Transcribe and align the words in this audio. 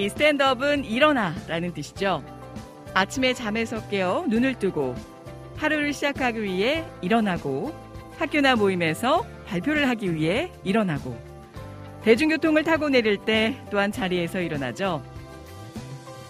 이 0.00 0.08
스탠드업은 0.08 0.86
일어나 0.86 1.34
라는 1.46 1.74
뜻이죠. 1.74 2.24
아침에 2.94 3.34
잠에서 3.34 3.86
깨어 3.88 4.24
눈을 4.30 4.54
뜨고 4.54 4.94
하루를 5.58 5.92
시작하기 5.92 6.42
위해 6.42 6.86
일어나고 7.02 7.74
학교나 8.16 8.56
모임에서 8.56 9.26
발표를 9.46 9.90
하기 9.90 10.14
위해 10.14 10.50
일어나고 10.64 11.14
대중교통을 12.02 12.64
타고 12.64 12.88
내릴 12.88 13.18
때 13.18 13.62
또한 13.70 13.92
자리에서 13.92 14.40
일어나죠. 14.40 15.02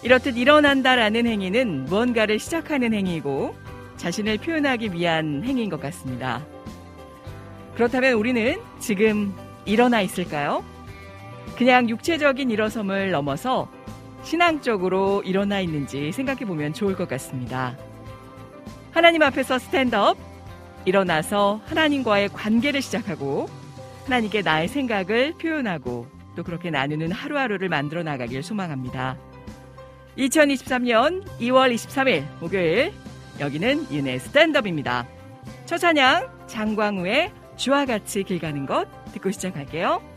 이렇듯 0.03 0.35
일어난다라는 0.35 1.25
행위는 1.25 1.85
무언가를 1.85 2.39
시작하는 2.39 2.93
행위이고 2.93 3.55
자신을 3.95 4.39
표현하기 4.39 4.91
위한 4.91 5.43
행위인 5.45 5.69
것 5.69 5.79
같습니다. 5.79 6.45
그렇다면 7.75 8.15
우리는 8.15 8.57
지금 8.79 9.33
일어나 9.63 10.01
있을까요? 10.01 10.65
그냥 11.57 11.89
육체적인 11.89 12.49
일어섬을 12.49 13.11
넘어서 13.11 13.69
신앙적으로 14.23 15.21
일어나 15.23 15.59
있는지 15.59 16.11
생각해 16.11 16.45
보면 16.45 16.73
좋을 16.73 16.95
것 16.95 17.07
같습니다. 17.07 17.77
하나님 18.91 19.23
앞에서 19.23 19.57
스탠드업, 19.59 20.17
일어나서 20.85 21.61
하나님과의 21.65 22.29
관계를 22.29 22.81
시작하고 22.81 23.47
하나님께 24.05 24.41
나의 24.41 24.67
생각을 24.67 25.33
표현하고 25.33 26.07
또 26.35 26.43
그렇게 26.43 26.69
나누는 26.69 27.11
하루하루를 27.11 27.69
만들어 27.69 28.03
나가길 28.03 28.43
소망합니다. 28.43 29.17
2023년 30.17 31.25
2월 31.39 31.73
23일 31.73 32.25
목요일 32.39 32.91
여기는 33.39 33.91
윤의 33.91 34.19
스탠드업입니다. 34.19 35.07
첫 35.65 35.77
찬양 35.77 36.47
장광우의 36.47 37.31
주와 37.55 37.85
같이 37.85 38.23
길 38.23 38.39
가는 38.39 38.65
것 38.65 38.87
듣고 39.13 39.31
시작할게요. 39.31 40.10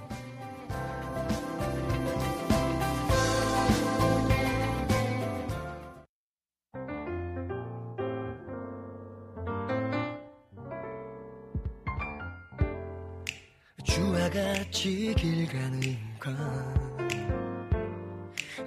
주와 14.75 14.85
같이 14.85 15.15
길 15.17 15.47
가는 15.47 15.81
건 16.19 16.37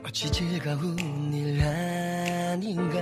어찌 0.06 0.32
즐거운 0.32 1.34
일 1.34 1.62
아닌가? 1.62 2.98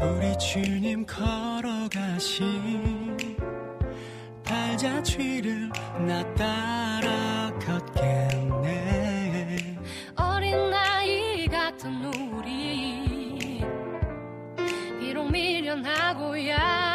우리 0.00 0.38
주님 0.38 1.04
걸어가신 1.04 2.46
발자취를 4.44 5.68
나 6.06 6.34
따라 6.34 7.52
걷겠네. 7.58 8.78
어린 10.16 10.70
나이 10.70 11.48
같은 11.48 12.04
우리 12.04 13.60
비록 15.00 15.28
미련하고 15.28 16.48
약 16.48 16.91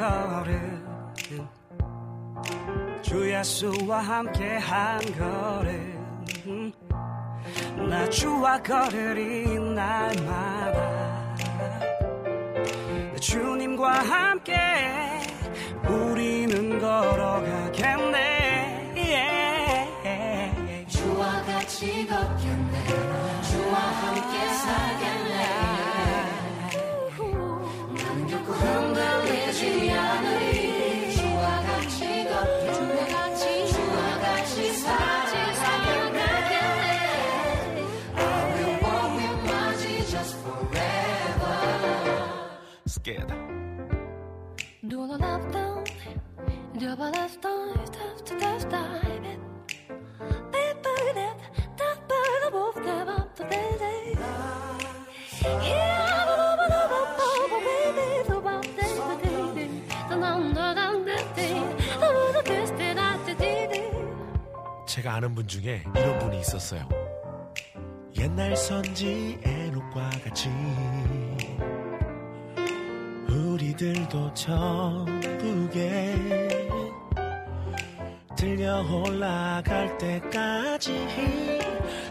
한 0.00 0.44
걸음 0.44 1.12
주 3.02 3.30
예수와 3.30 3.98
함께 4.00 4.56
한 4.56 4.98
걸음 5.18 6.72
나 7.88 8.08
주와 8.08 8.62
걸으리 8.62 9.58
날마다 9.74 11.00
주님과 13.20 13.92
함께 13.92 14.56
우리는 15.86 16.78
걸어가겠네. 16.78 18.20
주와 20.88 21.42
같이 21.42 22.06
걷겠네. 22.06 22.84
주와 23.42 23.78
함께 23.78 24.48
살겠네 24.54 24.99
scared. 43.00 43.32
Do 44.86 45.06
not 45.06 45.20
love 45.20 45.52
down, 45.52 45.84
do 46.78 46.96
but 46.96 47.16
I 47.16 47.28
start 47.28 47.92
to 48.26 48.34
the. 53.78 53.89
아는 65.20 65.34
분 65.34 65.46
중에 65.46 65.84
이런 65.94 66.18
분이 66.18 66.40
있었어요. 66.40 66.88
옛날 68.18 68.56
선지 68.56 69.38
에녹과 69.42 70.08
같이 70.24 70.48
우리들도 73.28 74.32
천국에 74.32 76.14
들려 78.34 78.80
올라갈 78.80 79.98
때까지 79.98 81.06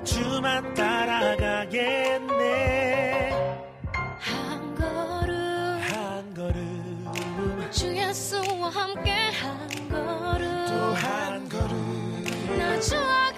주만 0.03 0.71
따라가겠네 0.75 2.21
한 4.19 4.75
걸음, 4.75 5.79
한 5.81 6.31
걸음 6.35 7.71
주 7.71 7.87
예수와 7.87 8.69
함께 8.69 9.09
한 9.11 9.68
나주 12.79 13.28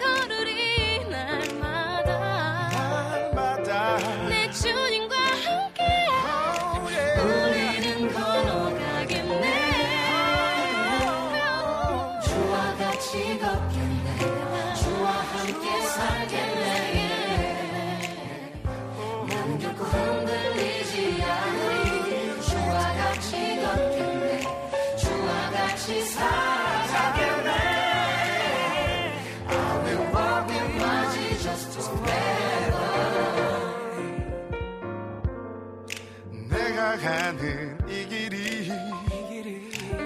가는 37.02 37.78
이 37.90 38.06
길이 38.06 38.72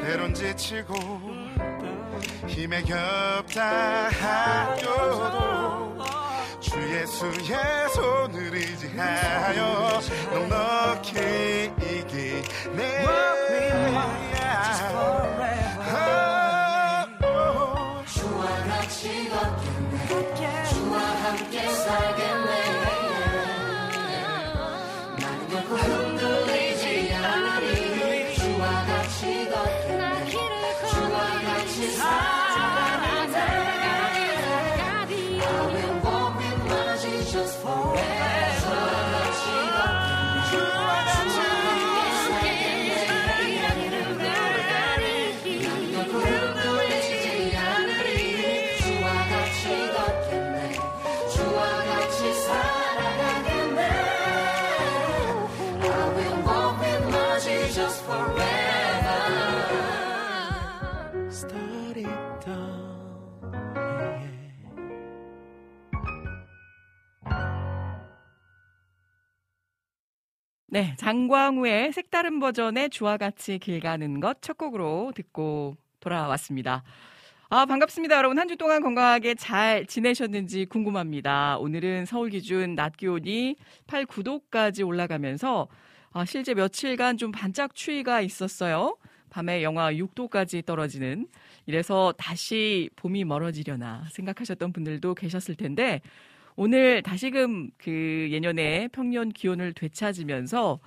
때론 0.01 0.33
지치고 0.33 0.93
힘에 2.47 2.81
겹다 2.83 4.07
하여도 4.09 5.97
주 6.61 6.77
예수의 6.79 7.89
손을 7.93 8.55
의지하여 8.55 9.99
넉넉히 10.31 11.71
이기네 11.81 13.03
주와 18.07 18.47
같이 18.69 19.29
걷겠네. 19.29 20.47
아, 20.47 20.63
주와 20.65 20.99
함께 21.01 21.67
살겠네 21.69 22.24
네, 70.75 70.93
장광우의 70.97 71.93
색다른 71.93 72.41
버전의 72.41 72.89
주와 72.89 73.15
같이 73.15 73.59
길 73.59 73.79
가는 73.79 74.19
것 74.19 74.41
첫 74.41 74.57
곡으로 74.57 75.13
듣고 75.15 75.77
돌아왔습니다. 76.01 76.83
아, 77.49 77.65
반갑습니다. 77.65 78.17
여러분. 78.17 78.37
한 78.39 78.49
주 78.49 78.57
동안 78.57 78.81
건강하게 78.81 79.35
잘 79.35 79.85
지내셨는지 79.85 80.65
궁금합니다. 80.65 81.57
오늘은 81.59 82.05
서울 82.05 82.29
기준 82.29 82.75
낮 82.75 82.97
기온이 82.97 83.55
8, 83.87 84.05
9도까지 84.05 84.85
올라가면서 84.85 85.69
아, 86.11 86.25
실제 86.25 86.53
며칠간 86.53 87.15
좀 87.17 87.31
반짝 87.31 87.73
추위가 87.73 88.19
있었어요. 88.19 88.97
밤에 89.29 89.63
영하 89.63 89.93
6도까지 89.93 90.65
떨어지는 90.65 91.27
이래서 91.67 92.13
다시 92.17 92.89
봄이 92.97 93.23
멀어지려나 93.23 94.07
생각하셨던 94.11 94.73
분들도 94.73 95.15
계셨을 95.15 95.55
텐데 95.55 96.01
오늘 96.55 97.01
다시금 97.01 97.69
그 97.77 98.27
예년의 98.31 98.89
평년 98.89 99.29
기온을 99.29 99.73
되찾으면서 99.73 100.79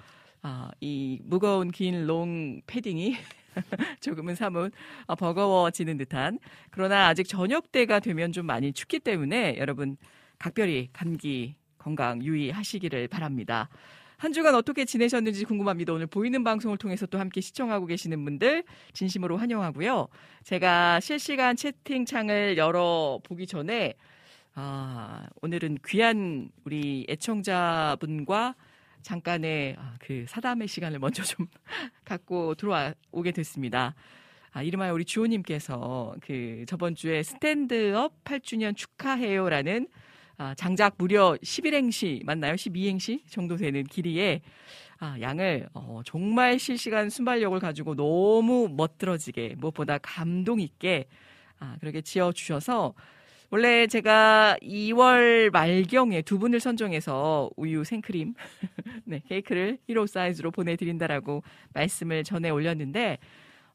아, 0.43 0.71
이 0.81 1.19
무거운 1.25 1.71
긴 1.71 2.07
롱 2.07 2.63
패딩이 2.67 3.17
조금은 4.01 4.35
사뭇 4.35 4.73
어, 5.07 5.15
버거워지는 5.15 5.99
듯한 5.99 6.39
그러나 6.71 7.09
아직 7.09 7.29
저녁 7.29 7.71
때가 7.73 8.01
되면 8.01 8.33
좀 8.33 8.47
많이 8.47 8.73
춥기 8.73 9.01
때문에 9.01 9.57
여러분 9.59 9.97
각별히 10.39 10.89
감기 10.93 11.57
건강 11.77 12.23
유의하시기를 12.23 13.09
바랍니다. 13.09 13.69
한 14.17 14.33
주간 14.33 14.55
어떻게 14.55 14.85
지내셨는지 14.85 15.45
궁금합니다. 15.45 15.93
오늘 15.93 16.07
보이는 16.07 16.43
방송을 16.43 16.77
통해서 16.77 17.07
또 17.07 17.21
함께 17.21 17.41
시청하고 17.41 17.87
계시는 17.87 18.25
분들 18.25 18.65
진심으로 18.93 19.37
환영하고요. 19.37 20.09
제가 20.45 20.99
실시간 21.01 21.55
채팅창을 21.57 22.57
열어 22.57 23.21
보기 23.23 23.47
전에 23.47 23.95
아, 24.61 25.29
오늘은 25.41 25.79
귀한 25.87 26.51
우리 26.65 27.07
애청자분과 27.09 28.57
잠깐의 29.03 29.77
아, 29.79 29.95
그 30.01 30.25
사담의 30.27 30.67
시간을 30.67 30.99
먼저 30.99 31.23
좀 31.23 31.47
갖고 32.05 32.57
들어와 32.57 32.93
오게 33.13 33.31
됐습니다. 33.31 33.95
아, 34.51 34.63
이름하여 34.65 34.93
우리 34.93 35.05
주호님께서 35.05 36.17
그 36.21 36.65
저번 36.67 36.97
주에 36.97 37.23
스탠드업 37.23 38.25
8주년 38.25 38.77
축하해요라는 38.77 39.87
아, 40.39 40.57
장작 40.57 40.97
무려 40.99 41.37
11행시 41.41 42.25
맞나요? 42.25 42.55
12행시 42.55 43.31
정도 43.31 43.55
되는 43.55 43.85
길이에 43.85 44.41
아, 44.99 45.21
양을 45.21 45.69
어, 45.73 46.01
정말 46.05 46.59
실시간 46.59 47.11
순발력을 47.11 47.57
가지고 47.61 47.95
너무 47.95 48.69
멋들어지게 48.77 49.55
무엇보다 49.59 49.99
감동 49.99 50.59
있게 50.59 51.07
아, 51.61 51.77
그렇게 51.79 52.01
지어 52.01 52.33
주셔서 52.33 52.95
원래 53.51 53.87
제가 53.87 54.59
2월 54.61 55.51
말경에 55.51 56.21
두 56.21 56.39
분을 56.39 56.61
선정해서 56.61 57.51
우유 57.57 57.83
생크림 57.83 58.35
네, 59.05 59.23
케이크를 59.27 59.79
1호 59.89 60.07
사이즈로 60.07 60.51
보내드린다라고 60.51 61.43
말씀을 61.73 62.25
전해 62.25 62.51
올렸는데 62.51 63.17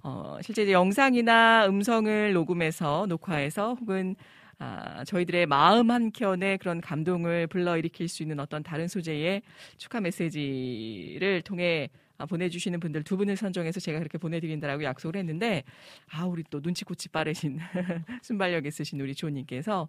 어, 0.04 0.38
실제 0.44 0.62
이제 0.62 0.74
영상이나 0.74 1.66
음성을 1.68 2.34
녹음해서 2.34 3.08
녹화해서 3.08 3.74
혹은 3.74 4.16
아, 4.60 5.04
저희들의 5.06 5.48
마음 5.48 5.90
한켠에 5.90 6.58
그런 6.58 6.80
감동을 6.80 7.48
불러일으킬 7.48 8.08
수 8.08 8.22
있는 8.22 8.40
어떤 8.40 8.62
다른 8.62 8.88
소재의 8.88 9.42
축하 9.78 10.00
메시지를 10.00 11.42
통해 11.42 11.90
아, 11.92 12.03
보내주시는 12.28 12.80
분들 12.80 13.04
두 13.04 13.18
분을 13.18 13.36
선정해서 13.36 13.80
제가 13.80 14.00
그렇게 14.00 14.18
보내드린다라고 14.18 14.84
약속을 14.84 15.16
했는데 15.18 15.64
아 16.12 16.26
우리 16.26 16.44
또 16.50 16.60
눈치코치 16.62 17.10
빠르신 17.10 17.60
순발력 18.22 18.66
있으신 18.66 19.00
우리 19.02 19.16
주호님께서. 19.16 19.88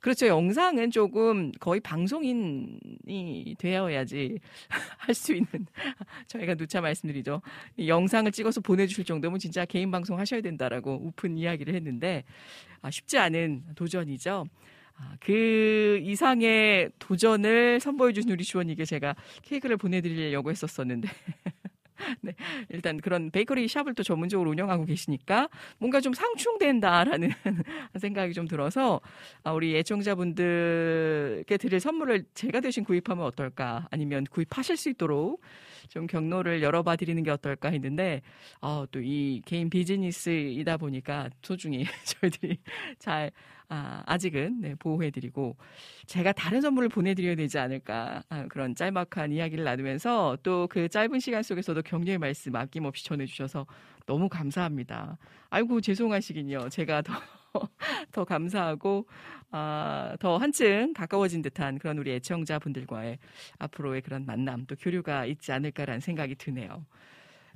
그렇죠. 0.00 0.26
영상은 0.26 0.90
조금 0.90 1.52
거의 1.60 1.80
방송인이 1.80 3.56
되어야지 3.58 4.38
할 4.98 5.14
수 5.16 5.32
있는 5.34 5.48
저희가 6.28 6.54
누차 6.54 6.80
말씀드리죠. 6.80 7.40
이 7.76 7.88
영상을 7.88 8.30
찍어서 8.30 8.60
보내주실 8.60 9.04
정도면 9.04 9.38
진짜 9.38 9.64
개인 9.64 9.90
방송 9.90 10.18
하셔야 10.18 10.40
된다라고 10.40 10.94
오픈 10.94 11.36
이야기를 11.38 11.74
했는데 11.74 12.24
아, 12.82 12.90
쉽지 12.90 13.18
않은 13.18 13.64
도전이죠. 13.74 14.46
아, 14.98 15.16
그 15.20 16.00
이상의 16.02 16.90
도전을 16.98 17.80
선보여 17.80 18.12
주신 18.12 18.30
우리 18.30 18.44
주원님께 18.44 18.84
제가 18.84 19.14
케이크를 19.42 19.76
보내드리려고 19.76 20.50
했었었는데 20.50 21.08
네, 22.20 22.34
일단 22.68 22.98
그런 22.98 23.30
베이커리 23.30 23.68
샵을 23.68 23.94
또 23.94 24.02
전문적으로 24.02 24.50
운영하고 24.50 24.84
계시니까 24.84 25.48
뭔가 25.78 26.00
좀 26.00 26.12
상충된다라는 26.12 27.30
생각이 27.98 28.32
좀 28.32 28.46
들어서 28.46 29.00
아, 29.42 29.52
우리 29.52 29.76
애청자분들께 29.76 31.56
드릴 31.56 31.80
선물을 31.80 32.24
제가 32.34 32.60
대신 32.60 32.84
구입하면 32.84 33.24
어떨까? 33.24 33.86
아니면 33.90 34.24
구입하실 34.30 34.76
수 34.76 34.88
있도록 34.90 35.40
좀 35.88 36.06
경로를 36.06 36.62
열어봐 36.62 36.96
드리는 36.96 37.22
게 37.22 37.30
어떨까 37.30 37.70
했는데 37.70 38.22
어, 38.60 38.84
또이 38.90 39.42
개인 39.46 39.70
비즈니스이다 39.70 40.76
보니까 40.76 41.30
소중히 41.42 41.84
저희들이 42.04 42.58
잘 42.98 43.30
아, 43.68 44.04
아직은 44.06 44.60
네, 44.60 44.74
보호해드리고 44.76 45.56
제가 46.06 46.32
다른 46.32 46.60
선물을 46.60 46.88
보내드려야 46.88 47.34
되지 47.34 47.58
않을까 47.58 48.22
아, 48.28 48.46
그런 48.46 48.76
짤막한 48.76 49.32
이야기를 49.32 49.64
나누면서 49.64 50.38
또 50.42 50.66
그 50.76 50.88
짧은 50.88 51.20
시간 51.20 51.42
속에서도 51.42 51.80
격려의 51.82 52.18
말씀 52.18 52.54
아낌없이 52.54 53.04
전해주셔서 53.04 53.66
너무 54.04 54.28
감사합니다. 54.28 55.16
아이고 55.48 55.80
죄송하시긴요. 55.80 56.68
제가 56.68 57.02
더 57.02 57.14
더 58.12 58.24
감사하고 58.24 59.06
아, 59.50 60.16
더 60.20 60.36
한층 60.36 60.92
가까워진 60.92 61.42
듯한 61.42 61.78
그런 61.78 61.98
우리 61.98 62.12
애청자분들과의 62.12 63.18
앞으로의 63.58 64.02
그런 64.02 64.26
만남 64.26 64.66
또 64.66 64.74
교류가 64.76 65.26
있지 65.26 65.52
않을까라는 65.52 66.00
생각이 66.00 66.34
드네요. 66.34 66.84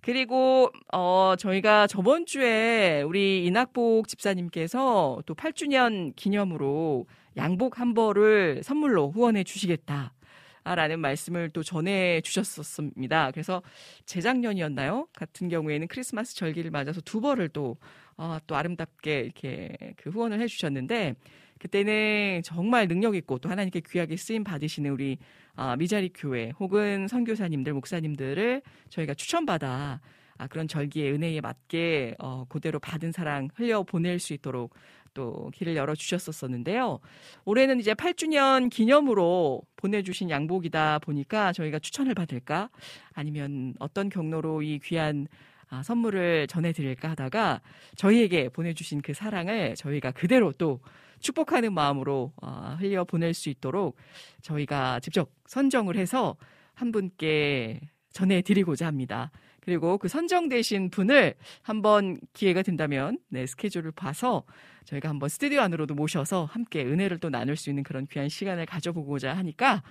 그리고 0.02 0.71
어 0.92 1.35
저희가 1.38 1.87
저번 1.87 2.25
주에 2.25 3.02
우리 3.02 3.45
이낙복 3.45 4.09
집사님께서 4.09 5.23
또 5.26 5.35
8주년 5.35 6.16
기념으로 6.16 7.07
양복 7.37 7.80
한 7.80 7.92
벌을 7.92 8.62
선물로 8.62 9.11
후원해 9.11 9.45
주시겠다. 9.45 10.14
라는 10.62 11.00
말씀을 11.00 11.50
또 11.50 11.62
전해 11.62 12.21
주셨었습니다. 12.21 13.30
그래서 13.33 13.62
재작년이었나요? 14.04 15.09
같은 15.14 15.49
경우에는 15.49 15.88
크리스마스 15.88 16.37
절기를 16.37 16.71
맞아서 16.71 17.00
두 17.00 17.21
벌을 17.21 17.49
또, 17.49 17.76
어, 18.20 18.36
또 18.46 18.54
아름답게 18.54 19.20
이렇게 19.20 19.94
그 19.96 20.10
후원을 20.10 20.40
해 20.40 20.46
주셨는데, 20.46 21.14
그때는 21.58 22.42
정말 22.44 22.86
능력 22.86 23.14
있고 23.16 23.38
또 23.38 23.48
하나님께 23.48 23.80
귀하게 23.80 24.16
쓰임 24.16 24.44
받으시는 24.44 24.90
우리 24.90 25.16
아, 25.56 25.74
미자리 25.76 26.10
교회 26.12 26.52
혹은 26.60 27.08
선교사님들, 27.08 27.72
목사님들을 27.72 28.60
저희가 28.90 29.14
추천받아 29.14 30.00
아, 30.36 30.46
그런 30.48 30.68
절기의 30.68 31.12
은혜에 31.12 31.40
맞게 31.40 32.16
어, 32.18 32.44
그대로 32.48 32.78
받은 32.78 33.12
사랑 33.12 33.48
흘려 33.54 33.82
보낼 33.82 34.18
수 34.18 34.34
있도록 34.34 34.74
또 35.12 35.50
길을 35.54 35.76
열어 35.76 35.94
주셨었는데요. 35.94 37.00
올해는 37.44 37.80
이제 37.80 37.94
8주년 37.94 38.70
기념으로 38.70 39.62
보내주신 39.76 40.30
양복이다 40.30 41.00
보니까 41.00 41.52
저희가 41.52 41.78
추천을 41.78 42.14
받을까 42.14 42.70
아니면 43.12 43.74
어떤 43.80 44.08
경로로 44.08 44.62
이 44.62 44.78
귀한 44.78 45.26
아, 45.70 45.82
선물을 45.84 46.48
전해드릴까 46.48 47.10
하다가 47.10 47.60
저희에게 47.96 48.48
보내주신 48.48 49.02
그 49.02 49.14
사랑을 49.14 49.74
저희가 49.76 50.10
그대로 50.10 50.52
또 50.52 50.80
축복하는 51.20 51.72
마음으로 51.72 52.32
어, 52.42 52.76
흘려 52.78 53.04
보낼 53.04 53.34
수 53.34 53.48
있도록 53.48 53.96
저희가 54.42 55.00
직접 55.00 55.30
선정을 55.46 55.96
해서 55.96 56.36
한 56.74 56.90
분께 56.90 57.80
전해드리고자 58.12 58.86
합니다. 58.86 59.30
그리고 59.60 59.98
그 59.98 60.08
선정되신 60.08 60.90
분을 60.90 61.34
한번 61.62 62.18
기회가 62.32 62.62
된다면 62.62 63.18
네, 63.28 63.46
스케줄을 63.46 63.92
봐서 63.92 64.42
저희가 64.84 65.08
한번 65.08 65.28
스튜디오 65.28 65.60
안으로도 65.60 65.94
모셔서 65.94 66.46
함께 66.46 66.82
은혜를 66.84 67.18
또 67.18 67.28
나눌 67.28 67.56
수 67.56 67.70
있는 67.70 67.84
그런 67.84 68.06
귀한 68.06 68.28
시간을 68.28 68.66
가져보고자 68.66 69.36
하니까 69.36 69.82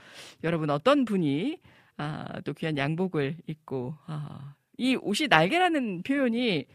여러분 0.44 0.70
어떤 0.72 1.06
분이 1.06 1.60
아, 1.98 2.42
또 2.44 2.54
귀한 2.54 2.78
양복을 2.78 3.38
입고 3.46 3.96
아, 4.08 4.56
이 4.80 4.96
옷이 4.96 5.28
날개라는 5.30 6.04
표현이 6.04 6.66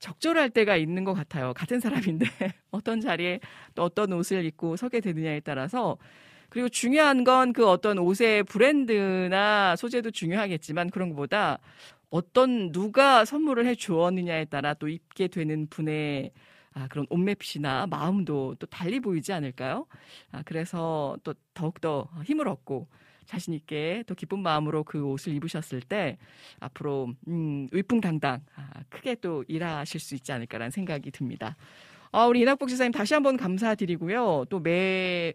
적절할 0.00 0.50
때가 0.50 0.76
있는 0.76 1.04
것 1.04 1.14
같아요. 1.14 1.52
같은 1.54 1.80
사람인데 1.80 2.26
어떤 2.72 3.00
자리에 3.00 3.40
또 3.74 3.82
어떤 3.84 4.12
옷을 4.12 4.44
입고 4.46 4.76
서게 4.76 5.00
되느냐에 5.00 5.40
따라서 5.40 5.98
그리고 6.50 6.68
중요한 6.68 7.24
건 7.24 7.52
그 7.52 7.68
어떤 7.68 7.98
옷의 7.98 8.44
브랜드나 8.44 9.76
소재도 9.76 10.10
중요하겠지만 10.10 10.90
그런 10.90 11.10
것보다 11.10 11.58
어떤 12.10 12.72
누가 12.72 13.24
선물을 13.24 13.66
해 13.66 13.74
주었느냐에 13.74 14.46
따라 14.46 14.74
또 14.74 14.88
입게 14.88 15.28
되는 15.28 15.66
분의 15.68 16.32
아, 16.74 16.88
그런 16.88 17.06
옷맵시나 17.10 17.86
마음도 17.88 18.56
또 18.58 18.66
달리 18.66 19.00
보이지 19.00 19.32
않을까요? 19.32 19.86
아, 20.32 20.42
그래서 20.44 21.16
또 21.24 21.34
더욱더 21.54 22.08
힘을 22.24 22.48
얻고 22.48 22.88
자신 23.26 23.54
있게 23.54 24.04
또 24.06 24.14
기쁜 24.14 24.40
마음으로 24.40 24.84
그 24.84 25.04
옷을 25.04 25.32
입으셨을 25.34 25.80
때 25.80 26.18
앞으로 26.60 27.14
음, 27.28 27.68
위풍당당 27.72 28.40
아, 28.56 28.82
크게 28.88 29.16
또 29.16 29.44
일하실 29.48 30.00
수 30.00 30.14
있지 30.14 30.32
않을까라는 30.32 30.70
생각이 30.70 31.10
듭니다. 31.10 31.56
아, 32.12 32.26
우리 32.26 32.40
이낙복 32.40 32.68
지사님 32.68 32.92
다시 32.92 33.14
한번 33.14 33.36
감사드리고요. 33.36 34.46
또 34.48 34.60
매 34.60 35.34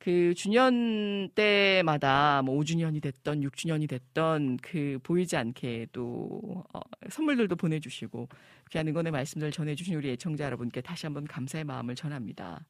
그 0.00 0.32
주년 0.34 1.28
때마다 1.34 2.40
뭐 2.42 2.58
5주년이 2.58 3.02
됐던 3.02 3.42
6주년이 3.42 3.86
됐던 3.86 4.56
그 4.62 4.98
보이지 5.02 5.36
않게 5.36 5.88
또 5.92 6.64
어, 6.72 6.80
선물들도 7.10 7.54
보내주시고 7.56 8.26
귀한 8.70 8.88
응원의 8.88 9.12
말씀들 9.12 9.52
전해주신 9.52 9.94
우리 9.94 10.10
애청자 10.10 10.46
여러분께 10.46 10.80
다시 10.80 11.04
한번 11.04 11.26
감사의 11.26 11.64
마음을 11.64 11.94
전합니다. 11.94 12.64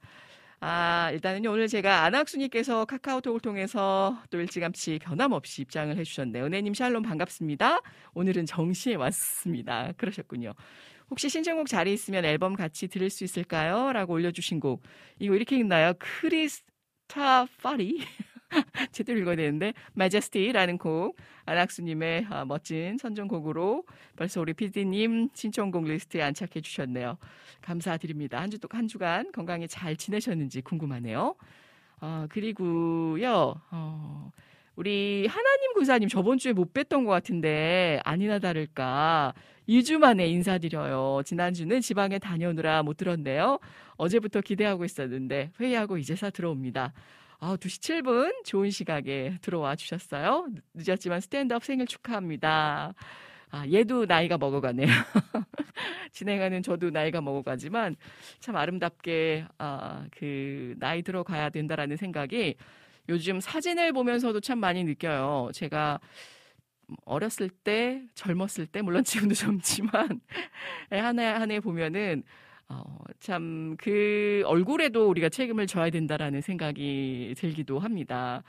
아, 0.62 1.10
일단은요, 1.12 1.50
오늘 1.50 1.68
제가 1.68 2.04
안학수님께서 2.04 2.84
카카오톡을 2.84 3.40
통해서 3.40 4.22
또 4.28 4.38
일찌감치 4.38 4.98
변함없이 4.98 5.62
입장을 5.62 5.96
해주셨네요. 5.96 6.44
은혜님 6.44 6.74
샬롬 6.74 7.02
반갑습니다. 7.02 7.80
오늘은 8.12 8.44
정시에 8.44 8.94
왔습니다. 8.96 9.92
그러셨군요. 9.96 10.52
혹시 11.08 11.30
신청곡 11.30 11.66
자리 11.66 11.94
있으면 11.94 12.26
앨범 12.26 12.54
같이 12.54 12.88
들을 12.88 13.08
수 13.08 13.24
있을까요? 13.24 13.92
라고 13.94 14.12
올려주신 14.12 14.60
곡. 14.60 14.82
이거 15.18 15.34
이렇게 15.34 15.56
읽나요? 15.56 15.94
크리스타 15.98 17.46
파리? 17.62 17.98
제대로 18.92 19.18
읽어야 19.20 19.36
되는데 19.36 19.72
Majesty라는 19.94 20.78
곡 20.78 21.16
안학수님의 21.46 22.26
아, 22.30 22.44
멋진 22.44 22.98
선정곡으로 22.98 23.84
벌써 24.16 24.40
우리 24.40 24.52
PD님 24.54 25.30
신청곡 25.34 25.84
리스트에 25.84 26.22
안착해 26.22 26.60
주셨네요. 26.62 27.18
감사드립니다. 27.62 28.40
한 28.40 28.50
주 28.50 28.58
한 28.70 28.88
주간 28.88 29.32
건강히 29.32 29.68
잘 29.68 29.96
지내셨는지 29.96 30.62
궁금하네요. 30.62 31.36
아, 32.00 32.26
그리고요. 32.30 33.54
어, 33.70 34.30
우리 34.76 35.26
하나님 35.28 35.74
군사님 35.74 36.08
저번 36.08 36.38
주에 36.38 36.52
못 36.52 36.72
뵀던 36.72 37.04
것 37.04 37.10
같은데 37.10 38.00
아니나 38.04 38.38
다를까 38.38 39.34
2주 39.68 39.98
만에 39.98 40.26
인사드려요. 40.28 41.22
지난주는 41.24 41.80
지방에 41.80 42.18
다녀오느라 42.18 42.82
못 42.82 42.96
들었네요. 42.96 43.58
어제부터 43.96 44.40
기대하고 44.40 44.84
있었는데 44.84 45.50
회의하고 45.60 45.98
이제서 45.98 46.30
들어옵니다. 46.30 46.92
아, 47.40 47.56
2시 47.56 47.80
7분 47.80 48.44
좋은 48.44 48.70
시각에 48.70 49.38
들어와 49.40 49.74
주셨어요. 49.76 50.48
늦었지만 50.74 51.20
스탠드업 51.20 51.64
생일 51.64 51.86
축하합니다. 51.86 52.94
아, 53.50 53.66
얘도 53.72 54.04
나이가 54.06 54.36
먹어가네요. 54.38 54.86
진행하는 56.12 56.62
저도 56.62 56.90
나이가 56.90 57.20
먹어가지만 57.20 57.96
참 58.40 58.56
아름답게 58.56 59.46
아, 59.58 60.06
그 60.16 60.74
나이 60.78 61.02
들어가야 61.02 61.50
된다라는 61.50 61.96
생각이 61.96 62.56
요즘 63.08 63.40
사진을 63.40 63.92
보면서도 63.92 64.40
참 64.40 64.58
많이 64.60 64.84
느껴요. 64.84 65.50
제가 65.54 65.98
어렸을 67.04 67.50
때, 67.50 68.02
젊었을 68.14 68.66
때, 68.66 68.82
물론 68.82 69.04
지금도 69.04 69.34
젊지만, 69.34 70.20
한 70.90 71.18
해 71.18 71.26
한 71.34 71.50
해 71.50 71.60
보면은, 71.60 72.22
어, 72.70 72.84
참, 73.18 73.76
그 73.78 74.44
얼굴에도 74.46 75.08
우리가 75.10 75.28
책임을 75.28 75.66
져야 75.66 75.90
된다라는 75.90 76.40
생각이 76.40 77.34
들기도 77.36 77.80
합니다. 77.80 78.44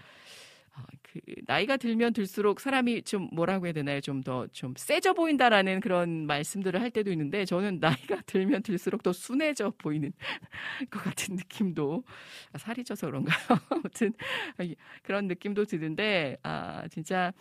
어, 0.78 0.84
그, 1.02 1.20
나이가 1.48 1.76
들면 1.76 2.14
들수록 2.14 2.60
사람이 2.60 3.02
좀 3.02 3.30
뭐라고 3.34 3.66
해야 3.66 3.74
되나요? 3.74 4.00
좀더좀 4.00 4.76
세져 4.78 5.14
보인다라는 5.14 5.80
그런 5.80 6.28
말씀들을 6.28 6.80
할 6.80 6.92
때도 6.92 7.12
있는데 7.12 7.46
저는 7.46 7.80
나이가 8.16 8.22
들면 8.28 8.62
들수록 8.62 9.02
더 9.02 9.12
순해져 9.12 9.74
보이는 9.80 10.14
것 10.92 11.04
같은 11.04 11.36
느낌도 11.36 12.04
아, 12.54 12.58
살이 12.60 12.84
쪄서 12.84 13.08
그런가요? 13.08 13.38
아무튼 13.70 14.14
그런 15.02 15.28
느낌도 15.28 15.66
드는데 15.66 16.38
아 16.44 16.88
진짜 16.90 17.34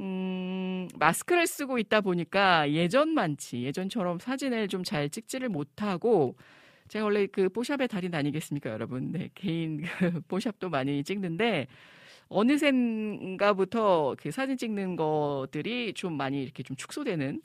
음, 0.00 0.88
마스크를 0.98 1.46
쓰고 1.46 1.78
있다 1.78 2.00
보니까 2.00 2.70
예전만치, 2.70 3.62
예전처럼 3.64 4.18
사진을 4.20 4.68
좀 4.68 4.84
잘 4.84 5.10
찍지를 5.10 5.48
못하고, 5.48 6.36
제가 6.88 7.04
원래 7.04 7.26
그 7.26 7.48
뽀샵의 7.48 7.88
달인 7.88 8.14
아니겠습니까, 8.14 8.70
여러분? 8.70 9.10
네, 9.12 9.28
개인 9.34 9.82
그 9.98 10.20
뽀샵도 10.28 10.70
많이 10.70 11.02
찍는데, 11.04 11.66
어느샌가부터 12.28 14.16
그 14.18 14.30
사진 14.30 14.56
찍는 14.56 14.96
것들이 14.96 15.94
좀 15.94 16.14
많이 16.16 16.42
이렇게 16.42 16.62
좀 16.62 16.76
축소되는 16.76 17.40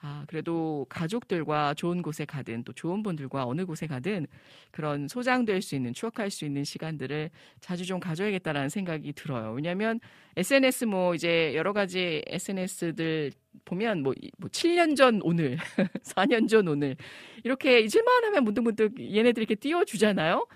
아 0.00 0.24
그래도 0.28 0.86
가족들과 0.88 1.74
좋은 1.74 2.02
곳에 2.02 2.24
가든 2.24 2.64
또 2.64 2.72
좋은 2.72 3.02
분들과 3.02 3.46
어느 3.46 3.64
곳에 3.66 3.86
가든 3.86 4.26
그런 4.70 5.08
소장될 5.08 5.62
수 5.62 5.74
있는 5.76 5.92
추억할 5.94 6.30
수 6.30 6.44
있는 6.44 6.64
시간들을 6.64 7.30
자주 7.60 7.86
좀 7.86 8.00
가져야겠다라는 8.00 8.68
생각이 8.68 9.12
들어요. 9.14 9.52
왜냐하면 9.52 10.00
SNS 10.36 10.84
뭐 10.86 11.14
이제 11.14 11.54
여러 11.54 11.72
가지 11.72 12.22
SNS들 12.26 13.32
보면 13.64 14.02
뭐, 14.02 14.14
뭐 14.38 14.48
7년 14.50 14.96
전 14.96 15.20
오늘, 15.22 15.56
4년 16.04 16.48
전 16.48 16.68
오늘 16.68 16.96
이렇게 17.44 17.80
잊을만 17.80 18.24
하면 18.24 18.44
문득문득 18.44 18.98
얘네들이 19.00 19.42
이렇게 19.44 19.54
띄워주잖아요. 19.54 20.46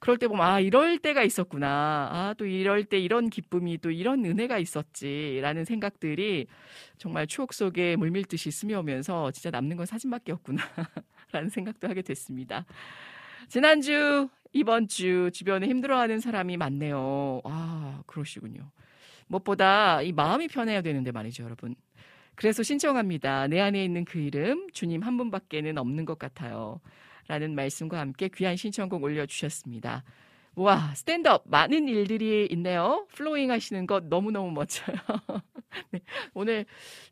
그럴 0.00 0.18
때 0.18 0.28
보면 0.28 0.44
아 0.46 0.60
이럴 0.60 0.98
때가 0.98 1.22
있었구나. 1.22 2.08
아 2.12 2.34
또 2.38 2.46
이럴 2.46 2.84
때 2.84 2.98
이런 2.98 3.30
기쁨이 3.30 3.78
또 3.78 3.90
이런 3.90 4.24
은혜가 4.24 4.58
있었지라는 4.58 5.64
생각들이 5.64 6.46
정말 6.98 7.26
추억 7.26 7.52
속에 7.52 7.96
물밀듯이 7.96 8.50
스며오면서 8.50 9.30
진짜 9.32 9.50
남는 9.50 9.76
건 9.76 9.86
사진밖에 9.86 10.32
없구나라는 10.32 11.48
생각도 11.50 11.88
하게 11.88 12.02
됐습니다. 12.02 12.64
지난주 13.48 14.28
이번 14.52 14.88
주 14.88 15.30
주변에 15.32 15.66
힘들어하는 15.66 16.20
사람이 16.20 16.56
많네요. 16.56 17.40
아 17.44 18.02
그러시군요. 18.06 18.70
무엇보다 19.26 20.02
이 20.02 20.12
마음이 20.12 20.48
편해야 20.48 20.80
되는데 20.82 21.12
말이죠, 21.12 21.44
여러분. 21.44 21.74
그래서 22.38 22.62
신청합니다. 22.62 23.48
내 23.48 23.58
안에 23.58 23.84
있는 23.84 24.04
그 24.04 24.20
이름 24.20 24.68
주님 24.72 25.02
한 25.02 25.16
분밖에는 25.16 25.76
없는 25.76 26.04
것 26.04 26.20
같아요. 26.20 26.80
라는 27.26 27.56
말씀과 27.56 27.98
함께 27.98 28.28
귀한 28.32 28.54
신청곡 28.54 29.02
올려주셨습니다. 29.02 30.04
와, 30.54 30.94
스탠드업 30.94 31.42
많은 31.46 31.88
일들이 31.88 32.46
있네요. 32.52 33.08
flowing 33.12 33.50
하시는 33.50 33.88
것 33.88 34.04
너무너무 34.06 34.52
멋져요. 34.52 34.96
네, 35.90 36.00
오늘 36.32 36.64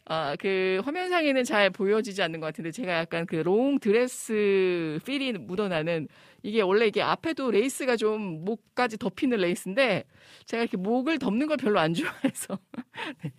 아, 0.04 0.37
그 0.38 0.80
화면상에는 0.85 1.42
잘 1.42 1.71
보여지지 1.71 2.23
않는 2.23 2.38
것 2.38 2.47
같은데 2.47 2.71
제가 2.71 2.92
약간 2.97 3.26
그 3.26 3.37
롱 3.42 3.80
드레스 3.80 5.00
feel이 5.04 5.32
묻어나는 5.33 6.06
이게 6.45 6.61
원래 6.61 6.87
이게 6.87 7.02
앞에도 7.02 7.50
레이스가 7.50 7.97
좀 7.97 8.45
목까지 8.45 8.97
덮이는 8.97 9.38
레이스인데 9.38 10.04
제가 10.47 10.62
이렇게 10.62 10.76
목을 10.76 11.18
덮는 11.18 11.49
걸 11.49 11.56
별로 11.56 11.80
안 11.80 11.95
좋아해서 11.95 12.59
네, 13.25 13.33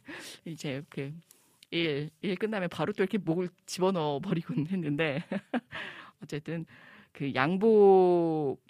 이제 0.45 0.81
그 0.89 1.13
일, 1.71 2.09
일 2.21 2.35
끝나면 2.35 2.69
바로 2.69 2.93
또 2.93 3.03
이렇게 3.03 3.17
목을 3.17 3.49
집어넣어 3.65 4.19
버리곤 4.19 4.67
했는데, 4.71 5.23
어쨌든 6.23 6.65
그 7.11 7.33
양복 7.33 8.61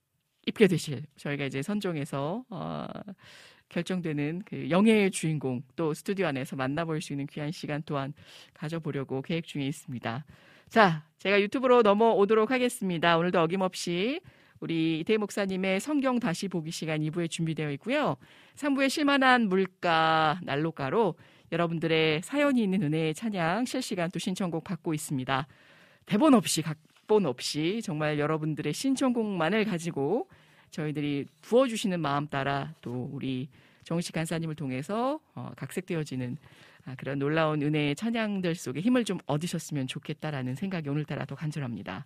입게 0.46 0.68
되실, 0.68 1.04
저희가 1.18 1.46
이제 1.46 1.62
선정해서, 1.62 2.46
어, 2.50 2.88
결정되는 3.70 4.44
그 4.46 4.70
영예의 4.70 5.12
주인공 5.12 5.62
또 5.75 5.94
스튜디오 5.94 6.27
안에서 6.27 6.56
만나볼 6.56 7.01
수 7.01 7.13
있는 7.13 7.27
귀한 7.27 7.51
시간 7.51 7.84
또한 7.86 8.13
가져보려고 8.54 9.22
계획 9.22 9.46
중에 9.46 9.66
있습니다. 9.66 10.25
자, 10.70 11.06
제가 11.20 11.42
유튜브로 11.42 11.82
넘어오도록 11.82 12.51
하겠습니다. 12.51 13.18
오늘도 13.18 13.42
어김없이 13.42 14.22
우리 14.60 15.00
이태 15.00 15.18
목사님의 15.18 15.80
성경 15.80 16.20
다시 16.20 16.48
보기 16.48 16.72
시간 16.72 17.01
2부에 17.01 17.30
준비되어 17.30 17.72
있고요. 17.74 18.18
3부에 18.56 18.89
실만한 18.89 19.50
물가 19.50 20.39
난로가로 20.44 21.16
여러분들의 21.51 22.22
사연이 22.24 22.63
있는 22.63 22.84
은혜의 22.84 23.13
찬양 23.13 23.66
실시간 23.66 24.10
또 24.12 24.20
신청곡 24.20 24.63
받고 24.63 24.94
있습니다. 24.94 25.48
대본 26.06 26.34
없이 26.34 26.62
각본 26.62 27.25
없이 27.25 27.82
정말 27.84 28.20
여러분들의 28.20 28.74
신청곡만을 28.74 29.66
가지고 29.66 30.27
저희들이 30.72 31.25
부어주시는 31.42 32.00
마음 32.00 32.27
따라 32.27 32.74
또 32.82 33.10
우리 33.12 33.50
정식 33.84 34.12
간사님을 34.12 34.56
통해서 34.56 35.20
어, 35.34 35.51
각색되어지는 35.56 36.38
아, 36.86 36.96
그런 36.96 37.20
놀라운 37.20 37.62
은혜의 37.62 37.96
찬양들 37.96 38.56
속에 38.56 38.80
힘을 38.80 39.04
좀 39.04 39.18
얻으셨으면 39.25 39.88
좋겠다라는 39.88 40.56
생각이 40.56 40.89
오늘따라 40.89 41.25
더 41.25 41.36
간절합니다. 41.36 42.06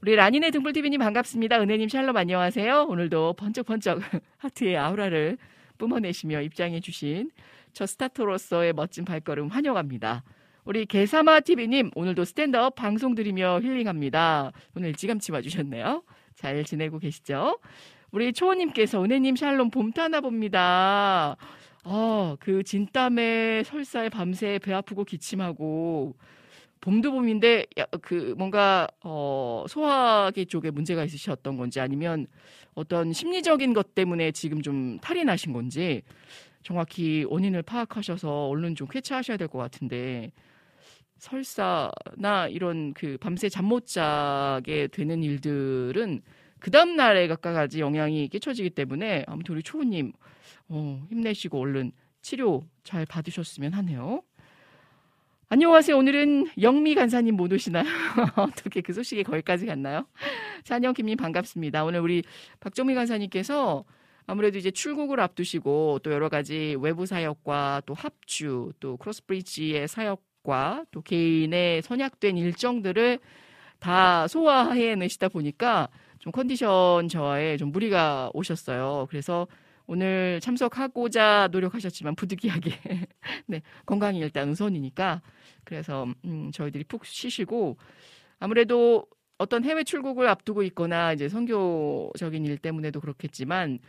우리 0.00 0.16
라니네 0.16 0.50
등불TV님 0.50 0.98
반갑습니다. 0.98 1.60
은혜님 1.60 1.88
샬롬 1.88 2.16
안녕하세요. 2.16 2.86
오늘도 2.88 3.34
번쩍번쩍 3.34 4.00
하트의 4.38 4.76
아우라를 4.76 5.38
뿜어내시며 5.78 6.42
입장해 6.42 6.80
주신 6.80 7.30
저 7.72 7.86
스타터로서의 7.86 8.72
멋진 8.72 9.04
발걸음 9.04 9.48
환영합니다. 9.48 10.24
우리 10.64 10.86
개사마 10.86 11.40
TV님 11.40 11.90
오늘도 11.94 12.24
스탠드업 12.24 12.74
방송 12.74 13.14
들이며 13.14 13.60
힐링합니다. 13.60 14.52
오늘 14.76 14.90
일찌감치 14.90 15.32
와주셨네요. 15.32 16.04
잘 16.36 16.64
지내고 16.64 16.98
계시죠? 16.98 17.58
우리 18.10 18.32
초호님께서 18.32 19.02
은혜님 19.02 19.36
샬롬 19.36 19.70
봄 19.70 19.90
타나 19.92 20.20
봅니다. 20.20 21.36
어, 21.84 22.36
그 22.38 22.62
진땀에 22.62 23.64
설사에 23.64 24.08
밤새 24.08 24.58
배 24.62 24.72
아프고 24.72 25.04
기침하고 25.04 26.14
봄도 26.80 27.12
봄인데 27.12 27.66
야, 27.78 27.86
그 28.02 28.34
뭔가 28.36 28.88
어 29.02 29.64
소화기 29.68 30.46
쪽에 30.46 30.70
문제가 30.70 31.04
있으셨던 31.04 31.56
건지 31.56 31.80
아니면 31.80 32.26
어떤 32.74 33.12
심리적인 33.12 33.72
것 33.72 33.94
때문에 33.94 34.32
지금 34.32 34.62
좀 34.62 34.98
탈이 34.98 35.24
나신 35.24 35.52
건지 35.52 36.02
정확히 36.62 37.24
원인을 37.28 37.62
파악하셔서 37.62 38.48
얼른 38.48 38.74
좀 38.76 38.86
쾌차하셔야 38.88 39.36
될 39.36 39.48
것 39.48 39.58
같은데 39.58 40.32
설사나 41.18 42.48
이런 42.50 42.94
그 42.94 43.16
밤새 43.18 43.48
잠 43.48 43.64
못 43.66 43.86
자게 43.86 44.88
되는 44.88 45.22
일들은 45.22 46.20
그 46.58 46.70
다음 46.70 46.96
날에 46.96 47.28
각각까지 47.28 47.80
영향이 47.80 48.28
끼쳐지기 48.28 48.70
때문에 48.70 49.24
아무튼 49.28 49.54
우리 49.54 49.62
초우님 49.62 50.12
어, 50.68 51.06
힘내시고 51.10 51.58
얼른 51.60 51.92
치료 52.22 52.64
잘 52.84 53.06
받으셨으면 53.06 53.72
하네요. 53.74 54.22
안녕하세요. 55.48 55.96
오늘은 55.96 56.48
영미 56.60 56.94
간사님 56.94 57.36
못 57.36 57.52
오시나요? 57.52 57.84
어떻게 58.36 58.80
그 58.80 58.92
소식이 58.92 59.22
거기까지 59.24 59.66
갔나요? 59.66 60.06
찬영 60.64 60.94
김님 60.94 61.16
반갑습니다. 61.18 61.84
오늘 61.84 62.00
우리 62.00 62.22
박정미 62.60 62.94
간사님께서 62.94 63.84
아무래도 64.26 64.58
이제 64.58 64.70
출국을 64.70 65.20
앞두시고 65.20 66.00
또 66.02 66.12
여러 66.12 66.28
가지 66.28 66.76
외부 66.80 67.06
사역과 67.06 67.82
또 67.86 67.94
합주 67.94 68.72
또 68.80 68.96
크로스브리지의 68.96 69.88
사역과 69.88 70.84
또 70.90 71.02
개인의 71.02 71.82
선약된 71.82 72.36
일정들을 72.36 73.18
다 73.78 74.28
소화해내시다 74.28 75.28
보니까 75.28 75.88
좀 76.18 76.30
컨디션 76.32 77.08
저하에 77.08 77.56
좀 77.56 77.72
무리가 77.72 78.30
오셨어요. 78.32 79.06
그래서 79.10 79.48
오늘 79.86 80.38
참석하고자 80.40 81.48
노력하셨지만 81.50 82.14
부득이하게 82.14 82.70
네, 83.46 83.62
건강이 83.86 84.20
일단 84.20 84.48
우선이니까 84.48 85.20
그래서 85.64 86.06
음, 86.24 86.50
저희들이 86.52 86.84
푹 86.84 87.04
쉬시고 87.04 87.76
아무래도 88.38 89.06
어떤 89.38 89.64
해외 89.64 89.82
출국을 89.82 90.28
앞두고 90.28 90.62
있거나 90.62 91.12
이제 91.12 91.28
선교적인 91.28 92.44
일 92.44 92.58
때문에도 92.58 93.00
그렇겠지만 93.00 93.80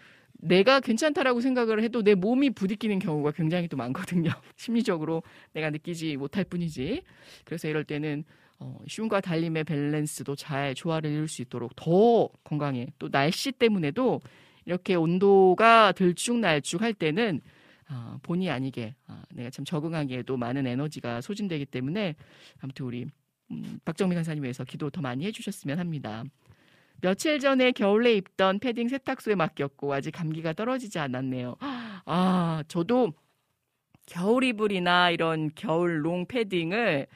내가 0.43 0.79
괜찮다라고 0.81 1.39
생각을 1.41 1.81
해도 1.83 2.03
내 2.03 2.15
몸이 2.15 2.50
부딪히는 2.51 3.00
경우가 3.00 3.31
굉장히 3.31 3.68
또 3.68 3.77
많거든요. 3.77 4.29
심리적으로 4.57 5.24
내가 5.53 5.70
느끼지 5.70 6.18
못할 6.18 6.44
뿐이지. 6.44 7.01
그래서 7.46 7.68
이럴 7.68 7.85
때는 7.85 8.25
어, 8.59 8.77
쉼과 8.87 9.22
달림의 9.22 9.63
밸런스도 9.63 10.35
잘 10.35 10.75
조화를 10.75 11.09
이룰 11.11 11.27
수 11.27 11.41
있도록 11.41 11.75
더 11.75 12.29
건강해. 12.44 12.87
또 13.00 13.09
날씨 13.09 13.51
때문에도 13.51 14.20
이렇게 14.65 14.96
온도가 14.96 15.94
들쭉날쭉 15.94 16.81
할 16.81 16.94
때는 16.94 17.41
어, 17.89 18.18
본의 18.22 18.50
아니게 18.50 18.96
어, 19.07 19.22
내가 19.31 19.50
참 19.50 19.63
적응하기에도 19.65 20.35
많은 20.35 20.68
에너지가 20.68 21.22
소진되기 21.22 21.65
때문에 21.68 22.15
아무튼 22.59 22.85
우리 22.85 23.05
음, 23.51 23.79
박정민 23.85 24.15
간사님 24.15 24.44
위해서 24.44 24.63
기도 24.63 24.89
더 24.89 25.01
많이 25.01 25.25
해주셨으면 25.25 25.79
합니다. 25.79 26.24
며칠 27.03 27.37
전에 27.37 27.74
겨울에 27.74 28.13
입던 28.13 28.59
패딩 28.59 28.87
세탁소에 28.87 29.35
맡겼고 29.35 29.94
아직 29.94 30.11
감기가 30.11 30.53
떨어지지 30.53 31.00
않았네요. 31.00 31.57
아, 31.59 32.63
저도 32.70 33.11
겨울 34.05 34.46
이불이나 34.46 35.09
이런 35.09 35.50
겨울 35.53 36.05
롱 36.05 36.25
패딩을 36.25 37.07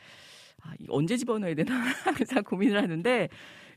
아, 0.63 0.73
언제 0.89 1.15
집어넣어야 1.15 1.55
되나 1.55 1.73
항상 2.03 2.43
고민을 2.43 2.83
하는데 2.83 3.29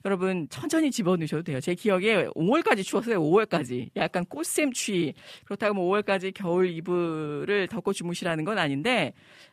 여러분 0.05 0.49
천천히 0.49 0.91
집어넣으셔도 0.91 1.43
돼요. 1.43 1.61
제 1.61 1.75
기억에 1.75 2.27
5월까지 2.29 2.85
추웠어요. 2.85 3.21
5월까지. 3.23 3.91
약간 3.97 4.25
꽃샘 4.25 4.73
추위. 4.73 5.15
그렇다고 5.45 5.75
뭐 5.75 5.91
5월까지 5.93 6.33
겨울 6.35 6.71
이불을 6.71 7.69
덮고 7.69 7.93
주무시라는 7.93 8.45
건 8.45 8.59
아닌데 8.59 9.13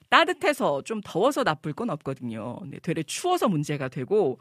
따뜻해서 0.10 0.82
좀 0.84 1.02
더워서 1.04 1.44
나쁠 1.44 1.74
건 1.74 1.90
없거든요. 1.90 2.60
근데 2.60 2.80
되레 2.80 3.04
추워서 3.04 3.50
문제가 3.50 3.90
되고 3.90 4.40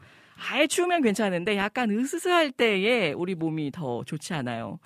아예 0.49 0.67
추우면 0.67 1.01
괜찮은데 1.01 1.57
약간 1.57 1.91
으스스할 1.91 2.51
때에 2.51 3.11
우리 3.11 3.35
몸이 3.35 3.71
더 3.71 4.03
좋지 4.05 4.33
않아요. 4.33 4.79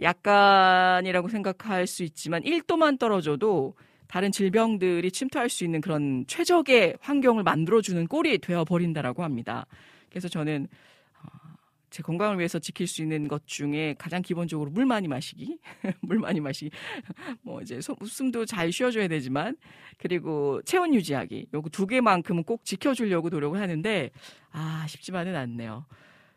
약간이라고 0.00 1.28
생각할 1.28 1.86
수 1.86 2.02
있지만 2.02 2.42
1도만 2.42 2.98
떨어져도 2.98 3.74
다른 4.08 4.32
질병들이 4.32 5.10
침투할 5.10 5.50
수 5.50 5.64
있는 5.64 5.80
그런 5.80 6.24
최적의 6.26 6.96
환경을 7.00 7.42
만들어주는 7.42 8.06
꼴이 8.06 8.38
되어버린다라고 8.38 9.22
합니다. 9.22 9.66
그래서 10.10 10.28
저는 10.28 10.68
어, 11.22 11.28
제 11.90 12.02
건강을 12.02 12.38
위해서 12.38 12.58
지킬 12.58 12.86
수 12.86 13.02
있는 13.02 13.28
것 13.28 13.46
중에 13.46 13.94
가장 13.98 14.22
기본적으로 14.22 14.70
물 14.70 14.86
많이 14.86 15.08
마시기, 15.08 15.58
물 16.00 16.18
많이 16.18 16.40
마시기, 16.40 16.70
뭐 17.42 17.60
이제 17.62 17.80
숨도 17.80 18.44
잘 18.44 18.70
쉬어줘야 18.72 19.08
되지만 19.08 19.56
그리고 19.98 20.60
체온 20.62 20.94
유지하기, 20.94 21.48
요거 21.54 21.70
두 21.70 21.86
개만큼은 21.86 22.44
꼭 22.44 22.64
지켜주려고 22.64 23.28
노력을 23.28 23.60
하는데 23.60 24.10
아 24.52 24.86
쉽지만은 24.88 25.36
않네요. 25.36 25.86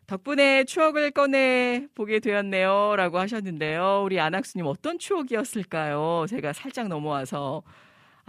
덕분에 0.06 0.64
추억을 0.64 1.10
꺼내 1.10 1.86
보게 1.94 2.18
되었네요. 2.18 2.96
라고 2.96 3.18
하셨는데요. 3.18 4.02
우리 4.04 4.20
안학수님 4.20 4.66
어떤 4.66 4.98
추억이었을까요? 4.98 6.26
제가 6.28 6.52
살짝 6.52 6.88
넘어와서. 6.88 7.62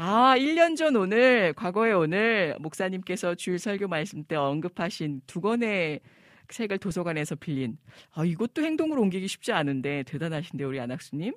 아, 0.05 0.35
1년 0.37 0.75
전 0.75 0.97
오늘, 0.97 1.53
과거에 1.53 1.93
오늘, 1.93 2.57
목사님께서 2.59 3.35
주일 3.35 3.57
설교 3.57 3.87
말씀 3.87 4.25
때 4.25 4.35
언급하신 4.35 5.21
두 5.27 5.39
권의 5.39 6.01
책을 6.49 6.77
도서관에서 6.79 7.35
빌린. 7.35 7.77
아, 8.11 8.25
이것도 8.25 8.63
행동으로 8.63 9.01
옮기기 9.01 9.29
쉽지 9.29 9.53
않은데, 9.53 10.03
대단하신데, 10.03 10.65
우리 10.65 10.77
안학수님. 10.81 11.33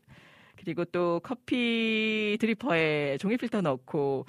그리고 0.57 0.85
또 0.85 1.21
커피 1.23 2.37
드리퍼에 2.41 3.19
종이 3.21 3.37
필터 3.37 3.61
넣고, 3.61 4.27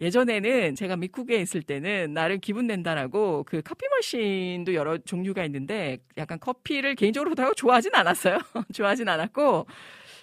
예전에는 0.00 0.74
제가 0.74 0.96
미국에 0.96 1.40
있을 1.40 1.62
때는 1.62 2.14
나를 2.14 2.38
기분 2.38 2.66
낸다라고 2.66 3.44
그 3.44 3.62
커피 3.62 3.86
머신도 3.88 4.74
여러 4.74 4.98
종류가 4.98 5.44
있는데 5.46 5.98
약간 6.16 6.38
커피를 6.38 6.94
개인적으로 6.94 7.34
좋아하진 7.54 7.94
않았어요. 7.94 8.38
좋아하진 8.72 9.08
않았고 9.08 9.66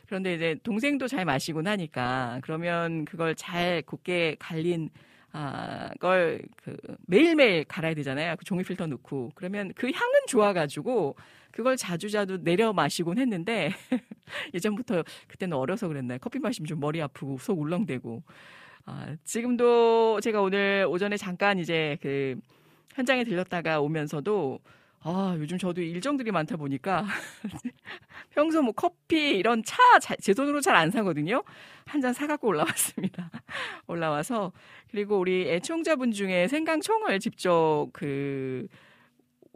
그런데 0.08 0.36
이제 0.36 0.56
동생도 0.64 1.08
잘 1.08 1.26
마시고 1.26 1.62
나니까 1.62 2.40
그러면 2.44 3.06
그걸 3.06 3.36
잘 3.36 3.82
곱게 3.84 4.36
갈린 4.40 4.90
아, 5.38 5.90
걸, 6.00 6.42
그, 6.56 6.78
매일매일 7.08 7.66
갈아야 7.66 7.94
되잖아요. 7.94 8.38
그 8.38 8.46
종이 8.46 8.64
필터 8.64 8.88
넣고. 8.88 9.34
그러면 9.36 9.74
그 9.76 9.88
향은 9.88 10.14
좋아가지고, 10.30 11.18
그걸 11.52 11.76
자주자주 11.76 12.42
내려 12.42 12.72
마시곤 12.72 13.18
했는데, 13.18 13.70
예전부터, 14.54 15.04
그때는 15.28 15.58
어려서 15.58 15.90
그랬나요? 15.90 16.20
커피 16.22 16.40
마시면 16.40 16.68
좀 16.68 16.80
머리 16.80 17.02
아프고, 17.02 17.38
속 17.38 17.60
울렁대고. 17.60 18.24
아, 18.86 19.18
지금도 19.26 20.22
제가 20.22 20.42
오늘 20.42 20.86
오전에 20.88 21.18
잠깐 21.18 21.60
이제 21.60 21.98
그 22.02 22.40
현장에 22.94 23.26
들렸다가 23.26 23.82
오면서도 23.82 24.60
아, 25.08 25.36
요즘 25.38 25.58
저도 25.60 25.82
일정들이 25.84 26.32
많다 26.32 26.58
보니까 26.58 27.06
평소 28.32 28.62
뭐 28.64 28.74
커피 28.74 29.38
이런 29.38 29.64
차 29.64 29.78
제 30.22 30.34
돈으로 30.34 30.62
잘 30.62 30.76
안 30.76 30.90
사거든요. 30.92 31.44
한 31.86 32.02
잔 32.02 32.14
사갖고 32.14 32.48
올라왔습니다. 32.48 33.30
올라와서 33.88 34.52
그리고 34.90 35.20
우리 35.20 35.48
애청자분 35.50 36.12
중에 36.12 36.48
생강청을 36.48 37.20
직접 37.20 37.88
그, 37.94 38.68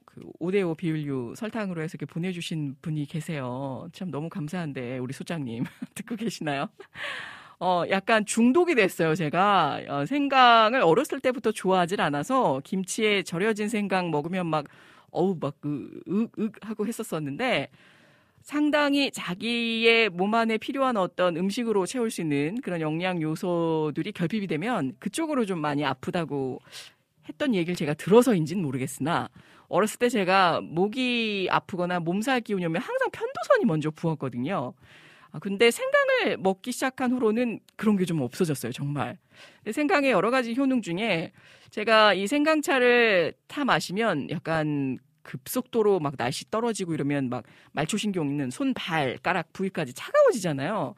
그 0.06 0.22
5대5 0.40 0.78
비율류 0.78 1.34
설탕으로 1.36 1.82
해서 1.82 1.96
이렇게 2.00 2.06
보내주신 2.12 2.76
분이 2.82 3.06
계세요. 3.08 3.88
참 3.94 4.12
너무 4.12 4.30
감사한데 4.30 5.00
우리 5.00 5.14
소장님 5.14 5.64
듣고 5.96 6.16
계시나요? 6.16 6.70
어, 7.60 7.84
약간 7.90 8.26
중독이 8.26 8.76
됐어요, 8.76 9.16
제가. 9.16 9.82
어, 9.90 10.06
생강을 10.06 10.82
어렸을 10.82 11.20
때부터 11.20 11.52
좋아하질 11.52 12.00
않아서 12.02 12.62
김치에 12.64 13.24
절여진 13.24 13.68
생강 13.70 14.12
먹으면 14.12 14.48
막, 14.48 14.66
어우, 15.12 15.38
막, 15.40 15.56
그, 15.60 16.02
윽, 16.08 16.32
윽 16.38 16.54
하고 16.62 16.88
했었었는데, 16.88 17.70
상당히 18.42 19.12
자기의 19.12 20.10
몸 20.10 20.34
안에 20.34 20.58
필요한 20.58 20.98
어떤 20.98 21.38
음식으로 21.38 21.86
채울 21.86 22.10
수 22.10 22.22
있는 22.22 22.60
그런 22.62 22.82
영양 22.82 23.22
요소들이 23.22 24.12
결핍이 24.14 24.48
되면 24.48 24.94
그쪽으로 25.00 25.46
좀 25.46 25.60
많이 25.60 25.84
아프다고 25.86 26.60
했던 27.28 27.54
얘기를 27.54 27.76
제가 27.76 27.94
들어서인지는 27.94 28.64
모르겠으나 28.64 29.30
어렸을 29.68 30.00
때 30.00 30.10
제가 30.10 30.62
목이 30.62 31.48
아프거나 31.52 32.00
몸살 32.00 32.42
기운이 32.42 32.66
오면 32.66 32.82
항상 32.82 33.10
편도선이 33.12 33.66
먼저 33.66 33.92
부었거든요. 33.92 34.74
아, 35.32 35.40
근데 35.40 35.70
생강을 35.72 36.38
먹기 36.38 36.72
시작한 36.72 37.12
후로는 37.12 37.60
그런 37.76 37.98
게 37.98 38.06
좀 38.06 38.22
없어졌어요, 38.22 38.72
정말. 38.72 39.18
근데 39.58 39.72
생강의 39.74 40.12
여러 40.12 40.32
가지 40.32 40.56
효능 40.56 40.82
중에 40.82 41.32
제가 41.70 42.14
이 42.16 42.26
생강차를 42.28 43.34
타 43.48 43.64
마시면 43.64 44.30
약간 44.32 44.98
급속도로 45.22 46.00
막 46.00 46.16
날씨 46.18 46.50
떨어지고 46.50 46.94
이러면 46.96 47.30
막 47.30 47.44
말초신경 47.74 48.28
있는 48.30 48.50
손, 48.50 48.74
발 48.74 49.18
가락 49.22 49.54
부위까지 49.54 49.94
차가워지잖아요. 49.94 50.96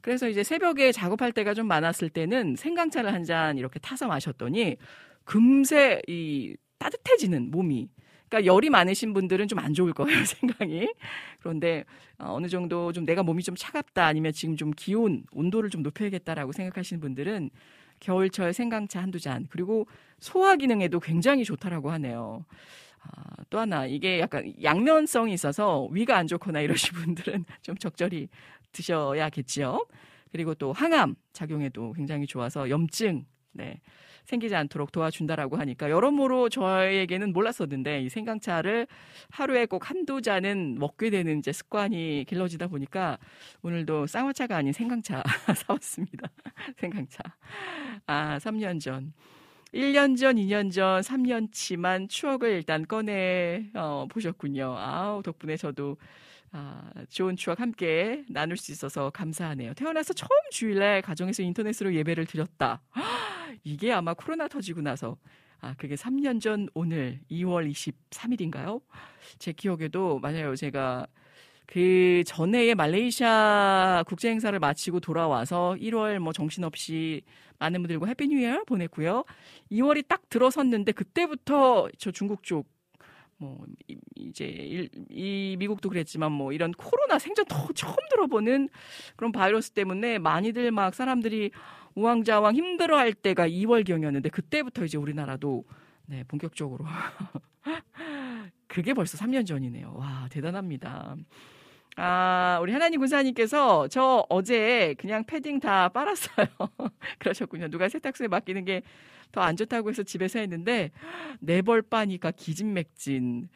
그래서 0.00 0.28
이제 0.28 0.44
새벽에 0.44 0.92
작업할 0.92 1.32
때가 1.32 1.54
좀 1.54 1.66
많았을 1.66 2.08
때는 2.10 2.54
생강차를 2.56 3.12
한 3.12 3.24
잔 3.24 3.58
이렇게 3.58 3.78
타서 3.80 4.06
마셨더니 4.08 4.76
금세 5.24 6.00
이 6.08 6.56
따뜻해지는 6.78 7.50
몸이. 7.50 7.88
그러니까 8.32 8.46
열이 8.46 8.70
많으신 8.70 9.12
분들은 9.12 9.48
좀 9.48 9.58
안 9.62 9.74
좋을 9.74 9.92
거예요, 9.92 10.08
생강이. 10.24 10.88
그런데 11.40 11.84
어, 12.18 12.32
어느 12.32 12.48
정도 12.48 12.90
좀 12.92 13.04
내가 13.04 13.22
몸이 13.22 13.42
좀 13.42 13.54
차갑다 13.54 14.04
아니면 14.06 14.32
지금 14.32 14.56
좀 14.56 14.72
기온, 14.74 15.24
온도를 15.30 15.70
좀 15.70 15.82
높여야겠다라고 15.82 16.52
생각하시는 16.52 17.00
분들은 17.00 17.50
겨울철 18.00 18.52
생강차 18.52 19.00
한두 19.00 19.20
잔 19.20 19.46
그리고 19.50 19.86
소화 20.18 20.56
기능에도 20.56 20.98
굉장히 20.98 21.44
좋다라고 21.44 21.90
하네요. 21.92 22.44
아, 23.02 23.22
또 23.50 23.58
하나 23.60 23.86
이게 23.86 24.18
약간 24.18 24.52
양면성이 24.62 25.34
있어서 25.34 25.86
위가 25.92 26.16
안 26.16 26.26
좋거나 26.26 26.60
이러신 26.60 26.94
분들은 26.98 27.44
좀 27.60 27.76
적절히 27.76 28.28
드셔야겠지요. 28.72 29.86
그리고 30.32 30.54
또 30.54 30.72
항암 30.72 31.14
작용에도 31.32 31.92
굉장히 31.92 32.26
좋아서 32.26 32.70
염증 32.70 33.26
네, 33.52 33.80
생기지 34.24 34.54
않도록 34.54 34.92
도와준다라고 34.92 35.56
하니까 35.56 35.90
여러모로 35.90 36.48
저에게는 36.48 37.32
몰랐었는데 37.32 38.02
이 38.02 38.08
생강차를 38.08 38.86
하루에 39.30 39.66
꼭 39.66 39.90
한두 39.90 40.22
잔은 40.22 40.76
먹게 40.78 41.10
되는 41.10 41.38
이제 41.38 41.52
습관이 41.52 42.24
길러지다 42.28 42.68
보니까 42.68 43.18
오늘도 43.62 44.06
쌍화차가 44.06 44.56
아닌 44.56 44.72
생강차 44.72 45.22
사왔습니다. 45.56 46.28
생강차. 46.78 47.22
아, 48.06 48.38
3년 48.38 48.80
전. 48.80 49.12
1년 49.72 50.18
전, 50.18 50.36
2년 50.36 50.70
전, 50.70 51.00
3년치만 51.00 52.08
추억을 52.08 52.50
일단 52.50 52.84
꺼내 52.86 53.70
어, 53.74 54.06
보셨군요. 54.10 54.76
아우 54.76 55.22
덕분에 55.22 55.56
저도 55.56 55.96
아, 56.52 56.90
좋은 57.08 57.34
추억 57.36 57.60
함께 57.60 58.24
나눌 58.28 58.58
수 58.58 58.72
있어서 58.72 59.08
감사하네요. 59.10 59.72
태어나서 59.72 60.12
처음 60.12 60.28
주일날 60.50 61.00
가정에서 61.00 61.42
인터넷으로 61.42 61.94
예배를 61.94 62.26
드렸다. 62.26 62.82
이게 63.64 63.90
아마 63.90 64.12
코로나 64.12 64.48
터지고 64.48 64.82
나서 64.82 65.16
아, 65.60 65.74
그게 65.78 65.94
3년 65.94 66.40
전 66.40 66.68
오늘 66.74 67.20
2월 67.30 67.70
23일인가요? 67.70 68.82
제 69.38 69.52
기억에도 69.52 70.18
맞아요. 70.18 70.54
제가 70.54 71.06
그 71.66 72.22
전해에 72.26 72.74
말레이시아 72.74 74.04
국제 74.06 74.28
행사를 74.28 74.58
마치고 74.58 75.00
돌아와서 75.00 75.74
1월 75.80 76.18
뭐 76.18 76.34
정신없이 76.34 77.22
많은 77.58 77.80
분들과 77.80 78.08
Happy 78.08 78.28
New 78.28 78.40
Year 78.40 78.62
보냈고요. 78.66 79.24
2월이 79.70 80.06
딱 80.06 80.28
들어섰는데 80.28 80.92
그때부터 80.92 81.88
저 81.96 82.10
중국 82.10 82.42
쪽 82.42 82.66
뭐 83.42 83.66
이제 84.14 84.44
일, 84.44 84.88
이 85.10 85.56
미국도 85.58 85.88
그랬지만 85.88 86.30
뭐 86.30 86.52
이런 86.52 86.70
코로나 86.70 87.18
생전 87.18 87.44
더 87.46 87.66
처음 87.74 87.96
들어보는 88.08 88.68
그런 89.16 89.32
바이러스 89.32 89.72
때문에 89.72 90.20
많이들 90.20 90.70
막 90.70 90.94
사람들이 90.94 91.50
우왕좌왕 91.96 92.54
힘들어할 92.54 93.14
때가 93.14 93.48
2월 93.48 93.84
경이었는데 93.84 94.28
그때부터 94.28 94.84
이제 94.84 94.96
우리나라도 94.96 95.64
네 96.06 96.22
본격적으로 96.28 96.84
그게 98.68 98.94
벌써 98.94 99.18
3년 99.18 99.44
전이네요. 99.44 99.92
와 99.96 100.28
대단합니다. 100.30 101.16
아, 101.96 102.58
우리 102.62 102.72
하나님 102.72 103.00
군사님께서 103.00 103.88
저 103.88 104.24
어제 104.28 104.94
그냥 104.98 105.24
패딩 105.24 105.58
다 105.58 105.88
빨았어요. 105.88 106.46
그러셨군요. 107.18 107.68
누가 107.68 107.88
세탁소에 107.88 108.28
맡기는 108.28 108.64
게 108.64 108.82
더 109.32 109.40
안 109.40 109.56
좋다고 109.56 109.90
해서 109.90 110.02
집에서 110.02 110.38
했는데 110.38 110.90
네벌 111.40 111.82
빠니까 111.82 112.30
기진맥진. 112.30 113.48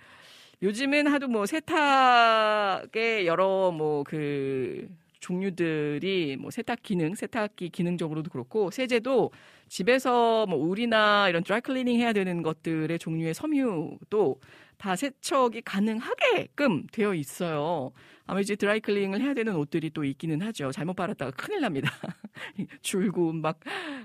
요즘은 0.62 1.06
하도 1.08 1.28
뭐 1.28 1.44
세탁의 1.46 3.26
여러 3.26 3.70
뭐그 3.72 4.88
종류들이 5.20 6.36
뭐 6.40 6.50
세탁 6.50 6.82
기능, 6.82 7.14
세탁기 7.14 7.70
기능적으로도 7.70 8.30
그렇고 8.30 8.70
세제도 8.70 9.32
집에서 9.68 10.46
뭐 10.46 10.58
울이나 10.58 11.28
이런 11.28 11.42
드라이클리닝 11.42 11.98
해야 11.98 12.12
되는 12.12 12.42
것들의 12.42 12.98
종류의 12.98 13.34
섬유도 13.34 14.40
다 14.78 14.96
세척이 14.96 15.62
가능하게끔 15.62 16.86
되어 16.92 17.14
있어요. 17.14 17.92
아마 18.26 18.40
이제 18.40 18.56
드라이클링을 18.56 19.20
해야 19.22 19.34
되는 19.34 19.54
옷들이 19.56 19.90
또 19.90 20.04
있기는 20.04 20.42
하죠. 20.42 20.72
잘못 20.72 20.94
빨았다가 20.94 21.30
큰일 21.32 21.60
납니다. 21.60 21.90
줄고 22.82 23.32
막 23.32 23.60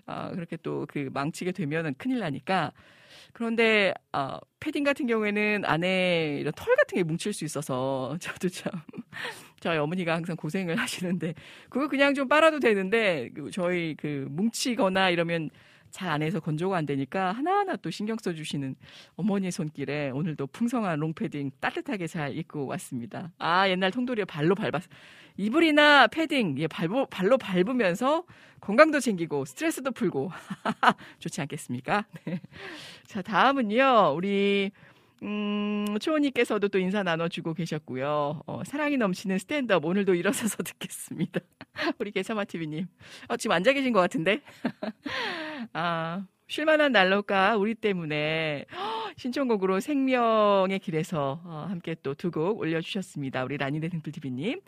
아, 0.05 0.31
그렇게 0.31 0.57
또 0.57 0.85
그 0.87 1.09
망치게 1.13 1.51
되면은 1.53 1.95
큰일 1.97 2.19
나니까. 2.19 2.71
그런데 3.33 3.93
아, 4.11 4.39
패딩 4.59 4.83
같은 4.83 5.07
경우에는 5.07 5.63
안에 5.65 6.37
이런 6.41 6.53
털 6.55 6.75
같은 6.75 6.97
게 6.97 7.03
뭉칠 7.03 7.33
수 7.33 7.45
있어서 7.45 8.17
저도 8.21 8.49
참 8.49 8.71
저희 9.59 9.77
어머니가 9.77 10.15
항상 10.15 10.35
고생을 10.35 10.75
하시는데 10.77 11.33
그거 11.69 11.87
그냥 11.87 12.13
좀 12.13 12.27
빨아도 12.27 12.59
되는데 12.59 13.29
그 13.35 13.51
저희 13.51 13.95
그 13.97 14.27
뭉치거나 14.29 15.09
이러면 15.11 15.49
잘 15.91 16.09
안 16.11 16.21
해서 16.21 16.39
건조가 16.39 16.75
안 16.77 16.85
되니까 16.85 17.31
하나하나 17.31 17.75
또 17.77 17.89
신경 17.89 18.17
써주시는 18.17 18.75
어머니의 19.15 19.51
손길에 19.51 20.09
오늘도 20.09 20.47
풍성한 20.47 20.99
롱패딩 20.99 21.51
따뜻하게 21.59 22.07
잘 22.07 22.35
입고 22.35 22.65
왔습니다. 22.67 23.31
아, 23.37 23.69
옛날 23.69 23.91
통돌이에 23.91 24.25
발로 24.25 24.55
밟았, 24.55 24.83
이불이나 25.37 26.07
패딩, 26.07 26.57
예, 26.59 26.67
발로, 26.67 27.05
발로 27.05 27.37
밟으면서 27.37 28.25
건강도 28.59 28.99
챙기고 28.99 29.45
스트레스도 29.45 29.91
풀고. 29.91 30.31
좋지 31.19 31.41
않겠습니까? 31.41 32.05
네. 32.25 32.41
자, 33.07 33.21
다음은요, 33.21 34.13
우리, 34.15 34.71
음, 35.23 35.85
초원님께서도 35.99 36.69
또 36.69 36.79
인사 36.79 37.03
나눠주고 37.03 37.53
계셨고요. 37.53 38.41
어, 38.47 38.63
사랑이 38.65 38.97
넘치는 38.97 39.37
스탠드업 39.37 39.85
오늘도 39.85 40.15
일어서서 40.15 40.57
듣겠습니다. 40.63 41.39
우리 41.99 42.11
개사마TV님. 42.11 42.87
어, 43.27 43.37
지금 43.37 43.55
앉아 43.55 43.73
계신 43.73 43.93
것 43.93 43.99
같은데? 43.99 44.41
아, 45.73 46.25
쉴만한 46.47 46.91
난로가 46.91 47.57
우리 47.57 47.75
때문에 47.75 48.65
신청곡으로 49.17 49.79
생명의 49.79 50.79
길에서 50.79 51.41
어, 51.45 51.65
함께 51.69 51.95
또 52.01 52.15
두 52.15 52.31
곡 52.31 52.59
올려주셨습니다. 52.59 53.43
우리 53.43 53.57
라니네 53.57 53.89
등불TV님. 53.89 54.61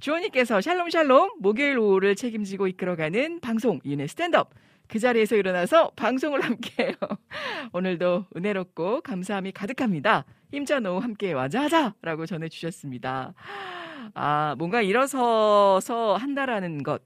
주원님께서 0.00 0.60
샬롬 0.60 0.90
샬롬 0.90 1.32
목요일 1.40 1.76
오후를 1.78 2.14
책임지고 2.14 2.68
이끌어가는 2.68 3.40
방송 3.40 3.80
이은혜 3.84 4.06
스탠드업 4.06 4.50
그 4.88 4.98
자리에서 4.98 5.36
일어나서 5.36 5.90
방송을 5.96 6.40
함께해요. 6.40 6.94
오늘도 7.72 8.26
은혜롭고 8.34 9.02
감사함이 9.02 9.52
가득합니다. 9.52 10.24
힘찬 10.50 10.86
오후 10.86 10.98
함께 10.98 11.32
와자하자라고 11.32 12.24
전해주셨습니다. 12.24 13.34
아 14.14 14.54
뭔가 14.58 14.80
일어서서 14.80 16.16
한다라는 16.16 16.82
것 16.82 17.02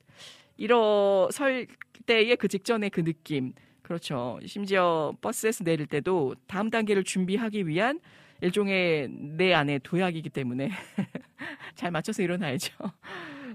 일어설 0.57 1.67
때의 2.07 2.37
그 2.37 2.47
직전의 2.47 2.91
그 2.91 3.03
느낌 3.03 3.53
그렇죠. 3.83 4.39
심지어 4.47 5.13
버스에서 5.21 5.65
내릴 5.65 5.87
때도 5.87 6.37
다음 6.47 6.71
단계를 6.71 7.03
준비하기 7.03 7.67
위한 7.67 7.99
일종의 8.41 9.09
내 9.11 9.55
안에 9.55 9.81
도약이기 9.81 10.31
때문에 10.31 10.71
잘 11.75 11.91
맞춰서 11.91 12.23
일어나야죠. 12.23 12.75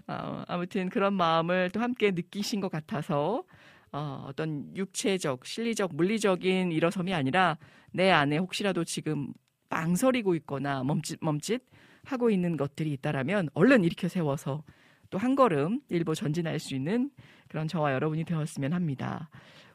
어, 0.07 0.43
아무튼 0.47 0.89
그런 0.89 1.13
마음을 1.13 1.69
또 1.71 1.79
함께 1.79 2.11
느끼신 2.11 2.59
것 2.59 2.69
같아서 2.69 3.43
어, 3.91 4.26
어떤 4.28 4.76
육체적, 4.76 5.45
실리적, 5.45 5.95
물리적인 5.95 6.71
일어섬이 6.71 7.13
아니라 7.13 7.58
내 7.91 8.12
안에 8.12 8.38
혹시라도 8.38 8.84
지금 8.84 9.34
망설이고 9.69 10.36
있거나 10.36 10.84
멈칫 10.84 11.19
멈칫 11.21 11.62
하고 12.06 12.30
있는 12.30 12.58
것들이 12.58 12.91
있다라면 12.93 13.50
얼른 13.54 13.84
일으켜 13.84 14.08
세워서 14.08 14.63
또 15.10 15.17
한 15.17 15.36
걸음 15.36 15.80
일부 15.89 16.15
전진할 16.15 16.60
수 16.60 16.76
있는 16.76 17.10
그런 17.47 17.67
저와 17.67 17.93
여러분이 17.93 18.26
되었으면 18.26 18.73
합니다. 18.73 19.30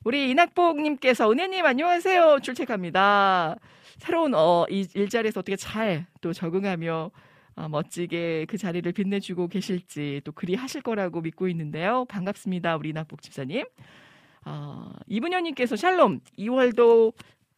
우리 0.04 0.30
이낙복님께서 0.30 1.30
은혜님 1.30 1.64
안녕하세요 1.64 2.40
출첵합니다. 2.42 3.56
새로운 3.98 4.34
어, 4.34 4.66
이 4.70 4.86
일자리에서 4.94 5.40
어떻게 5.40 5.56
잘 5.56 6.06
또 6.20 6.32
적응하며 6.32 7.10
어, 7.56 7.68
멋지게 7.68 8.46
그 8.48 8.56
자리를 8.58 8.90
빛내주고 8.92 9.48
계실지 9.48 10.22
또 10.24 10.32
그리 10.32 10.54
하실 10.54 10.80
거라고 10.82 11.20
믿고 11.20 11.48
있는데요. 11.48 12.04
반갑습니다. 12.06 12.76
우리 12.76 12.90
이낙복 12.90 13.22
집사님. 13.22 13.64
어, 14.44 14.92
이분현님께서 15.06 15.76
샬롬 15.76 16.20
2월도 16.38 17.12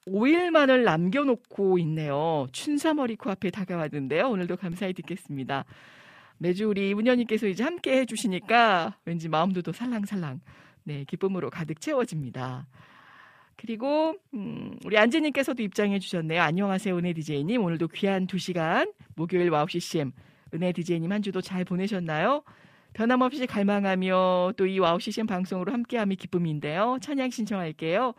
5일만을 0.06 0.84
남겨놓고 0.84 1.78
있네요. 1.78 2.46
춘삼월이 2.52 3.16
코앞에 3.16 3.50
다가왔는데요. 3.50 4.28
오늘도 4.28 4.56
감사히 4.56 4.92
듣겠습니다. 4.92 5.64
매주 6.38 6.68
우리 6.68 6.94
문현님께서 6.94 7.46
이제 7.46 7.64
함께 7.64 7.98
해주시니까 8.00 8.98
왠지 9.04 9.28
마음도 9.28 9.62
더 9.62 9.72
살랑살랑 9.72 10.40
네 10.84 11.04
기쁨으로 11.04 11.48
가득 11.48 11.80
채워집니다. 11.80 12.66
그리고 13.56 14.16
음, 14.34 14.76
우리 14.84 14.98
안재님께서도 14.98 15.62
입장해 15.62 15.98
주셨네요. 16.00 16.42
안녕하세요, 16.42 16.98
은혜 16.98 17.12
디제이님. 17.14 17.62
오늘도 17.62 17.88
귀한 17.88 18.26
두 18.26 18.36
시간 18.36 18.92
목요일 19.14 19.48
와우 19.48 19.66
CCM 19.68 20.12
은혜 20.52 20.72
디제이님 20.72 21.10
한 21.10 21.22
주도 21.22 21.40
잘 21.40 21.64
보내셨나요? 21.64 22.42
변함없이 22.94 23.46
갈망하며 23.46 24.54
또 24.56 24.66
이 24.66 24.78
와우 24.78 24.98
CCM 24.98 25.26
방송으로 25.26 25.72
함께함이 25.72 26.16
기쁨인데요. 26.16 26.98
찬양 27.02 27.30
신청할게요. 27.30 28.14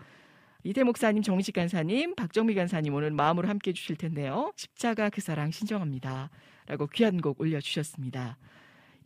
이태희 0.64 0.84
목사님, 0.84 1.24
정식 1.24 1.54
간사님, 1.54 2.16
박정미 2.16 2.56
간사님 2.56 2.94
오늘 2.94 3.12
마음으로 3.12 3.48
함께 3.48 3.70
해주실 3.70 3.96
텐데요. 3.98 4.52
십자가 4.56 5.10
그 5.10 5.22
사랑 5.22 5.52
신청합니다. 5.52 6.30
라고 6.68 6.88
귀한 6.88 7.22
곡 7.22 7.40
올려주셨습니다. 7.40 8.38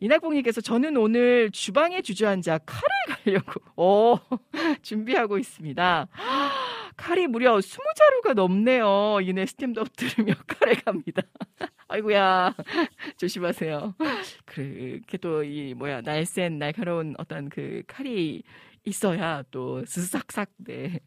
이낙봉님께서 0.00 0.60
저는 0.62 0.96
오늘 0.96 1.50
주방에 1.50 2.00
주저앉아 2.00 2.58
칼을 2.58 2.90
갈려고 3.08 3.60
오, 3.76 4.18
준비하고 4.82 5.38
있습니다. 5.38 6.08
칼이 6.96 7.26
무려 7.26 7.56
20자루가 7.56 8.34
넘네요. 8.34 9.18
은혜 9.22 9.46
스탠드업 9.46 9.88
들으며 9.96 10.34
칼을 10.46 10.74
갑니다. 10.74 11.22
아이고야 11.88 12.54
조심하세요. 13.18 13.94
그렇게 14.46 15.18
또 15.18 15.42
이 15.44 15.74
뭐야 15.74 16.00
날쌘 16.02 16.52
날카로운 16.52 17.14
어떤 17.18 17.48
그 17.48 17.82
칼이 17.86 18.42
있어야 18.84 19.42
또 19.50 19.84
스삭삭 19.84 20.48
네 20.58 21.00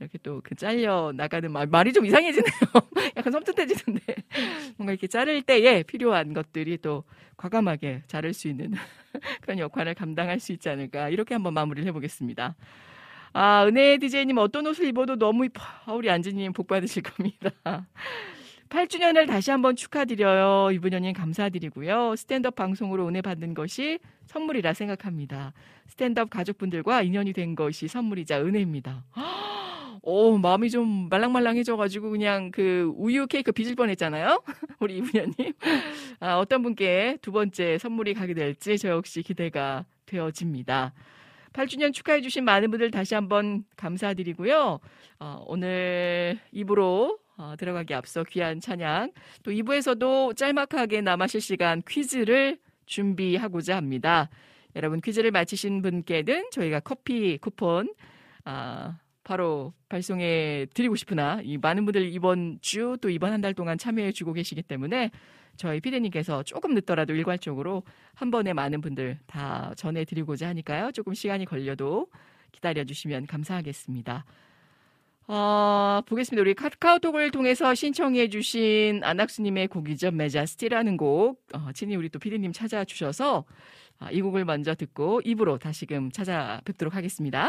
이렇게 0.00 0.18
또 0.18 0.40
그 0.42 0.54
잘려 0.54 1.12
나가는 1.14 1.50
말 1.52 1.66
말이 1.66 1.92
좀 1.92 2.06
이상해지네요. 2.06 2.50
약간 3.16 3.32
섬뜩해지는데 3.32 4.14
뭔가 4.76 4.92
이렇게 4.92 5.06
자를 5.06 5.42
때에 5.42 5.82
필요한 5.82 6.32
것들이 6.32 6.78
또 6.78 7.04
과감하게 7.36 8.02
자를 8.06 8.32
수 8.32 8.48
있는 8.48 8.72
그런 9.42 9.58
역할을 9.58 9.94
감당할 9.94 10.40
수 10.40 10.52
있지 10.52 10.68
않을까 10.68 11.08
이렇게 11.10 11.34
한번 11.34 11.54
마무리를 11.54 11.86
해보겠습니다. 11.88 12.56
아 13.32 13.64
은혜 13.66 13.98
디제이님 13.98 14.38
어떤 14.38 14.66
옷을 14.66 14.86
입어도 14.86 15.16
너무 15.16 15.44
이뻐. 15.44 15.62
아, 15.86 15.92
우리 15.92 16.10
안지님 16.10 16.52
복 16.52 16.66
받으실 16.66 17.02
겁니다. 17.02 17.50
8주년을 18.70 19.26
다시 19.26 19.50
한번 19.50 19.74
축하드려요. 19.76 20.70
이분연님 20.72 21.12
감사드리고요. 21.12 22.14
스탠드업 22.16 22.54
방송으로 22.54 23.08
은혜 23.08 23.20
받는 23.20 23.54
것이 23.54 23.98
선물이라 24.26 24.74
생각합니다. 24.74 25.52
스탠드업 25.88 26.30
가족분들과 26.30 27.02
인연이 27.02 27.32
된 27.32 27.56
것이 27.56 27.88
선물이자 27.88 28.40
은혜입니다. 28.42 29.04
오, 30.02 30.38
마음이 30.38 30.70
좀 30.70 31.08
말랑말랑해져가지고 31.10 32.10
그냥 32.10 32.50
그 32.50 32.92
우유 32.96 33.26
케이크 33.26 33.52
빚을 33.52 33.74
뻔했잖아요. 33.74 34.42
우리 34.80 34.98
이분연님. 34.98 35.52
아, 36.20 36.38
어떤 36.38 36.62
분께 36.62 37.18
두 37.20 37.32
번째 37.32 37.78
선물이 37.78 38.14
가게 38.14 38.34
될지 38.34 38.78
저 38.78 38.88
역시 38.88 39.22
기대가 39.22 39.84
되어집니다. 40.06 40.94
8주년 41.52 41.92
축하해주신 41.92 42.44
많은 42.44 42.70
분들 42.70 42.90
다시 42.90 43.14
한번 43.14 43.64
감사드리고요. 43.76 44.80
어, 45.18 45.44
오늘 45.46 46.38
입으로 46.52 47.18
어, 47.36 47.54
들어가기 47.58 47.94
앞서 47.94 48.22
귀한 48.24 48.60
찬양 48.60 49.12
또 49.42 49.50
2부에서도 49.50 50.36
짤막하게 50.36 51.00
남아 51.00 51.26
실 51.26 51.40
시간 51.40 51.82
퀴즈를 51.86 52.58
준비하고자 52.86 53.76
합니다. 53.76 54.28
여러분 54.76 55.00
퀴즈를 55.00 55.30
마치신 55.30 55.82
분께는 55.82 56.50
저희가 56.52 56.80
커피 56.80 57.38
쿠폰 57.38 57.92
아, 58.44 58.98
바로 59.30 59.72
발송해 59.88 60.66
드리고 60.74 60.96
싶으나 60.96 61.40
이 61.44 61.56
많은 61.56 61.84
분들 61.84 62.12
이번 62.12 62.58
주 62.60 62.96
또 63.00 63.08
이번 63.10 63.32
한 63.32 63.40
달 63.40 63.54
동안 63.54 63.78
참여해 63.78 64.10
주고 64.12 64.32
계시기 64.32 64.60
때문에 64.62 65.10
저희 65.56 65.78
피디님께서 65.80 66.42
조금 66.42 66.74
늦더라도 66.74 67.14
일괄적으로 67.14 67.84
한 68.14 68.32
번에 68.32 68.52
많은 68.52 68.80
분들 68.80 69.18
다 69.28 69.72
전해 69.76 70.04
드리고자 70.04 70.48
하니까요. 70.48 70.90
조금 70.92 71.14
시간이 71.14 71.44
걸려도 71.44 72.08
기다려 72.50 72.82
주시면 72.84 73.26
감사하겠습니다. 73.26 74.24
어, 75.28 76.00
보겠습니다. 76.06 76.40
우리 76.40 76.54
카카오톡을 76.54 77.30
통해서 77.30 77.72
신청해 77.74 78.30
주신 78.30 79.00
안학수님의 79.04 79.68
곡이죠. 79.68 80.10
메자스티라는 80.10 80.96
곡. 80.96 81.40
어, 81.54 81.68
친히 81.72 81.94
우리 81.94 82.08
또 82.08 82.18
피디님 82.18 82.52
찾아주셔서 82.52 83.44
아, 84.00 84.10
이 84.10 84.20
곡을 84.22 84.44
먼저 84.44 84.74
듣고 84.74 85.20
입으로 85.24 85.58
다시금 85.58 86.10
찾아뵙도록 86.10 86.96
하겠습니다. 86.96 87.48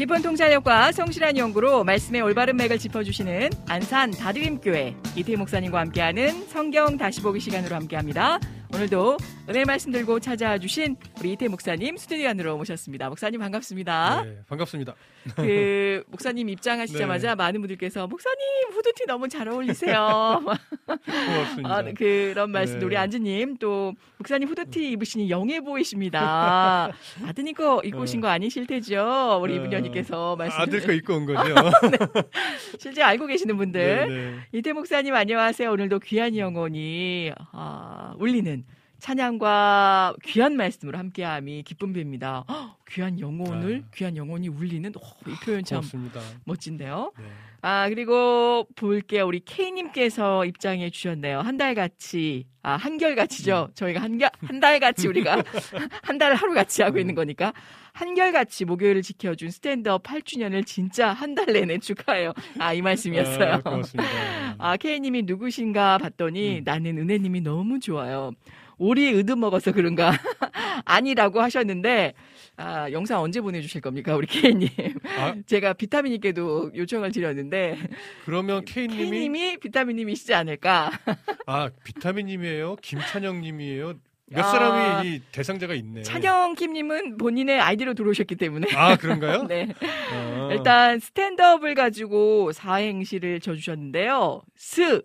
깊은 0.00 0.22
통찰력과 0.22 0.92
성실한 0.92 1.36
연구로 1.36 1.84
말씀의 1.84 2.22
올바른 2.22 2.56
맥을 2.56 2.78
짚어주시는 2.78 3.50
안산 3.68 4.12
다드림교회 4.12 4.96
이태 5.14 5.36
목사님과 5.36 5.78
함께하는 5.78 6.46
성경 6.48 6.96
다시 6.96 7.20
보기 7.20 7.38
시간으로 7.38 7.76
함께합니다. 7.76 8.40
오늘도 8.72 9.16
은혜 9.48 9.64
말씀 9.64 9.90
들고 9.90 10.20
찾아와 10.20 10.56
주신 10.56 10.96
우리 11.18 11.32
이태 11.32 11.48
목사님 11.48 11.96
스튜디오 11.96 12.28
안으로 12.28 12.56
모셨습니다. 12.56 13.08
목사님 13.08 13.40
반갑습니다. 13.40 14.22
네, 14.22 14.36
반갑습니다. 14.48 14.94
그 15.34 16.04
목사님 16.08 16.48
입장하시자마자 16.48 17.30
네. 17.30 17.34
많은 17.34 17.60
분들께서 17.60 18.06
목사님 18.06 18.38
후드티 18.72 19.06
너무 19.06 19.28
잘 19.28 19.48
어울리세요. 19.48 20.40
고맙습니다. 20.86 21.74
아, 21.74 21.82
네, 21.82 21.92
그런 21.94 22.52
말씀 22.52 22.78
네. 22.78 22.86
우리 22.86 22.96
안지님 22.96 23.56
또 23.56 23.92
목사님 24.18 24.48
후드티 24.48 24.92
입으시니 24.92 25.30
영해 25.30 25.60
보이십니다. 25.60 26.92
아드님 27.26 27.54
거 27.54 27.82
입고 27.84 28.02
오신 28.02 28.20
거 28.20 28.28
아니실 28.28 28.66
테죠? 28.68 29.40
우리 29.42 29.54
어, 29.54 29.56
이분녀님께서 29.56 30.36
말씀 30.36 30.60
아들 30.60 30.80
거 30.80 30.92
입고 30.92 31.14
온 31.14 31.26
거죠. 31.26 31.54
실제 32.78 33.02
알고 33.02 33.26
계시는 33.26 33.56
분들 33.56 34.08
네, 34.08 34.14
네. 34.14 34.36
이태 34.52 34.72
목사님 34.72 35.12
안녕하세요. 35.14 35.70
오늘도 35.72 35.98
귀한 35.98 36.36
영혼이 36.36 37.32
아, 37.52 38.14
울리는 38.18 38.59
찬양과 39.00 40.14
귀한 40.24 40.56
말씀으로 40.56 40.98
함께함이 40.98 41.62
기쁨입니다. 41.62 42.44
헉, 42.48 42.76
귀한 42.88 43.18
영혼을 43.20 43.84
귀한 43.94 44.16
영혼이 44.16 44.48
울리는 44.48 44.92
오, 44.96 45.30
이 45.30 45.34
표현 45.44 45.64
참 45.64 45.78
고맙습니다. 45.80 46.20
멋진데요. 46.44 47.12
네. 47.18 47.24
아 47.62 47.88
그리고 47.90 48.66
볼게요. 48.74 49.26
우리 49.26 49.40
K님께서 49.40 50.44
입장해 50.46 50.90
주셨네요. 50.90 51.40
한 51.40 51.60
달 51.60 51.74
같이 51.74 52.46
아 52.62 52.76
한결 52.76 53.14
같이죠. 53.14 53.66
음. 53.68 53.74
저희가 53.74 54.00
한한 54.00 54.60
달 54.60 54.80
같이 54.80 55.06
우리가 55.08 55.42
한 56.02 56.18
달 56.18 56.34
하루 56.34 56.54
같이 56.54 56.82
하고 56.82 56.98
있는 56.98 57.14
거니까 57.14 57.52
한결 57.92 58.32
같이 58.32 58.64
목요일을 58.64 59.02
지켜준 59.02 59.50
스탠드업 59.50 60.02
8주년을 60.04 60.64
진짜 60.66 61.12
한 61.12 61.34
달 61.34 61.46
내내 61.52 61.78
축하해요. 61.78 62.32
아 62.58 62.72
이 62.72 62.80
말씀이었어요. 62.82 63.52
아, 63.54 63.60
고맙습니다. 63.60 64.10
아, 64.58 64.76
K님이 64.78 65.22
누구신가 65.22 65.98
봤더니 65.98 66.58
음. 66.60 66.62
나는 66.64 66.96
은혜님이 66.98 67.40
너무 67.42 67.78
좋아요. 67.78 68.30
오리 68.80 69.10
의듬 69.10 69.40
먹어서 69.40 69.72
그런가? 69.72 70.10
아니라고 70.86 71.42
하셨는데, 71.42 72.14
아, 72.56 72.90
영상 72.90 73.20
언제 73.20 73.42
보내주실 73.42 73.82
겁니까, 73.82 74.16
우리 74.16 74.26
K님? 74.26 74.70
아, 75.18 75.34
제가 75.46 75.74
비타민님께도 75.74 76.72
요청을 76.74 77.12
드렸는데, 77.12 77.76
그러면 78.24 78.64
K님이 78.64 79.10
K님이 79.10 79.56
비타민님이시지 79.58 80.32
않을까? 80.32 80.90
아 81.46 81.68
비타민님이에요, 81.84 82.76
김찬영님이에요. 82.76 83.94
몇 84.32 84.44
아. 84.44 84.48
사람이 84.48 85.08
이 85.08 85.20
대상자가 85.30 85.74
있네. 85.74 86.02
찬영 86.02 86.54
킴님은 86.54 87.18
본인의 87.18 87.60
아이디로 87.60 87.92
들어오셨기 87.92 88.36
때문에. 88.36 88.68
아 88.76 88.96
그런가요? 88.96 89.42
네. 89.42 89.68
아. 90.12 90.48
일단 90.52 91.00
스탠드업을 91.00 91.74
가지고 91.74 92.52
사행시를 92.52 93.40
줘주셨는데요. 93.40 94.40
스 94.56 95.02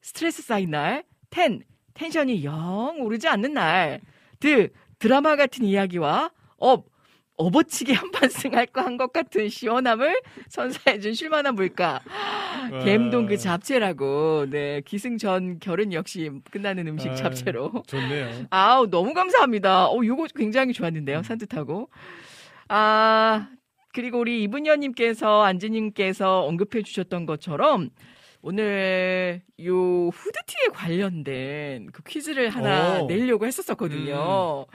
스트레스 0.00 0.42
쌓인 0.42 0.70
날, 0.70 1.04
텐 1.30 1.60
텐션이 1.94 2.44
영 2.44 2.96
오르지 3.00 3.28
않는 3.28 3.54
날, 3.54 4.00
드 4.40 4.68
드라마 4.98 5.36
같은 5.36 5.64
이야기와 5.64 6.30
업 6.58 6.86
업어치기 7.36 7.92
한판승 7.94 8.54
할 8.54 8.66
거 8.66 8.82
한 8.82 8.96
것 8.98 9.12
같은 9.12 9.48
시원함을 9.48 10.20
선사해준 10.48 11.14
쉴만한 11.14 11.54
물가. 11.54 12.00
갬동 12.84 13.26
그 13.26 13.36
잡채라고. 13.36 14.46
네 14.50 14.80
기승전 14.84 15.58
결은 15.58 15.92
역시 15.92 16.30
끝나는 16.50 16.86
음식 16.88 17.08
아, 17.10 17.14
잡채로. 17.14 17.82
좋네요. 17.86 18.46
아우 18.50 18.86
너무 18.88 19.12
감사합니다. 19.14 19.86
어 19.86 20.00
요거 20.04 20.26
굉장히 20.36 20.72
좋았는데요. 20.72 21.22
산뜻하고. 21.22 21.88
아 22.68 23.48
그리고 23.92 24.18
우리 24.20 24.42
이분녀님께서 24.44 25.42
안지님께서 25.42 26.44
언급해 26.44 26.82
주셨던 26.82 27.26
것처럼 27.26 27.90
오늘 28.42 29.40
요 29.64 30.08
후드티에 30.08 30.68
관련된 30.72 31.92
그 31.92 32.02
퀴즈를 32.02 32.50
하나 32.50 33.02
오. 33.02 33.06
내려고 33.06 33.46
했었었거든요. 33.46 34.66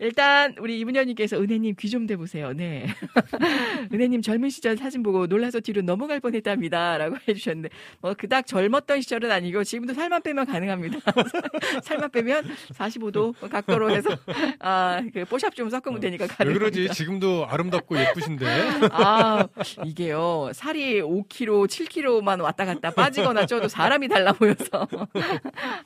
일단 0.00 0.54
우리 0.60 0.78
이분녀님께서 0.80 1.40
은혜님 1.40 1.74
귀 1.78 1.88
좀 1.88 2.06
대보세요. 2.06 2.52
네. 2.52 2.86
은혜님 3.92 4.20
젊은 4.22 4.50
시절 4.50 4.76
사진 4.76 5.02
보고 5.02 5.26
놀라서 5.26 5.60
뒤로 5.60 5.80
넘어갈 5.82 6.20
뻔했답니다라고 6.20 7.16
해주셨는데 7.26 7.70
뭐 8.00 8.14
그닥 8.14 8.46
젊었던 8.46 9.00
시절은 9.00 9.30
아니고 9.30 9.64
지금도 9.64 9.94
살만 9.94 10.22
빼면 10.22 10.46
가능합니다. 10.46 10.98
살만 11.82 12.10
빼면 12.10 12.44
45도 12.74 13.34
각도로 13.50 13.90
해서 13.90 14.10
아그 14.58 15.24
뽀샵 15.24 15.54
좀 15.54 15.70
섞으면 15.70 16.00
되니까 16.00 16.24
왜 16.24 16.28
가능합니다. 16.28 16.58
그러지? 16.58 16.94
지금도 16.94 17.46
아름답고 17.48 17.98
예쁘신데. 17.98 18.46
아, 18.92 19.46
이게요. 19.84 20.50
살이 20.52 21.00
5kg, 21.00 21.66
7kg만 21.66 22.42
왔다 22.42 22.64
갔다 22.66 22.90
빠지거나 22.90 23.46
쪄도 23.46 23.68
사람이 23.68 24.08
달라 24.08 24.32
보여서. 24.32 24.86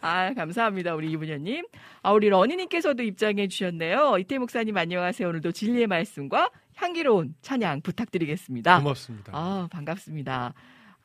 아, 0.01 0.35
감사합니다. 0.35 0.95
우리 0.95 1.11
이분녀님. 1.13 1.65
아, 2.05 2.13
우리 2.13 2.29
러니님께서도 2.29 3.05
입장해 3.05 3.47
주셨네요. 3.47 4.17
이태 4.19 4.37
목사님 4.39 4.77
안녕하세요. 4.77 5.29
오늘도 5.29 5.53
진리의 5.53 5.87
말씀과 5.87 6.51
향기로운 6.75 7.37
찬양 7.43 7.83
부탁드리겠습니다. 7.83 8.79
고맙습니다. 8.81 9.33
아, 9.33 9.69
반갑습니다. 9.71 10.53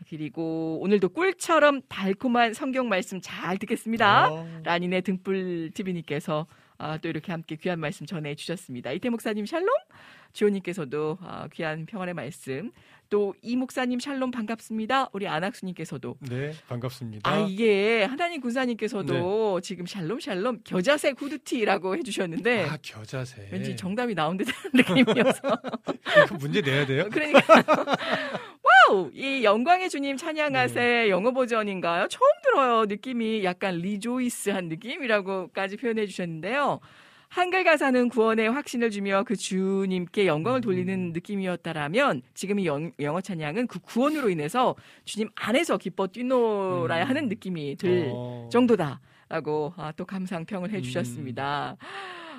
그리고 0.10 0.80
오늘도 0.82 1.10
꿀처럼 1.10 1.82
달콤한 1.88 2.56
성경 2.56 2.90
말씀 2.90 3.20
잘 3.22 3.60
듣겠습니다. 3.60 4.32
어, 4.32 4.48
라니네 4.64 5.02
등불 5.02 5.72
TV님께서 5.76 6.48
아, 6.80 6.98
또 6.98 7.10
이렇게 7.10 7.32
함께 7.32 7.56
귀한 7.58 7.80
말씀 7.80 8.08
전해 8.08 8.34
주셨습니다. 8.34 8.92
이태희 8.92 9.10
목사님 9.10 9.46
샬롬, 9.46 9.68
지호님께서도 10.34 11.20
아, 11.22 11.48
귀한 11.54 11.86
평안의 11.86 12.16
말씀, 12.16 12.72
또 13.10 13.34
이 13.42 13.56
목사님 13.56 14.00
샬롬 14.00 14.32
반갑습니다. 14.32 15.10
우리 15.14 15.28
안학수님께서도 15.28 16.16
네, 16.30 16.52
반갑습니다. 16.68 17.30
아 17.30 17.40
이게 17.40 18.04
하나님 18.04 18.42
군사님께서도 18.42 19.60
네. 19.62 19.68
지금 19.68 19.86
샬롬 19.86 20.20
샬롬 20.20 20.62
겨자색 20.64 21.22
후드티라고 21.22 21.96
해주셨는데 21.98 22.66
아, 22.66 22.78
겨자색. 22.82 23.48
왠지 23.52 23.76
정답이 23.76 24.16
나온 24.16 24.38
듯한 24.38 24.54
느낌이어서 24.74 25.40
문제 26.40 26.62
내야 26.62 26.86
돼요? 26.86 27.08
그러니까 27.12 27.42
와우 28.90 29.12
이 29.14 29.44
영광의 29.44 29.90
주님 29.90 30.18
찬양하세 30.18 30.80
네. 30.80 31.10
영어 31.10 31.32
버전인가요? 31.32 32.08
처음 32.10 32.30
들어요 32.44 32.86
느낌이 32.86 33.44
약간 33.44 33.76
rejoice한 33.78 34.68
느낌이라고까지 34.70 35.78
표현해 35.78 36.06
주셨는데요. 36.08 36.80
한글 37.30 37.64
가사는 37.64 38.10
구원의 38.10 38.50
확신을 38.50 38.90
주며 38.90 39.24
그 39.24 39.36
주님께 39.36 40.28
영광을 40.28 40.60
음. 40.60 40.62
돌리는 40.62 41.14
느낌이었다라면 41.14 42.22
지금 42.34 42.60
이 42.60 42.66
영, 42.66 42.92
영어 43.00 43.22
찬양은 43.22 43.68
그 43.68 43.80
구원으로 43.80 44.30
인해서 44.30 44.76
주님 45.06 45.30
안에서 45.36 45.78
기뻐 45.78 46.08
뛰놀아야 46.08 47.04
음. 47.04 47.10
하는 47.10 47.28
느낌이 47.28 47.76
들 47.76 48.12
어. 48.14 48.50
정도다 48.52 49.02
라고 49.30 49.74
아, 49.76 49.92
또 49.92 50.06
감상평을 50.06 50.70
음. 50.70 50.76
해주셨습니다. 50.76 51.78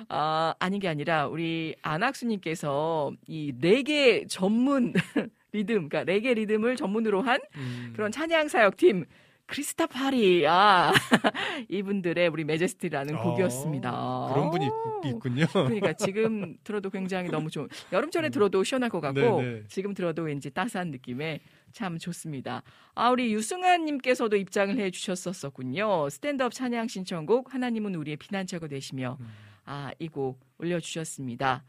아, 0.07 0.55
아닌 0.59 0.79
게 0.79 0.87
아니라 0.87 1.27
우리 1.27 1.75
안학수님께서 1.81 3.11
이 3.27 3.53
레게 3.59 4.25
전문 4.27 4.93
리듬, 5.51 5.89
그러니까 5.89 6.03
레게 6.03 6.33
리듬을 6.33 6.75
전문으로 6.75 7.21
한 7.21 7.39
음. 7.55 7.93
그런 7.95 8.11
찬양 8.11 8.47
사역팀 8.47 9.05
Christafari, 9.49 10.45
아, 10.47 10.91
이분들의 11.69 12.27
우리 12.27 12.43
Majesty라는 12.43 13.15
아, 13.15 13.21
곡이었습니다. 13.23 14.29
그런 14.31 14.51
분이 14.51 14.67
어. 14.67 15.01
있, 15.05 15.19
군요 15.19 15.45
그러니까 15.51 15.93
지금 15.93 16.55
들어도 16.63 16.91
굉장히 16.91 17.29
너무 17.29 17.49
좋은, 17.49 17.67
여름철에 17.91 18.29
들어도 18.29 18.63
시원할 18.63 18.91
것 18.91 19.01
같고, 19.01 19.19
네네. 19.41 19.63
지금 19.67 19.95
들어도 19.95 20.21
왠지 20.21 20.51
따스한 20.51 20.91
느낌에 20.91 21.39
참 21.71 21.97
좋습니다. 21.97 22.61
아, 22.93 23.09
우리 23.09 23.33
유승환 23.33 23.85
님께서도 23.85 24.35
입장을 24.37 24.77
해 24.77 24.91
주셨었군요. 24.91 26.09
스탠드업 26.09 26.53
찬양 26.53 26.87
신청곡, 26.87 27.51
하나님은 27.51 27.95
우리의 27.95 28.17
피난처가 28.17 28.67
되시며, 28.67 29.17
음. 29.19 29.27
아, 29.65 29.91
이 29.99 30.07
곡 30.09 30.39
올려 30.59 30.79
주셨습니다. 30.79 31.63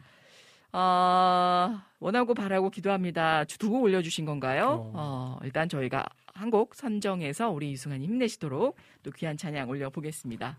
아, 0.72 1.84
원하고 1.98 2.34
바라고 2.34 2.68
기도합니다. 2.70 3.44
두 3.44 3.70
곡 3.70 3.82
올려주신 3.84 4.24
건가요? 4.26 4.90
어, 4.94 5.38
일단 5.44 5.68
저희가 5.68 6.04
한 6.40 6.50
곡 6.50 6.74
선정해서 6.74 7.50
우리 7.50 7.70
유승환님 7.72 8.10
힘내시도록 8.10 8.76
또 9.02 9.10
귀한 9.12 9.36
찬양 9.36 9.68
올려보겠습니다. 9.68 10.58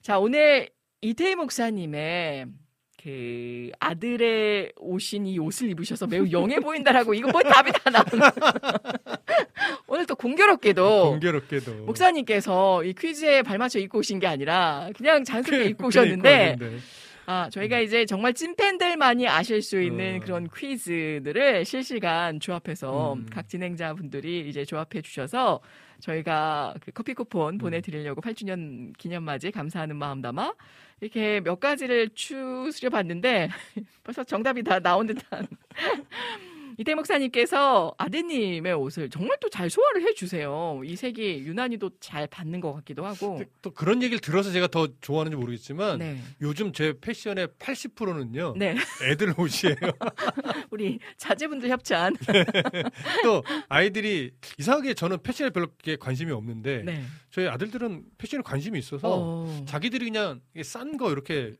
자, 0.00 0.18
오늘 0.18 0.68
이태희 1.02 1.34
목사님의 1.36 2.46
그 3.02 3.70
아들의 3.80 4.72
옷인 4.78 5.26
이 5.26 5.38
옷을 5.38 5.68
입으셔서 5.70 6.06
매우 6.06 6.28
영해 6.30 6.60
보인다라고 6.60 7.14
이거 7.14 7.30
뭐 7.30 7.42
답이 7.42 7.72
다 7.72 7.90
나오는 7.90 8.30
오늘 9.88 10.06
또 10.06 10.14
공교롭게도 10.14 11.10
공교롭게도 11.10 11.84
목사님께서 11.84 12.84
이 12.84 12.92
퀴즈에 12.94 13.42
발맞춰 13.42 13.78
입고 13.80 13.98
오신 13.98 14.18
게 14.20 14.26
아니라 14.28 14.88
그냥 14.96 15.24
자연스럽게 15.24 15.64
입고 15.70 15.88
오셨는데 15.88 16.56
입고. 16.60 16.66
아, 17.26 17.48
저희가 17.50 17.78
이제 17.80 18.04
정말 18.04 18.34
찐팬들만이 18.34 19.28
아실 19.28 19.62
수 19.62 19.80
있는 19.80 20.16
어. 20.16 20.20
그런 20.20 20.48
퀴즈들을 20.48 21.64
실시간 21.64 22.40
조합해서 22.40 23.14
음. 23.14 23.26
각 23.30 23.48
진행자분들이 23.48 24.48
이제 24.48 24.64
조합해 24.64 25.02
주셔서 25.02 25.60
저희가 26.00 26.74
그 26.80 26.90
커피 26.90 27.12
음. 27.12 27.14
쿠폰 27.14 27.58
보내드리려고 27.58 28.20
8주년 28.20 28.96
기념맞이 28.98 29.52
감사하는 29.52 29.96
마음 29.96 30.20
담아 30.20 30.52
이렇게 31.00 31.40
몇 31.40 31.60
가지를 31.60 32.10
추스려 32.14 32.90
봤는데 32.90 33.48
벌써 34.02 34.24
정답이 34.24 34.62
다 34.64 34.80
나온 34.80 35.06
듯한 35.06 35.46
이태 36.78 36.94
목사님께서 36.94 37.94
아드님의 37.98 38.72
옷을 38.74 39.08
정말 39.10 39.38
또 39.40 39.48
잘 39.52 39.68
소화를 39.68 40.02
해주세요. 40.08 40.80
이 40.82 40.96
색이 40.96 41.40
유난히도 41.40 41.90
잘 42.00 42.26
받는 42.26 42.60
것 42.60 42.72
같기도 42.72 43.04
하고. 43.04 43.42
또 43.60 43.70
그런 43.70 44.02
얘기를 44.02 44.18
들어서 44.18 44.50
제가 44.50 44.66
더 44.68 44.88
좋아하는지 45.02 45.36
모르겠지만 45.36 45.98
네. 45.98 46.18
요즘 46.40 46.72
제 46.72 46.94
패션의 46.98 47.48
80%는요 47.58 48.54
네. 48.56 48.74
애들 49.02 49.34
옷이에요. 49.38 49.76
우리 50.70 50.98
자제분들 51.18 51.68
협찬. 51.68 52.16
또 53.24 53.42
아이들이 53.68 54.30
이상하게 54.58 54.94
저는 54.94 55.22
패션에 55.22 55.50
별로 55.50 55.66
관심이 56.00 56.32
없는데 56.32 56.82
네. 56.82 57.02
저희 57.30 57.46
아들들은 57.46 58.04
패션에 58.16 58.40
관심이 58.42 58.78
있어서 58.78 59.08
어. 59.10 59.64
자기들이 59.66 60.06
그냥 60.06 60.40
싼 60.64 60.96
거 60.96 61.10
이렇게 61.12 61.54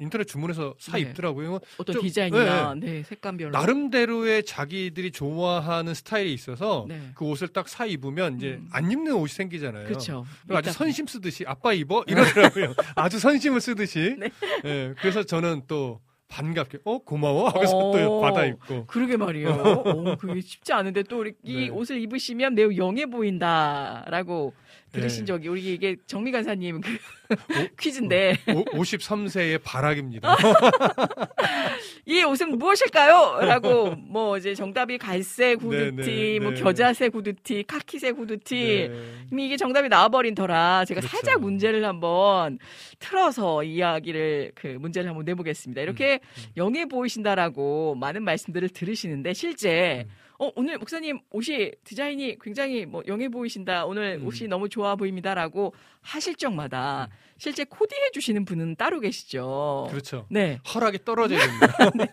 인터넷 0.00 0.24
주문해서 0.24 0.74
사 0.78 0.92
네. 0.96 1.02
입더라고요. 1.02 1.58
어떤 1.78 1.94
좀, 1.94 2.02
디자인이나 2.02 2.74
네. 2.74 2.86
네, 2.86 3.02
색감별로 3.02 3.50
나름대로의 3.50 4.44
자기들이 4.44 5.10
좋아하는 5.10 5.94
스타일이 5.94 6.32
있어서 6.34 6.86
네. 6.88 7.00
그 7.14 7.24
옷을 7.24 7.48
딱 7.48 7.68
사 7.68 7.84
입으면 7.84 8.36
이제 8.36 8.58
음. 8.60 8.68
안 8.72 8.90
입는 8.90 9.12
옷이 9.14 9.28
생기잖아요. 9.28 9.84
그렇죠. 9.86 10.24
아주 10.48 10.72
선심 10.72 11.06
쓰듯이 11.06 11.44
아빠 11.46 11.72
입어 11.74 12.02
이러더라고요. 12.06 12.72
아주 12.96 13.18
선심을 13.18 13.60
쓰듯이. 13.60 14.16
네. 14.18 14.30
예, 14.64 14.94
그래서 15.00 15.22
저는 15.22 15.62
또 15.68 16.00
반갑게 16.28 16.78
어 16.84 16.98
고마워 16.98 17.48
하면서 17.48 17.76
어. 17.76 17.96
또 17.96 18.20
받아 18.20 18.44
입고. 18.46 18.86
그러게 18.86 19.16
말이에요. 19.16 19.48
어, 19.84 20.16
그게 20.16 20.40
쉽지 20.40 20.72
않은데 20.72 21.02
또이 21.02 21.32
네. 21.44 21.68
옷을 21.68 22.00
입으시면 22.00 22.54
매우 22.54 22.74
영해 22.76 23.06
보인다라고 23.06 24.54
들으신 24.92 25.24
네. 25.24 25.26
적이 25.26 25.48
우리 25.48 25.74
이게 25.74 25.96
정미 26.06 26.32
간사님 26.32 26.80
그 26.80 26.98
퀴즈인데 27.78 28.38
오, 28.54 28.64
53세의 28.64 29.60
바락입니다. 29.62 30.36
이 32.06 32.22
옷은 32.22 32.56
무엇일까요? 32.58 33.46
라고 33.46 33.94
뭐 33.96 34.38
이제 34.38 34.54
정답이 34.54 34.96
갈색 34.96 35.62
후드티, 35.62 35.94
네, 35.96 36.02
네, 36.02 36.40
뭐 36.40 36.52
네. 36.52 36.60
겨자색 36.60 37.14
후드티, 37.14 37.64
카키색. 37.64 38.08
네. 38.48 38.90
이미 39.30 39.46
이게 39.46 39.56
정답이 39.56 39.88
나와버린 39.88 40.34
터라 40.34 40.84
제가 40.86 41.00
그렇죠. 41.00 41.16
살짝 41.16 41.40
문제를 41.40 41.84
한번 41.84 42.58
틀어서 42.98 43.62
이야기를 43.62 44.52
그 44.54 44.66
문제를 44.66 45.08
한번 45.08 45.24
내보겠습니다. 45.24 45.82
이렇게 45.82 46.20
음, 46.22 46.42
영해 46.56 46.86
보이신다라고 46.86 47.94
많은 47.96 48.22
말씀들을 48.24 48.70
들으시는데 48.70 49.34
실제 49.34 50.06
음. 50.08 50.27
어 50.40 50.52
오늘 50.54 50.78
목사님 50.78 51.18
옷이 51.30 51.72
디자인이 51.82 52.38
굉장히 52.40 52.86
뭐 52.86 53.02
영해 53.08 53.28
보이신다. 53.28 53.86
오늘 53.86 54.18
음. 54.20 54.26
옷이 54.26 54.48
너무 54.48 54.68
좋아 54.68 54.94
보입니다라고 54.94 55.74
하실 56.00 56.36
적마다 56.36 57.08
실제 57.38 57.64
코디해 57.64 58.10
주시는 58.12 58.44
분은 58.44 58.76
따로 58.76 59.00
계시죠. 59.00 59.88
그렇죠. 59.90 60.26
네. 60.30 60.60
허락이 60.74 60.98
떨어져야 61.04 61.38
됩니다. 61.90 62.08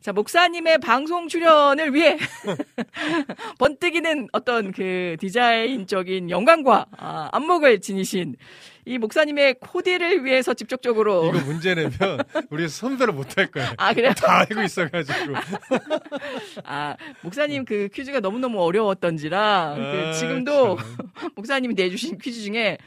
자, 0.00 0.12
목사님의 0.12 0.78
방송 0.78 1.28
출연을 1.28 1.94
위해 1.94 2.18
번뜩이는 3.58 4.28
어떤 4.32 4.72
그 4.72 5.16
디자인적인 5.20 6.30
영광과 6.30 6.86
아, 6.96 7.28
안목을 7.32 7.80
지니신 7.80 8.36
이 8.88 8.96
목사님의 8.96 9.56
코디를 9.60 10.24
위해서 10.24 10.54
직접적으로 10.54 11.26
이거 11.28 11.44
문제 11.44 11.74
내면 11.74 11.92
우리 12.48 12.68
선배를 12.70 13.12
못 13.12 13.36
할 13.36 13.46
거예요. 13.48 13.68
아, 13.76 13.92
그래요? 13.92 14.14
다 14.14 14.38
알고 14.48 14.62
있어가지고. 14.62 15.34
아, 16.64 16.96
목사님 17.20 17.66
그 17.66 17.88
퀴즈가 17.92 18.20
너무 18.20 18.38
너무 18.38 18.62
어려웠던지라 18.62 19.74
그 19.76 19.82
아, 20.08 20.12
지금도 20.12 20.78
참. 20.78 21.32
목사님이 21.36 21.74
내주신 21.74 22.16
퀴즈 22.16 22.40
중에 22.40 22.78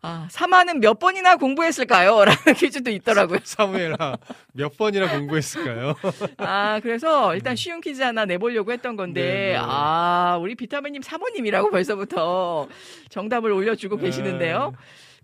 아, 0.00 0.26
사마는 0.30 0.80
몇 0.80 0.98
번이나 0.98 1.36
공부했을까요? 1.36 2.24
라는 2.24 2.54
퀴즈도 2.56 2.90
있더라고요. 2.90 3.40
사무엘아 3.44 4.16
몇 4.52 4.76
번이나 4.78 5.10
공부했을까요? 5.10 5.94
아, 6.38 6.80
그래서 6.82 7.34
일단 7.34 7.54
쉬운 7.54 7.82
퀴즈 7.82 8.00
하나 8.02 8.24
내보려고 8.24 8.72
했던 8.72 8.96
건데, 8.96 9.22
네, 9.22 9.52
네. 9.52 9.58
아, 9.60 10.38
우리 10.40 10.54
비타민님 10.54 11.02
사모님이라고 11.02 11.70
벌써부터 11.70 12.66
정답을 13.10 13.50
올려주고 13.52 13.98
계시는데요. 13.98 14.74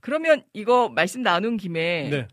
그러면 0.01 0.43
이거 0.53 0.89
말씀 0.89 1.23
나눈 1.23 1.57
김에 1.57 2.09
네. 2.11 2.29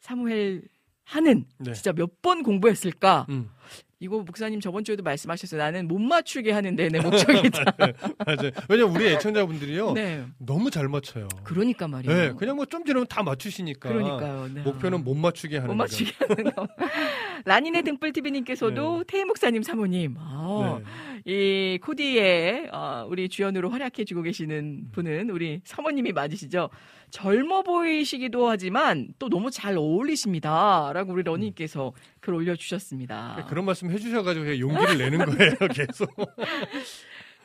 사무엘 0.00 0.62
하는 1.04 1.44
네. 1.58 1.72
진짜 1.72 1.92
몇 1.92 2.10
번 2.22 2.42
공부했을까? 2.42 3.26
음. 3.28 3.50
이거 3.98 4.18
목사님 4.18 4.60
저번 4.60 4.84
주에도 4.84 5.02
말씀하셨어요. 5.02 5.58
나는 5.58 5.88
못 5.88 5.98
맞추게 5.98 6.52
하는 6.52 6.76
데 6.76 6.88
내 6.90 7.00
목적이다. 7.00 7.64
맞아요. 8.26 8.50
왜냐면 8.68 8.94
우리 8.94 9.06
애청자분들이요. 9.08 9.92
네. 9.94 10.22
너무 10.38 10.70
잘 10.70 10.86
맞춰요. 10.88 11.28
그러니까 11.44 11.88
말이에요. 11.88 12.14
네, 12.14 12.32
그냥 12.36 12.56
뭐 12.56 12.66
좀 12.66 12.84
지나면 12.84 13.06
다 13.06 13.22
맞추시니까. 13.22 13.88
그러니까요. 13.88 14.48
네. 14.52 14.62
목표는 14.62 15.02
못 15.02 15.14
맞추게 15.14 15.56
하는 15.56 15.68
못 15.68 15.74
맞추게 15.76 16.12
하는 16.28 16.52
거. 16.52 16.68
라니네 17.46 17.82
등불TV님께서도 17.82 19.04
태희 19.04 19.24
목사님 19.24 19.62
사모님, 19.62 20.16
아, 20.18 20.80
네. 21.24 21.32
이 21.32 21.78
코디에 21.80 22.68
어, 22.72 23.06
우리 23.08 23.28
주연으로 23.30 23.70
활약해주고 23.70 24.22
계시는 24.22 24.88
분은 24.92 25.30
우리 25.30 25.60
사모님이 25.64 26.12
맞으시죠? 26.12 26.68
젊어 27.10 27.62
보이시기도 27.62 28.48
하지만 28.48 29.08
또 29.18 29.28
너무 29.28 29.50
잘 29.50 29.76
어울리십니다. 29.76 30.92
라고 30.92 31.12
우리 31.12 31.22
러니께서 31.22 31.92
글 32.20 32.34
올려주셨습니다. 32.34 33.46
그런 33.48 33.64
말씀 33.64 33.90
해주셔가지고 33.90 34.44
제가 34.44 34.58
용기를 34.58 34.98
내는 34.98 35.24
거예요, 35.24 35.54
계속. 35.74 36.10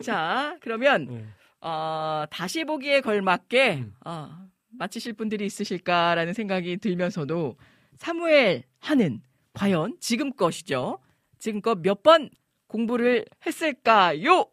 자, 0.01 0.57
그러면, 0.61 1.05
네. 1.05 1.25
어, 1.61 2.23
다시 2.31 2.63
보기에 2.65 3.01
걸맞게, 3.01 3.73
음. 3.75 3.93
어, 4.05 4.29
맞히실 4.71 5.13
분들이 5.13 5.45
있으실까라는 5.45 6.33
생각이 6.33 6.77
들면서도, 6.77 7.55
사무엘 7.97 8.63
하는, 8.79 9.21
과연 9.53 9.97
지금껏이죠. 9.99 10.99
지금껏 11.37 11.77
몇 11.81 12.01
번 12.03 12.29
공부를 12.67 13.25
했을까요? 13.45 14.45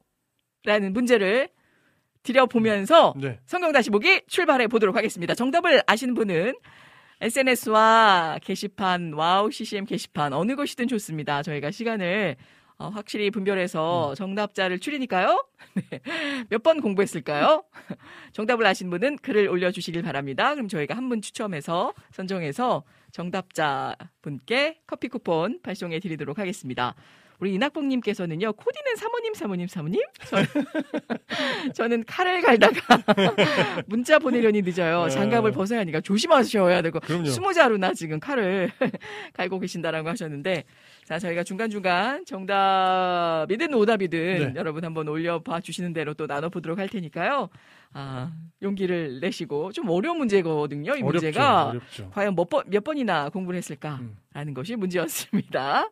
라는 0.65 0.93
문제를 0.93 1.49
드려보면서, 2.23 3.15
네. 3.17 3.39
성경 3.47 3.73
다시 3.73 3.91
보기 3.91 4.23
출발해 4.27 4.67
보도록 4.67 4.97
하겠습니다. 4.97 5.35
정답을 5.35 5.83
아시는 5.87 6.15
분은 6.15 6.55
SNS와 7.21 8.39
게시판, 8.43 9.13
와우 9.15 9.51
CCM 9.51 9.85
게시판 9.85 10.33
어느 10.33 10.55
것이든 10.57 10.89
좋습니다. 10.89 11.43
저희가 11.43 11.71
시간을 11.71 12.37
어, 12.81 12.91
확실히 12.91 13.31
분별해서 13.33 14.15
정답자를 14.15 14.79
추리니까요. 14.79 15.45
네. 15.91 16.01
몇 16.49 16.63
번 16.63 16.81
공부했을까요? 16.81 17.65
정답을 18.33 18.65
아신 18.67 18.89
분은 18.89 19.17
글을 19.19 19.49
올려주시길 19.49 20.03
바랍니다. 20.03 20.55
그럼 20.55 20.69
저희가 20.69 20.97
한 20.97 21.09
분 21.09 21.21
추첨해서 21.21 21.93
선정해서 22.13 22.85
정답자 23.11 23.97
분께 24.23 24.79
커피 24.87 25.09
쿠폰 25.09 25.61
발송해 25.63 25.99
드리도록 25.99 26.39
하겠습니다. 26.39 26.95
우리 27.41 27.55
이낙봉님께서는요, 27.55 28.53
코디는 28.55 28.97
사모님, 28.97 29.33
사모님, 29.35 29.69
사모님? 29.69 30.01
저는, 30.27 30.47
저는 31.75 32.05
칼을 32.05 32.41
갈다가 32.43 32.99
문자 33.87 34.19
보내려니 34.19 34.63
늦어요. 34.63 35.05
네. 35.05 35.11
장갑을 35.11 35.53
벗어야 35.53 35.81
하니까 35.81 36.01
조심하셔야 36.01 36.83
되고. 36.83 36.99
그럼요. 36.99 37.27
스무 37.27 37.55
자루나 37.55 37.95
지금 37.95 38.19
칼을 38.19 38.73
갈고 39.35 39.61
계신다라고 39.61 40.09
하셨는데, 40.09 40.65
자, 41.05 41.21
저희가 41.21 41.45
중간중간 41.45 42.25
정답이든 42.25 43.73
오답이든 43.73 44.19
네. 44.19 44.53
여러분 44.57 44.85
한번 44.85 45.07
올려봐 45.07 45.61
주시는 45.61 45.93
대로 45.93 46.15
또 46.15 46.27
나눠보도록 46.27 46.81
할 46.81 46.89
테니까요. 46.89 47.51
아, 47.93 48.33
용기를 48.63 49.21
내시고, 49.21 49.71
좀 49.71 49.89
어려운 49.89 50.19
문제거든요, 50.19 50.97
이 50.97 51.03
문제가. 51.03 51.67
어렵죠. 51.69 52.11
과연 52.11 52.35
몇, 52.35 52.51
번, 52.51 52.65
몇 52.67 52.83
번이나 52.83 53.29
공부를 53.29 53.57
했을까라는 53.59 54.09
음. 54.35 54.55
것이 54.55 54.75
문제였습니다. 54.75 55.89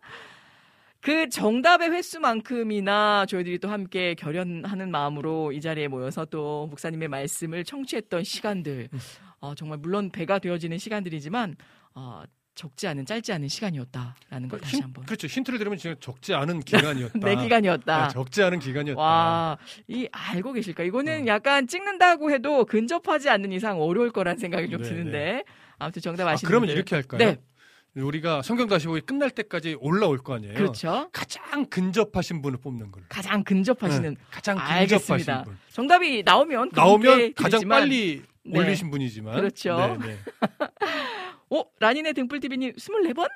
그 1.07 1.29
정답의 1.29 1.91
횟수만큼이나 1.93 3.27
저희들이 3.27 3.61
또 3.61 3.69
함께 3.69 4.15
결연하는 4.17 4.91
마음으로 4.91 5.53
이 5.53 5.61
자리에 5.61 5.87
모여서 5.87 6.25
또 6.25 6.67
목사님의 6.67 7.07
말씀을 7.07 7.63
청취했던 7.63 8.25
시간들, 8.25 8.89
어, 9.39 9.55
정말 9.55 9.79
물론 9.79 10.11
배가 10.11 10.41
되어지는 10.41 10.79
시간들이지만 10.79 11.55
어, 11.95 12.25
적지 12.57 12.89
않은 12.89 13.07
짧지 13.07 13.33
않은 13.35 13.47
시간이었다라는 13.47 14.49
걸 14.49 14.59
다시 14.61 14.77
힌- 14.79 14.83
한번 14.83 15.05
그렇죠. 15.05 15.29
힌트를 15.29 15.61
들으면 15.61 15.79
지금 15.79 15.95
적지 16.01 16.35
않은 16.35 16.59
기간이었다. 16.59 17.19
내 17.21 17.37
기간이었다. 17.41 18.03
아, 18.03 18.09
적지 18.09 18.43
않은 18.43 18.59
기간이었다. 18.59 19.01
와, 19.01 19.59
이 19.87 20.09
알고 20.11 20.55
계실까? 20.55 20.83
이거는 20.83 21.23
어. 21.23 21.27
약간 21.29 21.69
찍는다고 21.69 22.33
해도 22.33 22.65
근접하지 22.65 23.31
않는 23.31 23.53
이상 23.53 23.81
어려울 23.81 24.11
거란 24.11 24.39
생각이 24.39 24.69
좀 24.71 24.83
네, 24.83 24.89
드는데 24.89 25.45
아무튼 25.79 26.03
정답 26.03 26.27
아, 26.27 26.33
아시는 26.33 26.49
그러면 26.49 26.67
분들. 26.67 26.75
이렇게 26.77 26.97
할까요? 26.97 27.19
네, 27.21 27.37
우리가 28.03 28.43
성경 28.43 28.69
다시 28.69 28.87
보기 28.87 29.01
끝날 29.01 29.31
때까지 29.31 29.77
올라올 29.81 30.19
거 30.19 30.35
아니에요. 30.35 30.55
그렇죠. 30.55 31.09
가장 31.13 31.65
근접하신 31.67 32.43
분을 32.43 32.59
뽑는 32.59 32.91
걸로. 32.93 33.05
가장 33.09 33.43
근접하시는 33.43 34.15
네, 34.15 34.21
가장 34.31 34.59
알겠습니다. 34.59 35.17
근접하신 35.17 35.45
분. 35.45 35.59
정답이 35.73 36.23
나오면 36.25 36.71
나오면 36.75 37.35
가장 37.35 37.51
드리지만, 37.61 37.81
빨리 37.81 38.23
네. 38.45 38.59
올리신 38.59 38.91
분이지만. 38.91 39.35
그렇죠. 39.37 39.99
네, 40.01 40.07
네. 40.09 40.19
어, 41.51 41.65
라니네 41.81 42.13
등불TV님 42.13 42.73
24번? 42.75 43.29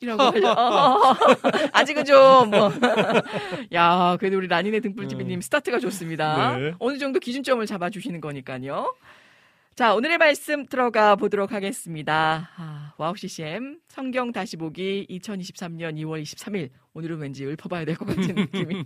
이라고 0.00 0.22
하죠. 0.34 0.48
어, 0.48 1.14
아직은 1.72 2.04
좀, 2.04 2.50
뭐. 2.50 2.70
야, 3.72 4.16
그래도 4.18 4.36
우리 4.36 4.48
라니네 4.48 4.80
등불TV님 4.80 5.40
스타트가 5.40 5.78
좋습니다. 5.78 6.56
네. 6.58 6.74
어느 6.80 6.98
정도 6.98 7.18
기준점을 7.20 7.64
잡아주시는 7.64 8.20
거니까요. 8.20 8.92
자, 9.74 9.94
오늘의 9.94 10.18
말씀 10.18 10.66
들어가 10.66 11.16
보도록 11.16 11.52
하겠습니다. 11.52 12.50
아, 12.56 12.92
와우 12.98 13.16
CCM 13.16 13.80
성경 13.88 14.30
다시 14.30 14.56
보기 14.58 15.06
2023년 15.08 15.96
2월 15.96 16.22
23일. 16.22 16.68
오늘은 16.92 17.18
왠지 17.18 17.46
읊어봐야 17.46 17.86
될 17.86 17.96
것 17.96 18.04
같은 18.04 18.34
느낌이. 18.36 18.84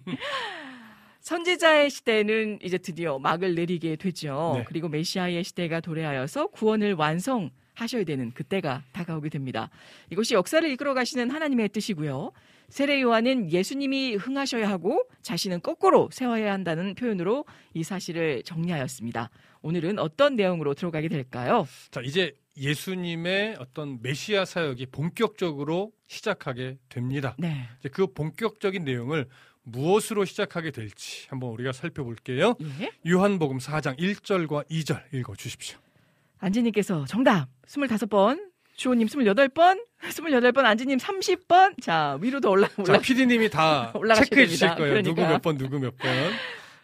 선지자의 1.20 1.90
시대는 1.90 2.60
이제 2.62 2.78
드디어 2.78 3.18
막을 3.18 3.56
내리게 3.56 3.96
되죠. 3.96 4.52
네. 4.58 4.64
그리고 4.68 4.88
메시아의 4.88 5.42
시대가 5.42 5.80
도래하여서 5.80 6.48
구원을 6.48 6.94
완성하셔야 6.94 8.04
되는 8.06 8.30
그때가 8.30 8.84
다가오게 8.92 9.30
됩니다. 9.30 9.68
이것이 10.10 10.34
역사를 10.34 10.68
이끌어 10.70 10.94
가시는 10.94 11.30
하나님의 11.30 11.70
뜻이고요. 11.70 12.30
세례 12.68 13.00
요한은 13.00 13.52
예수님이 13.52 14.16
흥하셔야 14.16 14.68
하고 14.68 15.04
자신은 15.22 15.62
거꾸로 15.62 16.08
세워야 16.12 16.52
한다는 16.52 16.94
표현으로 16.94 17.44
이 17.74 17.82
사실을 17.82 18.42
정리하였습니다. 18.42 19.30
오늘은 19.62 19.98
어떤 19.98 20.36
내용으로 20.36 20.74
들어가게 20.74 21.08
될까요? 21.08 21.66
자, 21.90 22.00
이제 22.00 22.36
예수님의 22.56 23.56
어떤 23.58 24.00
메시아 24.02 24.44
사역이 24.44 24.86
본격적으로 24.86 25.92
시작하게 26.06 26.78
됩니다. 26.88 27.34
네. 27.38 27.68
이제 27.80 27.88
그 27.88 28.06
본격적인 28.06 28.84
내용을 28.84 29.26
무엇으로 29.62 30.24
시작하게 30.24 30.70
될지 30.70 31.26
한번 31.28 31.50
우리가 31.50 31.72
살펴볼게요. 31.72 32.54
예. 32.80 32.90
요한복음 33.10 33.58
4장 33.58 33.98
1절과 33.98 34.68
2절 34.70 35.12
읽어 35.12 35.34
주십시오. 35.34 35.78
안지님께서 36.38 37.04
정답 37.06 37.48
25번, 37.66 38.40
주호님 38.76 39.08
28번, 39.08 39.82
28번, 40.02 40.64
안지님 40.64 40.98
30번. 40.98 41.80
자, 41.80 42.18
위로 42.20 42.40
더 42.40 42.50
올라, 42.50 42.68
자, 42.68 42.74
올라. 42.82 42.98
PD님이 42.98 43.48
다 43.48 43.90
올라가셔야 43.96 44.24
체크해 44.26 44.46
주실 44.46 44.68
됩니다. 44.68 44.76
거예요. 44.76 45.02
누구 45.02 45.14
그러니까. 45.16 45.32
몇 45.34 45.42
번, 45.42 45.58
누구 45.58 45.78
몇 45.78 45.96
번. 45.96 46.10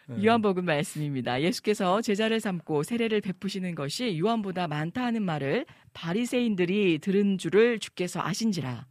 네. 0.07 0.25
요한복음 0.25 0.65
말씀입니다. 0.65 1.41
예수께서 1.41 2.01
제자를 2.01 2.39
삼고 2.39 2.83
세례를 2.83 3.21
베푸시는 3.21 3.73
것이 3.75 4.19
요한보다 4.19 4.67
많다 4.67 5.03
하는 5.05 5.23
말을 5.23 5.65
바리새인들이 5.93 6.99
들은 6.99 7.37
줄을 7.37 7.79
주께서 7.79 8.19
아신지라. 8.21 8.85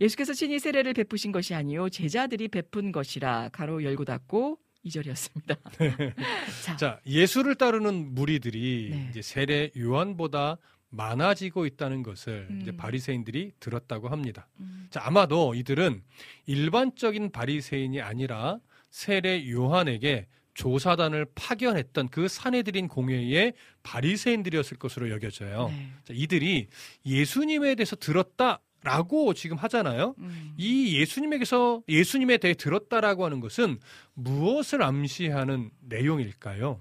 예수께서 0.00 0.32
친히 0.32 0.58
세례를 0.58 0.94
베푸신 0.94 1.32
것이 1.32 1.54
아니요 1.54 1.88
제자들이 1.88 2.48
베푼 2.48 2.90
것이라 2.92 3.50
가로 3.52 3.84
열고 3.84 4.04
닫고 4.04 4.58
이절이었습니다 4.82 5.54
자, 6.64 6.76
자, 6.76 7.00
예수를 7.06 7.54
따르는 7.54 8.12
무리들이 8.14 8.88
네. 8.90 9.06
이제 9.10 9.22
세례 9.22 9.70
요한보다 9.78 10.56
많아지고 10.92 11.66
있다는 11.66 12.02
것을 12.02 12.46
음. 12.50 12.60
이제 12.62 12.76
바리새인들이 12.76 13.52
들었다고 13.58 14.08
합니다. 14.08 14.46
음. 14.60 14.86
자, 14.90 15.00
아마도 15.04 15.54
이들은 15.54 16.02
일반적인 16.46 17.32
바리새인이 17.32 18.00
아니라 18.00 18.58
세례 18.90 19.50
요한에게 19.50 20.26
조사단을 20.54 21.26
파견했던 21.34 22.10
그 22.10 22.28
사내들인 22.28 22.88
공회의 22.88 23.54
바리새인들이었을 23.82 24.76
것으로 24.76 25.10
여겨져요. 25.10 25.68
네. 25.68 25.88
자, 26.04 26.12
이들이 26.14 26.68
예수님에 27.06 27.74
대해서 27.74 27.96
들었다 27.96 28.60
라고 28.84 29.32
지금 29.32 29.56
하잖아요. 29.58 30.14
음. 30.18 30.54
이 30.56 30.98
예수님에게서 30.98 31.82
예수님에 31.88 32.38
대해 32.38 32.52
들었다라고 32.52 33.24
하는 33.24 33.40
것은 33.40 33.78
무엇을 34.14 34.82
암시하는 34.82 35.70
내용일까요? 35.80 36.80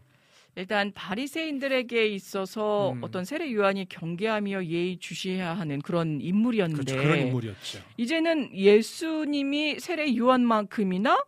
일단 0.56 0.92
바리새인들에게 0.94 2.08
있어서 2.08 2.92
음. 2.92 3.04
어떤 3.04 3.24
세례 3.24 3.52
요한이 3.54 3.88
경계하며 3.88 4.66
예의 4.66 4.98
주시해야 4.98 5.54
하는 5.54 5.80
그런 5.82 6.20
인물이었는데 6.22 6.92
그렇죠. 6.92 7.08
그런 7.08 7.28
인물이었죠. 7.28 7.80
이제는 7.98 8.56
예수님이 8.56 9.80
세례 9.80 10.16
요한만큼이나 10.16 11.24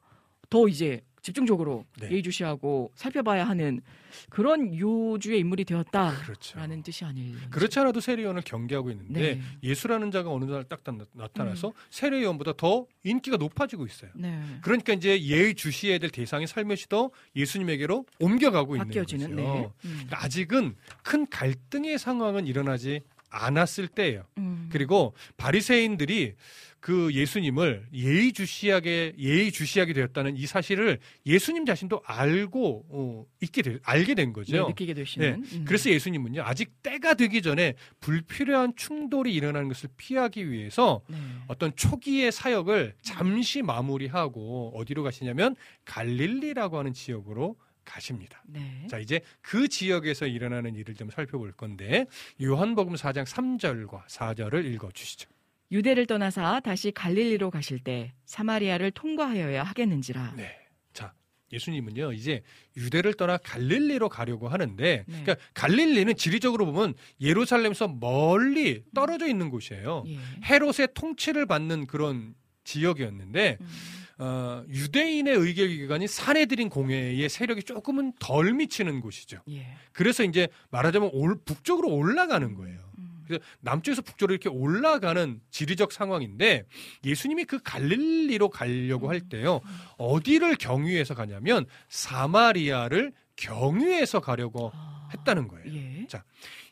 더 0.49 0.67
이제 0.67 1.01
집중적으로 1.21 1.85
네. 1.99 2.11
예의 2.11 2.21
주시하고 2.23 2.91
살펴봐야 2.95 3.47
하는 3.47 3.81
그런 4.29 4.77
요주의 4.77 5.39
인물이 5.39 5.65
되었다라는 5.65 6.19
그렇죠. 6.23 6.59
뜻이 6.83 7.05
아닐. 7.05 7.35
그렇지 7.49 7.79
않아도 7.79 7.99
세례요한을 7.99 8.41
경계하고 8.43 8.91
있는데 8.91 9.35
네. 9.35 9.41
예수라는 9.63 10.11
자가 10.11 10.29
어느 10.31 10.45
날 10.45 10.63
딱 10.63 10.81
나타나서 11.13 11.73
세례요한보다 11.89 12.53
더 12.57 12.85
인기가 13.03 13.37
높아지고 13.37 13.85
있어요. 13.85 14.11
네. 14.15 14.41
그러니까 14.61 14.93
이제 14.93 15.21
예의 15.21 15.55
주시해야 15.55 15.97
될 15.99 16.09
대상이 16.09 16.47
살며시 16.47 16.89
더 16.89 17.11
예수님에게로 17.35 18.05
옮겨가고 18.19 18.75
있는 18.75 18.87
바뀌어지는 18.87 19.35
거죠. 19.35 19.41
네. 19.43 19.69
음. 19.85 19.91
그러니까 19.93 20.23
아직은 20.23 20.75
큰 21.03 21.27
갈등의 21.29 21.97
상황은 21.99 22.47
일어나지 22.47 23.01
않았을 23.29 23.87
때예요. 23.87 24.25
음. 24.37 24.69
그리고 24.71 25.13
바리새인들이 25.37 26.35
그 26.83 27.13
예수님을 27.13 27.87
예의주시하게 27.93 29.13
예의주시하게 29.17 29.93
되었다는 29.93 30.35
이 30.35 30.45
사실을 30.45 30.99
예수님 31.25 31.65
자신도 31.65 32.01
알고 32.03 32.85
어, 32.89 33.25
있게 33.39 33.61
되, 33.61 33.79
알게 33.83 34.15
된 34.15 34.27
네, 34.27 34.33
거죠. 34.33 34.67
느끼게 34.67 34.93
되시는. 34.93 35.45
음. 35.49 35.63
그래서 35.65 35.89
예수님은요 35.89 36.43
아직 36.43 36.83
때가 36.83 37.13
되기 37.13 37.41
전에 37.41 37.75
불필요한 38.01 38.73
충돌이 38.75 39.33
일어나는 39.33 39.69
것을 39.69 39.91
피하기 39.95 40.51
위해서 40.51 40.99
네. 41.07 41.15
어떤 41.47 41.73
초기의 41.73 42.33
사역을 42.33 42.95
잠시 43.01 43.61
마무리하고 43.61 44.73
어디로 44.75 45.03
가시냐면 45.03 45.55
갈릴리라고 45.85 46.77
하는 46.77 46.91
지역으로 46.91 47.55
가십니다. 47.85 48.43
네. 48.45 48.87
자, 48.89 48.99
이제 48.99 49.21
그 49.39 49.69
지역에서 49.69 50.27
일어나는 50.27 50.75
일을 50.75 50.95
좀 50.95 51.09
살펴볼 51.09 51.53
건데 51.53 52.07
요한복음 52.41 52.95
4장 52.95 53.25
3절과 53.25 54.05
4절을 54.07 54.65
읽어 54.65 54.91
주시죠. 54.91 55.29
유대를 55.73 56.05
떠나사 56.05 56.61
다시 56.61 56.91
갈릴리로 56.91 57.49
가실 57.49 57.79
때 57.79 58.13
사마리아를 58.25 58.91
통과하여야 58.91 59.63
하겠는지라. 59.63 60.35
네. 60.37 60.55
자, 60.93 61.13
예수님은요, 61.51 62.13
이제 62.13 62.43
유대를 62.77 63.15
떠나 63.15 63.37
갈릴리로 63.37 64.07
가려고 64.07 64.47
하는데, 64.47 65.03
네. 65.07 65.21
그러니까 65.23 65.35
갈릴리는 65.55 66.15
지리적으로 66.15 66.67
보면 66.67 66.93
예루살렘에서 67.19 67.87
멀리 67.87 68.83
떨어져 68.93 69.27
있는 69.27 69.49
곳이에요. 69.49 70.03
예. 70.07 70.19
헤롯의 70.45 70.89
통치를 70.93 71.47
받는 71.47 71.87
그런 71.87 72.35
지역이었는데, 72.65 73.57
음. 73.59 73.67
어, 74.19 74.63
유대인의 74.69 75.35
의결기관인 75.35 76.07
사내들인 76.07 76.69
공회의 76.69 77.27
세력이 77.27 77.63
조금은 77.63 78.13
덜 78.19 78.53
미치는 78.53 79.01
곳이죠. 79.01 79.41
예. 79.49 79.75
그래서 79.91 80.23
이제 80.23 80.47
말하자면 80.69 81.09
올, 81.13 81.35
북쪽으로 81.43 81.89
올라가는 81.89 82.53
거예요. 82.53 82.79
음. 82.99 83.12
그래서 83.25 83.43
남쪽에서 83.61 84.01
북쪽으로 84.01 84.33
이렇게 84.33 84.49
올라가는 84.49 85.39
지리적 85.51 85.91
상황인데 85.91 86.65
예수님이 87.03 87.45
그 87.45 87.59
갈릴리로 87.63 88.49
가려고 88.49 89.09
할 89.09 89.21
때요 89.21 89.61
어디를 89.97 90.55
경유해서 90.55 91.15
가냐면 91.15 91.65
사마리아를 91.89 93.13
경유해서 93.35 94.19
가려고 94.19 94.71
아. 94.73 95.09
했다는 95.13 95.47
거예요. 95.47 95.73
예. 95.73 96.07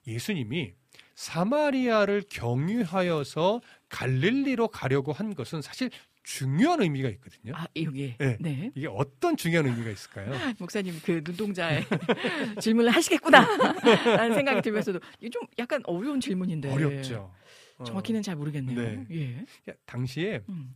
예수님이 0.08 0.74
사마리아를 1.16 2.24
경유하여서 2.30 3.62
갈릴리로 3.90 4.70
가려고 4.70 5.14
한 5.14 5.36
것은 5.36 5.62
사실 5.62 5.92
중요한 6.24 6.82
의미가 6.82 7.10
있거든요. 7.10 7.54
아, 7.56 7.66
여기. 7.78 8.16
네. 8.18 8.38
네. 8.40 8.72
이게 8.76 8.88
어떤 8.88 9.36
중요한 9.36 9.68
의미가 9.68 9.90
있을까요? 9.90 10.32
목사님 10.60 11.00
그 11.04 11.22
눈동자에 11.26 11.84
질문을 12.62 12.92
하시겠구나 12.92 13.42
라는 14.18 14.36
생각이 14.36 14.62
들면서도 14.62 15.00
이게 15.20 15.30
좀 15.30 15.42
약간 15.58 15.82
어려운 15.86 16.20
질문인데 16.20 16.72
어렵죠. 16.72 17.34
어. 17.78 17.84
정확히는 17.84 18.22
잘 18.22 18.36
모르겠네요. 18.36 18.80
네. 18.80 19.06
예. 19.12 19.74
당시에 19.86 20.42
음. 20.50 20.76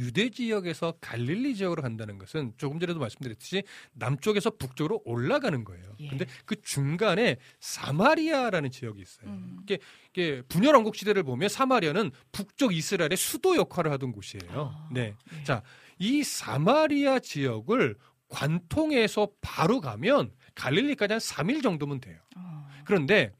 유대 0.00 0.30
지역에서 0.30 0.94
갈릴리 1.00 1.54
지역으로 1.54 1.82
간다는 1.82 2.18
것은 2.18 2.54
조금 2.56 2.80
전에도 2.80 2.98
말씀드렸듯이 2.98 3.62
남쪽에서 3.92 4.50
북쪽으로 4.50 5.02
올라가는 5.04 5.62
거예요. 5.62 5.94
예. 6.00 6.08
근데 6.08 6.26
그 6.46 6.60
중간에 6.62 7.36
사마리아라는 7.60 8.70
지역이 8.70 9.00
있어요. 9.00 9.30
음. 9.30 9.58
이게, 9.62 9.78
이게 10.10 10.42
분열 10.48 10.74
왕국 10.74 10.96
시대를 10.96 11.22
보면 11.22 11.48
사마리아는 11.48 12.10
북쪽 12.32 12.74
이스라엘의 12.74 13.16
수도 13.16 13.56
역할을 13.56 13.92
하던 13.92 14.12
곳이에요. 14.12 14.50
아, 14.50 14.88
네. 14.90 15.14
예. 15.38 15.44
자, 15.44 15.62
이 15.98 16.22
사마리아 16.24 17.18
지역을 17.18 17.96
관통해서 18.28 19.28
바로 19.40 19.80
가면 19.80 20.32
갈릴리까지 20.54 21.12
한 21.12 21.20
3일 21.20 21.62
정도면 21.62 22.00
돼요. 22.00 22.18
어. 22.36 22.68
그런데 22.84 23.32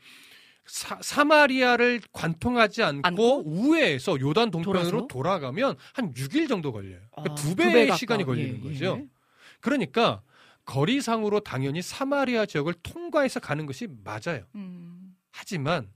사, 0.71 1.25
마리아를 1.25 2.01
관통하지 2.13 2.83
않고, 2.83 3.07
않고? 3.07 3.43
우회해서 3.47 4.19
요단 4.21 4.51
동편으로 4.51 4.91
돌아서? 4.91 5.07
돌아가면 5.09 5.77
한 5.95 6.13
6일 6.15 6.49
정도 6.49 6.73
걸려요. 6.73 7.01
그러니까 7.13 7.33
아, 7.33 7.35
두 7.35 7.57
배의 7.57 7.87
가까워. 7.87 7.97
시간이 7.97 8.25
걸리는 8.25 8.61
예, 8.65 8.69
거죠. 8.69 8.99
예. 9.01 9.07
그러니까 9.61 10.23
거리상으로 10.65 11.41
당연히 11.41 11.83
사마리아 11.83 12.47
지역을 12.47 12.75
통과해서 12.83 13.41
가는 13.41 13.67
것이 13.67 13.89
맞아요. 14.05 14.45
음. 14.55 15.17
하지만 15.33 15.91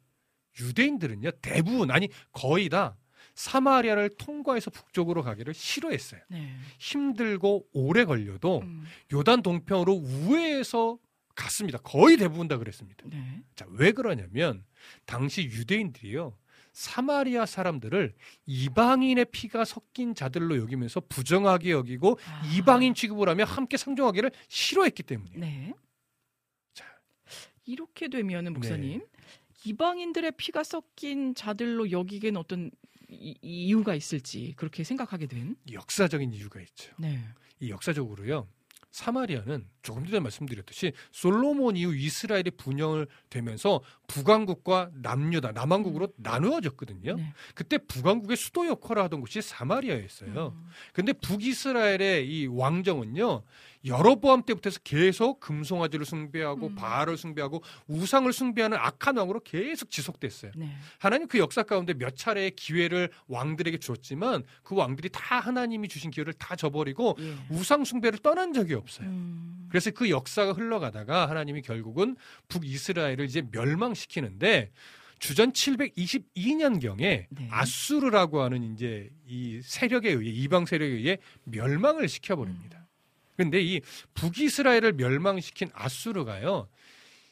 유대인들은요 0.60 1.30
대부분 1.42 1.90
아니 1.90 2.08
거의 2.32 2.68
다 2.68 2.96
사마리아를 3.34 4.10
통과해서 4.16 4.70
북쪽으로 4.70 5.22
가기를 5.22 5.54
싫어했어요. 5.54 6.20
네. 6.28 6.54
힘들고 6.78 7.66
오래 7.72 8.04
걸려도 8.04 8.60
음. 8.60 8.84
요단 9.12 9.42
동편으로 9.42 9.92
우회해서 9.92 10.98
갔습니다. 11.34 11.78
거의 11.78 12.16
대부분 12.16 12.48
다 12.48 12.58
그랬습니다. 12.58 13.04
네. 13.08 13.42
자, 13.56 13.66
왜 13.70 13.92
그러냐면 13.92 14.64
당시 15.04 15.42
유대인들이요. 15.42 16.36
사마리아 16.72 17.46
사람들을 17.46 18.14
이방인의 18.46 19.26
피가 19.26 19.64
섞인 19.64 20.14
자들로 20.14 20.56
여기면서 20.58 21.00
부정하게 21.08 21.70
여기고 21.70 22.18
아. 22.26 22.42
이방인 22.52 22.94
취급을 22.94 23.28
하며 23.28 23.44
함께 23.44 23.76
상종하기를 23.76 24.32
싫어했기 24.48 25.04
때문이에요. 25.04 25.40
네. 25.40 25.72
자. 26.74 26.84
이렇게 27.64 28.08
되면은 28.08 28.52
네. 28.52 28.58
목사님 28.58 29.06
이방인들의 29.64 30.32
피가 30.36 30.64
섞인 30.64 31.34
자들로 31.34 31.92
여기기엔 31.92 32.36
어떤 32.36 32.70
이, 33.08 33.36
이유가 33.40 33.94
있을지 33.94 34.54
그렇게 34.56 34.82
생각하게 34.82 35.26
된. 35.26 35.56
역사적인 35.70 36.32
이유가 36.32 36.60
있죠. 36.60 36.92
네. 36.98 37.24
이 37.60 37.70
역사적으로요. 37.70 38.48
사마리아는 38.94 39.66
조금 39.82 40.06
전에 40.06 40.20
말씀드렸듯이 40.20 40.92
솔로몬 41.10 41.76
이후 41.76 41.96
이스라엘이 41.96 42.52
분영을 42.52 43.08
되면서 43.28 43.80
북왕국과 44.06 44.92
남유다, 44.94 45.50
남왕국으로 45.50 46.10
나누어졌거든요. 46.16 47.16
네. 47.16 47.34
그때 47.56 47.76
북왕국의 47.76 48.36
수도 48.36 48.68
역할을 48.68 49.02
하던 49.02 49.20
곳이 49.20 49.42
사마리아였어요. 49.42 50.54
음. 50.56 50.68
근데 50.92 51.12
북이스라엘의 51.12 52.28
이 52.28 52.46
왕정은요 52.46 53.42
여로보암 53.84 54.42
때부터 54.44 54.70
해서 54.70 54.80
계속 54.82 55.40
금송아지를 55.40 56.06
숭배하고 56.06 56.68
음. 56.68 56.74
바알을 56.74 57.16
숭배하고 57.16 57.62
우상을 57.86 58.32
숭배하는 58.32 58.78
악한 58.78 59.16
왕으로 59.16 59.40
계속 59.40 59.90
지속됐어요. 59.90 60.52
네. 60.56 60.70
하나님 60.98 61.28
그 61.28 61.38
역사 61.38 61.62
가운데 61.62 61.92
몇 61.94 62.16
차례의 62.16 62.52
기회를 62.52 63.10
왕들에게 63.28 63.78
줬지만 63.78 64.44
그 64.62 64.74
왕들이 64.74 65.10
다 65.12 65.40
하나님이 65.40 65.88
주신 65.88 66.10
기회를 66.10 66.32
다 66.34 66.56
저버리고 66.56 67.16
예. 67.20 67.36
우상 67.50 67.84
숭배를 67.84 68.18
떠난 68.20 68.52
적이 68.52 68.74
없어요. 68.74 69.08
음. 69.08 69.66
그래서 69.68 69.90
그 69.90 70.08
역사가 70.08 70.52
흘러가다가 70.52 71.28
하나님이 71.28 71.62
결국은 71.62 72.16
북이스라엘을 72.48 73.24
이제 73.24 73.42
멸망시키는데 73.50 74.70
주전 75.18 75.52
722년경에 75.52 77.26
네. 77.28 77.48
아수르라고 77.50 78.42
하는 78.42 78.74
이제 78.74 79.10
이 79.26 79.60
세력에 79.62 80.10
의해 80.10 80.30
이방 80.30 80.66
세력에 80.66 80.92
의해 80.92 81.18
멸망을 81.44 82.08
시켜버립니다. 82.08 82.78
음. 82.78 82.83
근데 83.36 83.60
이 83.60 83.80
북이스라엘을 84.14 84.92
멸망시킨 84.94 85.70
아수르가요. 85.72 86.68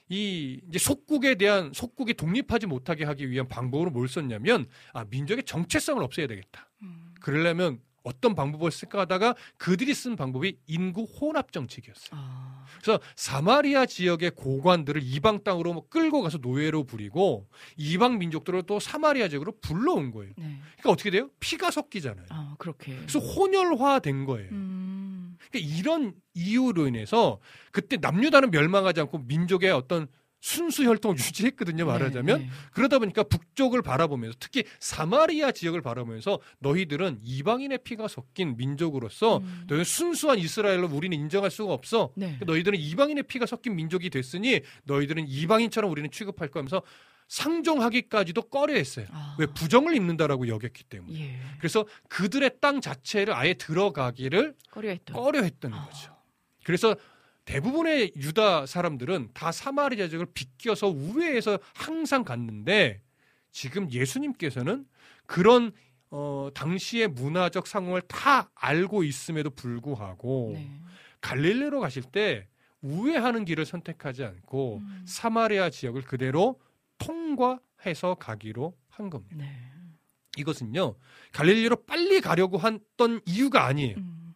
이 0.09 0.61
이제 0.69 0.79
속국에 0.79 1.37
대한 1.37 1.73
속국이 1.73 2.15
독립하지 2.15 2.67
못하게 2.67 3.05
하기 3.05 3.31
위한 3.31 3.49
방법으로 3.49 3.91
뭘 3.91 4.09
썼냐면 4.09 4.67
아 4.93 5.05
민족의 5.05 5.45
정체성을 5.45 6.03
없애야 6.03 6.27
되겠다. 6.27 6.69
음. 6.83 7.15
그러려면 7.21 7.81
어떤 8.03 8.35
방법을 8.35 8.71
쓸까 8.71 9.01
하다가 9.01 9.37
그들이 9.57 9.95
쓴 9.95 10.17
방법이 10.17 10.59
인구 10.67 11.05
혼합 11.05 11.53
정책이었어요. 11.53 12.11
아. 12.13 12.67
그래서 12.83 13.01
사마리아 13.15 13.87
지역의 13.87 14.33
고관들을 14.33 15.01
이방 15.03 15.45
땅으로 15.45 15.73
뭐 15.73 15.89
끌고 15.89 16.21
가서 16.23 16.39
노예로 16.39 16.85
부리고 16.85 17.49
이방 17.77 18.19
민족들을 18.19 18.65
또 18.65 18.81
사마리아 18.81 19.29
지역으로 19.29 19.53
불러온 19.61 20.11
거예요. 20.11 20.33
네. 20.37 20.59
그러니까 20.73 20.91
어떻게 20.91 21.11
돼요? 21.11 21.31
피가 21.39 21.71
섞이잖아요. 21.71 22.27
아 22.31 22.57
그렇게. 22.59 22.97
그래서 22.97 23.19
혼혈화된 23.21 24.25
거예요. 24.25 24.51
음. 24.51 24.92
그러니까 25.51 25.77
이런 25.79 26.15
이유로 26.35 26.87
인해서 26.89 27.41
그때 27.71 27.97
남유다는 27.97 28.51
멸망하지 28.51 29.01
않고 29.01 29.19
민족의 29.27 29.71
어떤 29.71 30.09
순수 30.43 30.85
혈통을 30.85 31.17
유지했거든요. 31.19 31.87
말하자면 31.87 32.39
네, 32.39 32.45
네. 32.45 32.51
그러다 32.73 32.99
보니까 32.99 33.23
북쪽을 33.23 33.81
바라보면서 33.81 34.37
특히 34.41 34.65
사마리아 34.81 35.53
지역을 35.53 35.81
바라보면서 35.83 36.41
너희들은 36.59 37.21
이방인의 37.23 37.79
피가 37.85 38.09
섞인 38.09 38.57
민족으로서 38.57 39.39
음. 39.39 39.65
너희는 39.69 39.85
순수한 39.85 40.39
이스라엘로 40.39 40.89
우리는 40.89 41.17
인정할 41.17 41.51
수가 41.51 41.73
없어. 41.73 42.11
네. 42.17 42.27
그러니까 42.27 42.47
너희들은 42.47 42.79
이방인의 42.79 43.23
피가 43.25 43.47
섞인 43.47 43.77
민족이 43.77 44.11
됐으니 44.11 44.61
너희들은 44.85 45.27
이방인처럼 45.29 45.91
우리는 45.91 46.11
취급할 46.11 46.49
거면서 46.49 46.83
상종하기까지도 47.33 48.43
꺼려했어요. 48.43 49.07
아. 49.11 49.37
왜 49.39 49.47
부정을 49.47 49.97
입는다라고 49.97 50.49
여겼기 50.49 50.85
때문에. 50.85 51.19
예. 51.19 51.41
그래서 51.59 51.87
그들의 52.09 52.59
땅 52.61 52.83
자체를 52.83 53.33
아예 53.33 53.55
들어가기를 53.55 54.55
꺼려했던. 54.71 55.17
꺼려했던 55.17 55.73
아. 55.73 55.87
거죠. 55.87 56.15
그래서 56.63 56.95
대부분의 57.47 58.13
유다 58.17 58.67
사람들은 58.67 59.31
다 59.33 59.51
사마리아 59.51 60.09
지역을 60.09 60.27
비껴서 60.35 60.89
우회해서 60.89 61.59
항상 61.75 62.23
갔는데 62.23 63.01
지금 63.51 63.91
예수님께서는 63.91 64.85
그런 65.25 65.73
어, 66.11 66.51
당시의 66.53 67.09
문화적 67.09 67.67
상황을 67.67 68.03
다 68.03 68.51
알고 68.55 69.05
있음에도 69.05 69.49
불구하고 69.49 70.53
네. 70.55 70.71
갈릴리로 71.23 71.81
가실 71.81 72.03
때 72.03 72.47
우회하는 72.83 73.47
길을 73.47 73.65
선택하지 73.65 74.23
않고 74.23 74.83
음. 74.83 75.03
사마리아 75.07 75.71
지역을 75.71 76.03
그대로 76.03 76.61
통과해서 77.05 78.15
가기로 78.15 78.77
한 78.89 79.11
겁니다. 79.11 79.37
네. 79.37 79.73
이것은요 80.37 80.97
갈릴리로 81.33 81.85
빨리 81.85 82.21
가려고 82.21 82.59
했던 82.61 83.21
이유가 83.27 83.67
아니에요. 83.67 83.97
음. 83.99 84.35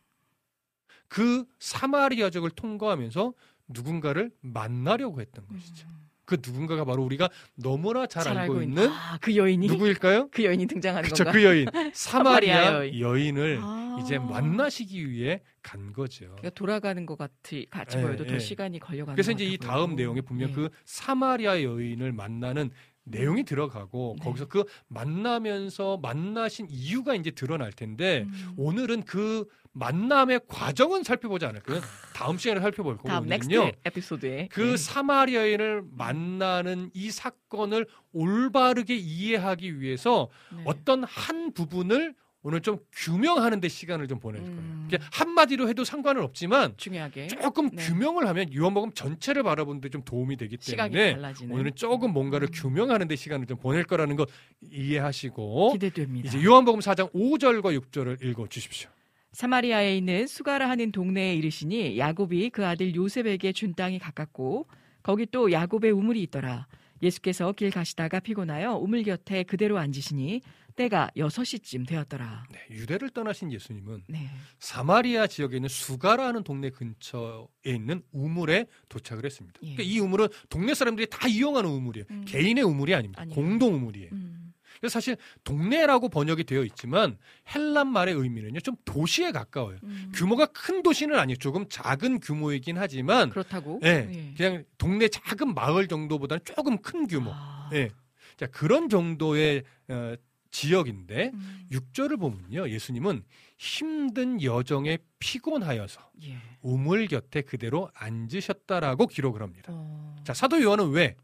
그 1.09 1.47
사마리아 1.59 2.31
지역을 2.31 2.51
통과하면서 2.51 3.33
누군가를 3.69 4.31
만나려고 4.41 5.21
했던 5.21 5.47
것이죠. 5.49 5.89
그 6.27 6.37
누군가가 6.45 6.85
바로 6.85 7.05
우리가 7.05 7.31
너무나 7.55 8.07
잘, 8.07 8.37
알고, 8.37 8.63
있는 8.63 8.89
아, 8.89 9.17
그 9.21 9.35
여인이 9.35 9.67
누구일까요? 9.69 10.29
그 10.31 10.45
여인이 10.45 10.67
등장하는 10.67 11.09
그쵸, 11.09 11.25
건가? 11.25 11.33
그 11.39 11.45
여인 11.45 11.67
사마리아 11.95 12.75
여인. 12.75 13.01
여인을 13.01 13.61
아. 13.63 13.99
이제 14.03 14.19
만나시기 14.19 15.09
위해 15.09 15.41
간 15.63 15.93
거죠. 15.93 16.27
그러니까 16.27 16.51
돌아가는 16.51 17.07
것 17.07 17.17
같이 17.17 17.67
같이 17.71 17.97
예, 17.97 18.03
보여도 18.03 18.27
더 18.27 18.35
예. 18.35 18.39
시간이 18.39 18.81
걸려가는 18.81 19.15
그래서 19.15 19.33
것 19.33 19.41
이제 19.41 19.45
이 19.51 19.57
다음. 19.57 19.95
내용에 19.95 20.21
분명 20.21 20.51
예. 20.51 20.53
그 20.53 20.69
사마리아 20.85 21.63
여인을 21.63 22.13
만나는 22.13 22.71
내용이 23.05 23.45
들어가고 23.45 24.17
네. 24.19 24.25
거기서 24.25 24.49
그 24.49 24.65
만나면서 24.89 25.99
만나신 25.99 26.67
이유가 26.69 27.15
이제 27.15 27.31
드러날 27.31 27.73
텐데 27.73 28.27
음. 28.27 28.55
오늘은 28.57 29.05
그 29.05 29.47
만남의 29.77 30.41
과정은 30.49 31.03
살펴보지 31.03 31.45
않을 31.47 31.61
거예요. 31.61 31.83
다음 32.15 32.39
시간에 32.39 32.61
살펴볼 32.61 32.97
다음 33.07 33.27
next 33.27 33.55
오늘은요. 33.55 33.73
에피소드에 33.85 34.49
그 34.51 34.73
예. 34.73 34.77
사마리아인을 34.77 35.85
만나는 35.93 36.91
이 36.95 37.11
사건을 37.11 37.87
올바르게 38.13 38.97
이해하기 38.97 39.81
위해서 39.81 40.29
네. 40.51 40.63
어떤 40.65 41.05
한 41.05 41.53
부분을 41.53 42.15
오늘 42.43 42.61
좀 42.61 42.79
규명하는 42.93 43.61
데 43.61 43.69
시간을 43.69 44.07
좀 44.07 44.21
보낼 44.21 44.41
거예요. 44.41 44.57
음. 44.57 44.85
이게 44.87 44.99
한마디로 45.13 45.69
해도 45.69 45.83
상관은 45.85 46.23
없지만 46.23 46.75
중요하게 46.77 47.27
조금 47.27 47.69
네. 47.71 47.83
규명을 47.85 48.27
하면 48.29 48.55
요한복음 48.55 48.93
전체를 48.93 49.43
바라보는 49.43 49.81
데 49.81 49.89
좀 49.89 50.03
도움이 50.05 50.37
되기 50.37 50.57
시각이 50.61 50.95
때문에 50.95 51.15
달라지는 51.15 51.55
오늘은 51.55 51.75
조금 51.75 52.13
뭔가를 52.13 52.49
음. 52.49 52.53
규명하는 52.55 53.09
데 53.09 53.17
시간을 53.17 53.47
좀 53.47 53.59
보낼 53.59 53.85
거라는 53.85 54.17
거 54.17 54.27
이해하시고 54.63 55.73
기대됩니다. 55.73 56.29
이제 56.29 56.43
요한복음 56.43 56.81
4장 56.81 57.13
5절과 57.13 57.79
6절을 57.81 58.23
읽어 58.25 58.47
주십시오. 58.47 58.89
사마리아에 59.33 59.97
있는 59.97 60.27
수가라 60.27 60.69
하는 60.69 60.93
동네에 60.93 61.35
이르시니 61.35 61.99
야곱이 61.99 62.51
그 62.51 62.67
아들 62.67 62.95
요셉에게 62.95 63.53
준 63.53 63.75
땅이 63.75 63.99
가깝고 63.99 64.67
거기 65.03 65.27
또 65.27 65.53
야곱의 65.53 65.91
우물이 65.93 66.23
있더라. 66.25 66.67
예수께서 67.03 67.53
길 67.53 67.71
가시다가 67.71 68.21
피곤하여 68.21 68.77
우물 68.77 69.03
곁에 69.03 69.43
그대로 69.43 69.79
앉으시니 69.79 70.41
때가 70.77 71.11
6시쯤 71.17 71.87
되었더라. 71.87 72.45
네, 72.53 72.61
유대를 72.71 73.11
떠나신 73.11 73.51
예수님은 73.53 74.05
네. 74.09 74.29
사마리아 74.59 75.27
지역에 75.27 75.57
있는 75.57 75.69
수가라는 75.69 76.43
동네 76.45 76.71
근처에 76.71 77.47
있는 77.65 78.03
우물에 78.13 78.67
도착을 78.89 79.25
했습니다. 79.25 79.59
예. 79.63 79.75
그러니까 79.75 79.83
이 79.83 79.99
우물은 80.01 80.29
동네 80.49 80.75
사람들이 80.75 81.09
다 81.11 81.29
이용하는 81.29 81.69
우물이에요. 81.71 82.05
음. 82.11 82.25
개인의 82.27 82.65
우물이 82.65 82.95
아닙니다. 82.95 83.23
아니에요. 83.23 83.35
공동 83.35 83.75
우물이에요. 83.75 84.11
음. 84.13 84.46
그래서 84.87 84.95
사실 84.95 85.17
동네라고 85.43 86.09
번역이 86.09 86.45
되어 86.45 86.63
있지만 86.65 87.19
헬란 87.53 87.89
말의 87.89 88.15
의미는요 88.15 88.61
좀 88.61 88.77
도시에 88.85 89.33
가까워요. 89.33 89.79
음. 89.83 90.13
규모가 90.15 90.47
큰 90.47 90.83
도시는 90.83 91.19
아니에요. 91.19 91.37
조금 91.39 91.67
작은 91.69 92.21
규모이긴 92.21 92.79
하지만 92.79 93.31
그렇다고? 93.31 93.81
예, 93.83 94.09
예. 94.13 94.35
그냥 94.37 94.65
동네 94.79 95.09
작은 95.09 95.55
마을 95.55 95.89
정도보다는 95.89 96.45
조금 96.45 96.79
큰 96.79 97.09
규모. 97.09 97.33
아. 97.35 97.69
예. 97.73 97.91
자, 98.37 98.47
그런 98.47 98.89
정도의 98.89 99.65
어, 99.89 100.15
지역인데 100.53 101.33
음. 101.35 101.67
육절을 101.73 102.17
보면요. 102.19 102.71
예수님은 102.71 103.25
힘든 103.59 104.41
여정에 104.41 104.99
피곤하여서 105.19 106.01
예. 106.25 106.37
우물 106.63 107.09
곁에 107.09 107.43
그대로 107.43 107.91
앉으셨다라고 107.95 109.09
기록을 109.09 109.43
합니다. 109.43 109.73
어. 109.75 110.15
자, 110.25 110.33
사도 110.33 110.63
요한은 110.63 110.91
왜 110.91 111.17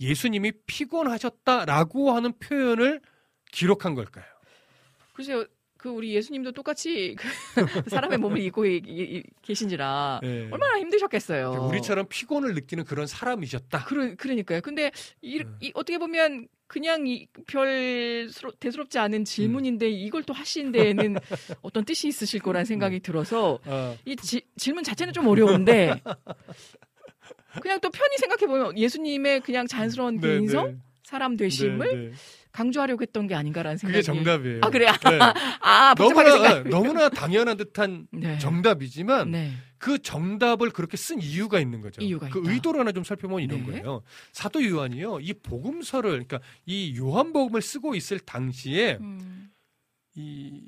예수님이 0.00 0.52
피곤하셨다라고 0.66 2.12
하는 2.12 2.32
표현을 2.38 3.00
기록한 3.50 3.94
걸까요? 3.94 4.24
글쎄요. 5.14 5.44
그 5.76 5.88
우리 5.88 6.14
예수님도 6.14 6.52
똑같이 6.52 7.16
그 7.18 7.26
사람의 7.90 8.18
몸을 8.18 8.38
입고 8.38 8.62
계신지라 9.42 10.20
예. 10.22 10.48
얼마나 10.52 10.78
힘드셨겠어요. 10.78 11.66
우리처럼 11.70 12.06
피곤을 12.08 12.54
느끼는 12.54 12.84
그런 12.84 13.08
사람이셨다. 13.08 13.84
그러, 13.86 14.14
그러니까요. 14.14 14.60
근데 14.60 14.92
이, 15.20 15.40
음. 15.40 15.56
이 15.60 15.72
어떻게 15.74 15.98
보면 15.98 16.46
그냥 16.68 17.08
이, 17.08 17.26
별 17.48 18.30
대수롭지 18.60 18.98
않은 19.00 19.24
질문인데 19.24 19.86
음. 19.86 19.90
이걸 19.92 20.22
또 20.22 20.32
하신 20.32 20.70
데에는 20.70 21.16
어떤 21.62 21.84
뜻이 21.84 22.06
있으실 22.06 22.38
거란 22.40 22.64
생각이 22.64 23.00
들어서 23.00 23.58
어, 23.66 23.98
이 24.04 24.14
지- 24.14 24.46
질문 24.56 24.84
자체는 24.84 25.12
좀 25.12 25.26
어려운데 25.26 26.00
그냥 27.60 27.80
또 27.80 27.90
편히 27.90 28.16
생각해 28.18 28.46
보면 28.46 28.78
예수님의 28.78 29.40
그냥 29.40 29.66
자연스러운 29.66 30.20
그 30.20 30.26
네, 30.26 30.36
인성, 30.38 30.66
네. 30.66 30.76
사람 31.04 31.36
되심을 31.36 31.86
네, 31.88 32.08
네. 32.08 32.12
강조하려고 32.52 33.02
했던 33.02 33.26
게 33.26 33.34
아닌가라는 33.34 33.78
생각이 33.78 34.00
그게 34.00 34.02
정답이에요. 34.02 34.60
아 34.62 34.70
그래요? 34.70 34.90
네. 35.04 35.18
아 35.60 35.94
복잡하게 35.94 36.30
너무나. 36.30 36.62
너무나 36.64 37.08
당연한 37.08 37.56
듯한 37.56 38.06
네. 38.12 38.38
정답이지만 38.38 39.30
네. 39.30 39.52
그 39.78 40.00
정답을 40.00 40.70
그렇게 40.70 40.96
쓴 40.96 41.20
이유가 41.20 41.58
있는 41.60 41.80
거죠. 41.80 42.00
이유가 42.02 42.28
그 42.28 42.40
있다. 42.40 42.52
의도를 42.52 42.80
하나 42.80 42.92
좀 42.92 43.04
살펴보면 43.04 43.42
이런 43.42 43.64
네. 43.64 43.72
거예요. 43.72 44.02
사도 44.32 44.64
요한이요, 44.64 45.20
이 45.20 45.32
복음서를 45.34 46.10
그러니까 46.10 46.40
이 46.66 46.96
요한복음을 46.96 47.60
쓰고 47.60 47.94
있을 47.94 48.18
당시에 48.20 48.98
음. 49.00 49.50
이 50.14 50.60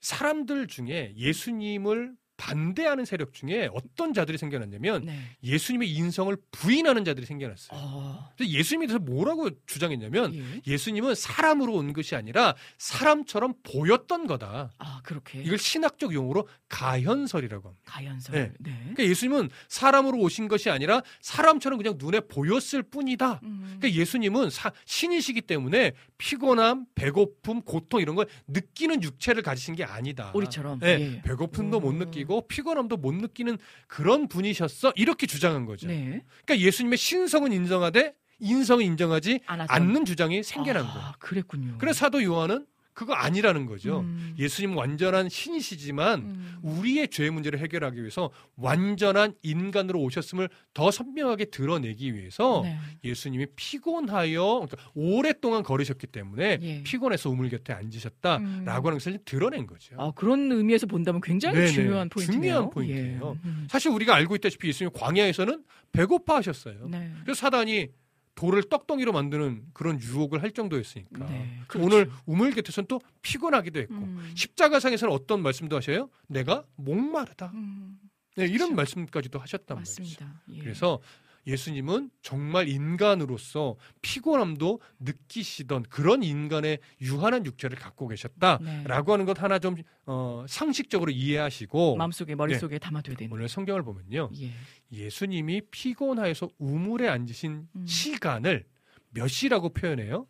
사람들 0.00 0.68
중에 0.68 1.14
예수님을 1.16 2.12
반대하는 2.38 3.04
세력 3.04 3.34
중에 3.34 3.68
어떤 3.74 4.14
자들이 4.14 4.38
생겨났냐면 4.38 5.04
네. 5.04 5.20
예수님의 5.42 5.90
인성을 5.90 6.34
부인하는 6.52 7.04
자들이 7.04 7.26
생겨났어요. 7.26 7.70
어. 7.78 8.30
그래서 8.36 8.50
예수님에 8.52 8.86
대해서 8.86 8.98
뭐라고 9.00 9.50
주장했냐면 9.66 10.34
예. 10.34 10.44
예수님은 10.66 11.14
사람으로 11.16 11.74
온 11.74 11.92
것이 11.92 12.14
아니라 12.14 12.54
사람처럼 12.78 13.54
보였던 13.64 14.26
거다. 14.28 14.72
아 14.78 15.00
그렇게 15.02 15.42
이걸 15.42 15.58
신학적 15.58 16.14
용어로 16.14 16.48
가현설이라고 16.68 17.68
합니다. 17.68 17.82
가연설. 17.92 18.34
네. 18.34 18.52
네. 18.60 18.76
그러니까 18.80 19.02
예수님은 19.04 19.50
사람으로 19.68 20.18
오신 20.18 20.46
것이 20.48 20.70
아니라 20.70 21.02
사람처럼 21.20 21.76
그냥 21.78 21.96
눈에 21.98 22.20
보였을 22.20 22.82
뿐이다. 22.84 23.40
음. 23.42 23.76
그러니까 23.78 23.90
예수님은 24.00 24.50
사- 24.50 24.72
신이시기 24.86 25.42
때문에 25.42 25.92
피곤함, 26.18 26.86
배고픔, 26.94 27.62
고통 27.62 28.00
이런 28.00 28.14
걸 28.14 28.26
느끼는 28.46 29.02
육체를 29.02 29.42
가지신 29.42 29.74
게 29.74 29.82
아니다. 29.84 30.30
우리처럼. 30.34 30.78
네, 30.78 31.00
예. 31.16 31.22
배고픔도 31.22 31.80
못 31.80 31.90
음. 31.90 31.98
느끼고 32.28 32.46
피곤함도 32.46 32.98
못 32.98 33.14
느끼는 33.14 33.58
그런 33.88 34.28
분이셨어. 34.28 34.92
이렇게 34.94 35.26
주장한 35.26 35.64
거죠. 35.64 35.88
네. 35.88 36.22
그러니까 36.44 36.64
예수님의 36.66 36.98
신성은 36.98 37.52
인정하되 37.52 38.14
인성은 38.38 38.84
인정하지. 38.84 39.40
않는 39.46 40.04
주장이 40.04 40.42
생겨난 40.44 40.84
아, 40.84 40.92
거예요. 40.92 41.12
그랬군요. 41.18 41.74
그래서 41.78 41.98
사도 41.98 42.22
요한은 42.22 42.66
그거 42.98 43.12
아니라는 43.14 43.66
거죠. 43.66 44.00
음. 44.00 44.34
예수님은 44.40 44.76
완전한 44.76 45.28
신이시지만 45.28 46.18
음. 46.18 46.56
우리의 46.62 47.06
죄 47.06 47.30
문제를 47.30 47.60
해결하기 47.60 48.00
위해서 48.00 48.32
완전한 48.56 49.34
인간으로 49.44 50.00
오셨음을 50.00 50.48
더 50.74 50.90
선명하게 50.90 51.44
드러내기 51.44 52.12
위해서 52.16 52.62
네. 52.64 52.76
예수님이 53.04 53.46
피곤하여 53.54 54.42
그러니까 54.42 54.76
오랫동안 54.96 55.62
걸으셨기 55.62 56.08
때문에 56.08 56.58
예. 56.60 56.82
피곤해서 56.82 57.30
우물 57.30 57.50
곁에 57.50 57.72
앉으셨다라고 57.72 58.42
음. 58.42 58.66
하는 58.66 58.92
것을 58.94 59.20
드러낸 59.24 59.68
거죠. 59.68 59.94
아, 59.96 60.10
그런 60.16 60.50
의미에서 60.50 60.88
본다면 60.88 61.20
굉장히 61.20 61.54
네네. 61.54 61.68
중요한 61.68 62.08
포인트네요. 62.08 62.40
중요한 62.40 62.70
포인트예요. 62.70 63.36
예. 63.44 63.48
음. 63.48 63.68
사실 63.70 63.92
우리가 63.92 64.16
알고 64.16 64.34
있다시피 64.34 64.66
예수님 64.66 64.90
광야에서는 64.92 65.62
배고파 65.92 66.38
하셨어요. 66.38 66.88
네. 66.88 67.12
그래서 67.22 67.38
사단이 67.38 67.90
돌을 68.38 68.62
떡덩이로 68.68 69.10
만드는 69.10 69.64
그런 69.72 70.00
유혹을 70.00 70.44
할 70.44 70.52
정도였으니까. 70.52 71.26
네, 71.26 71.58
그 71.66 71.78
그렇죠. 71.78 71.84
오늘 71.86 72.10
우물 72.24 72.52
곁에서는 72.52 72.86
또 72.86 73.00
피곤하기도 73.20 73.80
했고 73.80 73.94
음. 73.94 74.30
십자가상에서는 74.36 75.12
어떤 75.12 75.42
말씀도 75.42 75.74
하셔요? 75.74 76.08
내가 76.28 76.62
목마르다. 76.76 77.50
음, 77.54 77.98
네, 78.36 78.44
이런 78.44 78.58
그렇죠. 78.58 78.74
말씀까지도 78.76 79.40
하셨단 79.40 79.78
말이죠. 79.78 80.24
예. 80.50 80.58
그래서 80.60 81.00
예수님은 81.48 82.10
정말 82.20 82.68
인간으로서 82.68 83.76
피곤함도 84.02 84.80
느끼시던 85.00 85.84
그런 85.84 86.22
인간의 86.22 86.78
유한한 87.00 87.46
육체를 87.46 87.78
갖고 87.78 88.06
계셨다라고 88.06 88.64
네. 88.64 88.84
하는 88.86 89.24
것 89.24 89.42
하나 89.42 89.58
좀 89.58 89.76
어, 90.04 90.44
상식적으로 90.46 91.10
이해하시고 91.10 91.96
마음속에 91.96 92.34
머릿속에 92.34 92.78
담아둬야 92.78 93.16
되는. 93.16 93.32
오늘 93.32 93.48
성경을 93.48 93.82
보면요. 93.82 94.30
예. 94.40 94.52
예수님이 94.92 95.62
피곤하여서 95.70 96.50
우물에 96.58 97.08
앉으신 97.08 97.68
음. 97.74 97.86
시간을 97.86 98.66
몇 99.10 99.26
시라고 99.28 99.70
표현해요? 99.70 100.26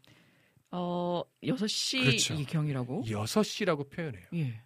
어, 0.70 1.22
6시 1.42 2.04
그렇죠. 2.04 2.34
이 2.34 2.44
경이라고? 2.44 3.04
여섯 3.10 3.42
시라고 3.42 3.88
표현해요. 3.88 4.26
예. 4.34 4.62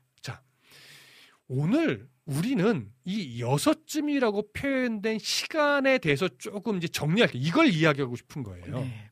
오늘 1.55 2.09
우리는 2.25 2.91
이 3.05 3.43
여섯쯤이라고 3.43 4.53
표현된 4.53 5.19
시간에 5.19 5.99
대해서 5.99 6.29
조금 6.39 6.79
이제 6.79 6.89
정리할게요. 6.89 7.43
이걸 7.43 7.69
이야기하고 7.69 8.17
싶은 8.17 8.43
거예요. 8.43 8.81
네. 8.81 9.11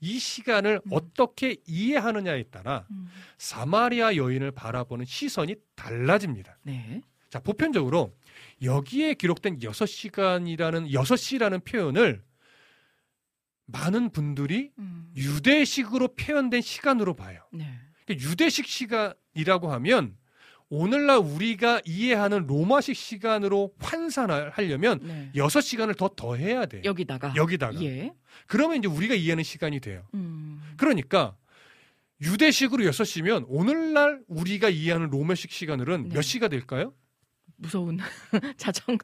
이 0.00 0.18
시간을 0.18 0.80
음. 0.84 0.92
어떻게 0.92 1.56
이해하느냐에 1.66 2.44
따라 2.44 2.86
음. 2.90 3.06
사마리아 3.38 4.16
여인을 4.16 4.50
바라보는 4.50 5.04
시선이 5.04 5.56
달라집니다. 5.76 6.58
네. 6.62 7.02
자, 7.28 7.38
보편적으로 7.38 8.16
여기에 8.62 9.14
기록된 9.14 9.62
여섯 9.62 9.86
시간이라는 9.86 10.92
여섯 10.92 11.16
시라는 11.16 11.60
표현을 11.60 12.24
많은 13.66 14.10
분들이 14.10 14.72
음. 14.78 15.12
유대식으로 15.14 16.14
표현된 16.16 16.62
시간으로 16.62 17.14
봐요. 17.14 17.46
네. 17.52 17.78
그러니까 18.04 18.28
유대식 18.28 18.66
시간이라고 18.66 19.70
하면 19.72 20.16
오늘날 20.70 21.18
우리가 21.18 21.82
이해하는 21.84 22.46
로마식 22.46 22.96
시간으로 22.96 23.74
환산을 23.80 24.50
하려면 24.50 25.00
네. 25.02 25.30
여섯 25.34 25.60
시간을 25.60 25.94
더 25.94 26.08
더해야 26.08 26.66
돼요. 26.66 26.82
여기다가. 26.84 27.34
여기다가. 27.36 27.82
예. 27.82 28.12
그러면 28.46 28.78
이제 28.78 28.86
우리가 28.86 29.14
이해하는 29.16 29.42
시간이 29.42 29.80
돼요. 29.80 30.06
음. 30.14 30.62
그러니까 30.76 31.36
유대식으로 32.22 32.84
여섯 32.84 33.02
시면 33.04 33.44
오늘날 33.48 34.20
우리가 34.28 34.68
이해하는 34.68 35.10
로마식 35.10 35.50
시간으로는 35.50 36.08
네. 36.08 36.14
몇 36.14 36.22
시가 36.22 36.46
될까요? 36.46 36.94
무서운 37.56 37.98
자정 38.56 38.96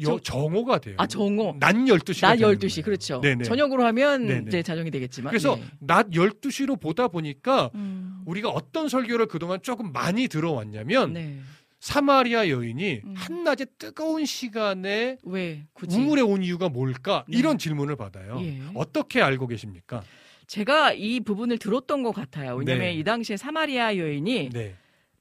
여, 0.00 0.06
저- 0.06 0.18
정오가 0.20 0.78
돼요. 0.78 0.94
아 0.98 1.06
정오 1.06 1.56
낮 1.58 1.74
12시가 1.74 2.20
낮 2.20 2.36
되는 2.36 2.54
12시 2.54 2.74
거예요. 2.76 2.84
그렇죠. 2.84 3.20
네네. 3.20 3.44
저녁으로 3.44 3.84
하면 3.86 4.26
네네. 4.26 4.44
이제 4.48 4.62
자정이 4.62 4.90
되겠지만 4.90 5.30
그래서 5.30 5.56
네. 5.56 5.64
낮 5.80 6.10
12시로 6.10 6.80
보다 6.80 7.08
보니까 7.08 7.70
음. 7.74 8.22
우리가 8.26 8.48
어떤 8.50 8.88
설교를 8.88 9.26
그동안 9.26 9.60
조금 9.62 9.92
많이 9.92 10.28
들어왔냐면 10.28 11.12
네. 11.12 11.38
사마리아 11.80 12.48
여인이 12.48 13.00
음. 13.04 13.14
한낮에 13.16 13.66
뜨거운 13.78 14.24
시간에 14.24 15.16
왜 15.22 15.64
굳이 15.72 15.96
우물에 15.98 16.22
온 16.22 16.42
이유가 16.42 16.68
뭘까? 16.68 17.24
네. 17.28 17.38
이런 17.38 17.56
질문을 17.58 17.96
받아요. 17.96 18.40
예. 18.42 18.58
어떻게 18.74 19.22
알고 19.22 19.46
계십니까? 19.46 20.02
제가 20.48 20.92
이 20.94 21.20
부분을 21.20 21.58
들었던 21.58 22.02
것 22.02 22.12
같아요. 22.12 22.56
왜냐하면 22.56 22.86
네. 22.86 22.94
이 22.94 23.04
당시에 23.04 23.36
사마리아 23.36 23.96
여인이 23.96 24.50
네. 24.50 24.74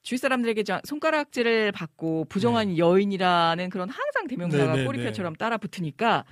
주위 0.07 0.17
사람들에게 0.17 0.63
자- 0.63 0.79
손가락질을 0.85 1.73
받고 1.73 2.27
부정한 2.29 2.77
여인이라는 2.77 3.69
그런 3.69 3.89
항상 3.89 4.25
대명사가 4.25 4.71
네, 4.71 4.79
네, 4.79 4.85
꼬리표처럼 4.85 5.35
따라 5.35 5.57
붙으니까 5.57 6.23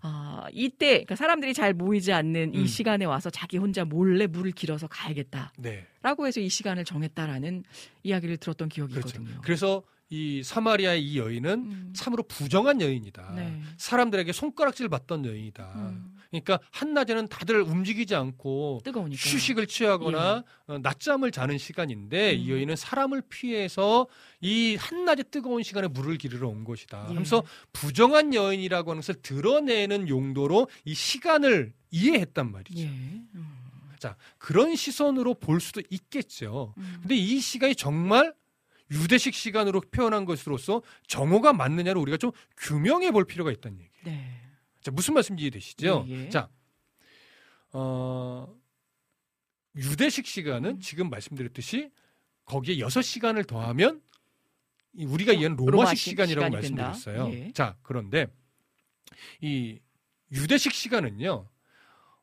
아, 0.00 0.46
이때 0.50 0.92
그러니까 0.92 1.14
사람들이 1.14 1.52
잘 1.52 1.74
모이지 1.74 2.10
않는 2.10 2.54
이 2.54 2.60
음. 2.60 2.66
시간에 2.66 3.04
와서 3.04 3.28
자기 3.28 3.58
혼자 3.58 3.84
몰래 3.84 4.26
물을 4.26 4.50
길어서 4.52 4.86
가야겠다라고 4.86 5.52
네. 5.58 5.86
해서 6.26 6.40
이 6.40 6.48
시간을 6.48 6.86
정했다라는 6.86 7.64
이야기를 8.02 8.38
들었던 8.38 8.70
기억이 8.70 8.94
그렇죠. 8.94 9.18
있거든요. 9.18 9.42
그래서 9.42 9.82
이 10.08 10.42
사마리아의 10.42 11.04
이 11.04 11.18
여인은 11.18 11.50
음. 11.50 11.92
참으로 11.94 12.22
부정한 12.22 12.80
여인이다. 12.80 13.34
네. 13.36 13.60
사람들에게 13.76 14.32
손가락질 14.32 14.88
받던 14.88 15.26
여인이다. 15.26 15.72
음. 15.76 16.14
그러니까 16.30 16.60
한낮에는 16.72 17.28
다들 17.28 17.62
움직이지 17.62 18.14
않고 18.14 18.80
뜨거우니까. 18.84 19.18
휴식을 19.18 19.66
취하거나 19.66 20.44
예. 20.68 20.72
어, 20.72 20.78
낮잠을 20.78 21.30
자는 21.30 21.56
시간인데 21.56 22.32
음. 22.32 22.38
이 22.38 22.50
여인은 22.50 22.76
사람을 22.76 23.22
피해서 23.28 24.06
이 24.40 24.76
한낮의 24.76 25.24
뜨거운 25.30 25.62
시간에 25.62 25.88
물을 25.88 26.18
기르러 26.18 26.48
온 26.48 26.64
것이다. 26.64 27.04
예. 27.04 27.06
하면서 27.08 27.42
부정한 27.72 28.34
여인이라고 28.34 28.90
하는 28.90 29.00
것을 29.00 29.14
드러내는 29.22 30.08
용도로 30.08 30.68
이 30.84 30.94
시간을 30.94 31.72
이해했단 31.90 32.52
말이죠. 32.52 32.80
예. 32.80 32.86
음. 32.86 33.58
자, 33.98 34.16
그런 34.36 34.76
시선으로 34.76 35.34
볼 35.34 35.60
수도 35.60 35.82
있겠죠. 35.90 36.74
음. 36.76 36.98
근데 37.00 37.16
이 37.16 37.40
시간이 37.40 37.74
정말 37.74 38.32
유대식 38.90 39.34
시간으로 39.34 39.80
표현한 39.80 40.24
것으로서 40.24 40.82
정오가 41.06 41.52
맞느냐를 41.52 42.00
우리가 42.00 42.16
좀 42.16 42.30
규명해 42.56 43.10
볼 43.10 43.24
필요가 43.24 43.50
있다는 43.50 43.78
얘기예요. 43.78 44.04
네. 44.04 44.47
자, 44.88 44.92
무슨 44.92 45.12
말씀인지 45.14 45.44
이해되시죠? 45.44 46.06
예, 46.08 46.12
예. 46.12 46.28
자, 46.30 46.48
어, 47.72 48.48
유대식 49.76 50.26
시간은 50.26 50.70
음. 50.70 50.80
지금 50.80 51.10
말씀드렸듯이 51.10 51.90
거기에 52.46 52.76
6시간을 52.76 53.46
더하면 53.46 54.00
이 54.94 55.04
우리가 55.04 55.32
어, 55.32 55.34
이해하는 55.34 55.56
로마식, 55.56 55.72
로마식 55.72 55.98
시간이라고. 55.98 56.50
말씀드렸어요. 56.50 57.30
예. 57.32 57.52
자, 57.52 57.76
그런데 57.82 58.28
이 59.42 59.78
유대식 60.32 60.72
시간은요, 60.72 61.46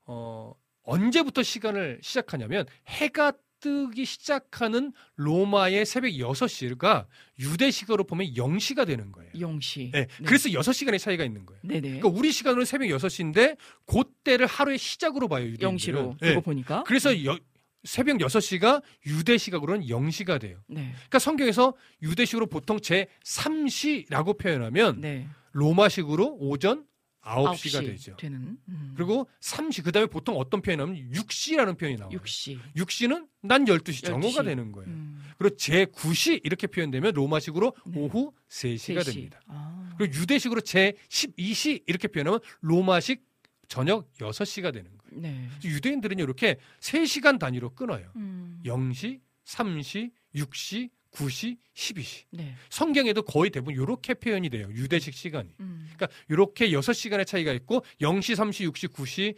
어, 0.07 0.55
언제부터 0.82 1.43
시간을 1.43 1.99
시작하냐면 2.01 2.66
해가 2.88 3.34
뜨기 3.70 4.05
시작하는 4.05 4.93
로마의 5.16 5.88
새벽 5.88 6.09
6시가 6.11 7.07
유대식으로 7.39 8.03
보면 8.03 8.28
0시가 8.36 8.86
되는 8.86 9.11
거예요. 9.11 9.32
영시. 9.39 9.89
네, 9.91 10.05
그래서 10.24 10.49
6시간의 10.49 10.99
차이가 10.99 11.24
있는 11.24 11.47
거예요. 11.47 11.59
네네. 11.63 11.82
그러니까 11.99 12.09
우리 12.09 12.32
시간으로는 12.32 12.66
새벽 12.68 12.86
6시인데 12.89 13.57
그때를 13.88 14.45
하루의 14.45 14.78
시작으로 14.78 15.28
봐요. 15.28 15.45
유대인들은. 15.45 15.68
영시로 15.72 16.16
네. 16.22 16.30
두고 16.30 16.41
보니까. 16.41 16.84
그래서 16.84 17.26
여- 17.26 17.39
새벽 17.84 18.18
6시가 18.20 18.84
유대 19.07 19.36
시각으로는 19.36 19.88
0시가 19.88 20.39
돼요. 20.39 20.59
네. 20.68 20.91
그러니까 20.93 21.18
성경에서 21.18 21.74
유대식으로 22.03 22.45
보통 22.45 22.80
제 22.80 23.07
3시라고 23.24 24.38
표현하면 24.38 25.01
네. 25.01 25.28
로마식으로 25.53 26.38
오전 26.39 26.84
9시가 26.84 26.86
아홉 27.28 27.58
시 27.58 27.72
되죠. 27.72 28.16
되는. 28.18 28.58
음. 28.70 28.94
그리고 28.96 29.28
3시 29.42 29.84
그다음에 29.84 30.06
보통 30.08 30.38
어떤 30.38 30.62
표현하면 30.62 30.96
6시라는 31.12 31.78
표현이 31.78 31.98
나와요. 31.98 32.18
6시. 32.20 32.60
6시는 32.78 33.28
난 33.42 33.66
12시 33.66 34.06
정오가 34.06 34.42
12시. 34.42 34.46
되는 34.46 34.72
거예요. 34.72 34.88
음. 34.90 35.24
그리고 35.38 35.56
제 35.58 35.86
9시 35.86 36.42
이렇게 36.44 36.68
표현되면 36.68 37.14
로마식으로 37.14 37.74
네. 37.88 38.00
오후 38.00 38.32
3시가 38.48 39.00
3시. 39.02 39.06
됩니다. 39.06 39.42
아. 39.48 39.94
그리고 39.98 40.14
유대식으로 40.20 40.62
제 40.62 40.94
12시 41.10 41.84
이렇게 41.88 42.08
표현하면 42.08 42.40
로마식 42.62 43.24
저녁 43.68 44.12
6시가 44.14 44.72
되는 44.72 44.92
거예요. 44.98 45.22
네. 45.22 45.50
유대인들은 45.64 46.20
이렇게 46.20 46.58
3시간 46.80 47.40
단위로 47.40 47.72
끊어요. 47.74 48.12
음. 48.18 48.62
0시, 48.66 49.20
3시, 49.46 50.12
6시, 50.36 50.90
9시, 51.16 51.57
12시. 51.74 52.26
네. 52.32 52.55
성경에도 52.70 53.22
거의 53.24 53.49
대부분 53.49 53.74
이렇게 53.74 54.13
표현이 54.13 54.49
돼요. 54.49 54.68
유대식 54.70 55.13
시간이. 55.13 55.49
음. 55.59 55.89
그러니까 55.95 56.07
이렇게 56.30 56.70
6시간의 56.70 57.26
차이가 57.26 57.51
있고 57.53 57.84
0시, 58.01 58.36
3시, 58.36 58.72
6시, 58.72 59.36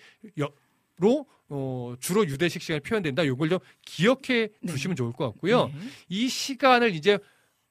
9시로 1.00 1.26
어, 1.50 1.96
주로 2.00 2.26
유대식 2.26 2.62
시간이 2.62 2.82
표현된다. 2.82 3.24
이걸 3.24 3.50
좀 3.50 3.60
기억해 3.86 4.50
네. 4.62 4.68
두시면 4.68 4.96
좋을 4.96 5.14
것 5.14 5.26
같고요. 5.26 5.68
네. 5.68 5.74
이 6.10 6.28
시간을 6.28 6.94
이제 6.96 7.20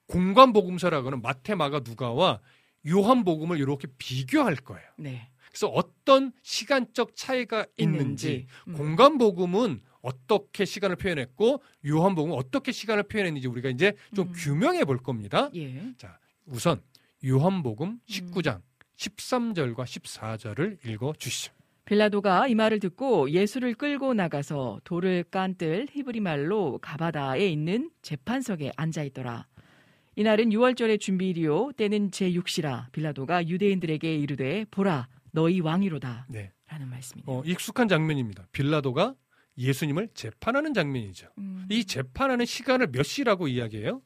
공간 0.06 0.52
복음서라고는 0.52 1.20
마태, 1.20 1.56
마가, 1.56 1.80
누가와 1.84 2.40
요한 2.88 3.24
복음을 3.24 3.58
이렇게 3.58 3.88
비교할 3.98 4.56
거예요. 4.56 4.88
네. 4.96 5.28
그래서 5.56 5.68
어떤 5.68 6.32
시간적 6.42 7.16
차이가 7.16 7.64
있는지, 7.78 8.02
있는지. 8.28 8.46
음. 8.68 8.72
공간 8.74 9.16
복음은 9.16 9.80
어떻게 10.02 10.66
시간을 10.66 10.96
표현했고 10.96 11.62
요한 11.86 12.14
복음은 12.14 12.36
어떻게 12.36 12.72
시간을 12.72 13.04
표현했는지 13.04 13.48
우리가 13.48 13.70
이제 13.70 13.94
좀 14.14 14.28
음. 14.28 14.32
규명해 14.36 14.84
볼 14.84 14.98
겁니다. 14.98 15.48
예. 15.54 15.94
자, 15.96 16.18
우선 16.44 16.82
요한 17.24 17.62
복음 17.62 18.00
19장 18.06 18.60
13절과 18.98 19.84
14절을 19.84 20.86
읽어 20.86 21.14
주시죠. 21.18 21.54
빌라도가 21.86 22.48
이 22.48 22.54
말을 22.54 22.78
듣고 22.78 23.30
예수를 23.30 23.74
끌고 23.74 24.12
나가서 24.12 24.82
돌을 24.84 25.24
깐뜰 25.30 25.86
히브리 25.90 26.20
말로 26.20 26.78
가바다에 26.82 27.48
있는 27.48 27.90
재판석에 28.02 28.72
앉아 28.76 29.04
있더라. 29.04 29.46
이날은 30.16 30.50
6월절의 30.50 31.00
준비일이요 31.00 31.72
때는 31.78 32.10
제6시라 32.10 32.92
빌라도가 32.92 33.48
유대인들에게 33.48 34.16
이르되 34.16 34.66
보라 34.70 35.08
너희 35.36 35.60
왕이로다 35.60 36.26
네. 36.30 36.50
라는 36.66 36.88
말씀이네요. 36.88 37.30
어, 37.38 37.42
익숙한 37.44 37.88
장면입니다. 37.88 38.48
빌라도가 38.52 39.14
예수님을 39.58 40.08
재판하는 40.14 40.72
장면이죠. 40.72 41.28
음, 41.36 41.66
이 41.70 41.84
재판하는 41.84 42.46
시간을 42.46 42.88
몇 42.90 43.02
시라고 43.02 43.46
이야기해요? 43.46 44.00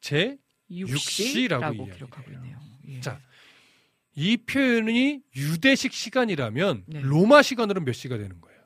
제 0.00 0.36
제6시라고 0.68 1.60
이야기해요. 1.62 1.94
기록하고 1.94 2.32
있네요. 2.32 2.58
예. 2.88 3.00
자, 3.00 3.20
이 4.16 4.36
표현이 4.36 5.20
유대식 5.36 5.92
시간이라면 5.92 6.84
네. 6.88 7.00
로마 7.02 7.42
시간으로는 7.42 7.84
몇 7.84 7.92
시가 7.92 8.18
되는 8.18 8.40
거예요? 8.40 8.60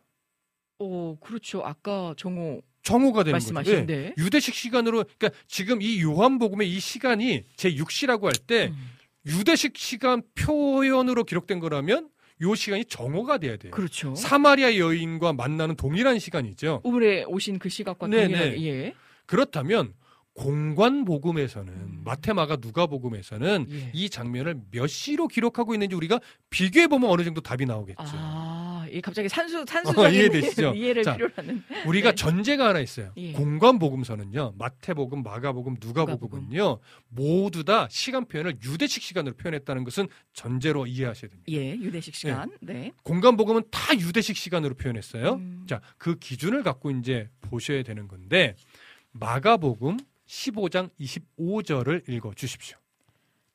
어, 0.79 1.17
그렇죠. 1.21 1.63
아까 1.63 2.15
정호 2.17 2.63
정오가 2.83 3.23
되는 3.23 3.39
거죠. 3.39 3.53
말씀하신 3.53 3.81
예. 3.81 3.87
데 3.87 4.15
유대식 4.17 4.55
시간으로 4.55 5.05
그러니까 5.19 5.39
지금 5.47 5.83
이 5.83 6.01
요한복음의 6.01 6.73
이 6.75 6.81
시간이 6.81 7.45
제 7.57 7.75
6시라고 7.75 8.23
할때 8.25 8.69
음, 8.69 8.98
유대식 9.29 9.77
시간 9.77 10.23
표현으로 10.35 11.25
기록된 11.25 11.61
거라면 11.61 12.09
요 12.41 12.55
시간이 12.55 12.85
정오가 12.85 13.39
돼야 13.39 13.57
돼요. 13.57 13.73
그렇죠. 13.73 14.15
사마리아 14.15 14.77
여인과 14.77 15.33
만나는 15.33 15.77
동일한 15.77 16.19
시간이죠. 16.19 16.83
우물에 16.85 17.25
오신 17.25 17.59
그 17.59 17.69
시각과 17.69 18.07
네, 18.07 18.25
동일하게 18.25 18.51
네. 18.51 18.67
예. 18.67 18.95
그렇다면 19.27 19.93
공관 20.35 21.05
복음에서는 21.05 21.73
음. 21.73 22.01
마테마가 22.05 22.57
누가 22.57 22.87
복음에서는 22.87 23.67
예. 23.71 23.91
이 23.93 24.09
장면을 24.09 24.57
몇 24.71 24.87
시로 24.87 25.27
기록하고 25.27 25.75
있는지 25.75 25.97
우리가 25.97 26.21
비교해 26.49 26.87
보면 26.87 27.11
어느 27.11 27.25
정도 27.25 27.41
답이 27.41 27.67
나오겠죠. 27.67 27.97
아, 27.99 28.58
이 28.91 29.01
갑자기 29.01 29.29
산수 29.29 29.61
어, 29.61 29.65
산수적인 29.67 30.13
이해되시죠? 30.13 30.75
이해를 30.75 31.03
자, 31.03 31.15
필요로 31.15 31.33
하는 31.37 31.63
우리가 31.87 32.11
네. 32.11 32.15
전제가 32.15 32.69
하나 32.69 32.81
있어요. 32.81 33.13
예. 33.17 33.33
공관 33.33 33.79
복음서는요. 33.79 34.55
마태복음, 34.59 35.23
마가복음, 35.23 35.77
누가복음. 35.81 36.15
누가복음은요. 36.15 36.79
모두 37.09 37.65
다 37.65 37.89
시간 37.91 38.27
표현을 38.27 38.59
유대식 38.63 39.03
시간으로 39.03 39.37
표현했다는 39.37 39.85
것은 39.85 40.09
전제로 40.33 40.87
이해하셔야 40.87 41.31
됩니다. 41.31 41.45
예, 41.49 41.75
유대식 41.75 42.15
시간. 42.15 42.51
네. 42.61 42.93
공간 43.03 43.37
복음은 43.37 43.63
다 43.71 43.99
유대식 43.99 44.37
시간으로 44.37 44.75
표현했어요. 44.75 45.35
음. 45.35 45.67
자, 45.69 45.81
그 45.97 46.19
기준을 46.19 46.63
갖고 46.63 46.91
이제 46.91 47.29
보셔야 47.41 47.83
되는 47.83 48.09
건데 48.09 48.55
마가복음 49.13 49.99
15장 50.27 50.91
25절을 51.01 52.09
읽어 52.09 52.33
주십시오. 52.35 52.77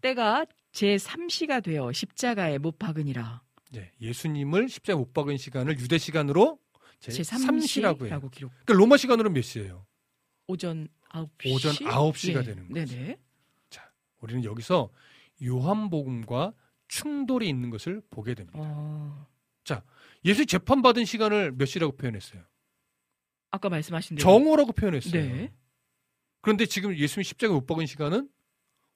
때가 0.02 0.46
제 0.72 0.96
3시가 0.98 1.64
되어 1.64 1.92
십자가에 1.94 2.58
못 2.58 2.78
박으니라. 2.80 3.42
네, 3.74 3.92
예수님을 4.00 4.70
십자가 4.70 5.00
못 5.00 5.14
박은 5.14 5.38
시간을 5.38 5.80
유대 5.80 5.98
시간으로 5.98 6.60
제제 7.00 7.24
3시라고 7.24 8.06
해요. 8.06 8.20
3시라고 8.20 8.32
기록. 8.32 8.52
그러니까 8.52 8.74
로마 8.74 8.98
시간으로는 8.98 9.34
몇 9.34 9.42
시예요? 9.42 9.86
오전 10.48 10.88
9시. 11.10 11.54
오전 11.54 11.74
9시가 11.74 12.38
예. 12.38 12.44
되는 12.44 12.68
거죠. 12.70 12.96
네네. 12.96 13.18
우리는 14.20 14.44
여기서 14.46 14.90
요한복음과 15.44 16.54
충돌이 16.88 17.50
있는 17.50 17.70
것을 17.70 18.02
보게 18.10 18.34
됩니다. 18.36 18.58
어, 18.62 19.28
예수 20.26 20.46
재판받은 20.46 21.04
시간을 21.04 21.52
몇 21.54 21.66
시라고 21.66 21.98
표현했어요? 21.98 22.42
아까 23.52 23.70
말씀하신 23.70 24.16
대로. 24.16 24.24
정오라고 24.24 24.72
표현했어요. 24.72 25.12
네. 25.22 25.54
그런데 26.42 26.66
지금 26.66 26.96
예수님 26.96 27.24
십자가 27.24 27.54
못 27.54 27.66
박은 27.66 27.86
시간은 27.86 28.30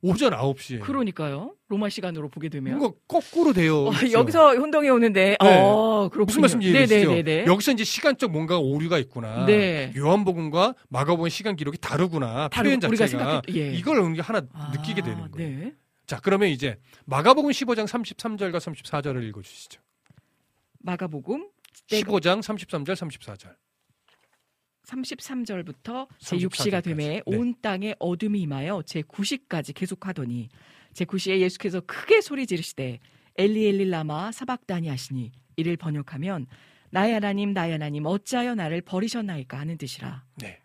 오전 0.01 0.31
9시에. 0.33 0.81
그러니까요. 0.81 1.55
로마 1.69 1.89
시간으로 1.89 2.29
보게 2.29 2.49
되면. 2.49 2.77
뭔가 2.77 2.95
거꾸로 3.07 3.51
돼요. 3.51 3.87
어, 3.87 3.89
그렇죠? 3.89 4.11
여기서 4.19 4.55
혼동이 4.55 4.89
오는데. 4.89 5.37
네. 5.41 5.59
어, 5.59 6.07
그렇군요. 6.11 6.25
무슨 6.25 6.41
말씀인지 6.41 6.69
이해되시죠? 6.71 7.09
네네네네. 7.11 7.45
여기서 7.47 7.71
이제 7.71 7.83
시간적 7.83 8.31
뭔가 8.31 8.59
오류가 8.59 8.99
있구나. 8.99 9.45
네. 9.45 9.91
요한복음과 9.97 10.75
마가복음 10.89 11.29
시간 11.29 11.55
기록이 11.55 11.79
다르구나. 11.79 12.47
다르- 12.49 12.69
표현 12.69 12.79
자체가 12.79 13.41
예. 13.55 13.73
이걸 13.73 13.99
하나 14.19 14.41
아, 14.53 14.71
느끼게 14.75 15.01
되는 15.01 15.31
거예요. 15.31 15.59
네. 15.59 15.73
자, 16.05 16.19
그러면 16.23 16.49
이제 16.49 16.77
마가복음 17.05 17.49
15장 17.51 17.85
33절과 17.87 18.57
34절을 18.59 19.23
읽어 19.27 19.41
주시죠. 19.41 19.81
마가복음 20.79 21.49
때가 21.89 22.11
15장 22.11 22.39
33절 22.41 22.93
34절. 22.95 23.55
33절부터 24.87 26.07
34 26.19 26.37
제6시가 26.37 26.63
절까지. 26.71 26.89
되매 26.89 27.07
네. 27.07 27.21
온 27.25 27.53
땅에 27.61 27.93
어둠이 27.99 28.41
임하여 28.41 28.83
제9시까지 28.85 29.73
계속하더니 29.75 30.49
제9시에 30.93 31.39
예수께서 31.39 31.81
크게 31.81 32.21
소리 32.21 32.47
지르시되 32.47 32.99
엘리 33.37 33.67
엘리 33.67 33.89
라마 33.89 34.31
사박다니 34.31 34.87
하시니 34.87 35.31
이를 35.57 35.77
번역하면 35.77 36.47
나의 36.89 37.13
하나님 37.13 37.51
나의 37.53 37.73
하나님 37.73 38.05
어찌하여 38.05 38.55
나를 38.55 38.81
버리셨나이까 38.81 39.59
하는 39.59 39.77
뜻이라. 39.77 40.23
네. 40.35 40.59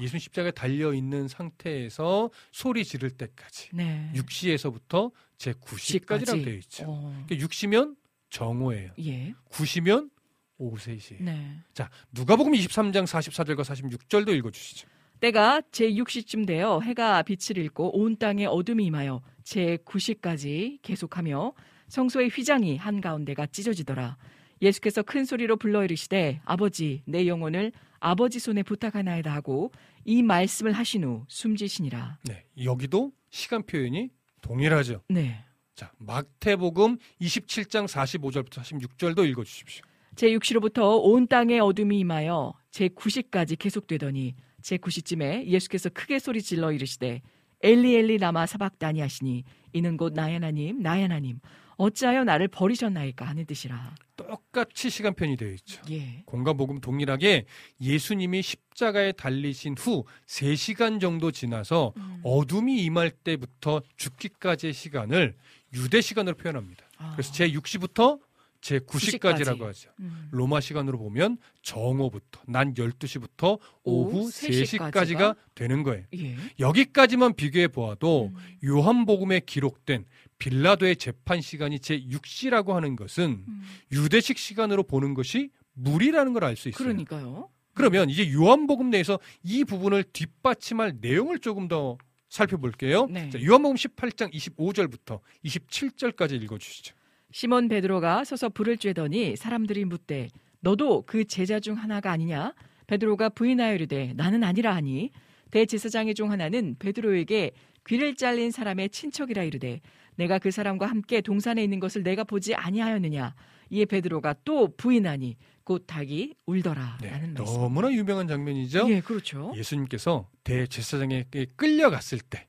예수님 0.00 0.20
십자가에 0.20 0.52
달려 0.52 0.94
있는 0.94 1.26
상태에서 1.26 2.30
소리 2.52 2.84
지를 2.84 3.10
때까지 3.10 3.70
네. 3.74 4.10
6시에서부터 4.14 5.10
제 5.36 5.52
9시까지라고 5.52 6.44
되어 6.44 6.54
있죠. 6.54 6.84
어. 6.86 7.24
그러니까 7.26 7.46
6시면 7.48 7.96
정오예요. 8.30 8.92
예. 9.00 9.34
9시면 9.50 10.10
오후 10.58 10.76
3시. 10.76 11.22
네. 11.22 11.56
자, 11.72 11.88
누가복음 12.12 12.52
23장 12.52 13.04
44절과 13.04 13.60
46절도 13.60 14.36
읽어 14.36 14.50
주시죠. 14.50 14.88
때가 15.20 15.62
제6시쯤 15.72 16.46
되어 16.46 16.80
해가 16.80 17.22
빛을 17.22 17.58
잃고 17.58 17.98
온 17.98 18.16
땅에 18.18 18.46
어둠이 18.46 18.84
임하여 18.86 19.22
제9시까지 19.44 20.78
계속하며 20.82 21.52
성소의 21.88 22.28
휘장이 22.28 22.76
한가운데가 22.76 23.46
찢어지더라. 23.46 24.16
예수께서 24.60 25.02
큰 25.02 25.24
소리로 25.24 25.56
불러 25.56 25.84
이르시되 25.84 26.40
아버지 26.44 27.02
내 27.06 27.26
영혼을 27.26 27.72
아버지 28.00 28.38
손에 28.38 28.62
부탁하나이다 28.62 29.32
하고 29.32 29.72
이 30.04 30.22
말씀을 30.22 30.72
하신 30.72 31.04
후 31.04 31.24
숨지시니라. 31.28 32.18
네. 32.24 32.44
여기도 32.62 33.12
시간 33.30 33.62
표현이 33.62 34.10
동일하죠. 34.40 35.02
네. 35.08 35.44
자, 35.74 35.92
마태복음 35.98 36.98
27장 37.20 37.86
45절부터 37.86 38.62
46절도 38.62 39.28
읽어 39.28 39.44
주십시오. 39.44 39.84
제6시로부터 40.18 41.00
온 41.00 41.28
땅에 41.28 41.60
어둠이 41.60 42.00
임하여 42.00 42.52
제9시까지 42.72 43.56
계속되더니 43.58 44.34
제9시쯤에 44.62 45.46
예수께서 45.46 45.88
크게 45.90 46.18
소리 46.18 46.42
질러 46.42 46.72
이르시되 46.72 47.22
엘리 47.62 47.94
엘리 47.94 48.18
라마 48.18 48.46
사박다니 48.46 49.00
하시니 49.00 49.44
이는 49.72 49.96
곧 49.96 50.14
나의 50.14 50.34
하나님 50.34 50.80
나의 50.80 51.02
하나님 51.02 51.38
어찌하여 51.76 52.24
나를 52.24 52.48
버리셨나이까 52.48 53.24
하는 53.24 53.46
뜻이라. 53.46 53.94
똑같이 54.16 54.90
시간 54.90 55.14
표현이 55.14 55.36
되어 55.36 55.52
있죠. 55.52 55.80
예. 55.90 56.24
공간복음 56.26 56.80
동일하게 56.80 57.46
예수님이 57.80 58.42
십자가에 58.42 59.12
달리신 59.12 59.76
후 59.78 60.04
3시간 60.26 61.00
정도 61.00 61.30
지나서 61.30 61.92
음. 61.96 62.20
어둠이 62.24 62.82
임할 62.82 63.12
때부터 63.12 63.80
죽기까지의 63.96 64.72
시간을 64.72 65.36
유대 65.72 66.00
시간으로 66.00 66.36
표현합니다. 66.36 66.84
아. 66.96 67.12
그래서 67.12 67.32
제 67.32 67.48
6시부터 67.52 68.18
제 68.60 68.78
9시까지라고 68.80 69.58
9시까지. 69.60 69.64
하죠. 69.66 69.90
음. 70.00 70.28
로마 70.32 70.60
시간으로 70.60 70.98
보면 70.98 71.38
정오부터 71.62 72.40
난 72.46 72.74
12시부터 72.74 73.58
오후 73.84 74.18
오후 74.18 74.28
3시까지가 74.28 74.90
3시까지가 74.92 75.36
되는 75.54 75.82
거예요. 75.82 76.04
예. 76.16 76.36
여기까지만 76.58 77.34
비교해 77.34 77.68
보아도 77.68 78.32
음. 78.34 78.36
요한복음에 78.64 79.40
기록된 79.40 80.04
빌라도의 80.38 80.96
재판 80.96 81.40
시간이 81.40 81.80
제 81.80 81.98
6시라고 82.00 82.72
하는 82.72 82.96
것은 82.96 83.44
음. 83.46 83.62
유대식 83.92 84.38
시간으로 84.38 84.82
보는 84.82 85.14
것이 85.14 85.50
무리라는 85.74 86.32
걸 86.32 86.44
알 86.44 86.56
수 86.56 86.68
있어요. 86.68 86.78
그러니까요. 86.78 87.48
그러면 87.74 88.10
이제 88.10 88.32
요한복음 88.32 88.90
내에서 88.90 89.20
이 89.44 89.62
부분을 89.64 90.02
뒷받침할 90.02 90.94
내용을 91.00 91.38
조금 91.38 91.68
더 91.68 91.96
살펴볼게요. 92.28 93.06
네. 93.06 93.30
자, 93.30 93.40
요한복음 93.42 93.76
18장 93.76 94.32
25절부터 94.34 95.20
27절까지 95.44 96.42
읽어 96.42 96.58
주시죠. 96.58 96.94
시몬 97.30 97.68
베드로가 97.68 98.24
서서 98.24 98.48
불을 98.48 98.76
쬐더니 98.76 99.36
사람들이 99.36 99.84
묻되 99.84 100.28
너도 100.60 101.02
그 101.06 101.24
제자 101.24 101.60
중 101.60 101.76
하나가 101.76 102.10
아니냐? 102.10 102.54
베드로가 102.86 103.28
부인하여 103.28 103.74
이르되 103.74 104.12
나는 104.16 104.42
아니라 104.42 104.74
하니 104.74 105.10
대제사장의 105.50 106.14
중 106.14 106.30
하나는 106.30 106.76
베드로에게 106.78 107.52
귀를 107.86 108.16
잘린 108.16 108.50
사람의 108.50 108.90
친척이라 108.90 109.42
이르되 109.44 109.80
내가 110.16 110.38
그 110.38 110.50
사람과 110.50 110.86
함께 110.86 111.20
동산에 111.20 111.62
있는 111.62 111.80
것을 111.80 112.02
내가 112.02 112.24
보지 112.24 112.54
아니하였느냐? 112.54 113.34
이에 113.70 113.84
베드로가 113.84 114.34
또 114.44 114.74
부인하니 114.76 115.36
곧 115.62 115.84
닭이 115.86 116.34
울더라. 116.46 116.98
네, 117.02 117.10
라는 117.10 117.34
말씀. 117.34 117.60
너무나 117.60 117.92
유명한 117.92 118.26
장면이죠. 118.26 118.90
예, 118.90 119.00
그렇죠. 119.00 119.52
예수님께서 119.54 120.28
대제사장에게 120.44 121.46
끌려갔을 121.56 122.18
때 122.20 122.47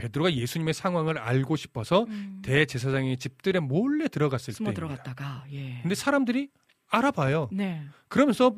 베드로가 0.00 0.32
예수님의 0.34 0.74
상황을 0.74 1.18
알고 1.18 1.56
싶어서 1.56 2.04
음, 2.04 2.40
대제사장의 2.42 3.18
집들에 3.18 3.60
몰래 3.60 4.08
들어갔을 4.08 4.54
때입니다. 4.54 4.74
들어갔다가 4.74 5.44
예. 5.52 5.78
근데 5.82 5.94
사람들이 5.94 6.48
알아봐요. 6.88 7.48
네, 7.52 7.82
그러면서 8.08 8.56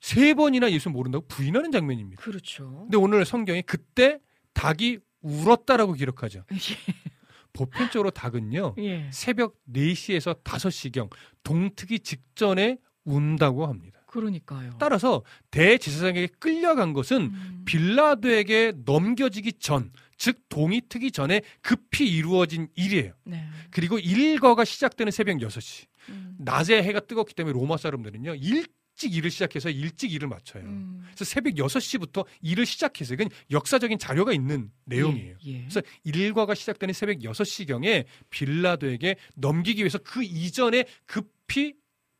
세 0.00 0.34
번이나 0.34 0.70
예수 0.70 0.88
모른다고 0.90 1.26
부인하는 1.26 1.72
장면입니다. 1.72 2.22
그렇죠. 2.22 2.82
근데 2.82 2.96
오늘 2.96 3.24
성경에 3.24 3.62
그때 3.62 4.18
닭이 4.54 4.98
울었다라고 5.22 5.94
기록하죠. 5.94 6.44
보편적으로 7.52 8.10
닭은요. 8.10 8.74
예. 8.78 9.10
새벽 9.12 9.56
4시에서 9.72 10.42
5시경 10.44 11.10
동트기 11.42 12.00
직전에 12.00 12.78
운다고 13.04 13.66
합니다. 13.66 13.96
그러니까요. 14.06 14.72
따라서 14.78 15.22
대제사장에게 15.50 16.28
끌려간 16.38 16.92
것은 16.92 17.16
음, 17.22 17.62
빌라도에게 17.64 18.72
넘겨지기 18.84 19.54
전, 19.54 19.90
즉 20.16 20.48
동이 20.48 20.80
트기 20.88 21.10
전에 21.10 21.42
급히 21.60 22.08
이루어진 22.08 22.68
일이에요. 22.74 23.12
네. 23.24 23.46
그리고 23.70 23.98
일거가 23.98 24.64
시작되는 24.64 25.10
새벽 25.10 25.36
6시. 25.38 25.86
음, 26.08 26.36
낮에 26.38 26.82
해가 26.82 27.00
뜨겁기 27.00 27.34
때문에 27.34 27.52
로마 27.52 27.76
사람들은요. 27.76 28.36
일찍 28.36 29.14
일을 29.14 29.30
시작해서 29.30 29.68
일찍 29.70 30.12
일을 30.12 30.28
마쳐요. 30.28 30.64
음. 30.64 31.02
그래서 31.06 31.24
새벽 31.24 31.54
6시부터 31.54 32.24
일을 32.42 32.64
시작해서 32.64 33.14
이건 33.14 33.28
역사적인 33.50 33.98
자료가 33.98 34.32
있는 34.32 34.70
내용이에요. 34.84 35.36
예, 35.46 35.52
예. 35.52 35.58
그래서 35.60 35.82
일과가 36.04 36.54
시작되는 36.54 36.94
새벽 36.94 37.18
6시경에 37.18 38.04
빌라도에게 38.30 39.16
넘기기 39.34 39.82
위해서 39.82 39.98
그 39.98 40.22
이전에 40.22 40.84
급히 41.04 41.74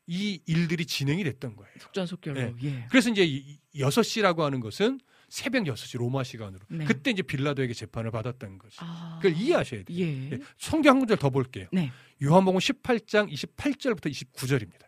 이 0.09 0.41
일들이 0.47 0.87
진행이 0.87 1.25
됐던 1.25 1.57
거예요. 1.57 1.73
속전속결로. 1.81 2.41
네. 2.41 2.55
예. 2.63 2.87
그래서 2.91 3.11
이제 3.11 3.25
이 3.25 3.59
6시라고 3.75 4.41
하는 4.41 4.61
것은 4.61 5.01
새벽 5.29 5.65
6시 5.65 5.99
로마 5.99 6.23
시간으로. 6.23 6.61
네. 6.69 6.85
그때 6.85 7.11
이제 7.11 7.23
빌라도에게 7.23 7.75
재판을 7.75 8.11
받았다는 8.11 8.59
거죠. 8.59 8.77
아. 8.81 9.19
그걸 9.21 9.37
이해하셔야 9.37 9.83
돼요. 9.83 9.99
예. 9.99 10.33
예, 10.33 10.39
성경 10.57 10.97
한 10.97 11.01
구절 11.01 11.17
더 11.17 11.31
볼게요. 11.31 11.67
네. 11.73 11.91
요한복음 12.23 12.59
18장 12.59 13.31
28절부터 13.31 14.07
29절입니다. 14.07 14.87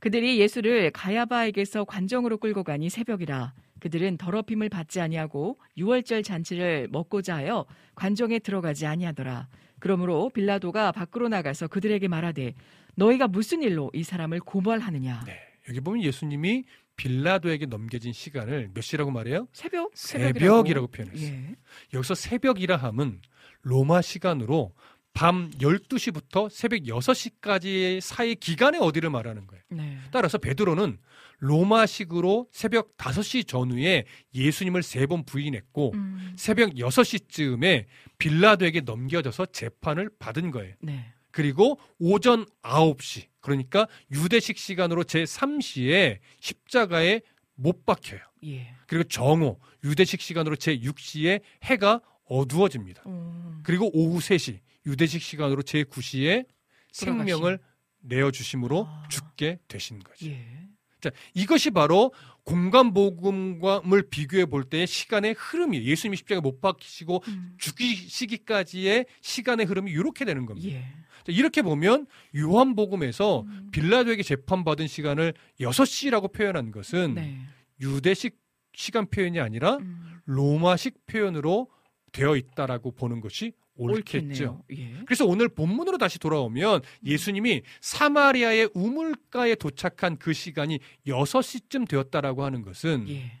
그들이 0.00 0.38
예수를 0.40 0.90
가야바에게서 0.92 1.84
관정으로 1.84 2.38
끌고 2.38 2.64
가니 2.64 2.88
새벽이라 2.88 3.52
그들은 3.80 4.16
더럽힘을 4.18 4.68
받지 4.68 5.00
아니하고 5.00 5.58
유월절 5.76 6.22
잔치를 6.22 6.88
먹고자 6.90 7.36
하여 7.36 7.66
관정에 7.94 8.38
들어가지 8.38 8.86
아니하더라. 8.86 9.48
그러므로 9.78 10.30
빌라도가 10.30 10.92
밖으로 10.92 11.28
나가서 11.28 11.68
그들에게 11.68 12.06
말하되 12.08 12.54
너희가 12.96 13.28
무슨 13.28 13.62
일로 13.62 13.90
이 13.94 14.02
사람을 14.02 14.40
고발하느냐. 14.40 15.24
네. 15.26 15.38
여기 15.68 15.80
보면 15.80 16.02
예수님이 16.02 16.64
빌라도에게 17.00 17.64
넘겨진 17.66 18.12
시간을 18.12 18.70
몇 18.74 18.82
시라고 18.82 19.10
말해요? 19.10 19.48
새벽? 19.52 19.90
새벽이라고 19.94 20.88
표현했어요. 20.88 21.28
예. 21.32 21.54
여기서 21.94 22.14
새벽이라 22.14 22.76
함은 22.76 23.20
로마 23.62 24.02
시간으로 24.02 24.72
밤 25.14 25.50
12시부터 25.52 26.50
새벽 26.50 26.82
6시까지의 26.82 28.00
사이 28.00 28.34
기간에 28.34 28.78
어디를 28.78 29.08
말하는 29.10 29.46
거예요. 29.46 29.62
네. 29.70 29.98
따라서 30.12 30.36
베드로는 30.38 30.98
로마식으로 31.38 32.48
새벽 32.52 32.96
5시 32.98 33.46
전후에 33.48 34.04
예수님을 34.34 34.82
세 34.82 35.06
번 35.06 35.24
부인했고 35.24 35.92
음. 35.94 36.34
새벽 36.36 36.72
6시쯤에 36.74 37.86
빌라도에게 38.18 38.82
넘겨져서 38.82 39.46
재판을 39.46 40.10
받은 40.18 40.50
거예요. 40.50 40.74
네. 40.82 41.12
그리고 41.30 41.78
오전 41.98 42.46
9시 42.62 43.26
그러니까 43.40 43.86
유대식 44.10 44.58
시간으로 44.58 45.04
제3시에 45.04 46.18
십자가에 46.40 47.20
못 47.54 47.84
박혀요. 47.84 48.20
예. 48.46 48.74
그리고 48.86 49.04
정오 49.04 49.58
유대식 49.84 50.20
시간으로 50.20 50.56
제6시에 50.56 51.40
해가 51.64 52.00
어두워집니다. 52.24 53.02
음. 53.06 53.60
그리고 53.62 53.90
오후 53.92 54.18
3시 54.18 54.60
유대식 54.86 55.22
시간으로 55.22 55.62
제9시에 55.62 56.46
생명을 56.92 57.58
내어 58.02 58.30
주심으로 58.30 58.86
아. 58.88 59.08
죽게 59.08 59.58
되신 59.68 60.00
거죠. 60.00 60.26
예. 60.26 60.69
자, 61.00 61.10
이것이 61.34 61.70
바로 61.70 62.12
공간 62.44 62.92
복음과를 62.92 64.08
비교해 64.10 64.46
볼 64.46 64.64
때의 64.64 64.86
시간의 64.86 65.34
흐름이에요. 65.38 65.84
예수님이 65.84 66.16
십자가에 66.18 66.40
못 66.40 66.60
박히시고 66.60 67.22
음. 67.28 67.54
죽이시기까지의 67.58 69.06
시간의 69.20 69.66
흐름이 69.66 69.90
이렇게 69.90 70.24
되는 70.24 70.46
겁니다. 70.46 70.68
예. 70.68 70.80
자, 71.24 71.32
이렇게 71.32 71.62
보면 71.62 72.06
요한 72.36 72.74
복음에서 72.74 73.42
음. 73.42 73.68
빌라도에게 73.72 74.22
재판받은 74.22 74.86
시간을 74.86 75.34
6시라고 75.60 76.32
표현한 76.32 76.70
것은 76.72 77.14
네. 77.14 77.38
유대식 77.80 78.38
시간 78.74 79.06
표현이 79.06 79.40
아니라 79.40 79.76
음. 79.76 80.20
로마식 80.24 81.06
표현으로 81.06 81.68
되어 82.12 82.36
있다라고 82.36 82.92
보는 82.92 83.20
것이 83.20 83.52
옳겠죠. 83.80 84.62
예. 84.76 85.02
그래서 85.06 85.24
오늘 85.24 85.48
본문으로 85.48 85.98
다시 85.98 86.18
돌아오면 86.18 86.82
예수님이 87.04 87.62
사마리아의 87.80 88.70
우물가에 88.74 89.54
도착한 89.54 90.18
그 90.18 90.32
시간이 90.32 90.80
6시쯤 91.06 91.88
되었다라고 91.88 92.44
하는 92.44 92.62
것은 92.62 93.08
예. 93.08 93.40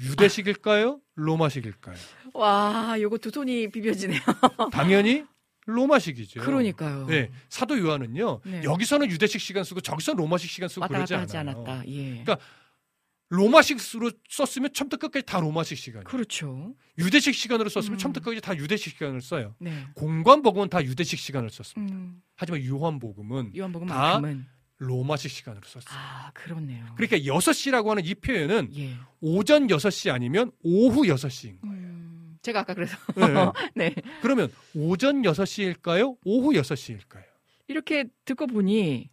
유대식일까요? 0.00 1.00
로마식일까요? 1.16 1.96
와, 2.34 2.96
요거 3.00 3.18
두 3.18 3.30
손이 3.30 3.68
비벼지네요. 3.70 4.20
당연히 4.72 5.24
로마식이죠. 5.66 6.40
그러니까요. 6.40 7.06
네, 7.06 7.30
사도 7.48 7.78
요한은요. 7.78 8.40
네. 8.44 8.62
여기서는 8.64 9.10
유대식 9.10 9.40
시간 9.40 9.64
쓰고 9.64 9.80
저기서는 9.80 10.18
로마식 10.18 10.50
시간 10.50 10.68
쓰고 10.68 10.86
그러지 10.88 11.14
않아요. 11.14 11.38
않았다. 11.40 11.86
예. 11.88 12.10
그러니까 12.22 12.38
로마식으로 13.32 14.10
썼으면 14.28 14.74
처음부터 14.74 14.98
끝까지 14.98 15.24
다 15.24 15.40
로마식 15.40 15.78
시간이에요. 15.78 16.04
그렇죠. 16.04 16.74
유대식 16.98 17.34
시간으로 17.34 17.70
썼으면 17.70 17.96
음. 17.96 17.98
처음부터 17.98 18.24
끝까지 18.24 18.42
다 18.42 18.54
유대식 18.54 18.92
시간을 18.92 19.22
써요. 19.22 19.54
네. 19.58 19.86
공관복음은 19.94 20.68
다 20.68 20.84
유대식 20.84 21.18
시간을 21.18 21.48
썼습니다. 21.48 21.94
음. 21.94 22.20
하지만 22.36 22.62
요한복음은 22.62 23.52
다 23.88 24.20
로마식 24.76 25.30
시간으로 25.30 25.64
썼어요. 25.64 25.98
아 25.98 26.30
그렇네요. 26.34 26.84
그러니까 26.96 27.16
6시라고 27.18 27.88
하는 27.88 28.04
이 28.04 28.14
표현은 28.14 28.68
예. 28.76 28.96
오전 29.20 29.66
6시 29.66 30.12
아니면 30.12 30.50
오후 30.62 31.02
6시인 31.04 31.60
거예요. 31.62 31.76
음, 31.76 32.36
제가 32.42 32.60
아까 32.60 32.74
그래서 32.74 32.98
네. 33.74 33.92
네 33.92 33.94
그러면 34.20 34.52
오전 34.74 35.22
6시일까요? 35.22 36.18
오후 36.24 36.52
6시일까요? 36.52 37.24
이렇게 37.68 38.04
듣고 38.26 38.46
보니 38.46 39.08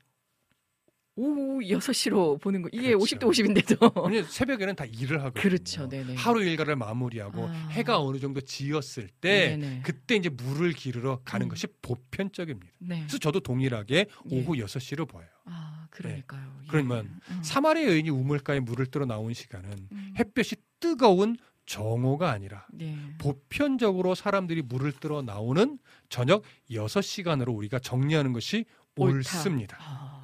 오후 1.20 1.60
6시로 1.60 2.40
보는 2.40 2.62
거 2.62 2.70
이게 2.72 2.94
그렇죠. 2.94 3.18
50대 3.18 3.20
50인데도 3.20 4.04
왜냐면 4.06 4.24
새벽에는 4.30 4.76
다 4.76 4.86
일을 4.86 5.20
하거든요. 5.20 5.42
그렇죠. 5.42 5.90
네네. 5.90 6.16
하루 6.16 6.42
일과를 6.42 6.78
마무리하고 6.78 7.48
아. 7.48 7.52
해가 7.72 8.00
어느 8.00 8.20
정도 8.20 8.40
지었을 8.40 9.10
때 9.20 9.58
네네. 9.58 9.82
그때 9.84 10.16
이제 10.16 10.30
물을 10.30 10.72
기르러 10.72 11.20
가는 11.26 11.48
음. 11.48 11.50
것이 11.50 11.68
보편적입니다. 11.82 12.74
네. 12.80 13.00
그래서 13.00 13.18
저도 13.18 13.42
동일하게 13.42 14.06
예. 14.32 14.36
오후 14.36 14.54
6시로 14.54 15.10
보여요. 15.10 15.28
아 15.44 15.88
그러니까요. 15.90 16.42
예. 16.64 16.68
그러면 16.70 17.20
음. 17.30 17.44
사마리아 17.44 17.90
여인이 17.90 18.10
우물가에 18.10 18.62
물을 18.62 18.86
뜨러 18.86 19.06
나온 19.06 19.34
시간은 19.34 19.70
음. 19.92 20.14
햇볕이 20.18 20.56
뜨거운 20.80 21.36
정오가 21.66 22.32
아니라 22.32 22.66
네. 22.72 22.98
보편적으로 23.18 24.16
사람들이 24.16 24.62
물을 24.62 24.94
뜨러 24.94 25.22
나오는 25.22 25.78
저녁 26.08 26.44
6시간으로 26.72 27.54
우리가 27.56 27.80
정리하는 27.80 28.32
것이 28.32 28.64
옳다. 28.96 29.18
옳습니다. 29.18 29.78
아. 29.82 30.19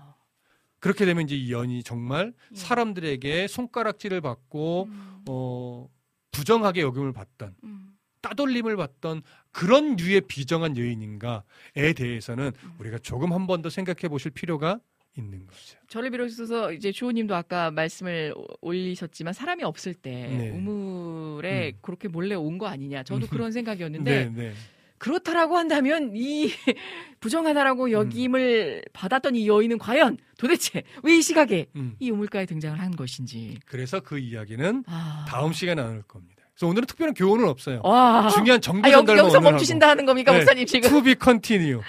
그렇게 0.86 1.04
되면 1.06 1.24
이제 1.24 1.36
이 1.36 1.52
연이 1.52 1.82
정말 1.82 2.32
예. 2.52 2.56
사람들에게 2.56 3.48
손가락질을 3.48 4.22
받고 4.22 4.84
음. 4.88 5.18
어 5.28 5.90
부정하게 6.32 6.82
여김을 6.82 7.12
받던 7.12 7.56
음. 7.64 7.98
따돌림을 8.22 8.76
받던 8.78 9.24
그런 9.52 9.96
류의 9.96 10.22
비정한 10.22 10.78
여인인가에 10.78 11.94
대해서는 11.96 12.52
음. 12.64 12.72
우리가 12.78 13.00
조금 13.00 13.34
한 13.34 13.48
번 13.48 13.64
더 13.64 13.72
생각해 13.72 14.10
보실 14.10 14.30
필요가 14.30 14.80
있는 15.18 15.48
거죠. 15.48 15.80
저를 15.88 16.12
비롯해서 16.12 16.72
이제 16.74 16.92
주호님도 16.92 17.34
아까 17.36 17.72
말씀을 17.72 18.36
오- 18.38 18.46
올리셨지만 18.62 19.34
사람이 19.34 19.64
없을 19.64 19.96
때 19.96 20.12
네. 20.38 20.50
우물에 20.52 21.72
음. 21.72 21.78
그렇게 21.82 22.08
몰래 22.10 22.36
온 22.36 22.60
거 22.60 22.68
아니냐. 22.68 23.02
저도 23.02 23.26
음. 23.26 23.30
그런 23.30 23.52
생각이었는데 23.52 24.26
네, 24.30 24.30
네. 24.50 24.54
그렇다라고 24.98 25.58
한다면 25.58 26.12
이 26.16 26.50
부정하다라고 27.20 27.92
여김을 27.92 28.84
받았던 28.94 29.36
이 29.36 29.48
여인은 29.48 29.78
과연 29.78 30.18
도대체 30.38 30.84
왜 31.04 31.16
이 31.18 31.22
시각에 31.22 31.68
음. 31.76 31.96
이 32.00 32.10
우물가에 32.12 32.46
등장을 32.46 32.80
한 32.80 32.96
것인지. 32.96 33.58
그래서 33.66 34.00
그 34.02 34.18
이야기는 34.20 34.84
아. 34.88 35.26
다음 35.28 35.54
시간에 35.54 35.82
나눌 35.82 36.02
겁니다. 36.04 36.35
그래서 36.56 36.70
오늘은 36.70 36.86
특별한 36.88 37.14
교훈은 37.16 37.50
없어요. 37.50 37.82
와. 37.84 38.30
중요한 38.30 38.62
정보 38.62 38.88
아, 38.88 38.92
전달만 38.92 39.26
여기서 39.26 39.42
멈추신다 39.42 39.90
하는 39.90 40.06
겁니까, 40.06 40.32
네. 40.32 40.38
목사님 40.40 40.66
지금? 40.66 40.90
To 40.90 41.04
be 41.04 41.16
continue. 41.22 41.82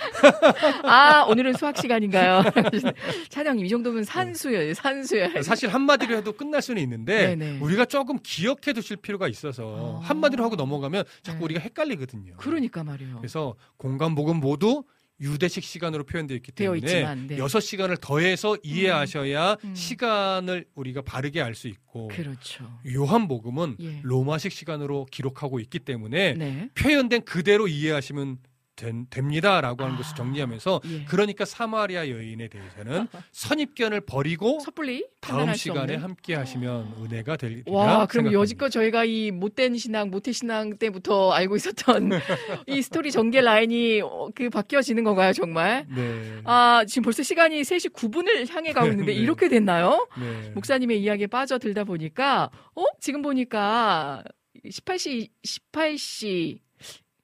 아, 0.82 1.22
오늘은 1.28 1.54
수학 1.54 1.76
시간인가요? 1.76 2.42
차장님, 3.30 3.64
이 3.64 3.68
정도면 3.68 4.02
산수예요, 4.02 4.74
산수예요. 4.74 5.42
사실 5.42 5.68
한마디로 5.68 6.16
해도 6.16 6.32
끝날 6.32 6.62
수는 6.62 6.82
있는데 6.82 7.36
네네. 7.36 7.60
우리가 7.60 7.84
조금 7.84 8.18
기억해 8.20 8.72
두실 8.74 8.96
필요가 8.96 9.28
있어서 9.28 10.00
아. 10.02 10.08
한마디로 10.08 10.42
하고 10.42 10.56
넘어가면 10.56 11.04
자꾸 11.22 11.38
네. 11.38 11.44
우리가 11.44 11.60
헷갈리거든요. 11.60 12.34
그러니까 12.36 12.82
말이에요. 12.82 13.18
그래서 13.18 13.54
공간 13.76 14.16
복음 14.16 14.40
모두 14.40 14.82
유대식 15.20 15.64
시간으로 15.64 16.04
표현되어 16.04 16.36
있기 16.36 16.52
때문에 16.52 16.78
있지만, 16.78 17.26
네. 17.26 17.38
여섯 17.38 17.60
시간을 17.60 17.96
더해서 17.98 18.56
이해하셔야 18.62 19.56
음. 19.64 19.74
시간을 19.74 20.66
우리가 20.74 21.02
바르게 21.02 21.40
알 21.40 21.54
수 21.54 21.68
있고 21.68 22.08
그렇죠. 22.08 22.70
요한복음은 22.92 23.76
예. 23.80 24.00
로마식 24.02 24.52
시간으로 24.52 25.06
기록하고 25.10 25.58
있기 25.60 25.78
때문에 25.78 26.34
네. 26.34 26.68
표현된 26.74 27.24
그대로 27.24 27.66
이해하시면 27.66 28.38
된- 28.76 29.06
됩니다라고 29.10 29.82
하는 29.82 29.94
아, 29.94 29.98
것을 29.98 30.14
정리하면서 30.16 30.80
예. 30.84 31.04
그러니까 31.06 31.44
사마리아 31.44 32.08
여인에 32.08 32.48
대해서는 32.48 33.08
선입견을 33.32 34.02
버리고 34.02 34.60
섣불리 34.60 35.06
다음 35.20 35.52
시간에? 35.54 35.96
함께 35.96 36.34
하시면 36.34 36.94
은혜가 37.00 37.36
되리라 37.36 37.62
와, 37.66 37.84
그럼 38.06 38.26
생각합니다. 38.26 38.32
여지껏 38.40 38.70
저희가 38.70 39.04
이 39.04 39.30
못된 39.30 39.76
신앙, 39.78 40.10
모태 40.10 40.32
신앙 40.32 40.76
때부터 40.76 41.32
알고 41.32 41.56
있었던 41.56 42.10
이 42.68 42.82
스토리 42.82 43.10
전개 43.10 43.40
라인이 43.40 44.02
어, 44.02 44.28
그 44.34 44.50
바뀌어지는 44.50 45.02
건가요, 45.04 45.32
정말? 45.32 45.86
네. 45.88 46.40
아, 46.44 46.84
지금 46.86 47.02
벌써 47.04 47.22
시간이 47.22 47.62
3시 47.62 47.92
9분을 47.94 48.48
향해 48.54 48.72
가고 48.72 48.88
있는데 48.88 49.12
네. 49.14 49.18
이렇게 49.18 49.48
됐나요? 49.48 50.06
네. 50.18 50.50
목사님의 50.50 51.00
이야기에 51.02 51.26
빠져들다 51.28 51.84
보니까 51.84 52.50
어? 52.74 52.84
지금 53.00 53.22
보니까 53.22 54.22
18시 54.64 55.28
18시 55.72 56.58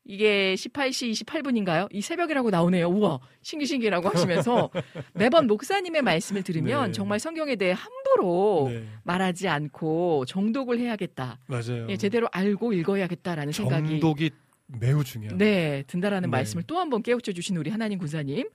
이게 0.04 0.54
18시 0.54 1.24
28분인가요? 1.24 1.86
이 1.92 2.00
새벽이라고 2.00 2.50
나오네요. 2.50 2.88
우와, 2.88 3.20
신기신기라고 3.42 4.08
하시면서 4.08 4.70
매번 5.14 5.46
목사님의 5.46 6.02
말씀을 6.02 6.42
들으면 6.42 6.86
네. 6.86 6.92
정말 6.92 7.20
성경에 7.20 7.54
대해 7.56 7.72
함부로 7.72 8.68
네. 8.68 8.84
말하지 9.04 9.46
않고 9.48 10.24
정독을 10.26 10.78
해야겠다. 10.80 11.38
맞아요. 11.46 11.86
예, 11.88 11.96
제대로 11.96 12.28
알고 12.32 12.72
읽어야겠다라는 12.72 13.52
생각이 13.52 13.88
정독이 14.00 14.30
매우 14.66 15.04
중요합니다. 15.04 15.44
네, 15.44 15.84
든다라는 15.86 16.28
네. 16.30 16.36
말씀을 16.36 16.64
또 16.64 16.78
한 16.78 16.90
번 16.90 17.02
깨우쳐 17.02 17.32
주신 17.32 17.56
우리 17.56 17.70
하나님 17.70 17.98
군사님. 17.98 18.48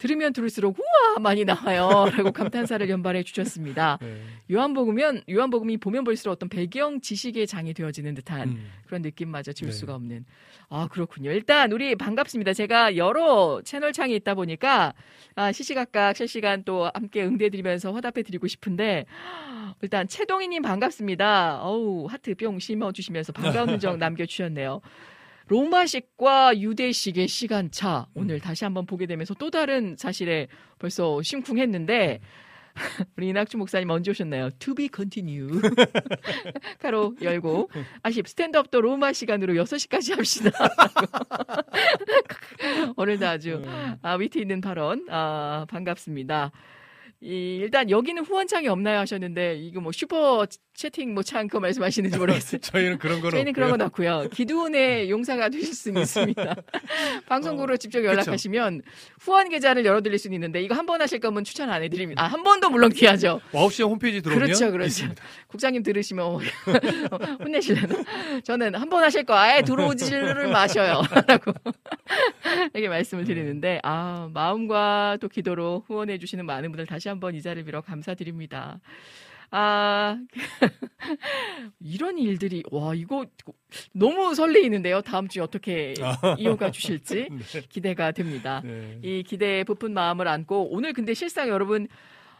들으면 0.00 0.32
들을수록 0.32 0.78
우와 0.78 1.18
많이 1.20 1.44
나와요. 1.44 2.06
라고 2.16 2.32
감탄사를 2.32 2.88
연발해 2.88 3.22
주셨습니다. 3.22 3.98
네. 4.00 4.16
요한복음은 4.50 5.24
요한복음이 5.30 5.76
보면 5.76 6.04
볼수록 6.04 6.32
어떤 6.32 6.48
배경 6.48 7.02
지식의 7.02 7.46
장이 7.46 7.74
되어지는 7.74 8.14
듯한 8.14 8.48
음. 8.48 8.70
그런 8.86 9.02
느낌마저 9.02 9.52
지울 9.52 9.70
네. 9.70 9.76
수가 9.76 9.94
없는. 9.94 10.24
아 10.70 10.88
그렇군요. 10.90 11.30
일단 11.30 11.70
우리 11.70 11.94
반갑습니다. 11.96 12.54
제가 12.54 12.96
여러 12.96 13.60
채널 13.62 13.92
창이 13.92 14.14
있다 14.16 14.34
보니까 14.34 14.94
아, 15.34 15.52
시시각각 15.52 16.16
실시간 16.16 16.64
또 16.64 16.90
함께 16.94 17.22
응대드리면서 17.22 17.92
화답해 17.92 18.22
드리고 18.22 18.46
싶은데 18.46 19.04
일단 19.82 20.08
최동희님 20.08 20.62
반갑습니다. 20.62 21.60
어우 21.62 22.06
하트 22.06 22.34
뿅 22.34 22.58
심어 22.58 22.90
주시면서 22.90 23.32
반가운 23.32 23.68
흔적 23.78 23.98
남겨 23.98 24.24
주셨네요. 24.24 24.80
로마식과 25.50 26.60
유대식의 26.60 27.26
시간차 27.26 28.06
오늘 28.14 28.38
다시 28.38 28.62
한번 28.62 28.86
보게 28.86 29.06
되면서 29.06 29.34
또 29.34 29.50
다른 29.50 29.96
사실에 29.98 30.46
벌써 30.78 31.20
심쿵했는데 31.22 32.20
우리 33.16 33.30
이낙주 33.30 33.58
목사님 33.58 33.90
언제 33.90 34.12
오셨나요? 34.12 34.50
To 34.60 34.76
be 34.76 34.88
continue. 34.94 35.48
가로 36.78 37.16
열고 37.20 37.68
아쉽 38.04 38.28
스탠드업도 38.28 38.80
로마 38.80 39.12
시간으로 39.12 39.54
6시까지 39.54 40.14
합시다. 40.14 40.50
오늘도 42.96 43.26
아주 43.26 43.60
아, 44.02 44.14
위트 44.14 44.38
있는 44.38 44.60
발언 44.60 45.04
아, 45.10 45.66
반갑습니다. 45.68 46.52
이, 47.22 47.58
일단 47.60 47.90
여기는 47.90 48.24
후원창이 48.24 48.68
없나요 48.68 49.00
하셨는데 49.00 49.56
이거 49.56 49.80
뭐 49.80 49.90
슈퍼 49.90 50.46
채팅 50.80 51.12
뭐창 51.12 51.46
그거 51.46 51.60
말씀하시는지 51.60 52.16
모르겠어요. 52.16 52.58
저희는 52.62 52.96
그런 52.98 53.20
건 53.20 53.32
저희는 53.32 53.50
없고요. 53.50 53.52
그런 53.54 53.70
건 53.70 53.80
없고요. 53.82 54.28
기도원의 54.32 55.10
용사가 55.10 55.50
되실 55.50 55.74
수는 55.74 56.00
있습니다. 56.00 56.54
방송국으로 57.28 57.76
직접 57.76 58.02
연락하시면 58.02 58.80
후원 59.20 59.50
계좌를 59.50 59.84
열어드릴 59.84 60.18
수는 60.18 60.34
있는데 60.36 60.62
이거 60.62 60.74
한 60.74 60.86
번 60.86 61.02
하실 61.02 61.20
거면 61.20 61.44
추천 61.44 61.68
안 61.70 61.82
해드립니다. 61.82 62.24
아, 62.24 62.26
한 62.26 62.42
번도 62.42 62.70
물론 62.70 62.90
귀하죠. 62.92 63.40
와우씨 63.52 63.82
홈페이지 63.82 64.22
들어오면 64.22 64.46
그렇죠, 64.46 64.70
그렇죠. 64.72 64.86
있습니다. 64.88 65.22
국장님 65.48 65.82
들으시면 65.82 66.24
어, 66.34 66.38
혼내실래나? 67.44 67.94
저는 68.42 68.74
한 68.74 68.88
번 68.88 69.04
하실 69.04 69.24
거 69.24 69.34
아예 69.36 69.60
들어오지를 69.62 70.48
마셔요. 70.48 71.02
라고 71.28 71.52
이렇게 72.72 72.88
말씀을 72.88 73.24
드리는데 73.24 73.80
아 73.84 74.28
마음과 74.32 75.18
또 75.20 75.28
기도로 75.28 75.84
후원해 75.86 76.16
주시는 76.18 76.44
많은 76.46 76.70
분들 76.72 76.86
다시 76.86 77.08
한번 77.10 77.34
이 77.34 77.42
자리를 77.42 77.64
빌어 77.64 77.82
감사드립니다. 77.82 78.80
아 79.52 80.16
이런 81.80 82.18
일들이 82.18 82.62
와 82.70 82.94
이거 82.94 83.26
너무 83.92 84.34
설레이는데요. 84.34 85.02
다음 85.02 85.28
주에 85.28 85.42
어떻게 85.42 85.94
이어가 86.38 86.70
주실지 86.70 87.28
네. 87.30 87.60
기대가 87.68 88.12
됩니다. 88.12 88.62
네. 88.64 88.98
이 89.02 89.22
기대에 89.22 89.64
부푼 89.64 89.92
마음을 89.92 90.28
안고 90.28 90.72
오늘 90.72 90.92
근데 90.92 91.14
실상 91.14 91.48
여러분 91.48 91.88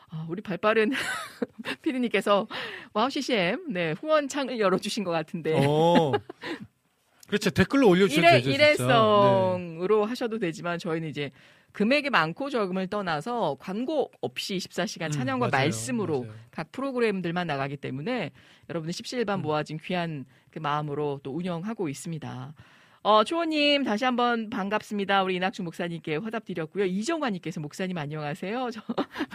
아, 0.08 0.26
우리 0.28 0.40
발빠른 0.40 0.92
피디님께서 1.82 2.46
와우 2.92 3.10
CCM 3.10 3.72
네 3.72 3.92
후원 3.92 4.28
창을 4.28 4.58
열어주신 4.58 5.02
것 5.02 5.10
같은데 5.10 5.64
어. 5.66 6.12
그렇죠. 7.26 7.50
댓글로 7.50 7.88
올려주셔도 7.88 8.26
일회, 8.26 8.36
되죠. 8.38 8.48
네. 8.48 8.54
일회성으로 8.54 10.04
하셔도 10.04 10.38
되지만 10.38 10.80
저희는 10.80 11.08
이제 11.08 11.30
금액이 11.72 12.10
많고 12.10 12.50
적음을 12.50 12.88
떠나서 12.88 13.56
광고 13.60 14.10
없이 14.20 14.56
24시간 14.56 15.06
음, 15.06 15.10
찬양과 15.10 15.48
맞아요. 15.48 15.64
말씀으로 15.64 16.22
맞아요. 16.22 16.34
각 16.50 16.72
프로그램들만 16.72 17.46
나가기 17.46 17.76
때문에 17.76 18.30
여러분들 18.68 18.92
십시일반 18.92 19.40
음. 19.40 19.42
모아진 19.42 19.78
귀한 19.82 20.24
그 20.50 20.58
마음으로 20.58 21.20
또 21.22 21.34
운영하고 21.34 21.88
있습니다. 21.88 22.54
어, 23.02 23.24
초호님 23.24 23.84
다시 23.84 24.04
한번 24.04 24.50
반갑습니다. 24.50 25.22
우리 25.22 25.36
이낙준 25.36 25.64
목사님께 25.64 26.16
화답 26.16 26.44
드렸고요. 26.44 26.84
이정환님께서 26.84 27.58
목사님 27.60 27.96
안녕하세요. 27.96 28.68
저 28.74 28.82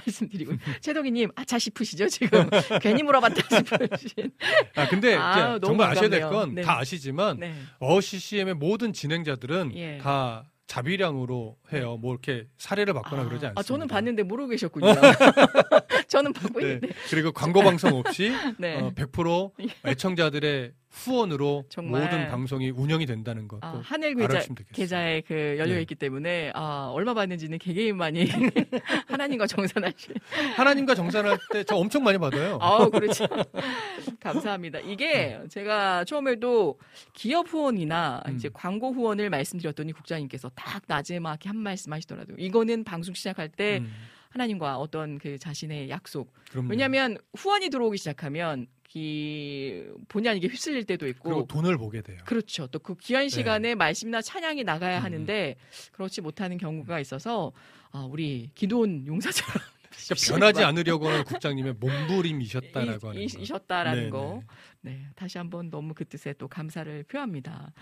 말씀드리고 0.06 0.54
최동희님 0.82 1.32
아차 1.36 1.58
싶으시죠 1.58 2.08
지금 2.08 2.48
괜히 2.80 3.02
물어봤다 3.02 3.42
싶으신. 3.58 4.32
아 4.76 4.88
근데 4.88 5.16
아, 5.16 5.58
정말 5.64 5.90
아셔야 5.90 6.10
될 6.10 6.22
반갑네요. 6.22 6.48
건다 6.48 6.62
네. 6.62 6.80
아시지만 6.80 7.40
네. 7.40 7.56
어CCM의 7.80 8.54
모든 8.54 8.94
진행자들은 8.94 9.72
예. 9.76 9.98
다 9.98 10.44
자비량으로 10.68 11.58
해요. 11.74 11.98
뭐 11.98 12.14
이렇게 12.14 12.48
사례를 12.58 12.94
받거나 12.94 13.24
그러지 13.24 13.46
않습니다. 13.46 13.60
아, 13.60 13.64
저는 13.64 13.88
봤는데 13.88 14.24
모르고 14.24 14.50
계셨군요. 14.50 14.88
저는 16.08 16.34
보고 16.34 16.60
네. 16.60 16.66
있는데. 16.66 16.90
그리고 17.10 17.32
광고 17.32 17.62
방송 17.62 17.94
없이 17.96 18.32
네. 18.58 18.80
어, 18.80 18.92
100% 18.96 19.52
애청자들의 19.86 20.74
후원으로 20.96 21.66
정말. 21.70 22.04
모든 22.04 22.28
방송이 22.30 22.70
운영이 22.70 23.06
된다는 23.06 23.48
것. 23.48 23.60
아, 23.62 23.74
꼭 23.74 23.82
하늘 23.84 24.16
계좌. 24.16 24.42
계좌에 24.74 25.22
그 25.22 25.56
열려 25.60 25.76
네. 25.76 25.82
있기 25.82 25.96
때문에 25.96 26.52
아, 26.56 26.90
얼마 26.94 27.14
받는지는 27.14 27.58
개개인만이 27.60 28.28
하나님과 29.08 29.46
정산하시. 29.48 30.14
하나님과 30.56 30.96
정산할 30.96 31.38
때 31.52 31.64
저 31.66 31.76
엄청 31.76 32.04
많이 32.04 32.18
받아요. 32.18 32.58
아우 32.62 32.90
그렇죠. 32.90 33.26
감사합니다. 34.20 34.80
이게 34.80 35.40
제가 35.50 36.06
처음에도 36.06 36.80
기업 37.14 37.48
후원이나 37.52 38.22
음. 38.28 38.36
이제 38.36 38.50
광고 38.54 38.92
후원을 38.92 39.30
말씀드렸더니 39.30 39.92
국장님께서 39.94 40.50
딱 40.56 40.84
나지막히 40.88 41.48
한 41.48 41.58
말씀 41.58 41.92
하시더라고요. 41.92 42.36
이거는 42.40 42.84
방송 42.84 43.14
시작할 43.14 43.50
때 43.50 43.80
음, 43.80 43.92
하나님과 44.30 44.78
어떤 44.78 45.18
그 45.18 45.38
자신의 45.40 45.90
약속. 45.90 46.32
그럼요. 46.52 46.70
왜냐하면 46.70 47.18
후원이 47.38 47.70
들어오기 47.70 47.98
시작하면 47.98 48.68
이 48.98 49.84
본의 50.08 50.32
아니게 50.32 50.48
휩쓸릴 50.48 50.86
때도 50.86 51.06
있고 51.10 51.30
그리고 51.30 51.48
돈을 51.48 51.78
보게 51.78 52.02
돼요. 52.02 52.18
그렇죠. 52.26 52.66
또 52.68 52.80
그 52.80 52.96
귀한 52.96 53.28
시간에 53.28 53.76
말씀이나 53.76 54.22
찬양이 54.22 54.64
나가야 54.64 54.92
네. 54.92 54.98
음. 55.00 55.04
하는데 55.04 55.56
그렇지 55.92 56.22
못하는 56.22 56.58
경우가 56.58 57.00
있어서 57.02 57.52
아, 57.92 58.08
우리 58.10 58.50
기도원 58.56 59.06
용사처럼 59.06 59.54
그러니까 59.90 60.16
변하지 60.30 60.64
않으려고 60.64 61.08
하는 61.10 61.24
국장님의 61.26 61.74
몸부림이셨다라고 61.74 63.10
하는 63.10 63.22
이, 63.22 63.28
거. 63.28 63.40
이셨다라는 63.42 64.00
네네. 64.00 64.10
거. 64.12 64.44
네, 64.82 65.08
다시 65.16 65.38
한번 65.40 65.70
너무 65.70 65.94
그 65.94 66.06
뜻에 66.06 66.34
또 66.34 66.48
감사를 66.48 67.04
표합니다. 67.04 67.74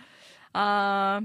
아, 0.53 1.22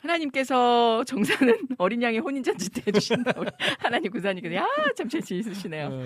하나님께서 0.00 1.04
정사는 1.04 1.58
어린 1.78 2.02
양의 2.02 2.20
혼인잔치 2.20 2.70
때 2.70 2.82
해주신다. 2.86 3.32
우리 3.36 3.50
하나님 3.78 4.10
구사님께서 4.12 4.54
야, 4.54 4.66
참 4.96 5.08
재치 5.08 5.38
있으시네요. 5.38 5.88
어, 5.92 6.02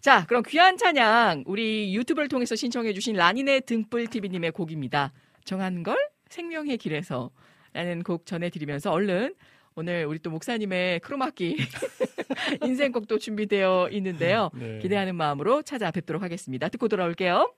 자, 0.00 0.24
그럼 0.26 0.42
귀한 0.46 0.76
찬양 0.76 1.44
우리 1.46 1.94
유튜브를 1.94 2.28
통해서 2.28 2.56
신청해주신 2.56 3.16
라니네 3.16 3.60
등불 3.60 4.06
TV님의 4.08 4.52
곡입니다. 4.52 5.12
정한 5.44 5.82
걸 5.82 5.96
생명의 6.28 6.78
길에서 6.78 7.30
라는 7.72 8.02
곡 8.02 8.26
전해드리면서 8.26 8.90
얼른 8.90 9.34
오늘 9.76 10.06
우리 10.06 10.20
또 10.20 10.30
목사님의 10.30 11.00
크로마키 11.00 11.56
인생곡도 12.62 13.18
준비되어 13.18 13.88
있는데요. 13.90 14.50
네. 14.54 14.78
기대하는 14.78 15.16
마음으로 15.16 15.62
찾아뵙도록 15.62 16.22
하겠습니다. 16.22 16.68
듣고 16.68 16.88
돌아올게요. 16.88 17.52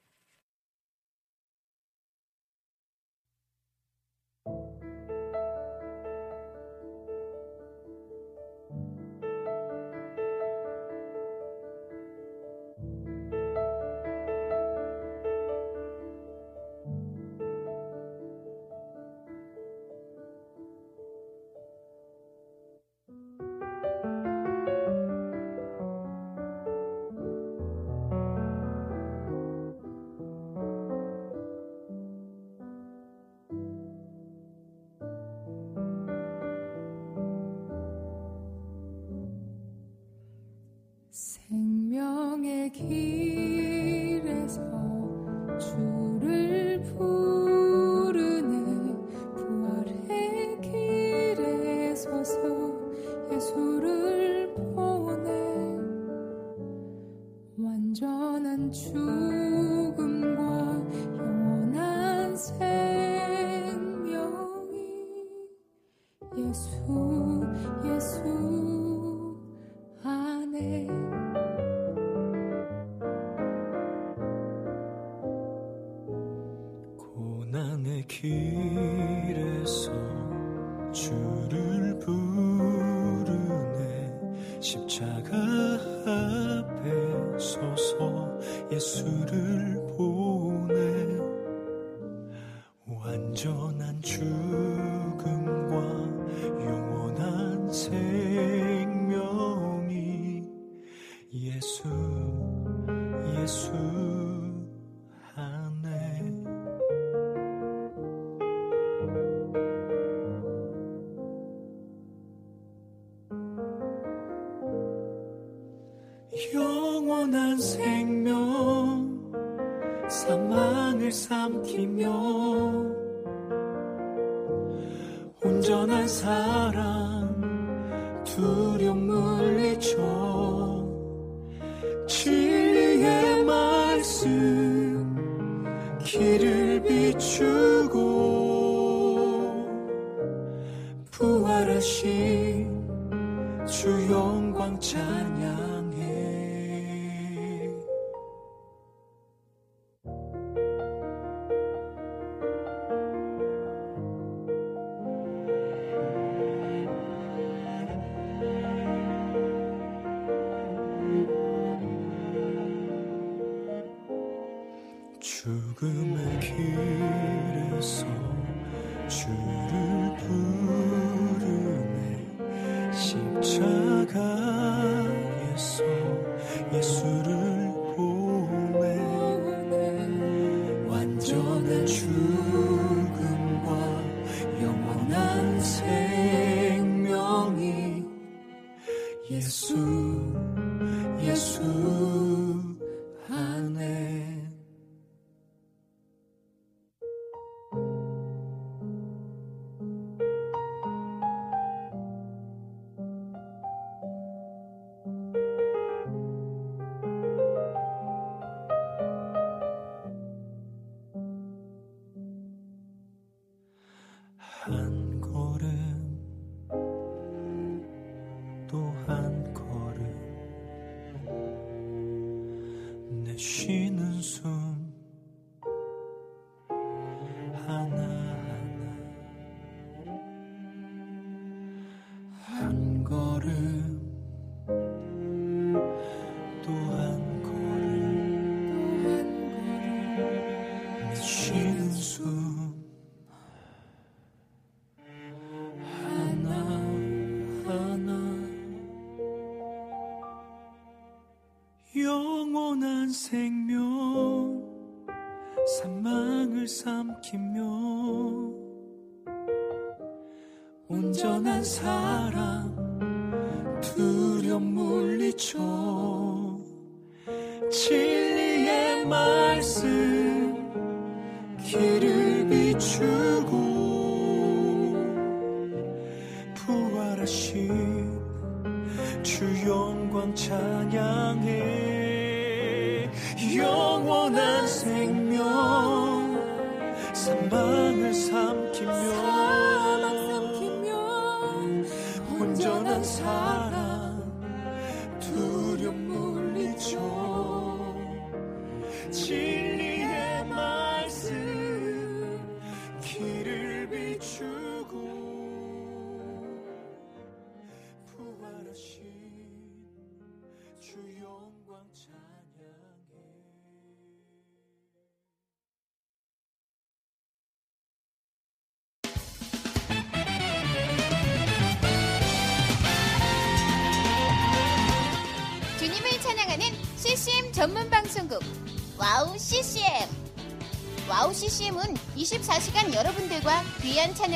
온 261.84 262.05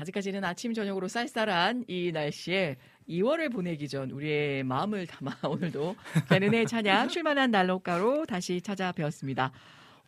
아직까지는 0.00 0.42
아침 0.44 0.72
저녁으로 0.72 1.08
쌀쌀한 1.08 1.84
이 1.86 2.10
날씨에 2.12 2.76
2월을 3.08 3.52
보내기 3.52 3.86
전 3.88 4.10
우리의 4.10 4.64
마음을 4.64 5.06
담아 5.06 5.36
오늘도 5.48 5.94
개는의 6.28 6.66
찬양 6.66 7.08
출만한 7.08 7.50
난로가로 7.50 8.24
다시 8.26 8.60
찾아뵈었습니다. 8.62 9.52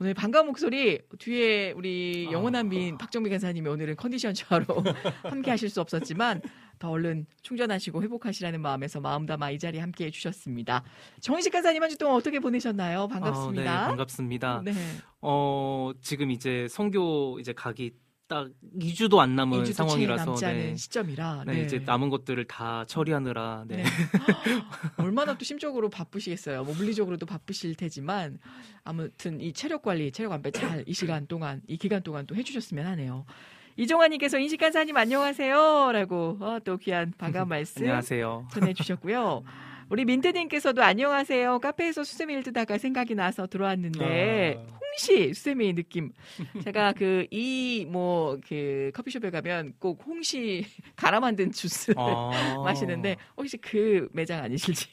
오늘 0.01 0.15
반가운 0.15 0.47
목소리 0.47 0.99
뒤에 1.19 1.73
우리 1.73 2.27
영원한 2.33 2.69
민 2.69 2.97
박정미 2.99 3.29
간사님이 3.31 3.69
오늘은 3.69 3.97
컨디션 3.97 4.35
저하로 4.35 4.65
함께 5.23 5.51
하실 5.51 5.69
수 5.69 5.81
없었지만 5.81 6.41
더 6.81 6.91
얼른 6.91 7.27
충전하시고 7.43 8.03
회복하시라는 8.03 8.61
마음에서 8.61 9.01
마음 9.01 9.27
담아 9.27 9.51
이 9.53 9.59
자리에 9.61 9.81
함께 9.81 10.07
해주셨습니다. 10.07 10.83
정인식 11.21 11.53
간사님 11.53 11.81
한 11.83 11.91
주 11.91 11.99
동안 11.99 12.17
어떻게 12.17 12.41
보내셨나요? 12.41 13.07
반갑습니다. 13.09 13.61
어, 13.61 13.81
네, 13.83 13.87
반갑습니다. 13.89 14.63
네. 14.65 14.73
어, 15.21 15.93
지금 16.01 16.31
이제 16.33 16.67
성교 16.69 17.39
이제 17.39 17.53
가기 17.53 17.93
딱 18.33 18.49
2주도 18.79 19.19
안 19.19 19.37
남은 19.37 19.59
2주도 19.59 19.67
채 19.67 19.73
상황이라서 19.75 20.25
남지 20.25 20.47
않은 20.47 20.77
시점이라 20.77 21.45
네, 21.47 21.53
네. 21.53 21.63
이제 21.65 21.79
남은 21.81 22.09
것들을 22.09 22.43
다 22.47 22.85
처리하느라 22.87 23.65
네. 23.67 23.77
네. 23.77 23.85
얼마나 24.97 25.37
또 25.37 25.45
심적으로 25.45 25.91
바쁘시겠어요. 25.91 26.65
뭐 26.65 26.75
물리적으로도 26.75 27.27
바쁘실 27.27 27.75
테지만 27.75 28.39
아무튼 28.85 29.41
이 29.41 29.53
체력 29.53 29.83
관리, 29.83 30.11
체력 30.13 30.33
안배 30.33 30.51
잘 30.51 30.85
이 30.87 30.95
시간 30.95 31.27
동안 31.27 31.61
이 31.67 31.77
기간 31.77 32.03
동안 32.03 32.27
또 32.27 32.35
해주셨으면 32.35 32.87
하네요. 32.87 33.25
이종환님께서 33.77 34.39
인식간사님 34.39 34.97
안녕하세요라고 34.97 36.39
어, 36.41 36.59
또 36.65 36.77
귀한 36.79 37.13
반가운 37.19 37.49
말씀 37.49 37.83
안녕하세요. 37.83 38.49
전해주셨고요. 38.53 39.45
우리 39.93 40.07
민트님께서도 40.07 40.83
안녕하세요. 40.83 41.59
카페에서 41.59 42.03
수세미 42.03 42.33
읽다가 42.39 42.79
생각이 42.79 43.15
나서 43.15 43.47
들어왔는데 43.47 44.57
아. 44.59 44.79
홍시 44.81 45.35
수세미 45.35 45.75
느낌. 45.75 46.13
제가 46.65 46.95
그 46.95 47.27
이 47.31 47.85
뭐 47.91 48.41
그 48.49 48.91
커피숍에 48.95 49.29
가면 49.29 49.75
꼭 49.79 50.03
홍시 50.07 50.65
갈아 50.97 51.21
만든 51.21 51.53
주스 51.53 51.93
아. 51.99 52.31
마시는데 52.65 53.17
혹시 53.37 53.59
그 53.59 54.09
매장 54.13 54.43
아니실지 54.43 54.89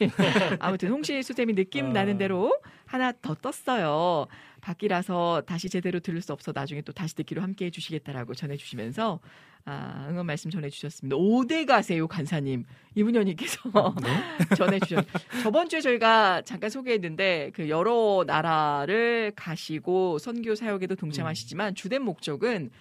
아무튼 0.60 0.90
홍시 0.90 1.24
수세미 1.24 1.54
느낌 1.56 1.92
아. 1.92 1.94
나는 1.94 2.18
대로 2.18 2.60
하나 2.86 3.14
더 3.22 3.36
떴어요. 3.36 4.28
밖이라서 4.60 5.44
다시 5.48 5.70
제대로 5.70 6.02
들을 6.02 6.22
수 6.22 6.34
없어 6.34 6.52
나중에 6.54 6.82
또 6.82 6.92
다시 6.92 7.16
듣기로 7.16 7.42
함께 7.42 7.68
해주시겠다라고 7.68 8.34
전해주시면서 8.36 9.22
아, 9.66 10.08
응원 10.10 10.26
말씀 10.26 10.50
전해주셨습니다. 10.50 11.16
5대 11.16 11.66
가세요, 11.68 12.08
간사님. 12.08 12.66
이분현님께서 12.96 13.60
전해주셨. 14.58 15.06
저번 15.44 15.70
주에 15.70 15.82
저희가 15.82 16.42
잠깐 16.44 16.70
소개했는데 16.70 17.52
그 17.54 17.70
여러 17.70 18.24
나라를 18.26 19.32
가시고 19.36 20.18
선교 20.18 20.56
사역에도 20.56 20.96
동참하시지만 20.96 21.76
주된 21.76 22.02
목적은 22.02 22.72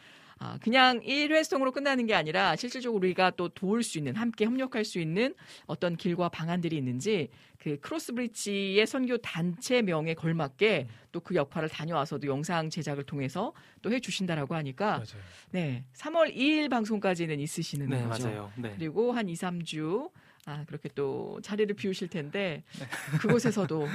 아, 0.40 0.58
그냥 0.62 1.00
일회성으로 1.02 1.72
끝나는 1.72 2.06
게 2.06 2.14
아니라 2.14 2.54
실질적으로 2.56 2.98
우리가 2.98 3.30
또 3.32 3.48
도울 3.48 3.82
수 3.82 3.98
있는 3.98 4.14
함께 4.14 4.44
협력할 4.44 4.84
수 4.84 4.98
있는 5.00 5.34
어떤 5.66 5.96
길과 5.96 6.28
방안들이 6.28 6.76
있는지 6.76 7.28
그 7.58 7.78
크로스 7.80 8.14
브릿지의 8.14 8.86
선교 8.86 9.18
단체명에 9.18 10.14
걸맞게 10.14 10.88
또 11.12 11.20
그 11.20 11.34
역할을 11.34 11.68
다녀와서도 11.68 12.26
영상 12.26 12.70
제작을 12.70 13.04
통해서 13.04 13.52
또 13.82 13.92
해주신다라고 13.92 14.54
하니까 14.54 14.92
맞아요. 14.92 15.04
네 15.50 15.84
3월 15.94 16.34
2일 16.34 16.70
방송까지는 16.70 17.40
있으시는 17.40 17.88
네, 17.88 18.02
거죠. 18.04 18.24
맞아요. 18.28 18.52
네. 18.56 18.74
그리고 18.76 19.12
한 19.12 19.28
2, 19.28 19.34
3주 19.34 20.10
아, 20.48 20.64
그렇게 20.66 20.88
또 20.94 21.38
자리를 21.42 21.76
비우실 21.76 22.08
텐데 22.08 22.62
네. 22.78 22.86
그곳에서도 23.20 23.86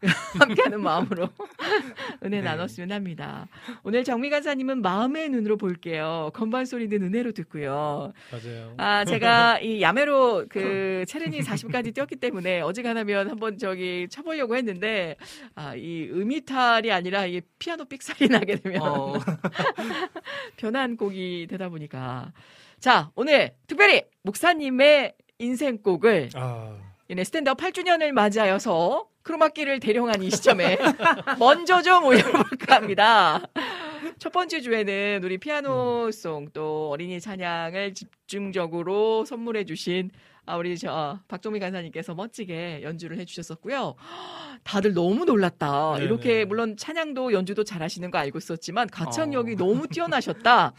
함께하는 0.40 0.80
마음으로 0.82 1.28
은혜 2.24 2.38
네. 2.38 2.42
나눴으면 2.42 2.90
합니다. 2.90 3.46
오늘 3.84 4.02
정미 4.02 4.28
간사님은 4.28 4.82
마음의 4.82 5.28
눈으로 5.28 5.56
볼게요. 5.56 6.32
건반 6.34 6.66
소리는 6.66 7.00
은혜로 7.00 7.30
듣고요. 7.30 8.12
맞아요. 8.32 8.74
아, 8.76 9.04
제가 9.04 9.60
이 9.60 9.82
야매로 9.82 10.46
그 10.48 11.04
체르니 11.06 11.42
40까지 11.42 11.94
뛰었기 11.94 12.16
때문에 12.16 12.60
어지간하면 12.62 13.30
한번 13.30 13.56
저기 13.56 14.08
쳐보려고 14.10 14.56
했는데 14.56 15.14
아, 15.54 15.76
이 15.76 16.08
음이탈이 16.10 16.90
아니라 16.90 17.26
이 17.26 17.40
피아노 17.60 17.84
삑사리 17.84 18.26
나게 18.30 18.56
되면 18.56 18.82
어. 18.82 19.12
변한 20.56 20.96
곡이 20.96 21.46
되다 21.48 21.68
보니까 21.68 22.32
자, 22.80 23.12
오늘 23.14 23.54
특별히 23.66 24.02
목사님의 24.24 25.14
인생곡을 25.38 26.30
아, 26.34 26.76
스탠드업 27.24 27.58
8주년을 27.58 28.12
맞이하여서 28.12 29.08
크로마키를 29.22 29.80
대령한 29.80 30.22
이 30.22 30.30
시점에 30.30 30.78
먼저 31.38 31.82
좀 31.82 32.04
올려볼까 32.04 32.76
합니다. 32.76 33.40
첫 34.18 34.32
번째 34.32 34.60
주에는 34.60 35.22
우리 35.24 35.38
피아노송 35.38 36.50
또 36.52 36.90
어린이 36.90 37.20
찬양을 37.20 37.94
집중적으로 37.94 39.24
선물해 39.24 39.64
주신 39.64 40.10
아, 40.46 40.56
우리 40.58 40.76
저 40.76 41.18
박종미 41.26 41.58
간사님께서 41.58 42.14
멋지게 42.14 42.82
연주를 42.82 43.18
해주셨었고요. 43.18 43.94
다들 44.62 44.92
너무 44.92 45.24
놀랐다. 45.24 45.94
네네. 45.94 46.04
이렇게 46.04 46.44
물론 46.44 46.76
찬양도 46.76 47.32
연주도 47.32 47.64
잘하시는 47.64 48.10
거 48.10 48.18
알고 48.18 48.38
있었지만 48.38 48.88
가창력이 48.88 49.54
어. 49.54 49.56
너무 49.56 49.88
뛰어나셨다. 49.88 50.74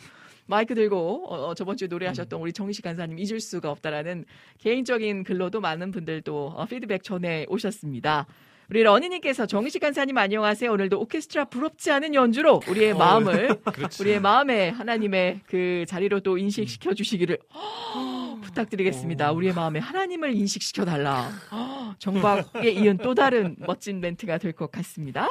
마이크 0.47 0.75
들고 0.75 1.25
어, 1.27 1.47
어, 1.49 1.55
저번 1.55 1.75
주에 1.77 1.87
노래하셨던 1.87 2.39
우리 2.39 2.53
정식 2.53 2.81
간사님 2.83 3.17
잊을 3.19 3.39
수가 3.39 3.71
없다라는 3.71 4.25
개인적인 4.59 5.23
글로도 5.23 5.59
많은 5.61 5.91
분들도 5.91 6.53
어, 6.55 6.65
피드백 6.65 7.03
전해 7.03 7.45
오셨습니다. 7.49 8.27
우리 8.69 8.81
러니님께서 8.81 9.45
정식 9.45 9.79
간사님 9.79 10.17
안녕하세요. 10.17 10.71
오늘도 10.71 10.99
오케스트라 11.01 11.45
부럽지 11.45 11.91
않은 11.91 12.15
연주로 12.15 12.61
우리의 12.67 12.93
어, 12.93 12.97
마음을. 12.97 13.57
우리의 13.99 14.19
마음에 14.19 14.69
하나님의 14.69 15.41
그 15.45 15.85
자리로 15.87 16.21
또 16.21 16.37
인식시켜 16.37 16.93
주시기를 16.93 17.37
부탁드리겠습니다. 18.43 19.31
우리의 19.31 19.53
마음에 19.53 19.79
하나님을 19.79 20.33
인식시켜 20.33 20.85
달라. 20.85 21.29
정박에 21.99 22.71
이은 22.71 22.97
또 22.97 23.13
다른 23.15 23.55
멋진 23.59 23.99
멘트가 23.99 24.37
될 24.39 24.53
것 24.53 24.71
같습니다. 24.71 25.27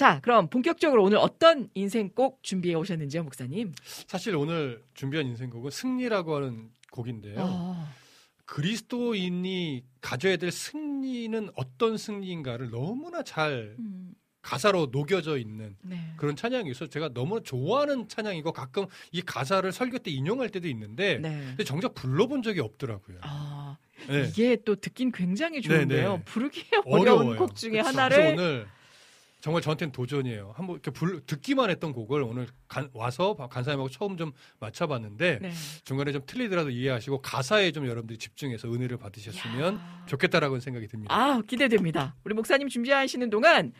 자, 0.00 0.18
그럼 0.22 0.48
본격적으로 0.48 1.02
오늘 1.02 1.18
어떤 1.18 1.68
인생곡 1.74 2.42
준비해 2.42 2.74
오셨는지요, 2.74 3.22
목사님? 3.22 3.74
사실 4.06 4.34
오늘 4.34 4.82
준비한 4.94 5.26
인생곡은 5.26 5.70
승리라고 5.70 6.36
하는 6.36 6.70
곡인데요. 6.90 7.36
아, 7.38 7.92
그리스도인이 8.46 9.84
가져야 10.00 10.38
될 10.38 10.52
승리는 10.52 11.50
어떤 11.54 11.98
승리인가를 11.98 12.70
너무나 12.70 13.22
잘 13.22 13.76
음, 13.78 14.14
가사로 14.40 14.88
녹여져 14.90 15.36
있는 15.36 15.76
네. 15.82 16.14
그런 16.16 16.34
찬양이 16.34 16.70
있어서 16.70 16.88
제가 16.88 17.10
너무 17.12 17.42
좋아하는 17.42 18.08
찬양이고 18.08 18.52
가끔 18.52 18.86
이 19.12 19.20
가사를 19.20 19.70
설교 19.70 19.98
때 19.98 20.10
인용할 20.10 20.48
때도 20.48 20.66
있는데 20.68 21.18
네. 21.18 21.28
근데 21.48 21.64
정작 21.64 21.92
불러본 21.92 22.42
적이 22.42 22.60
없더라고요. 22.60 23.18
아, 23.20 23.76
네. 24.08 24.26
이게 24.26 24.56
또 24.64 24.76
듣긴 24.76 25.12
굉장히 25.12 25.60
좋은데요. 25.60 26.12
네, 26.12 26.16
네. 26.16 26.24
부르기 26.24 26.64
어려운. 26.86 27.36
곡 27.36 27.54
중에 27.54 27.72
그래서 27.72 27.88
하나를 27.90 28.32
오늘 28.32 28.66
정말 29.40 29.62
저한테는 29.62 29.92
도전이에요. 29.92 30.52
한번 30.54 30.74
이렇게 30.74 30.90
불, 30.90 31.20
듣기만 31.24 31.70
했던 31.70 31.92
곡을 31.92 32.22
오늘 32.22 32.46
간- 32.68 32.90
와서 32.92 33.34
간사님하고 33.34 33.88
처음 33.88 34.16
좀 34.16 34.32
맞춰봤는데 34.58 35.38
네. 35.40 35.50
중간에 35.84 36.12
좀 36.12 36.22
틀리더라도 36.26 36.70
이해하시고 36.70 37.22
가사에 37.22 37.72
좀 37.72 37.84
여러분들이 37.86 38.18
집중해서 38.18 38.68
은혜를 38.72 38.98
받으셨으면 38.98 39.80
좋겠다라고 40.06 40.60
생각이 40.60 40.86
듭니다. 40.88 41.14
아, 41.14 41.40
기대됩니다. 41.46 42.16
우리 42.24 42.34
목사님 42.34 42.68
준비하시는 42.68 43.30
동안 43.30 43.72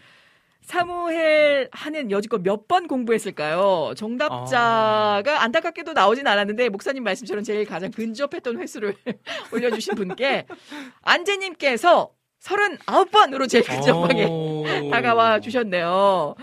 사무엘 0.62 1.69
하는 1.73 2.11
여지껏 2.11 2.41
몇 2.43 2.66
번 2.69 2.87
공부했을까요? 2.87 3.95
정답자가 3.97 5.43
안타깝게도 5.43 5.95
나오진 5.95 6.27
않았는데 6.27 6.69
목사님 6.69 7.03
말씀처럼 7.03 7.43
제일 7.45 7.65
가장 7.65 7.91
근접했던 7.91 8.59
횟수를 8.61 8.95
올려주신 9.53 9.95
분께 9.95 10.47
안재님께서 11.03 12.12
39번으로 12.43 13.49
제일 13.49 13.65
근접하게 13.65 14.25
오. 14.25 14.65
다가와 14.91 15.41
주셨네요. 15.41 16.35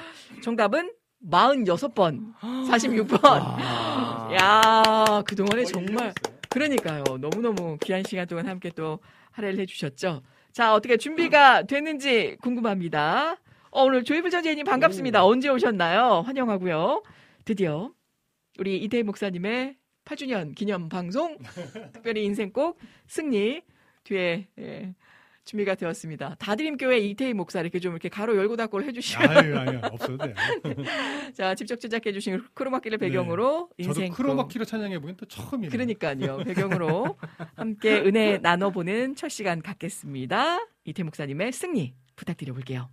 정답은 0.41 0.91
46번, 1.29 2.33
46번. 2.39 3.19
아. 3.23 4.29
야, 4.39 5.21
그동안에 5.23 5.65
정말 5.65 6.13
그러니까요. 6.49 7.03
너무너무 7.19 7.77
귀한 7.83 8.03
시간 8.03 8.27
동안 8.27 8.47
함께 8.47 8.69
또 8.69 8.99
할애를 9.31 9.59
해주셨죠. 9.59 10.21
자, 10.51 10.73
어떻게 10.73 10.97
준비가 10.97 11.63
됐는지 11.63 12.37
궁금합니다. 12.41 13.37
어, 13.71 13.83
오늘 13.83 14.03
조이블 14.03 14.29
전재님 14.29 14.65
반갑습니다. 14.65 15.25
언제 15.25 15.49
오셨나요? 15.49 16.21
환영하고요. 16.25 17.03
드디어 17.45 17.91
우리 18.59 18.77
이태희 18.77 19.03
목사님의 19.03 19.75
8주년 20.05 20.55
기념 20.55 20.89
방송 20.89 21.37
특별히 21.93 22.23
인생곡 22.25 22.79
승리 23.07 23.61
뒤에 24.03 24.47
예, 24.59 24.95
준비가 25.47 25.73
되었습니다. 25.75 26.35
다드림교회 26.37 26.99
이태희 26.99 27.33
목사 27.33 27.61
이렇게 27.61 27.79
좀 27.79 27.93
이렇게 27.93 28.09
가로 28.09 28.35
열고 28.37 28.55
닫고를 28.57 28.85
해주시면 28.87 29.29
아유, 29.37 29.57
아유, 29.57 29.79
없어도 29.83 30.17
돼요. 30.17 30.35
자 31.33 31.55
직접 31.55 31.79
제작해 31.79 32.11
주신 32.11 32.43
크로마키를 32.53 32.97
배경으로 32.99 33.69
네. 33.77 33.85
저도 33.85 34.01
인생 34.01 34.13
크로마키로 34.13 34.65
찬양해 34.65 34.99
보긴 34.99 35.15
또 35.17 35.25
처음이네요. 35.25 35.71
그러니까요. 35.71 36.37
배경으로 36.39 37.17
함께 37.55 37.97
은혜 37.99 38.37
나눠보는 38.43 39.15
첫 39.15 39.29
시간 39.29 39.61
갖겠습니다. 39.61 40.59
이태 40.85 41.03
목사님의 41.03 41.51
승리 41.53 41.95
부탁드려 42.15 42.53
볼게요. 42.53 42.89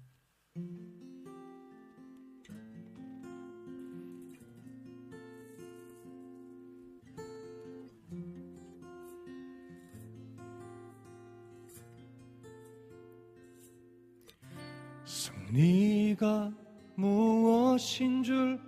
승리가 15.47 16.53
무엇인 16.97 18.23
줄 18.23 18.59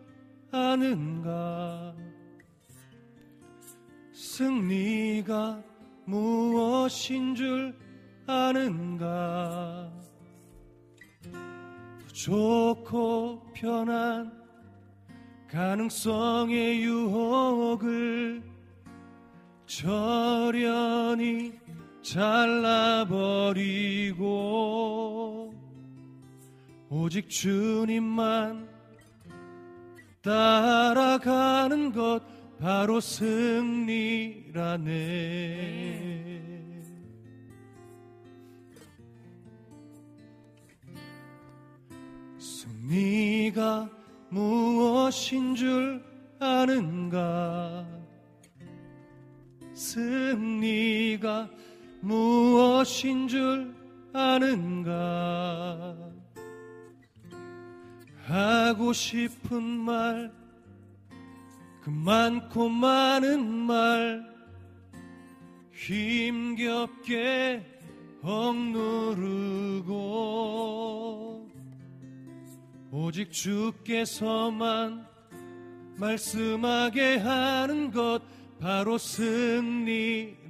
아는가? 0.51 1.94
승리가 4.12 5.62
무엇인 6.05 7.35
줄 7.35 7.74
아는가? 8.27 9.90
더 11.23 12.07
좋고 12.12 13.53
편한 13.55 14.32
가능성의 15.48 16.82
유혹을 16.82 18.43
저련히 19.66 21.53
잘라버리고 22.03 23.47
오직 26.89 27.29
주님만 27.29 28.69
따라가는 30.23 31.93
것 31.93 32.23
바로 32.59 33.01
승리라네. 33.01 34.47
승리가 42.39 43.91
무엇인 44.31 45.55
줄 45.55 46.03
아는가? 46.39 47.87
승리가 49.75 51.51
무엇인 52.01 53.29
줄 53.29 53.75
아는가? 54.13 56.15
하고 58.27 58.93
싶은 58.93 59.62
말 59.62 60.47
그 61.86 61.90
많고 61.90 62.69
많은 62.69 63.47
말 63.47 64.27
힘겹게 65.73 67.65
억누르고 68.23 69.89
오직 72.90 73.31
주께서만 73.31 75.07
말씀하게 75.97 77.19
하는 77.19 77.93
것 77.93 78.20
바로 78.59 78.98
승리라네. 78.98 80.47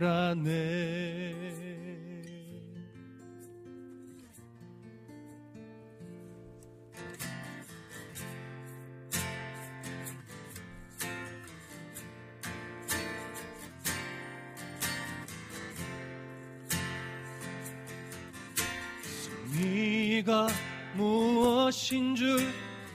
승리가 20.16 20.48
무엇인 20.94 22.14
줄 22.14 22.38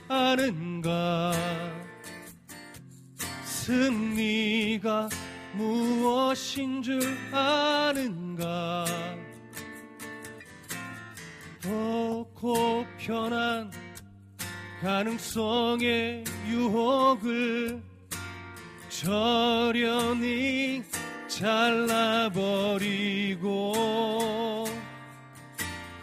아는가? 0.08 1.32
승리가 3.44 5.08
무엇인 5.52 6.82
줄 6.82 7.00
아는가? 7.32 8.84
덥고 11.60 12.86
편한 12.98 13.70
가능성의 14.80 16.24
유혹을 16.48 17.80
저련히 18.88 20.82
잘라버리고 21.28 22.82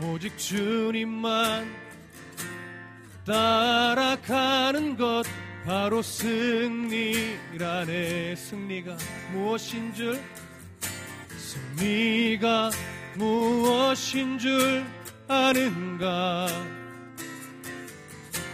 오직 0.02 0.38
주님만 0.38 1.68
따라가는 3.26 4.96
것 4.96 5.24
바로 5.66 6.02
승리라네 6.02 7.28
승리가 8.36 8.96
무엇인 9.34 9.94
줄? 9.94 10.18
승리가 11.38 12.72
무엇인 13.16 14.40
줄 14.40 14.86
아는가? 15.28 16.48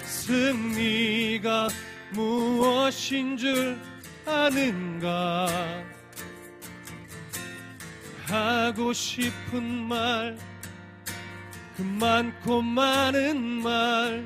승리가 0.03 1.67
무엇인 2.11 3.37
줄 3.37 3.79
아는가? 4.25 5.47
하고 8.25 8.91
싶은 8.91 9.63
말 9.63 10.35
그 11.75 11.81
많고 11.81 12.61
많은 12.61 13.61
말. 13.61 14.25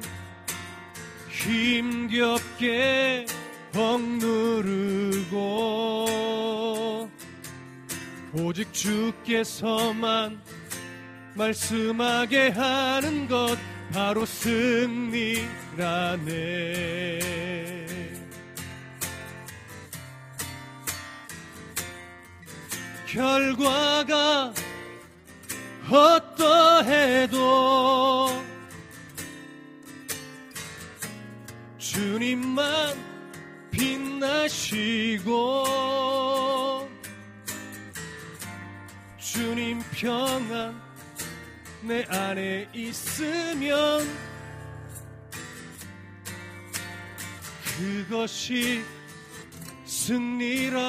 힘겹게 1.29 3.25
억누르고 3.73 5.29
오직 8.33 8.73
주께서만 8.73 10.41
말씀하게 11.35 12.49
하는 12.49 13.27
것 13.27 13.57
바로 13.93 14.25
승리라네. 14.25 15.39
결과가 23.07 24.53
어떠해도 25.91 27.39
주님만 31.77 32.95
빛나시고 33.71 35.29
주님 39.17 39.79
평안 39.91 40.79
내 41.81 42.03
안에 42.07 42.69
있으면 42.73 44.05
그것이 47.77 48.83
승리라 49.85 50.79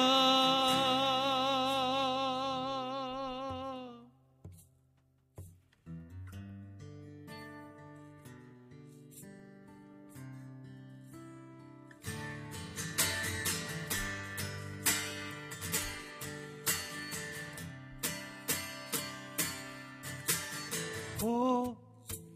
오 21.23 21.75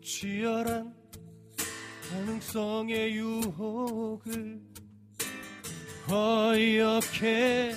치열한 0.04 0.94
가능성의 2.10 3.16
유혹을 3.16 4.62
어이없게 6.08 7.76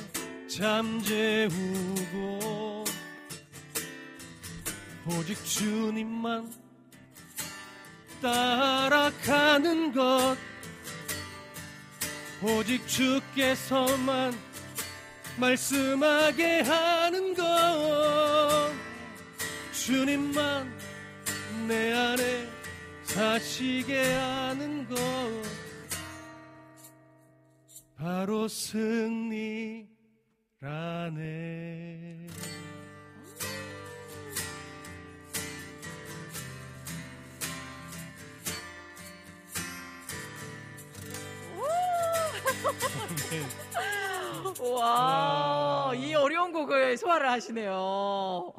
잠재우고 0.48 1.58
오직 5.06 5.42
주님만 5.46 6.52
따라가는 8.20 9.94
것 9.94 10.36
오직 12.42 12.86
주께서만 12.86 14.34
말씀하게 15.38 16.60
하는 16.60 17.32
것 17.34 18.72
주님만 19.72 20.87
내 21.68 21.92
안에 21.92 22.48
사시게 23.04 24.14
하는 24.14 24.88
것. 24.88 24.96
바로 27.94 28.48
승리라네. 28.48 29.86
와, 44.72 45.92
이 45.94 46.14
어려운 46.14 46.50
곡을 46.50 46.96
소화를 46.96 47.28
하시네요. 47.30 48.54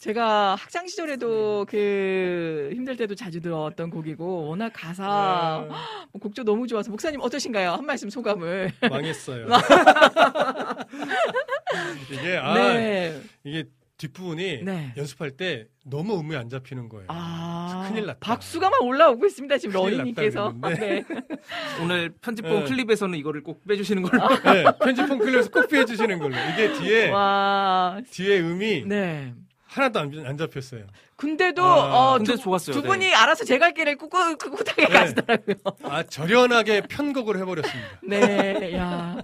제가 0.00 0.54
학창 0.54 0.86
시절에도 0.86 1.66
그 1.68 2.70
힘들 2.72 2.96
때도 2.96 3.14
자주 3.14 3.38
들었던 3.42 3.90
곡이고 3.90 4.46
워낙 4.46 4.72
가사 4.74 5.66
뭐 6.10 6.20
곡도 6.22 6.42
너무 6.42 6.66
좋아서 6.66 6.90
목사님 6.90 7.20
어떠신가요? 7.20 7.72
한 7.72 7.84
말씀 7.84 8.08
소감을. 8.08 8.72
망했어요. 8.80 9.46
이게 12.10 12.38
아 12.38 12.54
네. 12.54 13.20
이게 13.44 13.64
뒷부분이 13.98 14.62
네. 14.64 14.94
연습할 14.96 15.32
때 15.32 15.66
너무 15.84 16.18
음이 16.18 16.34
안 16.34 16.48
잡히는 16.48 16.88
거예요. 16.88 17.04
아, 17.08 17.84
큰일 17.86 18.06
났다. 18.06 18.20
박수가 18.20 18.70
막 18.70 18.82
올라오고 18.82 19.26
있습니다. 19.26 19.58
지금 19.58 19.74
러닝님께서. 19.74 20.54
났다 20.58 20.80
네. 20.80 21.04
오늘 21.82 22.08
편집본 22.22 22.60
네. 22.60 22.64
클립에서는 22.64 23.18
이거를 23.18 23.42
꼭 23.42 23.62
빼주시는 23.68 24.04
걸로. 24.04 24.26
네, 24.44 24.64
편집본 24.82 25.18
클립에서 25.18 25.50
꼭 25.50 25.68
피해 25.68 25.84
주시는 25.84 26.18
걸로. 26.18 26.34
이게 26.54 26.72
뒤에 26.72 27.10
와, 27.10 28.00
뒤에 28.10 28.40
음이 28.40 28.84
네. 28.86 29.34
하나도 29.70 30.00
안, 30.00 30.26
안 30.26 30.36
잡혔어요. 30.36 30.84
근데도 31.14 31.62
아, 31.62 32.14
어, 32.14 32.18
근데 32.18 32.32
두, 32.32 32.38
좋았어요. 32.38 32.74
두 32.74 32.82
네. 32.82 32.88
분이 32.88 33.14
알아서 33.14 33.44
제갈 33.44 33.72
길을 33.72 33.96
꿋꿋 33.96 34.36
꿋꿋하게 34.36 34.86
네. 34.86 34.92
가시더라고요. 34.92 35.56
아 35.84 36.02
절연하게 36.02 36.82
편곡을 36.82 37.38
해버렸습니다. 37.38 37.88
네, 38.02 38.74
야 38.74 39.16